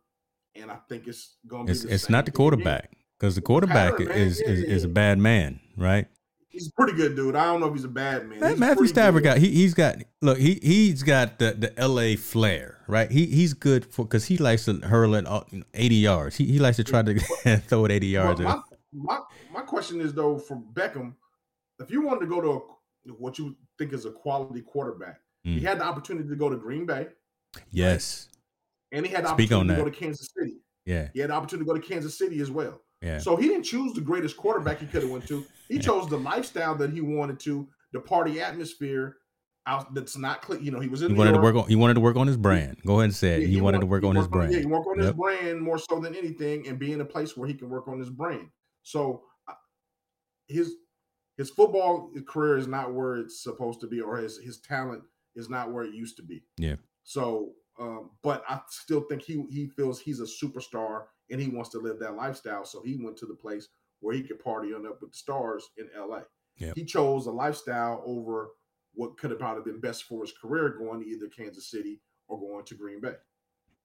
and 0.55 0.71
I 0.71 0.77
think 0.89 1.07
it's 1.07 1.35
going 1.47 1.65
to 1.67 1.71
be. 1.73 1.77
It's, 1.77 1.85
it's 1.85 2.09
not 2.09 2.25
the 2.25 2.31
quarterback 2.31 2.91
because 3.19 3.35
the 3.35 3.41
quarterback 3.41 3.99
is, 3.99 4.41
is, 4.41 4.63
is 4.63 4.83
a 4.83 4.89
bad 4.89 5.17
man, 5.19 5.59
right? 5.77 6.07
He's 6.49 6.67
a 6.67 6.71
pretty 6.73 6.97
good 6.97 7.15
dude. 7.15 7.35
I 7.35 7.45
don't 7.45 7.61
know 7.61 7.67
if 7.67 7.73
he's 7.73 7.85
a 7.85 7.89
bad 7.89 8.27
man. 8.27 8.43
He's 8.45 8.59
Matthew 8.59 8.87
Stafford 8.87 9.23
got 9.23 9.37
he 9.37 9.49
he's 9.51 9.73
got 9.73 9.97
look 10.21 10.37
he 10.37 10.59
he's 10.61 11.01
got 11.01 11.39
the 11.39 11.53
the 11.53 11.79
L.A. 11.79 12.17
flair, 12.17 12.83
right? 12.87 13.09
He 13.09 13.25
he's 13.25 13.53
good 13.53 13.85
for 13.85 14.03
because 14.03 14.25
he 14.25 14.37
likes 14.37 14.65
to 14.65 14.73
hurl 14.79 15.15
it 15.15 15.25
eighty 15.73 15.95
yards. 15.95 16.35
He 16.35 16.45
he 16.45 16.59
likes 16.59 16.75
to 16.77 16.83
try 16.83 17.03
to 17.03 17.19
throw 17.67 17.85
it 17.85 17.91
eighty 17.91 18.07
yards. 18.07 18.41
Well, 18.41 18.65
my, 18.91 19.15
my 19.15 19.19
my 19.53 19.61
question 19.61 20.01
is 20.01 20.13
though 20.13 20.37
for 20.37 20.61
Beckham, 20.73 21.13
if 21.79 21.89
you 21.89 22.01
wanted 22.01 22.21
to 22.21 22.25
go 22.25 22.41
to 22.41 22.49
a, 22.49 22.59
what 23.17 23.37
you 23.39 23.55
think 23.77 23.93
is 23.93 24.05
a 24.05 24.11
quality 24.11 24.61
quarterback, 24.61 25.19
mm. 25.45 25.57
he 25.57 25.61
had 25.61 25.79
the 25.79 25.83
opportunity 25.83 26.29
to 26.29 26.35
go 26.35 26.49
to 26.49 26.57
Green 26.57 26.85
Bay. 26.85 27.07
Yes. 27.71 28.27
Right? 28.27 28.31
and 28.91 29.05
he 29.05 29.11
had 29.11 29.23
the 29.23 29.29
Speak 29.29 29.51
opportunity 29.51 29.75
to 29.75 29.83
go 29.83 29.89
to 29.89 29.97
Kansas 29.97 30.29
City. 30.37 30.57
Yeah, 30.85 31.09
he 31.13 31.19
had 31.19 31.29
the 31.29 31.33
opportunity 31.33 31.65
to 31.65 31.73
go 31.73 31.79
to 31.79 31.87
Kansas 31.87 32.17
City 32.17 32.41
as 32.41 32.51
well. 32.51 32.81
Yeah. 33.01 33.19
So 33.19 33.35
he 33.35 33.47
didn't 33.47 33.63
choose 33.63 33.93
the 33.93 34.01
greatest 34.01 34.37
quarterback 34.37 34.79
he 34.79 34.85
could 34.85 35.03
have 35.03 35.11
went 35.11 35.27
to. 35.27 35.45
He 35.69 35.75
yeah. 35.75 35.81
chose 35.81 36.09
the 36.09 36.17
lifestyle 36.17 36.75
that 36.75 36.91
he 36.91 37.01
wanted 37.01 37.39
to, 37.41 37.67
the 37.93 37.99
party 37.99 38.41
atmosphere. 38.41 39.17
Out 39.67 39.93
that's 39.93 40.17
not 40.17 40.41
clear. 40.41 40.59
You 40.59 40.71
know, 40.71 40.79
he 40.79 40.87
was 40.87 41.03
in. 41.03 41.11
He 41.11 41.15
wanted 41.15 41.35
York. 41.35 41.41
to 41.41 41.53
work 41.53 41.63
on. 41.63 41.69
He 41.69 41.75
wanted 41.75 41.93
to 41.93 41.99
work 41.99 42.15
on 42.15 42.25
his 42.25 42.35
brand. 42.35 42.81
Go 42.83 42.95
ahead 42.95 43.05
and 43.05 43.15
say 43.15 43.35
it. 43.35 43.41
Yeah, 43.41 43.47
he, 43.47 43.53
he, 43.53 43.61
wanted 43.61 43.81
to 43.81 43.85
work 43.85 44.03
on 44.03 44.15
his 44.15 44.27
brand. 44.27 44.51
Yeah, 44.51 44.61
he 44.61 44.65
work 44.65 44.87
on 44.87 44.95
yep. 44.97 45.05
his 45.05 45.13
brand 45.13 45.61
more 45.61 45.77
so 45.77 45.99
than 45.99 46.15
anything, 46.15 46.67
and 46.67 46.79
be 46.79 46.93
in 46.93 47.01
a 47.01 47.05
place 47.05 47.37
where 47.37 47.47
he 47.47 47.53
can 47.53 47.69
work 47.69 47.87
on 47.87 47.99
his 47.99 48.09
brand. 48.09 48.49
So 48.81 49.21
uh, 49.47 49.53
his 50.47 50.77
his 51.41 51.49
football 51.49 52.11
career 52.27 52.57
is 52.57 52.67
not 52.67 52.93
where 52.93 53.15
it's 53.15 53.41
supposed 53.41 53.81
to 53.81 53.87
be, 53.87 53.99
or 53.99 54.17
his 54.17 54.37
his 54.37 54.59
talent 54.59 55.01
is 55.35 55.49
not 55.49 55.71
where 55.71 55.83
it 55.83 55.93
used 55.93 56.15
to 56.17 56.23
be. 56.23 56.43
Yeah. 56.57 56.75
So 57.03 57.53
um, 57.79 58.11
but 58.21 58.43
I 58.47 58.61
still 58.69 59.01
think 59.01 59.23
he 59.23 59.43
he 59.49 59.67
feels 59.67 59.99
he's 59.99 60.19
a 60.19 60.23
superstar 60.23 61.05
and 61.31 61.41
he 61.41 61.47
wants 61.47 61.71
to 61.71 61.79
live 61.79 61.97
that 61.99 62.15
lifestyle. 62.15 62.63
So 62.63 62.83
he 62.83 63.03
went 63.03 63.17
to 63.17 63.25
the 63.25 63.33
place 63.33 63.69
where 64.01 64.13
he 64.13 64.21
could 64.21 64.43
party 64.43 64.71
on 64.73 64.85
up 64.85 65.01
with 65.01 65.13
the 65.13 65.17
stars 65.17 65.67
in 65.77 65.89
LA. 65.97 66.21
Yep. 66.57 66.75
He 66.75 66.85
chose 66.85 67.25
a 67.25 67.31
lifestyle 67.31 68.03
over 68.05 68.49
what 68.93 69.17
could 69.17 69.31
have 69.31 69.39
probably 69.39 69.63
been 69.63 69.81
best 69.81 70.03
for 70.03 70.21
his 70.21 70.33
career 70.33 70.69
going 70.69 71.01
to 71.01 71.07
either 71.07 71.27
Kansas 71.27 71.71
City 71.71 72.01
or 72.27 72.39
going 72.39 72.65
to 72.65 72.75
Green 72.75 73.01
Bay. 73.01 73.15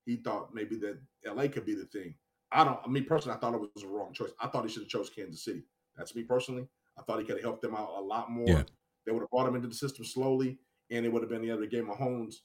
He 0.05 0.17
thought 0.17 0.53
maybe 0.53 0.77
that 0.77 0.99
LA 1.25 1.49
could 1.49 1.65
be 1.65 1.75
the 1.75 1.87
thing. 1.87 2.17
I 2.53 2.65
don't. 2.65 2.79
I 2.85 2.89
mean, 2.89 3.07
personally, 3.07 3.37
I 3.37 3.41
thought 3.41 3.55
it 3.55 3.71
was 3.75 3.85
a 3.85 3.89
wrong 3.89 4.13
choice. 4.13 4.31
I 4.41 4.49
thought 4.49 4.65
he 4.65 4.71
should 4.71 4.83
have 4.83 4.91
chose 4.91 5.09
Kansas 5.09 5.43
City. 5.43 5.65
That's 5.97 6.15
me 6.15 6.23
personally. 6.23 6.69
I 6.99 7.03
thought 7.03 7.19
he 7.19 7.25
could 7.25 7.37
have 7.37 7.45
helped 7.45 7.63
them 7.63 7.75
out 7.75 7.95
a 7.97 8.01
lot 8.01 8.31
more. 8.31 8.49
Yeah. 8.49 8.63
They 9.05 9.13
would 9.13 9.21
have 9.21 9.31
brought 9.31 9.49
him 9.49 9.55
into 9.55 9.69
the 9.69 9.75
system 9.75 10.05
slowly, 10.05 10.59
and 10.91 11.05
it 11.05 11.13
would 11.13 11.23
have 11.23 11.31
been 11.31 11.43
the 11.43 11.51
other 11.51 11.67
game 11.67 11.87
Mahomes 11.87 12.37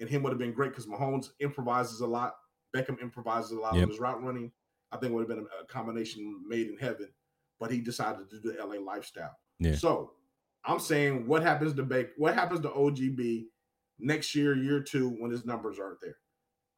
and 0.00 0.08
him 0.08 0.22
would 0.22 0.30
have 0.30 0.38
been 0.38 0.52
great 0.52 0.70
because 0.70 0.86
Mahomes 0.86 1.30
improvises 1.40 2.00
a 2.00 2.06
lot. 2.06 2.34
Beckham 2.74 3.00
improvises 3.00 3.52
a 3.52 3.60
lot 3.60 3.74
yep. 3.74 3.84
on 3.84 3.90
his 3.90 4.00
route 4.00 4.22
running. 4.22 4.50
I 4.92 4.96
think 4.96 5.12
would 5.12 5.20
have 5.20 5.28
been 5.28 5.46
a, 5.60 5.66
combination 5.66 6.42
made 6.48 6.68
in 6.68 6.76
heaven, 6.76 7.08
but 7.60 7.70
he 7.70 7.80
decided 7.80 8.28
to 8.30 8.40
do 8.40 8.52
the 8.52 8.64
LA 8.64 8.80
lifestyle. 8.80 9.36
Yeah. 9.60 9.76
So 9.76 10.12
I'm 10.64 10.80
saying, 10.80 11.26
what 11.26 11.42
happens 11.42 11.74
to 11.74 11.82
Baker? 11.82 12.10
What 12.16 12.34
happens 12.34 12.60
to 12.60 12.68
OGB 12.68 13.44
next 13.98 14.34
year, 14.34 14.56
year 14.56 14.80
two, 14.80 15.10
when 15.18 15.30
his 15.30 15.44
numbers 15.44 15.78
aren't 15.78 16.00
there? 16.00 16.16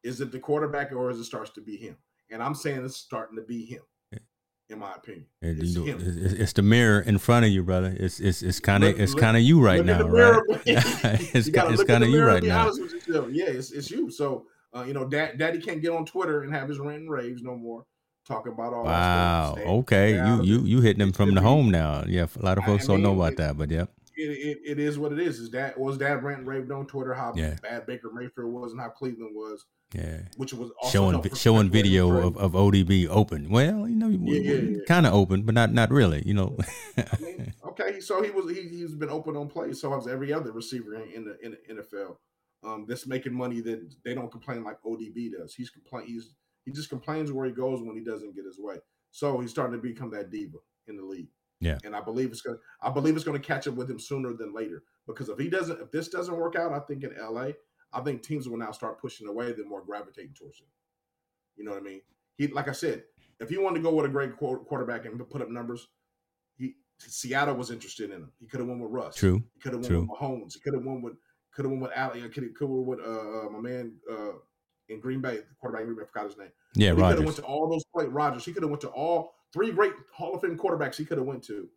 Is 0.03 0.19
it 0.21 0.31
the 0.31 0.39
quarterback 0.39 0.91
or 0.91 1.09
is 1.09 1.19
it 1.19 1.23
starts 1.23 1.51
to 1.51 1.61
be 1.61 1.77
him? 1.77 1.97
And 2.29 2.43
I'm 2.43 2.55
saying 2.55 2.83
it's 2.83 2.97
starting 2.97 3.37
to 3.37 3.41
be 3.41 3.65
him 3.65 3.81
in 4.73 4.79
my 4.79 4.93
opinion. 4.93 5.25
It's, 5.41 5.75
you 5.75 5.85
know, 5.85 5.97
it's, 5.99 6.53
the 6.53 6.61
mirror 6.61 6.99
in 6.99 7.17
front 7.17 7.45
of 7.45 7.51
you, 7.51 7.63
brother. 7.63 7.95
It's 7.97 8.19
it's 8.19 8.41
it's 8.41 8.59
kind 8.59 8.83
of 8.83 8.99
it's 8.99 9.15
kind 9.15 9.37
of 9.37 9.43
you 9.43 9.61
right 9.61 9.85
now, 9.85 10.07
right? 10.07 10.41
it's 10.65 11.47
it's 11.47 11.83
kind 11.83 12.03
of 12.03 12.09
you 12.09 12.23
right 12.23 12.43
now. 12.43 12.71
Yeah, 13.07 13.45
it's, 13.47 13.71
it's 13.71 13.89
you. 13.89 14.11
So 14.11 14.47
Uh, 14.73 14.83
you 14.83 14.93
know, 14.93 15.05
dad, 15.05 15.37
daddy 15.37 15.59
can't 15.59 15.81
get 15.81 15.91
on 15.91 16.05
Twitter 16.05 16.41
and 16.41 16.53
have 16.53 16.67
his 16.67 16.79
rant 16.79 17.01
and 17.01 17.11
raves 17.11 17.43
no 17.43 17.55
more, 17.55 17.85
talking 18.27 18.51
about 18.51 18.73
all. 18.73 18.85
That. 18.85 18.89
Wow. 18.89 19.55
Okay, 19.79 20.15
you 20.15 20.43
you 20.43 20.59
you 20.65 20.81
hitting 20.81 20.99
them 20.99 21.13
from 21.13 21.35
the 21.35 21.41
home 21.41 21.69
now. 21.69 22.03
Yeah, 22.07 22.25
a 22.39 22.43
lot 22.43 22.57
of 22.57 22.63
folks 22.63 22.89
I 22.89 22.93
mean, 22.93 23.03
don't 23.03 23.15
know 23.15 23.21
about 23.21 23.33
it, 23.33 23.37
that, 23.37 23.57
but 23.57 23.69
yeah. 23.69 23.85
It, 24.15 24.29
it, 24.29 24.57
it 24.63 24.79
is 24.79 24.99
what 24.99 25.11
it 25.11 25.19
is. 25.19 25.39
Is 25.39 25.49
that 25.51 25.79
was 25.79 25.97
dad 25.97 26.23
rant 26.23 26.39
and 26.39 26.47
raved 26.47 26.71
on 26.71 26.85
Twitter 26.87 27.13
how 27.13 27.33
yeah. 27.35 27.55
bad 27.61 27.85
Baker 27.85 28.11
Mayfield 28.13 28.51
was 28.51 28.71
and 28.71 28.81
how 28.81 28.89
Cleveland 28.89 29.35
was. 29.35 29.65
Yeah, 29.93 30.21
which 30.37 30.53
was 30.53 30.71
showing 30.91 31.21
showing 31.35 31.69
video 31.69 32.27
of, 32.27 32.37
of 32.37 32.53
ODB 32.53 33.07
open. 33.09 33.49
Well, 33.49 33.87
you 33.87 33.95
know, 33.95 34.07
yeah, 34.09 34.39
yeah, 34.39 34.53
yeah. 34.53 34.77
kind 34.87 35.05
of 35.05 35.13
open, 35.13 35.43
but 35.43 35.53
not 35.53 35.71
not 35.71 35.91
really. 35.91 36.23
You 36.25 36.33
know. 36.33 36.57
I 36.97 37.17
mean, 37.19 37.53
okay, 37.67 37.99
so 37.99 38.23
he 38.23 38.31
was 38.31 38.49
he, 38.49 38.67
he's 38.69 38.95
been 38.95 39.09
open 39.09 39.37
on 39.37 39.49
plays. 39.49 39.81
So 39.81 39.93
has 39.93 40.07
every 40.07 40.33
other 40.33 40.51
receiver 40.51 40.95
in 40.95 41.25
the 41.25 41.37
in 41.45 41.51
the 41.51 41.83
NFL. 41.83 42.17
Um, 42.65 42.85
that's 42.87 43.05
making 43.05 43.33
money 43.33 43.59
that 43.59 43.93
they 44.05 44.15
don't 44.15 44.31
complain 44.31 44.63
like 44.63 44.81
ODB 44.83 45.33
does. 45.37 45.53
He's 45.53 45.69
complain 45.69 46.07
he's 46.07 46.33
he 46.65 46.71
just 46.71 46.89
complains 46.89 47.31
where 47.31 47.45
he 47.45 47.51
goes 47.51 47.81
when 47.81 47.95
he 47.95 48.03
doesn't 48.03 48.35
get 48.35 48.45
his 48.45 48.59
way. 48.59 48.77
So 49.11 49.39
he's 49.39 49.51
starting 49.51 49.75
to 49.75 49.81
become 49.81 50.11
that 50.11 50.31
diva 50.31 50.57
in 50.87 50.97
the 50.97 51.03
league. 51.03 51.27
Yeah. 51.59 51.77
And 51.83 51.95
I 51.95 52.01
believe 52.01 52.31
it's 52.31 52.41
gonna 52.41 52.57
I 52.81 52.89
believe 52.89 53.15
it's 53.15 53.25
gonna 53.25 53.39
catch 53.39 53.67
up 53.67 53.75
with 53.75 53.89
him 53.89 53.99
sooner 53.99 54.33
than 54.33 54.53
later. 54.53 54.83
Because 55.07 55.29
if 55.29 55.37
he 55.37 55.49
doesn't 55.49 55.79
if 55.81 55.91
this 55.91 56.07
doesn't 56.09 56.35
work 56.35 56.55
out, 56.55 56.73
I 56.73 56.79
think 56.79 57.03
in 57.03 57.15
LA, 57.17 57.51
I 57.93 58.01
think 58.01 58.23
teams 58.23 58.49
will 58.49 58.57
now 58.57 58.71
start 58.71 58.99
pushing 58.99 59.27
away, 59.27 59.51
then 59.51 59.69
more 59.69 59.83
gravitating 59.83 60.33
towards 60.33 60.59
him. 60.59 60.67
You 61.55 61.63
know 61.63 61.71
what 61.71 61.81
I 61.81 61.83
mean? 61.83 62.01
He, 62.35 62.47
like 62.47 62.67
I 62.67 62.71
said, 62.71 63.03
if 63.39 63.49
he 63.49 63.57
wanted 63.57 63.77
to 63.77 63.83
go 63.83 63.93
with 63.93 64.05
a 64.05 64.09
great 64.09 64.35
quarterback 64.37 65.05
and 65.05 65.29
put 65.29 65.41
up 65.41 65.49
numbers, 65.49 65.87
he 66.57 66.75
Seattle 66.97 67.55
was 67.55 67.71
interested 67.71 68.09
in 68.09 68.17
him. 68.17 68.31
He 68.39 68.47
could 68.47 68.59
have 68.59 68.69
won 68.69 68.79
with 68.79 68.91
Russ. 68.91 69.15
True. 69.15 69.43
He 69.53 69.59
could 69.59 69.73
have 69.73 69.81
won 69.81 69.89
True. 69.89 70.01
with 70.01 70.09
Mahomes. 70.09 70.53
He 70.53 70.59
could 70.59 70.73
have 70.73 70.83
won 70.83 71.01
with 71.01 71.13
could 71.53 71.65
have 71.65 71.71
won 71.71 71.81
with 71.81 71.91
Ali. 71.95 72.21
Could 72.29 72.43
have 72.43 72.69
won 72.69 72.85
with 72.85 72.99
uh, 72.99 73.47
uh, 73.47 73.49
my 73.51 73.59
man 73.59 73.93
uh, 74.11 74.33
in 74.89 74.99
Green 74.99 75.21
Bay, 75.21 75.37
the 75.37 75.55
quarterback 75.59 75.81
in 75.81 75.93
Green 75.93 75.97
Bay. 75.97 76.03
I 76.03 76.07
forgot 76.07 76.25
his 76.25 76.37
name. 76.37 76.51
Yeah, 76.75 76.95
he 76.95 76.95
could 76.95 77.15
have 77.15 77.23
went 77.23 77.35
to 77.37 77.43
all 77.43 77.69
those 77.69 77.83
play 77.93 78.05
Rodgers. 78.05 78.45
He 78.45 78.53
could 78.53 78.63
have 78.63 78.71
went 78.71 78.81
to 78.81 78.89
all 78.89 79.35
three 79.53 79.71
great 79.71 79.93
Hall 80.11 80.33
of 80.33 80.41
Fame 80.41 80.57
quarterbacks. 80.57 80.95
He 80.95 81.05
could 81.05 81.17
have 81.19 81.27
went 81.27 81.43
to, 81.43 81.69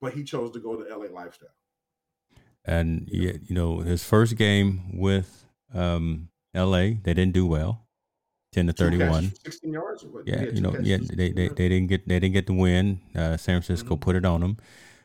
but 0.00 0.12
he 0.12 0.22
chose 0.22 0.52
to 0.52 0.60
go 0.60 0.76
to 0.76 0.96
LA 0.96 1.06
lifestyle. 1.06 1.48
And 2.64 3.08
yeah, 3.10 3.32
you 3.42 3.54
know 3.54 3.78
his 3.78 4.04
first 4.04 4.36
game 4.36 4.98
with 4.98 5.46
um, 5.74 6.28
L.A. 6.54 6.94
They 6.94 7.14
didn't 7.14 7.32
do 7.32 7.46
well, 7.46 7.86
ten 8.52 8.66
to 8.68 8.72
thirty-one. 8.72 9.32
Sixteen 9.42 9.72
yards. 9.72 10.04
Yeah, 10.24 10.42
you 10.42 10.60
know, 10.60 10.76
yeah, 10.80 10.98
they, 11.00 11.32
they, 11.32 11.48
they 11.48 11.68
didn't 11.68 11.88
get 11.88 12.06
they 12.06 12.20
didn't 12.20 12.34
get 12.34 12.46
the 12.46 12.52
win. 12.52 13.00
Uh, 13.14 13.36
San 13.36 13.60
Francisco 13.60 13.94
mm-hmm. 13.94 14.02
put 14.02 14.16
it 14.16 14.24
on 14.24 14.40
them. 14.40 14.58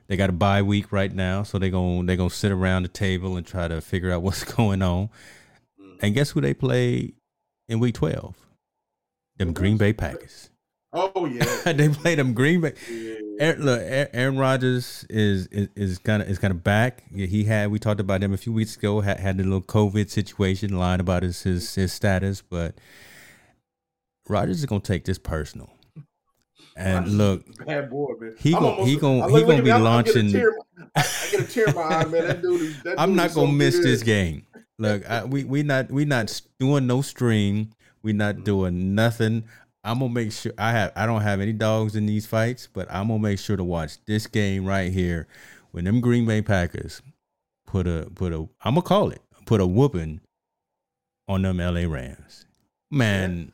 They 0.07 0.17
got 0.17 0.29
a 0.29 0.33
bye 0.33 0.61
week 0.61 0.91
right 0.91 1.11
now, 1.11 1.43
so 1.43 1.57
they're 1.57 1.69
gonna 1.69 2.05
they're 2.05 2.15
gonna 2.15 2.29
sit 2.29 2.51
around 2.51 2.83
the 2.83 2.89
table 2.89 3.37
and 3.37 3.45
try 3.45 3.67
to 3.67 3.81
figure 3.81 4.11
out 4.11 4.21
what's 4.23 4.43
going 4.43 4.81
on. 4.81 5.09
Mm-hmm. 5.81 5.97
And 6.01 6.13
guess 6.13 6.31
who 6.31 6.41
they 6.41 6.53
play 6.53 7.13
in 7.67 7.79
week 7.79 7.95
twelve? 7.95 8.35
Them 9.37 9.53
Green 9.53 9.77
Bay 9.77 9.93
Packers. 9.93 10.49
Oh 10.97 11.25
yeah, 11.25 11.73
they 11.73 11.89
played 11.89 12.17
them 12.17 12.33
Green 12.33 12.61
Bay. 12.61 12.73
Yeah. 12.89 13.15
Aaron, 13.39 13.65
look, 13.65 13.81
Aaron 13.83 14.37
Rodgers 14.37 15.05
is 15.09 15.47
is 15.51 15.99
kind 15.99 16.23
of 16.23 16.29
is 16.29 16.39
kind 16.39 16.51
of 16.51 16.63
back. 16.63 17.03
He 17.13 17.43
had 17.43 17.69
we 17.69 17.77
talked 17.77 17.99
about 17.99 18.23
him 18.23 18.33
a 18.33 18.37
few 18.37 18.51
weeks 18.51 18.75
ago. 18.75 19.01
Had 19.01 19.19
had 19.19 19.39
a 19.39 19.43
little 19.43 19.61
COVID 19.61 20.09
situation, 20.09 20.77
lying 20.77 20.99
about 20.99 21.21
his 21.21 21.43
his, 21.43 21.75
his 21.75 21.93
status, 21.93 22.41
but 22.41 22.75
Rodgers 24.27 24.59
is 24.59 24.65
gonna 24.65 24.81
take 24.81 25.05
this 25.05 25.19
personal. 25.19 25.69
And 26.75 27.07
look, 27.17 27.45
boy. 27.89 28.13
He 28.39 28.53
gonna 28.53 28.85
he 28.85 28.97
gonna 28.97 29.31
he 29.31 29.43
gonna 29.43 29.61
be 29.61 29.73
launching. 29.73 30.35
I 30.95 31.03
get 31.31 31.41
a 31.41 31.43
tear 31.47 31.67
in 31.67 31.75
my 31.75 31.81
eye, 31.81 32.05
man. 32.05 32.27
That 32.27 32.41
dude 32.41 32.61
is. 32.61 32.83
That 32.83 32.99
I'm 32.99 33.15
not 33.15 33.33
gonna 33.33 33.47
so 33.47 33.51
miss 33.51 33.75
good. 33.75 33.85
this 33.85 34.03
game. 34.03 34.47
Look, 34.79 35.07
I, 35.09 35.25
we 35.25 35.43
we 35.43 35.63
not 35.63 35.91
we 35.91 36.05
not 36.05 36.41
doing 36.59 36.87
no 36.87 37.01
stream. 37.01 37.71
We 38.03 38.13
not 38.13 38.35
mm-hmm. 38.35 38.43
doing 38.43 38.95
nothing. 38.95 39.45
I'm 39.87 39.99
gonna 39.99 40.13
make 40.13 40.33
sure 40.33 40.51
I 40.57 40.71
have 40.71 40.91
I 40.97 41.05
don't 41.05 41.21
have 41.21 41.39
any 41.39 41.53
dogs 41.53 41.95
in 41.95 42.05
these 42.05 42.25
fights, 42.25 42.67
but 42.71 42.91
I'm 42.91 43.07
gonna 43.07 43.19
make 43.19 43.39
sure 43.39 43.55
to 43.55 43.63
watch 43.63 44.03
this 44.05 44.27
game 44.27 44.65
right 44.65 44.91
here 44.91 45.27
when 45.71 45.85
them 45.85 46.01
Green 46.01 46.25
Bay 46.25 46.41
Packers 46.41 47.01
put 47.65 47.87
a 47.87 48.09
put 48.13 48.33
a 48.33 48.49
I'm 48.61 48.75
gonna 48.75 48.81
call 48.81 49.11
it 49.11 49.21
put 49.45 49.61
a 49.61 49.65
whooping 49.65 50.19
on 51.29 51.41
them 51.41 51.57
LA 51.57 51.87
Rams. 51.87 52.45
Man, 52.91 53.53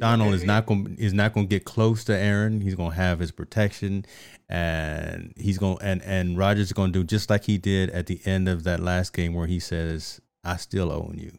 Donald 0.00 0.34
is 0.34 0.42
not 0.42 0.66
gonna 0.66 0.90
is 0.98 1.14
not 1.14 1.32
going 1.32 1.46
to 1.46 1.50
get 1.50 1.64
close 1.64 2.02
to 2.04 2.16
Aaron. 2.16 2.60
He's 2.60 2.74
going 2.74 2.90
to 2.90 2.96
have 2.96 3.20
his 3.20 3.30
protection, 3.30 4.04
and 4.48 5.32
he's 5.36 5.58
gonna 5.58 5.78
and 5.80 6.02
and 6.02 6.36
Rodgers 6.36 6.66
is 6.66 6.72
going 6.72 6.92
to 6.92 6.98
do 6.98 7.04
just 7.04 7.30
like 7.30 7.44
he 7.44 7.56
did 7.56 7.90
at 7.90 8.06
the 8.06 8.20
end 8.24 8.48
of 8.48 8.64
that 8.64 8.80
last 8.80 9.12
game 9.12 9.32
where 9.32 9.46
he 9.46 9.60
says, 9.60 10.20
"I 10.42 10.56
still 10.56 10.90
own 10.90 11.18
you." 11.18 11.32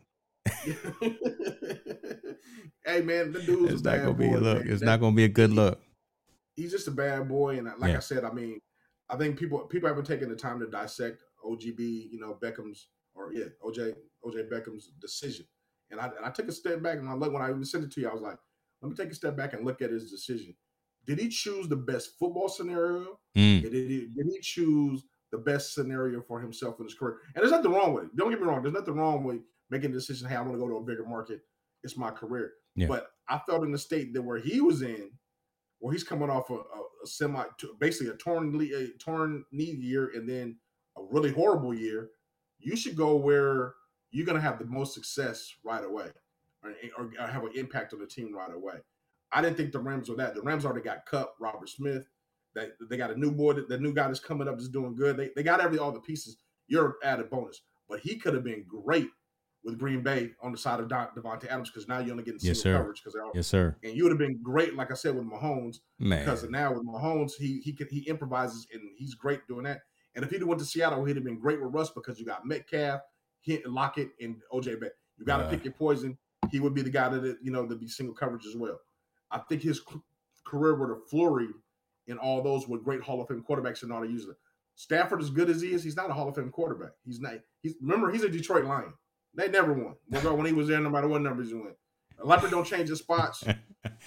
hey 2.90 3.02
man, 3.02 3.32
the 3.32 3.42
dude's 3.42 3.74
it's 3.74 3.84
not 3.84 3.98
gonna 3.98 4.14
be 4.14 4.32
a 4.32 4.38
look. 4.38 4.64
Man. 4.64 4.74
It's 4.74 4.80
that, 4.82 4.86
not 4.86 5.00
gonna 5.00 5.16
be 5.16 5.26
a 5.26 5.30
good 5.30 5.52
look. 5.52 5.80
He's 6.56 6.72
just 6.72 6.88
a 6.88 6.92
bad 6.92 7.28
boy, 7.28 7.58
and 7.58 7.68
like 7.80 7.92
yeah. 7.92 7.98
I 7.98 8.02
said, 8.02 8.24
I 8.24 8.32
mean, 8.32 8.60
I 9.10 9.18
think 9.18 9.38
people 9.38 9.60
people 9.60 9.90
haven't 9.90 10.06
taken 10.06 10.30
the 10.30 10.36
time 10.36 10.60
to 10.60 10.68
dissect 10.68 11.24
OGB, 11.46 12.12
you 12.12 12.20
know, 12.20 12.38
Beckham's 12.42 12.88
or 13.16 13.34
yeah, 13.34 13.46
OJ 13.64 13.96
OJ 14.26 14.50
Beckham's 14.50 14.92
decision. 15.00 15.46
And 15.92 16.00
I 16.00 16.08
and 16.08 16.26
I 16.26 16.30
took 16.30 16.48
a 16.48 16.52
step 16.52 16.82
back 16.82 17.00
and 17.00 17.10
I 17.10 17.14
look 17.14 17.34
when 17.34 17.42
I 17.42 17.50
even 17.50 17.66
sent 17.66 17.84
it 17.84 17.92
to 17.92 18.02
you, 18.02 18.10
I 18.10 18.14
was 18.14 18.22
like, 18.22 18.38
let 18.82 18.90
me 18.90 18.96
take 18.96 19.12
a 19.12 19.16
step 19.16 19.36
back 19.36 19.54
and 19.54 19.66
look 19.66 19.82
at 19.82 19.92
his 19.92 20.12
decision. 20.12 20.56
Did 21.06 21.20
he 21.20 21.30
choose 21.30 21.68
the 21.68 21.76
best 21.76 22.20
football 22.20 22.50
scenario? 22.50 23.20
Mm. 23.36 23.64
Did, 23.64 23.74
he, 23.74 24.08
did 24.16 24.28
he 24.32 24.40
choose 24.42 25.04
the 25.32 25.38
best 25.38 25.74
scenario 25.74 26.22
for 26.22 26.40
himself 26.40 26.80
in 26.80 26.86
his 26.86 26.94
career? 26.94 27.18
And 27.34 27.42
there's 27.42 27.52
nothing 27.52 27.72
wrong 27.72 27.94
with 27.94 28.06
it. 28.06 28.16
Don't 28.16 28.30
get 28.30 28.40
me 28.40 28.46
wrong. 28.46 28.62
There's 28.62 28.76
nothing 28.76 28.96
wrong 28.96 29.24
with 29.24 29.40
making 29.72 29.92
a 29.92 29.94
decision. 29.94 30.28
Hey, 30.30 30.36
I 30.36 30.42
want 30.42 30.54
to 30.54 30.60
go 30.60 30.68
to 30.68 30.76
a 30.76 30.84
bigger 30.84 31.06
market. 31.06 31.42
It's 31.84 31.98
my 31.98 32.12
career. 32.12 32.54
Yeah. 32.80 32.88
But 32.88 33.12
I 33.28 33.40
felt 33.48 33.64
in 33.64 33.72
the 33.72 33.78
state 33.78 34.14
that 34.14 34.22
where 34.22 34.40
he 34.40 34.62
was 34.62 34.82
in, 34.82 35.12
where 35.80 35.94
he's 35.94 36.04
coming 36.04 36.30
off 36.30 36.50
a, 36.50 36.56
a, 36.56 36.58
a 37.04 37.08
semi, 37.08 37.44
basically 37.80 38.12
a 38.12 38.18
torn, 38.18 38.56
a 38.62 38.98
torn 38.98 39.44
knee 39.52 39.66
year, 39.66 40.12
and 40.16 40.28
then 40.28 40.58
a 40.98 41.02
really 41.12 41.32
horrible 41.32 41.74
year. 41.74 42.10
You 42.60 42.76
should 42.76 42.96
go 42.96 43.16
where 43.16 43.76
you're 44.12 44.26
going 44.26 44.38
to 44.38 44.42
have 44.42 44.60
the 44.60 44.66
most 44.66 44.94
success 44.94 45.54
right 45.64 45.84
away, 45.84 46.08
eh, 46.66 46.90
or, 46.98 47.12
or, 47.20 47.28
have 47.28 47.44
an 47.44 47.52
impact 47.56 47.94
on 47.94 48.00
the 48.00 48.08
team 48.08 48.34
right 48.34 48.54
away. 48.54 48.76
I 49.32 49.42
didn't 49.42 49.58
think 49.58 49.72
the 49.72 49.80
Rams 49.80 50.10
were 50.10 50.16
that. 50.16 50.36
The 50.36 50.42
Rams 50.42 50.66
already 50.66 50.84
got 50.84 51.06
cut. 51.06 51.34
Robert 51.40 51.70
Smith. 51.70 52.08
They, 52.56 52.70
they 52.90 52.98
got 52.98 53.12
a 53.12 53.20
new 53.20 53.32
boy. 53.32 53.54
The 53.54 53.78
new 53.78 53.94
guy 53.94 54.08
that's 54.08 54.20
coming 54.20 54.48
up 54.48 54.58
is 54.58 54.70
doing 54.70 54.96
good. 54.96 55.18
They, 55.18 55.30
they 55.36 55.44
got 55.44 55.62
every 55.62 55.78
all 55.78 55.92
the 55.92 56.00
pieces. 56.00 56.38
You're 56.68 56.98
added 57.04 57.30
bonus, 57.30 57.62
but 57.88 58.00
he 58.00 58.18
could 58.18 58.34
have 58.34 58.44
been 58.44 58.66
great 58.68 59.10
with 59.64 59.78
Green 59.78 60.02
Bay 60.02 60.32
on 60.42 60.52
the 60.52 60.58
side 60.58 60.80
of 60.80 60.88
Davante 60.88 61.48
Adams 61.48 61.70
because 61.70 61.88
now 61.88 62.00
you're 62.00 62.12
only 62.12 62.24
getting 62.24 62.40
single 62.40 62.56
yes, 62.56 62.64
sir. 62.64 62.78
coverage 62.78 63.02
because 63.04 63.20
yes, 63.34 63.48
sir. 63.48 63.76
And 63.84 63.94
you 63.96 64.04
would 64.04 64.12
have 64.12 64.20
been 64.20 64.40
great, 64.42 64.76
like 64.76 64.92
I 64.92 64.94
said, 64.94 65.16
with 65.16 65.26
Mahomes 65.26 65.78
Man. 66.00 66.20
because 66.20 66.44
now 66.50 66.74
with 66.74 66.86
Mahomes 66.86 67.34
he 67.38 67.60
he 67.60 67.74
can 67.74 67.88
he 67.90 68.02
improvises 68.08 68.68
and 68.74 68.82
he's 68.98 69.16
great 69.16 69.46
doing 69.48 69.64
that. 69.64 69.82
And 70.16 70.24
if 70.24 70.32
he'd 70.32 70.44
went 70.44 70.60
to 70.60 70.66
Seattle, 70.66 71.04
he'd 71.06 71.18
have 71.18 71.26
been 71.26 71.40
great 71.40 71.62
with 71.62 71.74
Russ 71.74 71.92
because 71.92 72.20
you 72.20 72.26
got 72.26 72.46
Metcalf, 72.46 73.02
Hint, 73.42 73.66
Lockett, 73.66 74.10
and 74.20 74.38
OJ 74.52 74.80
Beck. 74.80 74.92
You 75.18 75.26
got 75.26 75.38
to 75.38 75.50
pick 75.50 75.66
your 75.66 75.74
poison. 75.74 76.18
He 76.50 76.60
would 76.60 76.74
be 76.74 76.82
the 76.82 76.90
guy 76.90 77.10
that 77.10 77.38
you 77.42 77.52
know 77.52 77.66
to 77.66 77.76
be 77.76 77.88
single 77.88 78.16
coverage 78.16 78.46
as 78.46 78.56
well. 78.56 78.80
I 79.32 79.40
think 79.50 79.62
his 79.62 79.82
career 80.48 80.76
would 80.76 80.90
have 80.90 81.08
flurried 81.10 81.52
in 82.08 82.18
all 82.18 82.42
those 82.42 82.68
with 82.68 82.84
great 82.84 83.02
Hall 83.02 83.22
of 83.22 83.28
Fame 83.28 83.44
quarterbacks 83.48 83.84
and 83.84 83.92
all 83.92 84.02
to 84.02 84.10
use 84.10 84.26
it. 84.26 84.36
Stafford, 84.76 85.22
as 85.22 85.30
good 85.30 85.50
as 85.50 85.62
he 85.62 85.74
is, 85.74 85.84
he's 85.84 85.98
not 85.98 86.10
a 86.10 86.14
Hall 86.14 86.30
of 86.30 86.36
Fame 86.36 86.50
quarterback. 86.50 86.92
He's 87.06 87.20
not. 87.20 87.34
He's 87.62 87.76
remember 87.82 88.12
he's 88.12 88.24
a 88.24 88.30
Detroit 88.30 88.66
Lion. 88.66 88.94
They 89.36 89.48
never 89.48 89.74
won. 89.74 89.96
When 90.10 90.46
he 90.46 90.54
was 90.54 90.68
there, 90.68 90.80
no 90.80 90.90
matter 90.90 91.08
what 91.08 91.22
numbers 91.22 91.50
he 91.50 91.56
went. 91.56 91.76
Leopard 92.22 92.52
don't 92.52 92.66
change 92.66 92.90
his 92.90 93.00
spots. 93.00 93.44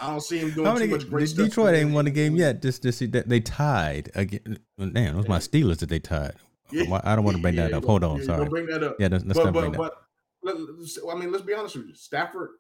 I 0.00 0.10
don't 0.10 0.20
see 0.20 0.38
him 0.38 0.50
doing 0.54 0.66
How 0.66 0.74
many, 0.74 0.86
too 0.86 0.96
much 0.96 1.08
great 1.08 1.28
stuff. 1.28 1.46
Detroit 1.46 1.74
ain't 1.74 1.92
won 1.92 2.04
the 2.04 2.10
game 2.10 2.36
yet. 2.36 2.60
Just, 2.60 2.82
just 2.82 3.00
they 3.10 3.40
tied 3.40 4.10
again. 4.14 4.58
Damn, 4.78 5.16
those 5.16 5.28
my 5.28 5.38
Steelers 5.38 5.78
that 5.78 5.88
they 5.88 5.98
tied. 5.98 6.34
Yeah. 6.70 7.00
I 7.04 7.14
don't 7.14 7.24
want 7.24 7.36
to 7.36 7.42
bring 7.42 7.54
yeah, 7.54 7.68
that 7.68 7.74
up. 7.74 7.84
Hold 7.84 8.04
on, 8.04 8.18
yeah, 8.18 8.24
sorry. 8.24 8.48
Bring 8.48 8.66
that 8.66 8.82
up. 8.82 8.96
Yeah, 8.98 9.08
let's, 9.10 9.24
let's 9.24 9.38
but, 9.38 9.52
bring 9.52 9.72
but, 9.72 9.94
that. 10.42 10.58
But 11.02 11.10
I 11.10 11.14
mean, 11.14 11.30
let's 11.30 11.44
be 11.44 11.54
honest 11.54 11.76
with 11.76 11.86
you. 11.86 11.94
Stafford, 11.94 12.50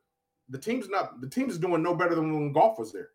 the 0.48 0.58
team's 0.58 0.88
not. 0.88 1.20
The 1.20 1.28
team 1.28 1.50
is 1.50 1.58
doing 1.58 1.82
no 1.82 1.94
better 1.94 2.14
than 2.14 2.32
when 2.32 2.52
Goff 2.52 2.78
was 2.78 2.92
there. 2.92 3.08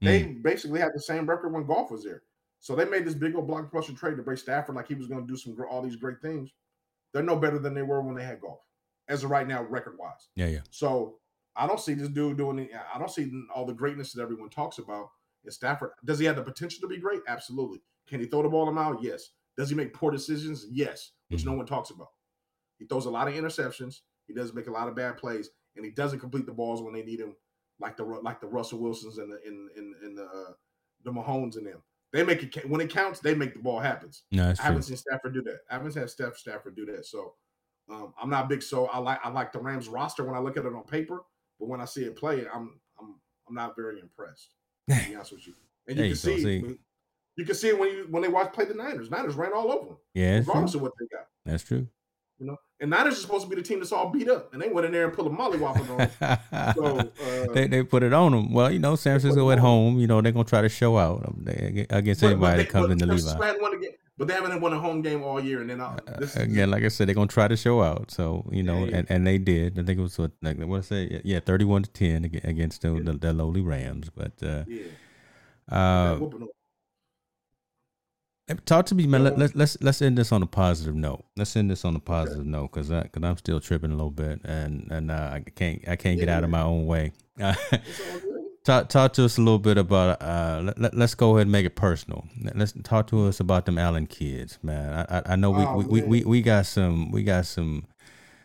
They 0.00 0.22
mm. 0.22 0.42
basically 0.42 0.80
had 0.80 0.92
the 0.94 1.00
same 1.00 1.28
record 1.28 1.52
when 1.52 1.66
Goff 1.66 1.90
was 1.90 2.04
there. 2.04 2.22
So 2.60 2.74
they 2.74 2.84
made 2.84 3.04
this 3.04 3.14
big 3.14 3.34
old 3.34 3.48
blockbuster 3.48 3.96
trade 3.96 4.16
to 4.16 4.22
break 4.22 4.38
Stafford 4.38 4.74
like 4.74 4.88
he 4.88 4.94
was 4.94 5.06
going 5.06 5.26
to 5.26 5.30
do 5.30 5.36
some 5.36 5.56
all 5.68 5.82
these 5.82 5.96
great 5.96 6.20
things. 6.22 6.50
They're 7.14 7.22
no 7.22 7.36
better 7.36 7.58
than 7.58 7.72
they 7.72 7.82
were 7.82 8.02
when 8.02 8.16
they 8.16 8.24
had 8.24 8.40
Goff 8.40 8.58
as 9.08 9.24
of 9.24 9.30
right 9.30 9.46
now, 9.46 9.62
record 9.62 9.96
wise. 9.98 10.28
Yeah, 10.34 10.48
yeah. 10.48 10.60
So 10.70 11.18
I 11.56 11.66
don't 11.66 11.80
see 11.80 11.94
this 11.94 12.08
dude 12.08 12.36
doing 12.36 12.58
it. 12.58 12.70
I 12.92 12.98
don't 12.98 13.10
see 13.10 13.30
all 13.54 13.64
the 13.64 13.72
greatness 13.72 14.12
that 14.12 14.22
everyone 14.22 14.50
talks 14.50 14.78
about 14.78 15.08
in 15.44 15.50
Stafford. 15.50 15.90
Does 16.04 16.18
he 16.18 16.26
have 16.26 16.36
the 16.36 16.42
potential 16.42 16.80
to 16.80 16.88
be 16.88 16.98
great? 16.98 17.20
Absolutely. 17.28 17.80
Can 18.08 18.20
he 18.20 18.26
throw 18.26 18.42
the 18.42 18.48
ball 18.48 18.68
him 18.68 18.78
out? 18.78 19.02
Yes. 19.02 19.30
Does 19.56 19.70
he 19.70 19.76
make 19.76 19.94
poor 19.94 20.10
decisions? 20.10 20.66
Yes, 20.70 21.12
which 21.28 21.42
mm-hmm. 21.42 21.50
no 21.50 21.56
one 21.56 21.66
talks 21.66 21.90
about. 21.90 22.08
He 22.78 22.86
throws 22.86 23.06
a 23.06 23.10
lot 23.10 23.28
of 23.28 23.34
interceptions. 23.34 24.00
He 24.26 24.34
does 24.34 24.52
make 24.52 24.66
a 24.66 24.72
lot 24.72 24.88
of 24.88 24.96
bad 24.96 25.16
plays, 25.16 25.50
and 25.76 25.84
he 25.84 25.92
doesn't 25.92 26.18
complete 26.18 26.46
the 26.46 26.52
balls 26.52 26.82
when 26.82 26.92
they 26.92 27.02
need 27.02 27.20
him, 27.20 27.36
like 27.78 27.96
the 27.96 28.04
like 28.04 28.40
the 28.40 28.48
Russell 28.48 28.80
Wilsons 28.80 29.18
and 29.18 29.30
the 29.30 29.40
in 29.46 29.68
in, 29.76 29.94
in 30.04 30.14
the 30.16 30.24
uh, 30.24 30.52
the 31.04 31.12
Mahomes 31.12 31.56
and 31.56 31.66
them. 31.66 31.82
They 32.14 32.22
make 32.22 32.44
it 32.44 32.70
when 32.70 32.80
it 32.80 32.90
counts. 32.90 33.18
They 33.18 33.34
make 33.34 33.54
the 33.54 33.58
ball 33.58 33.80
happens. 33.80 34.22
No, 34.30 34.54
I 34.56 34.62
haven't 34.62 34.82
seen 34.82 34.96
Stafford 34.96 35.34
do 35.34 35.42
that. 35.42 35.58
I 35.68 35.74
haven't 35.74 35.96
had 35.96 36.08
Steph 36.08 36.36
Stafford 36.36 36.76
do 36.76 36.86
that. 36.86 37.04
So 37.04 37.34
Um, 37.90 38.14
I'm 38.18 38.30
not 38.30 38.48
big, 38.48 38.62
so 38.62 38.86
I 38.86 38.98
like 38.98 39.18
I 39.24 39.30
like 39.30 39.52
the 39.52 39.58
Rams 39.58 39.88
roster 39.88 40.24
when 40.24 40.36
I 40.36 40.38
look 40.38 40.56
at 40.56 40.64
it 40.64 40.72
on 40.72 40.84
paper, 40.84 41.24
but 41.58 41.68
when 41.68 41.80
I 41.80 41.84
see 41.86 42.04
it 42.04 42.14
play, 42.14 42.46
I'm 42.46 42.80
I'm 43.00 43.16
I'm 43.48 43.54
not 43.54 43.74
very 43.76 43.98
impressed. 44.00 44.54
To 44.88 45.08
be 45.08 45.14
honest 45.16 45.32
with 45.32 45.46
you, 45.48 45.54
and 45.88 45.98
you 45.98 46.04
can 46.08 46.16
see, 46.16 46.42
see. 46.42 46.78
you 47.36 47.44
can 47.44 47.54
see 47.56 47.68
it 47.68 47.78
when 47.78 47.90
you 47.90 48.06
when 48.10 48.22
they 48.22 48.28
watch 48.28 48.52
play 48.52 48.64
the 48.64 48.74
Niners. 48.74 49.10
Niners 49.10 49.34
ran 49.34 49.52
all 49.52 49.72
over 49.72 49.86
them, 49.86 49.96
Yeah, 50.14 50.36
it's 50.36 50.46
true. 50.48 50.62
of 50.62 50.82
what 50.82 50.92
they 51.00 51.06
got. 51.14 51.26
That's 51.44 51.64
true. 51.64 51.88
You 52.40 52.46
know, 52.46 52.56
and 52.80 52.90
Niners 52.90 53.14
are 53.18 53.20
supposed 53.20 53.44
to 53.44 53.48
be 53.48 53.54
the 53.54 53.62
team 53.62 53.78
that's 53.78 53.92
all 53.92 54.10
beat 54.10 54.28
up, 54.28 54.52
and 54.52 54.60
they 54.60 54.68
went 54.68 54.86
in 54.86 54.92
there 54.92 55.04
and 55.06 55.12
put 55.12 55.24
a 55.26 55.30
mollywop 55.30 55.78
on 55.88 55.96
them. 55.98 56.74
So 56.74 56.98
uh, 56.98 57.52
they 57.52 57.68
they 57.68 57.82
put 57.84 58.02
it 58.02 58.12
on 58.12 58.32
them. 58.32 58.52
Well, 58.52 58.70
you 58.72 58.80
know, 58.80 58.96
San 58.96 59.18
Francisco 59.20 59.50
at 59.52 59.58
home. 59.60 59.98
You 60.00 60.06
know, 60.08 60.20
they're 60.20 60.32
gonna 60.32 60.44
try 60.44 60.60
to 60.62 60.68
show 60.68 60.98
out 60.98 61.24
um, 61.26 61.44
against 61.90 62.20
but- 62.22 62.26
anybody 62.32 62.64
that 62.64 62.70
comes 62.70 62.90
into 62.90 63.06
San 63.06 63.08
Levi. 63.08 63.20
Francisco 63.20 63.42
hadn't 63.42 63.62
won 63.62 63.74
a 63.74 63.78
game- 63.78 63.90
but 64.16 64.28
they 64.28 64.34
haven't 64.34 64.60
won 64.60 64.72
a 64.72 64.78
home 64.78 65.02
game 65.02 65.22
all 65.24 65.40
year, 65.40 65.60
and 65.60 65.70
then 65.70 65.80
uh, 65.80 65.96
this 66.18 66.36
is- 66.36 66.42
Again, 66.42 66.70
like 66.70 66.82
I 66.84 66.88
said, 66.88 67.06
they're 67.08 67.14
gonna 67.14 67.26
try 67.28 67.46
to 67.48 67.56
show 67.56 67.82
out. 67.82 68.10
So 68.10 68.44
you 68.50 68.62
know, 68.64 68.80
Yeah, 68.84 68.90
yeah. 68.90 68.96
and, 68.98 69.10
and 69.10 69.26
they 69.26 69.38
did. 69.38 69.78
I 69.78 69.82
think 69.84 69.98
it 69.98 70.02
was 70.02 70.18
what 70.18 70.32
like 70.42 70.58
what 70.58 70.78
I 70.78 70.82
say, 70.82 71.20
yeah, 71.24 71.38
thirty-one 71.40 71.82
to 71.84 71.90
ten 71.90 72.24
against 72.24 72.82
the, 72.82 72.90
the, 73.00 73.12
the 73.12 73.32
lowly 73.32 73.60
Rams. 73.60 74.10
But 74.14 74.32
uh, 74.42 74.64
yeah, 74.66 74.82
uh, 75.68 76.14
that 76.14 76.20
whooping 76.20 76.40
them. 76.40 76.48
Hey, 76.48 78.33
Talk 78.66 78.84
to 78.86 78.94
me, 78.94 79.06
man. 79.06 79.24
Let, 79.24 79.38
let's 79.38 79.54
let's 79.54 79.78
let's 79.80 80.02
end 80.02 80.18
this 80.18 80.30
on 80.30 80.42
a 80.42 80.46
positive 80.46 80.94
note. 80.94 81.24
Let's 81.36 81.56
end 81.56 81.70
this 81.70 81.82
on 81.84 81.96
a 81.96 82.00
positive 82.00 82.44
note 82.44 82.72
because 82.72 82.90
I 82.90 83.04
because 83.04 83.22
I'm 83.24 83.38
still 83.38 83.58
tripping 83.58 83.90
a 83.90 83.94
little 83.94 84.10
bit 84.10 84.40
and 84.44 84.90
and 84.90 85.10
uh, 85.10 85.30
I 85.32 85.40
can't 85.54 85.86
I 85.88 85.96
can't 85.96 86.20
get 86.20 86.28
out 86.28 86.44
of 86.44 86.50
my 86.50 86.60
own 86.60 86.84
way. 86.86 87.12
It's 87.38 88.00
all 88.00 88.18
good. 88.20 88.40
talk 88.64 88.88
talk 88.90 89.12
to 89.14 89.24
us 89.24 89.38
a 89.38 89.40
little 89.40 89.58
bit 89.58 89.78
about 89.78 90.20
uh 90.22 90.72
let, 90.76 90.94
us 90.94 91.14
go 91.14 91.30
ahead 91.36 91.42
and 91.42 91.52
make 91.52 91.64
it 91.64 91.74
personal. 91.74 92.26
Let's 92.54 92.72
talk 92.82 93.06
to 93.08 93.26
us 93.28 93.40
about 93.40 93.64
them 93.64 93.78
Allen 93.78 94.06
kids, 94.06 94.58
man. 94.62 95.06
I 95.10 95.18
I, 95.18 95.22
I 95.32 95.36
know 95.36 95.50
we, 95.50 95.62
Oh, 95.64 95.76
we, 95.78 95.84
we, 95.86 96.02
we 96.02 96.24
we 96.24 96.42
got 96.42 96.66
some 96.66 97.10
we 97.10 97.22
got 97.22 97.46
some 97.46 97.86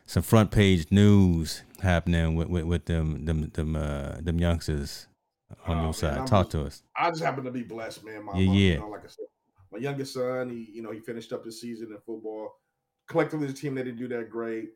some 0.05 0.23
front 0.23 0.51
page 0.51 0.87
news 0.91 1.63
happening 1.81 2.35
with 2.35 2.47
with, 2.47 2.63
with 2.63 2.85
them 2.85 3.25
them 3.25 3.49
them 3.53 3.75
uh 3.75 4.13
them 4.21 4.39
youngsters 4.39 5.07
on 5.67 5.71
Oh, 5.77 5.79
your 5.79 5.83
man, 5.87 5.93
side. 5.93 6.17
I'm 6.19 6.25
Talk 6.25 6.45
just- 6.45 6.51
to 6.51 6.65
us. 6.65 6.83
I 6.95 7.09
just 7.09 7.21
happen 7.21 7.43
to 7.43 7.51
be 7.51 7.63
blessed, 7.63 8.05
man. 8.05 8.23
My, 8.23 8.37
Yeah, 8.37 8.47
my- 8.47 8.53
yeah. 8.53 8.73
You 8.75 8.79
know, 8.79 8.87
like 8.89 9.03
I 9.03 9.07
said, 9.07 9.25
my 9.71 9.79
youngest 9.79 10.13
son, 10.13 10.49
he 10.49 10.71
you 10.73 10.81
know 10.81 10.91
he 10.91 10.99
finished 10.99 11.33
up 11.33 11.45
his 11.45 11.61
season 11.61 11.87
in 11.91 11.97
football. 11.97 12.53
Collectively, 13.07 13.47
the 13.47 13.53
team 13.53 13.75
they 13.75 13.83
didn't 13.83 13.99
do 13.99 14.07
that 14.09 14.29
great. 14.29 14.69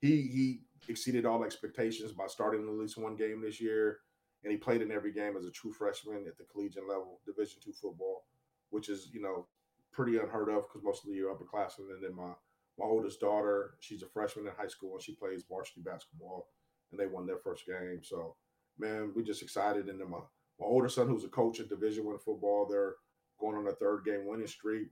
He 0.00 0.22
he 0.22 0.60
exceeded 0.88 1.26
all 1.26 1.44
expectations 1.44 2.12
by 2.12 2.26
starting 2.26 2.62
at 2.62 2.74
least 2.74 2.98
one 2.98 3.16
game 3.16 3.40
this 3.42 3.60
year, 3.60 3.98
and 4.44 4.52
he 4.52 4.58
played 4.58 4.82
in 4.82 4.90
every 4.90 5.12
game 5.12 5.36
as 5.36 5.44
a 5.44 5.50
true 5.50 5.72
freshman 5.72 6.26
at 6.26 6.38
the 6.38 6.44
collegiate 6.44 6.88
level, 6.88 7.20
Division 7.26 7.60
two 7.62 7.72
football, 7.72 8.24
which 8.70 8.88
is 8.88 9.10
you 9.12 9.20
know 9.20 9.46
pretty 9.92 10.18
unheard 10.18 10.48
of 10.48 10.62
because 10.68 10.82
most 10.84 11.04
of 11.04 11.10
are 11.10 11.34
upperclassmen. 11.34 11.90
And 11.90 12.02
then 12.02 12.14
my 12.14 12.32
my 12.78 12.86
oldest 12.86 13.20
daughter, 13.20 13.74
she's 13.80 14.02
a 14.02 14.06
freshman 14.06 14.46
in 14.46 14.52
high 14.56 14.68
school 14.68 14.94
and 14.94 15.02
she 15.02 15.14
plays 15.14 15.44
varsity 15.48 15.80
basketball, 15.84 16.48
and 16.90 17.00
they 17.00 17.06
won 17.06 17.26
their 17.26 17.38
first 17.38 17.66
game. 17.66 18.00
So 18.02 18.36
man, 18.78 19.12
we're 19.14 19.22
just 19.22 19.42
excited. 19.42 19.88
And 19.88 20.00
then 20.00 20.10
my 20.10 20.20
my 20.60 20.66
older 20.66 20.88
son, 20.88 21.08
who's 21.08 21.24
a 21.24 21.28
coach 21.28 21.60
at 21.60 21.68
Division 21.68 22.04
One 22.04 22.18
football, 22.18 22.66
they're 22.68 22.94
going 23.38 23.56
on 23.56 23.66
a 23.66 23.72
third 23.72 24.04
game 24.04 24.26
winning 24.26 24.46
streak. 24.46 24.88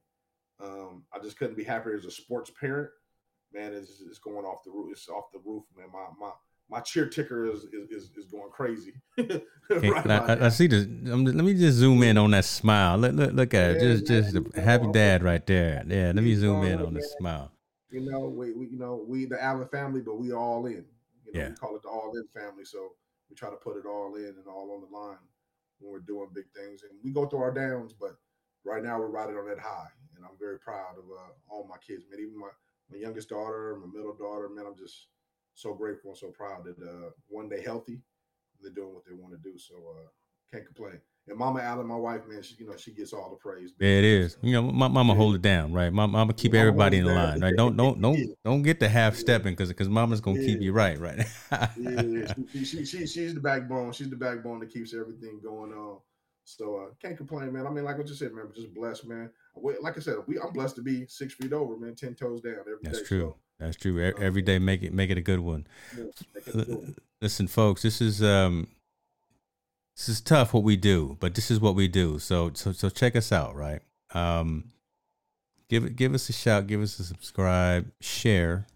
Um, 0.62 1.04
I 1.14 1.18
just 1.18 1.38
couldn't 1.38 1.56
be 1.56 1.64
happier 1.64 1.96
as 1.96 2.04
a 2.04 2.10
sports 2.10 2.50
parent. 2.58 2.90
Man, 3.52 3.72
it's, 3.72 4.02
it's 4.08 4.18
going 4.18 4.44
off 4.44 4.64
the 4.64 4.70
roof. 4.70 4.88
It's 4.92 5.08
off 5.08 5.32
the 5.32 5.40
roof, 5.44 5.64
man. 5.76 5.86
My 5.92 6.06
my 6.18 6.32
my 6.68 6.80
cheer 6.80 7.06
ticker 7.06 7.46
is 7.46 7.64
is, 7.90 8.10
is, 8.16 8.26
going 8.26 8.50
crazy. 8.50 8.94
Right 9.68 10.06
I, 10.08 10.16
I, 10.18 10.46
I 10.46 10.48
see 10.50 10.68
the. 10.68 10.82
Um, 11.12 11.24
let 11.24 11.44
me 11.44 11.52
just 11.52 11.78
zoom 11.78 12.00
in 12.04 12.16
on 12.16 12.30
that 12.30 12.44
smile. 12.44 12.96
Look, 12.98 13.14
look, 13.14 13.32
look 13.32 13.54
at 13.54 13.72
it. 13.72 13.80
Just, 13.80 14.08
man, 14.08 14.22
just 14.22 14.54
the 14.54 14.60
happy 14.60 14.86
dad 14.92 15.24
right 15.24 15.44
there. 15.44 15.82
Yeah, 15.88 16.12
let 16.14 16.22
me 16.22 16.36
zoom 16.36 16.62
in 16.62 16.80
on 16.80 16.94
the 16.94 17.02
smile. 17.18 17.50
you 17.90 18.08
know, 18.08 18.28
we, 18.28 18.52
we 18.52 18.68
you 18.68 18.78
know 18.78 19.04
we 19.08 19.26
the 19.26 19.42
Allen 19.42 19.66
family, 19.72 20.02
but 20.02 20.20
we 20.20 20.32
all 20.32 20.66
in. 20.66 20.84
You 21.24 21.32
know, 21.32 21.40
Yeah. 21.40 21.48
we 21.48 21.54
call 21.56 21.74
it 21.74 21.82
the 21.82 21.88
all 21.88 22.12
in 22.16 22.40
family. 22.40 22.64
So 22.64 22.92
we 23.28 23.34
try 23.34 23.50
to 23.50 23.56
put 23.56 23.76
it 23.76 23.86
all 23.86 24.14
in 24.14 24.26
and 24.26 24.46
all 24.48 24.70
on 24.72 24.88
the 24.88 24.96
line 24.96 25.18
when 25.80 25.92
we're 25.92 25.98
doing 25.98 26.28
big 26.32 26.46
things. 26.54 26.82
And 26.82 26.92
we 27.02 27.10
go 27.10 27.26
through 27.26 27.40
our 27.40 27.52
downs, 27.52 27.92
but 27.92 28.16
right 28.66 28.82
now 28.82 28.98
we're 28.98 29.06
riding 29.08 29.36
on 29.36 29.48
that 29.48 29.58
high. 29.58 29.88
And 30.16 30.24
I'm 30.24 30.36
very 30.38 30.58
proud 30.58 30.98
of 30.98 31.04
uh, 31.04 31.32
all 31.48 31.66
my 31.68 31.76
kids, 31.78 32.04
man. 32.10 32.20
Even 32.20 32.38
my 32.38 32.48
my 32.90 32.98
youngest 32.98 33.28
daughter, 33.28 33.78
my 33.80 33.86
middle 33.92 34.14
daughter, 34.14 34.48
man. 34.48 34.66
I'm 34.66 34.76
just 34.76 35.08
so 35.54 35.74
grateful 35.74 36.10
and 36.10 36.18
so 36.18 36.28
proud 36.28 36.64
that 36.64 36.76
uh, 36.82 37.10
one 37.28 37.48
day 37.48 37.62
healthy, 37.62 38.00
they're 38.60 38.72
doing 38.72 38.94
what 38.94 39.04
they 39.06 39.14
want 39.14 39.32
to 39.34 39.50
do. 39.50 39.58
So 39.58 39.74
uh, 39.74 40.08
can't 40.52 40.64
complain. 40.66 41.00
And 41.28 41.36
Mama 41.36 41.60
Allen, 41.60 41.86
my 41.88 41.96
wife, 41.96 42.20
man, 42.28 42.42
she 42.42 42.54
you 42.58 42.66
know 42.66 42.76
she 42.76 42.92
gets 42.92 43.12
all 43.12 43.30
the 43.30 43.36
praise. 43.36 43.72
Yeah, 43.80 43.88
it 43.98 44.04
is. 44.04 44.36
You 44.42 44.52
know, 44.52 44.62
my 44.62 44.88
mama 44.88 45.12
Yeah. 45.12 45.18
hold 45.18 45.34
it 45.34 45.42
down, 45.42 45.72
right? 45.72 45.92
My 45.92 46.06
mama 46.06 46.32
keep 46.32 46.52
Mama 46.52 46.60
everybody 46.60 46.98
in 46.98 47.04
the 47.04 47.12
line, 47.12 47.40
right? 47.40 47.56
Don't, 47.56 47.76
don't, 47.76 48.00
don't, 48.02 48.18
Yeah. 48.18 48.26
don't 48.44 48.62
get 48.62 48.78
the 48.78 48.88
half 48.88 49.16
stepping 49.16 49.52
because 49.52 49.68
because 49.68 49.88
mama's 49.88 50.20
gonna 50.20 50.38
keep 50.38 50.60
you 50.60 50.72
right, 50.72 50.98
right? 51.00 51.18
yeah, 51.50 52.32
she, 52.52 52.64
she, 52.64 52.84
she, 52.84 53.06
she's 53.06 53.34
the 53.34 53.40
backbone. 53.40 53.92
She's 53.92 54.08
the 54.08 54.16
backbone 54.16 54.60
that 54.60 54.70
keeps 54.70 54.94
everything 54.94 55.40
going 55.42 55.72
on. 55.72 55.98
So 56.48 56.76
uh, 56.76 56.94
can't 57.02 57.16
complain, 57.16 57.52
man. 57.52 57.66
I 57.66 57.70
mean, 57.70 57.84
like 57.84 57.98
what 57.98 58.06
you 58.08 58.14
said, 58.14 58.32
man. 58.32 58.46
Just 58.54 58.72
blessed, 58.72 59.06
man. 59.06 59.30
Like 59.82 59.96
I 59.96 60.00
said, 60.00 60.14
we 60.26 60.38
I'm 60.38 60.52
blessed 60.52 60.76
to 60.76 60.82
be 60.82 61.04
six 61.08 61.34
feet 61.34 61.52
over, 61.52 61.76
man, 61.76 61.94
ten 61.96 62.14
toes 62.14 62.40
down 62.40 62.54
every 62.60 62.74
day. 62.74 62.78
That's 62.84 62.98
So, 63.00 63.04
true. 63.04 63.34
That's 63.58 63.76
true. 63.76 64.00
Uh, 64.06 64.12
Every 64.20 64.42
day, 64.42 64.58
make 64.58 64.82
it 64.82 64.92
make 64.92 65.10
it 65.10 65.18
a 65.18 65.22
good 65.22 65.40
one. 65.40 65.66
yeah, 65.96 66.04
make 66.34 66.46
it 66.46 66.54
a 66.54 66.58
good 66.58 66.68
one. 66.68 66.96
Listen, 67.20 67.46
folks, 67.48 67.82
this 67.82 68.00
is 68.00 68.22
um, 68.22 68.68
this 69.96 70.08
is 70.08 70.20
tough 70.20 70.52
what 70.54 70.62
we 70.62 70.76
do, 70.76 71.16
but 71.20 71.34
this 71.34 71.50
is 71.50 71.58
what 71.58 71.74
we 71.74 71.88
do. 71.88 72.18
So 72.18 72.52
so 72.54 72.72
so 72.72 72.90
check 72.90 73.16
us 73.16 73.32
out, 73.32 73.56
right? 73.56 73.80
Um, 74.14 74.72
give 75.68 75.84
it 75.84 75.96
give 75.96 76.14
us 76.14 76.28
a 76.28 76.32
shout, 76.32 76.66
give 76.68 76.80
us 76.80 76.98
a 77.00 77.04
subscribe, 77.04 77.90
share 78.00 78.66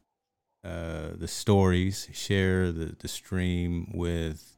uh 0.64 1.10
the 1.14 1.28
stories, 1.28 2.08
share 2.12 2.72
the 2.72 2.96
the 2.98 3.08
stream 3.08 3.92
with 3.94 4.56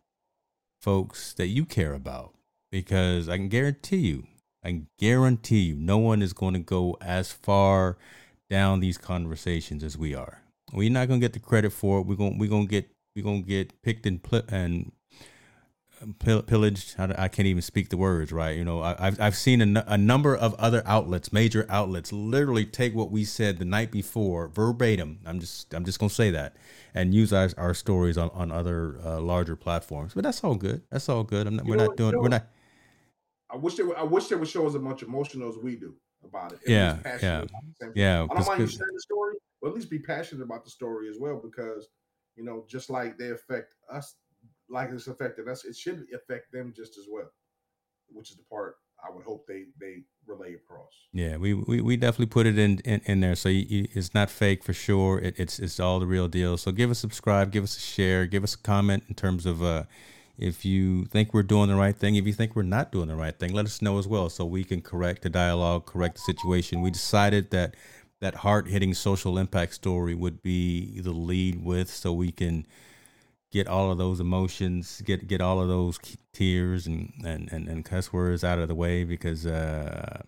folks 0.81 1.33
that 1.35 1.49
you 1.49 1.65
care 1.67 1.93
about 1.95 2.33
because 2.73 3.29
I 3.29 3.37
can 3.37 3.49
guarantee 3.49 3.99
you, 3.99 4.27
I 4.65 4.69
can 4.71 4.89
guarantee 4.99 5.61
you, 5.61 5.77
no 5.77 5.99
one 5.99 6.23
is 6.23 6.33
going 6.33 6.55
to 6.55 6.61
go 6.61 6.97
as 7.01 7.31
far 7.31 7.99
down 8.51 8.81
these 8.81 8.99
conversations 8.99 9.85
as 9.85 9.97
we 9.97 10.15
are. 10.15 10.43
We're 10.73 10.91
not 10.91 11.07
gonna 11.07 11.21
get 11.21 11.35
the 11.35 11.39
credit 11.39 11.71
for 11.71 12.01
it. 12.01 12.07
We're 12.07 12.17
gonna 12.17 12.37
we're 12.39 12.49
gonna 12.49 12.67
get 12.67 12.91
we're 13.15 13.25
gonna 13.25 13.43
get 13.43 13.83
picked 13.83 14.07
and 14.07 14.23
pl- 14.23 14.47
and 14.49 14.91
pill- 16.19 16.43
pillaged. 16.43 16.95
I, 16.99 17.15
I 17.19 17.29
can't 17.29 17.47
even 17.47 17.61
speak 17.61 17.91
the 17.91 17.99
words 17.99 18.33
right. 18.33 18.57
You 18.57 18.65
know, 18.65 18.81
I, 18.81 18.97
I've 18.99 19.21
I've 19.21 19.37
seen 19.37 19.77
a, 19.77 19.85
a 19.87 19.99
number 19.99 20.35
of 20.35 20.55
other 20.55 20.83
outlets, 20.87 21.31
major 21.31 21.67
outlets, 21.69 22.11
literally 22.11 22.65
take 22.65 22.95
what 22.95 23.11
we 23.11 23.25
said 23.25 23.59
the 23.59 23.67
night 23.67 23.91
before 23.91 24.49
verbatim. 24.49 25.19
I'm 25.27 25.41
just 25.41 25.75
I'm 25.75 25.85
just 25.85 25.99
gonna 25.99 26.09
say 26.09 26.31
that 26.31 26.57
and 26.95 27.15
use 27.15 27.35
our, 27.35 27.51
our 27.59 27.75
stories 27.75 28.17
on 28.17 28.31
on 28.31 28.51
other 28.51 28.99
uh, 29.05 29.21
larger 29.21 29.57
platforms. 29.57 30.15
But 30.15 30.25
that's 30.25 30.43
all 30.43 30.55
good. 30.55 30.83
That's 30.91 31.11
all 31.11 31.25
good. 31.25 31.47
I'm 31.47 31.57
not, 31.57 31.67
we're 31.67 31.77
know 31.77 31.87
not 31.87 31.97
doing. 31.99 32.11
you 32.13 32.17
know 32.17 32.23
We're 32.23 32.29
not. 32.29 32.47
I 33.53 33.57
wish 33.57 33.75
they 33.75 33.83
would, 33.83 33.97
I 33.97 34.03
wish 34.03 34.29
they 34.29 34.37
would 34.37 34.49
show 34.49 34.67
as 34.67 34.75
much 34.75 35.03
emotional 35.03 35.49
as 35.49 35.57
we 35.57 35.77
do 35.77 35.95
about 36.25 36.53
it. 36.53 36.61
At 36.65 36.69
Yeah, 36.69 36.99
yeah, 37.05 37.45
Yeah. 37.95 38.27
I 38.31 38.35
don't 38.35 38.47
mind 38.47 38.61
you 38.61 38.67
sharing 38.67 38.95
the 38.95 39.01
story, 39.01 39.35
but 39.61 39.69
at 39.69 39.75
least 39.75 39.91
be 39.91 39.99
passionate 39.99 40.43
about 40.43 40.65
the 40.65 40.71
story 40.71 41.09
as 41.09 41.19
well, 41.19 41.41
because 41.43 41.89
you 42.37 42.45
know, 42.45 42.65
just 42.69 42.89
like 42.89 43.19
they 43.19 43.31
affect 43.31 43.75
us, 43.93 44.15
like 44.71 44.91
it's 44.91 45.07
affected 45.07 45.49
us, 45.49 45.65
it 45.65 45.77
should 45.77 46.07
affect 46.15 46.51
them 46.53 46.73
just 46.75 46.97
as 46.97 47.07
well. 47.11 47.31
Which 48.09 48.31
is 48.31 48.37
the 48.37 48.45
part 48.45 48.77
I 49.05 49.15
would 49.15 49.25
hope 49.25 49.47
they 49.47 49.65
they 49.81 50.05
relay 50.27 50.55
across. 50.55 50.93
Yeah, 51.13 51.37
we, 51.37 51.55
we, 51.55 51.81
we 51.81 51.97
definitely 51.97 52.27
put 52.27 52.47
it 52.47 52.59
in 52.59 52.79
in, 52.85 53.01
in 53.05 53.21
there, 53.21 53.35
so 53.35 53.49
you, 53.49 53.67
you, 53.69 53.89
it's 53.93 54.15
not 54.15 54.31
fake 54.31 54.63
for 54.63 54.73
sure. 54.73 55.19
It, 55.19 55.39
it's 55.39 55.59
it's 55.59 55.81
all 55.81 55.99
the 55.99 56.07
real 56.07 56.29
deal. 56.29 56.57
So 56.57 56.73
give 56.73 56.91
us 56.91 56.99
a 56.99 57.01
subscribe, 57.01 57.51
give 57.51 57.65
us 57.65 57.77
a 57.77 57.81
share, 57.81 58.27
give 58.27 58.45
us 58.45 58.55
a 58.55 58.59
comment 58.59 59.05
in 59.09 59.15
terms 59.15 59.45
of 59.45 59.63
uh, 59.63 59.85
if 60.43 60.65
you 60.65 61.05
think 61.05 61.33
we're 61.33 61.45
doing 61.45 61.69
the 61.69 61.77
right 61.77 61.97
thing. 61.97 62.17
If 62.17 62.27
you 62.27 62.33
think 62.33 62.57
we're 62.57 62.63
not 62.63 62.91
doing 62.91 63.07
the 63.07 63.15
right 63.15 63.39
thing, 63.39 63.53
let 63.55 63.65
us 63.65 63.81
know 63.81 63.99
as 63.99 64.09
well, 64.09 64.29
so 64.29 64.45
we 64.45 64.65
can 64.65 64.83
correct 64.83 65.23
the 65.23 65.31
dialogue, 65.31 65.87
correct 65.87 66.17
the 66.17 66.21
situation. 66.23 66.83
We 66.83 66.91
decided 66.91 67.51
that 67.53 67.77
that 68.21 68.37
hard 68.37 68.69
hitting 68.69 68.93
social 68.93 69.39
impact 69.39 69.75
story 69.75 70.15
would 70.15 70.43
be 70.43 71.01
the 71.01 71.13
lead 71.13 71.65
with, 71.65 71.89
so 71.89 72.13
we 72.13 72.33
can 72.33 72.67
get 73.53 73.69
all 73.69 73.93
of 73.93 73.99
those 73.99 74.19
emotions, 74.19 75.01
get 75.03 75.29
get 75.29 75.41
all 75.41 75.61
of 75.61 75.69
those 75.69 75.99
tears 76.33 76.89
and 76.89 77.13
and 77.25 77.51
and, 77.53 77.69
and 77.69 77.85
cuss 77.85 78.13
words 78.13 78.43
out 78.43 78.59
of 78.59 78.67
the 78.67 78.75
way 78.75 79.05
because 79.05 79.47
uh 79.47 80.23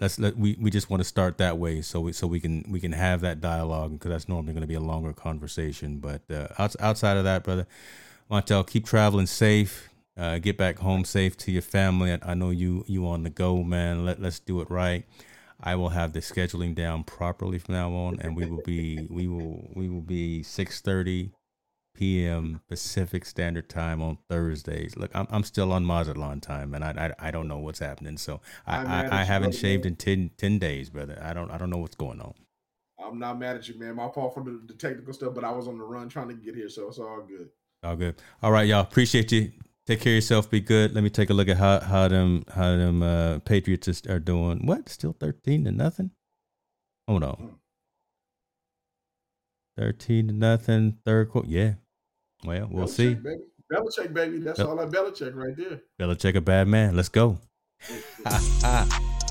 let's 0.00 0.18
let 0.18 0.36
we, 0.36 0.56
we 0.60 0.70
just 0.70 0.88
want 0.88 1.00
to 1.00 1.04
start 1.04 1.38
that 1.38 1.58
way 1.58 1.82
so 1.82 2.00
we 2.00 2.12
so 2.12 2.26
we 2.26 2.38
can 2.40 2.64
we 2.70 2.80
can 2.80 2.92
have 2.92 3.20
that 3.22 3.40
dialogue 3.40 3.92
because 3.92 4.10
that's 4.10 4.28
normally 4.28 4.52
going 4.52 4.60
to 4.60 4.66
be 4.66 4.74
a 4.74 4.80
longer 4.80 5.12
conversation 5.12 5.98
but 5.98 6.22
uh 6.30 6.46
outside 6.58 7.16
of 7.16 7.24
that 7.24 7.42
brother 7.42 7.66
montel 8.30 8.66
keep 8.66 8.84
traveling 8.84 9.26
safe 9.26 9.90
uh 10.16 10.38
get 10.38 10.56
back 10.56 10.78
home 10.78 11.04
safe 11.04 11.36
to 11.36 11.52
your 11.52 11.62
family 11.62 12.12
i, 12.12 12.18
I 12.22 12.34
know 12.34 12.50
you 12.50 12.84
you 12.86 13.06
on 13.06 13.22
the 13.22 13.30
go 13.30 13.62
man 13.62 14.04
Let, 14.04 14.20
let's 14.20 14.40
do 14.40 14.60
it 14.60 14.70
right 14.70 15.04
i 15.60 15.74
will 15.74 15.90
have 15.90 16.12
the 16.12 16.20
scheduling 16.20 16.74
down 16.74 17.04
properly 17.04 17.58
from 17.58 17.74
now 17.74 17.92
on 17.92 18.18
and 18.20 18.36
we 18.36 18.46
will 18.46 18.62
be 18.64 19.06
we 19.10 19.26
will 19.26 19.68
we 19.74 19.88
will 19.88 20.02
be 20.02 20.42
6 20.42 20.82
p.m. 21.96 22.60
Pacific 22.68 23.24
Standard 23.24 23.68
Time 23.68 24.02
on 24.02 24.18
Thursdays. 24.28 24.96
Look, 24.96 25.10
I'm, 25.14 25.26
I'm 25.30 25.42
still 25.42 25.72
on 25.72 25.84
Mazatlan 25.84 26.40
time, 26.40 26.74
and 26.74 26.84
I, 26.84 27.14
I 27.20 27.28
I 27.28 27.30
don't 27.30 27.48
know 27.48 27.58
what's 27.58 27.78
happening. 27.78 28.18
So 28.18 28.40
I, 28.66 28.76
I, 28.76 29.02
I 29.06 29.20
you, 29.20 29.26
haven't 29.26 29.50
brother, 29.50 29.58
shaved 29.58 29.84
man. 29.84 29.92
in 29.92 29.96
10, 29.96 30.30
10 30.36 30.58
days, 30.58 30.90
brother. 30.90 31.18
I 31.22 31.32
don't 31.32 31.50
I 31.50 31.58
don't 31.58 31.70
know 31.70 31.78
what's 31.78 31.96
going 31.96 32.20
on. 32.20 32.34
I'm 33.02 33.18
not 33.18 33.38
mad 33.38 33.56
at 33.56 33.68
you, 33.68 33.78
man. 33.78 33.96
My 33.96 34.08
fault 34.08 34.34
for 34.34 34.42
the, 34.42 34.60
the 34.66 34.74
technical 34.74 35.12
stuff, 35.12 35.34
but 35.34 35.44
I 35.44 35.52
was 35.52 35.68
on 35.68 35.78
the 35.78 35.84
run 35.84 36.08
trying 36.08 36.28
to 36.28 36.34
get 36.34 36.54
here, 36.54 36.68
so 36.68 36.88
it's 36.88 36.98
all 36.98 37.22
good. 37.26 37.48
All 37.82 37.96
good. 37.96 38.16
All 38.42 38.52
right, 38.52 38.66
y'all. 38.66 38.80
Appreciate 38.80 39.30
you. 39.32 39.52
Take 39.86 40.00
care 40.00 40.12
of 40.12 40.16
yourself. 40.16 40.50
Be 40.50 40.60
good. 40.60 40.94
Let 40.94 41.04
me 41.04 41.10
take 41.10 41.30
a 41.30 41.34
look 41.34 41.48
at 41.48 41.56
how 41.56 41.78
how 41.80 42.08
them 42.08 42.44
how 42.52 42.76
them 42.76 43.02
uh, 43.02 43.38
Patriots 43.40 44.02
are 44.08 44.18
doing. 44.18 44.66
What? 44.66 44.88
Still 44.88 45.12
thirteen 45.18 45.64
to 45.64 45.70
nothing. 45.72 46.10
Hold 47.06 47.22
on. 47.22 47.54
Thirteen 49.76 50.26
to 50.28 50.34
nothing. 50.34 50.98
Third 51.04 51.30
quarter. 51.30 51.48
Yeah. 51.48 51.74
Well, 52.44 52.68
we'll 52.70 52.86
Belichick, 52.86 52.90
see. 52.90 53.14
Baby. 53.14 53.42
Belichick, 53.72 54.12
baby. 54.12 54.38
That's 54.38 54.58
Yep. 54.58 54.68
all 54.68 54.76
that 54.76 54.90
Belichick 54.90 55.34
right 55.34 55.56
there. 55.56 55.80
Belichick 56.00 56.34
a 56.34 56.40
bad 56.40 56.66
man. 56.68 56.96
Let's 56.96 57.08
go. 57.08 57.38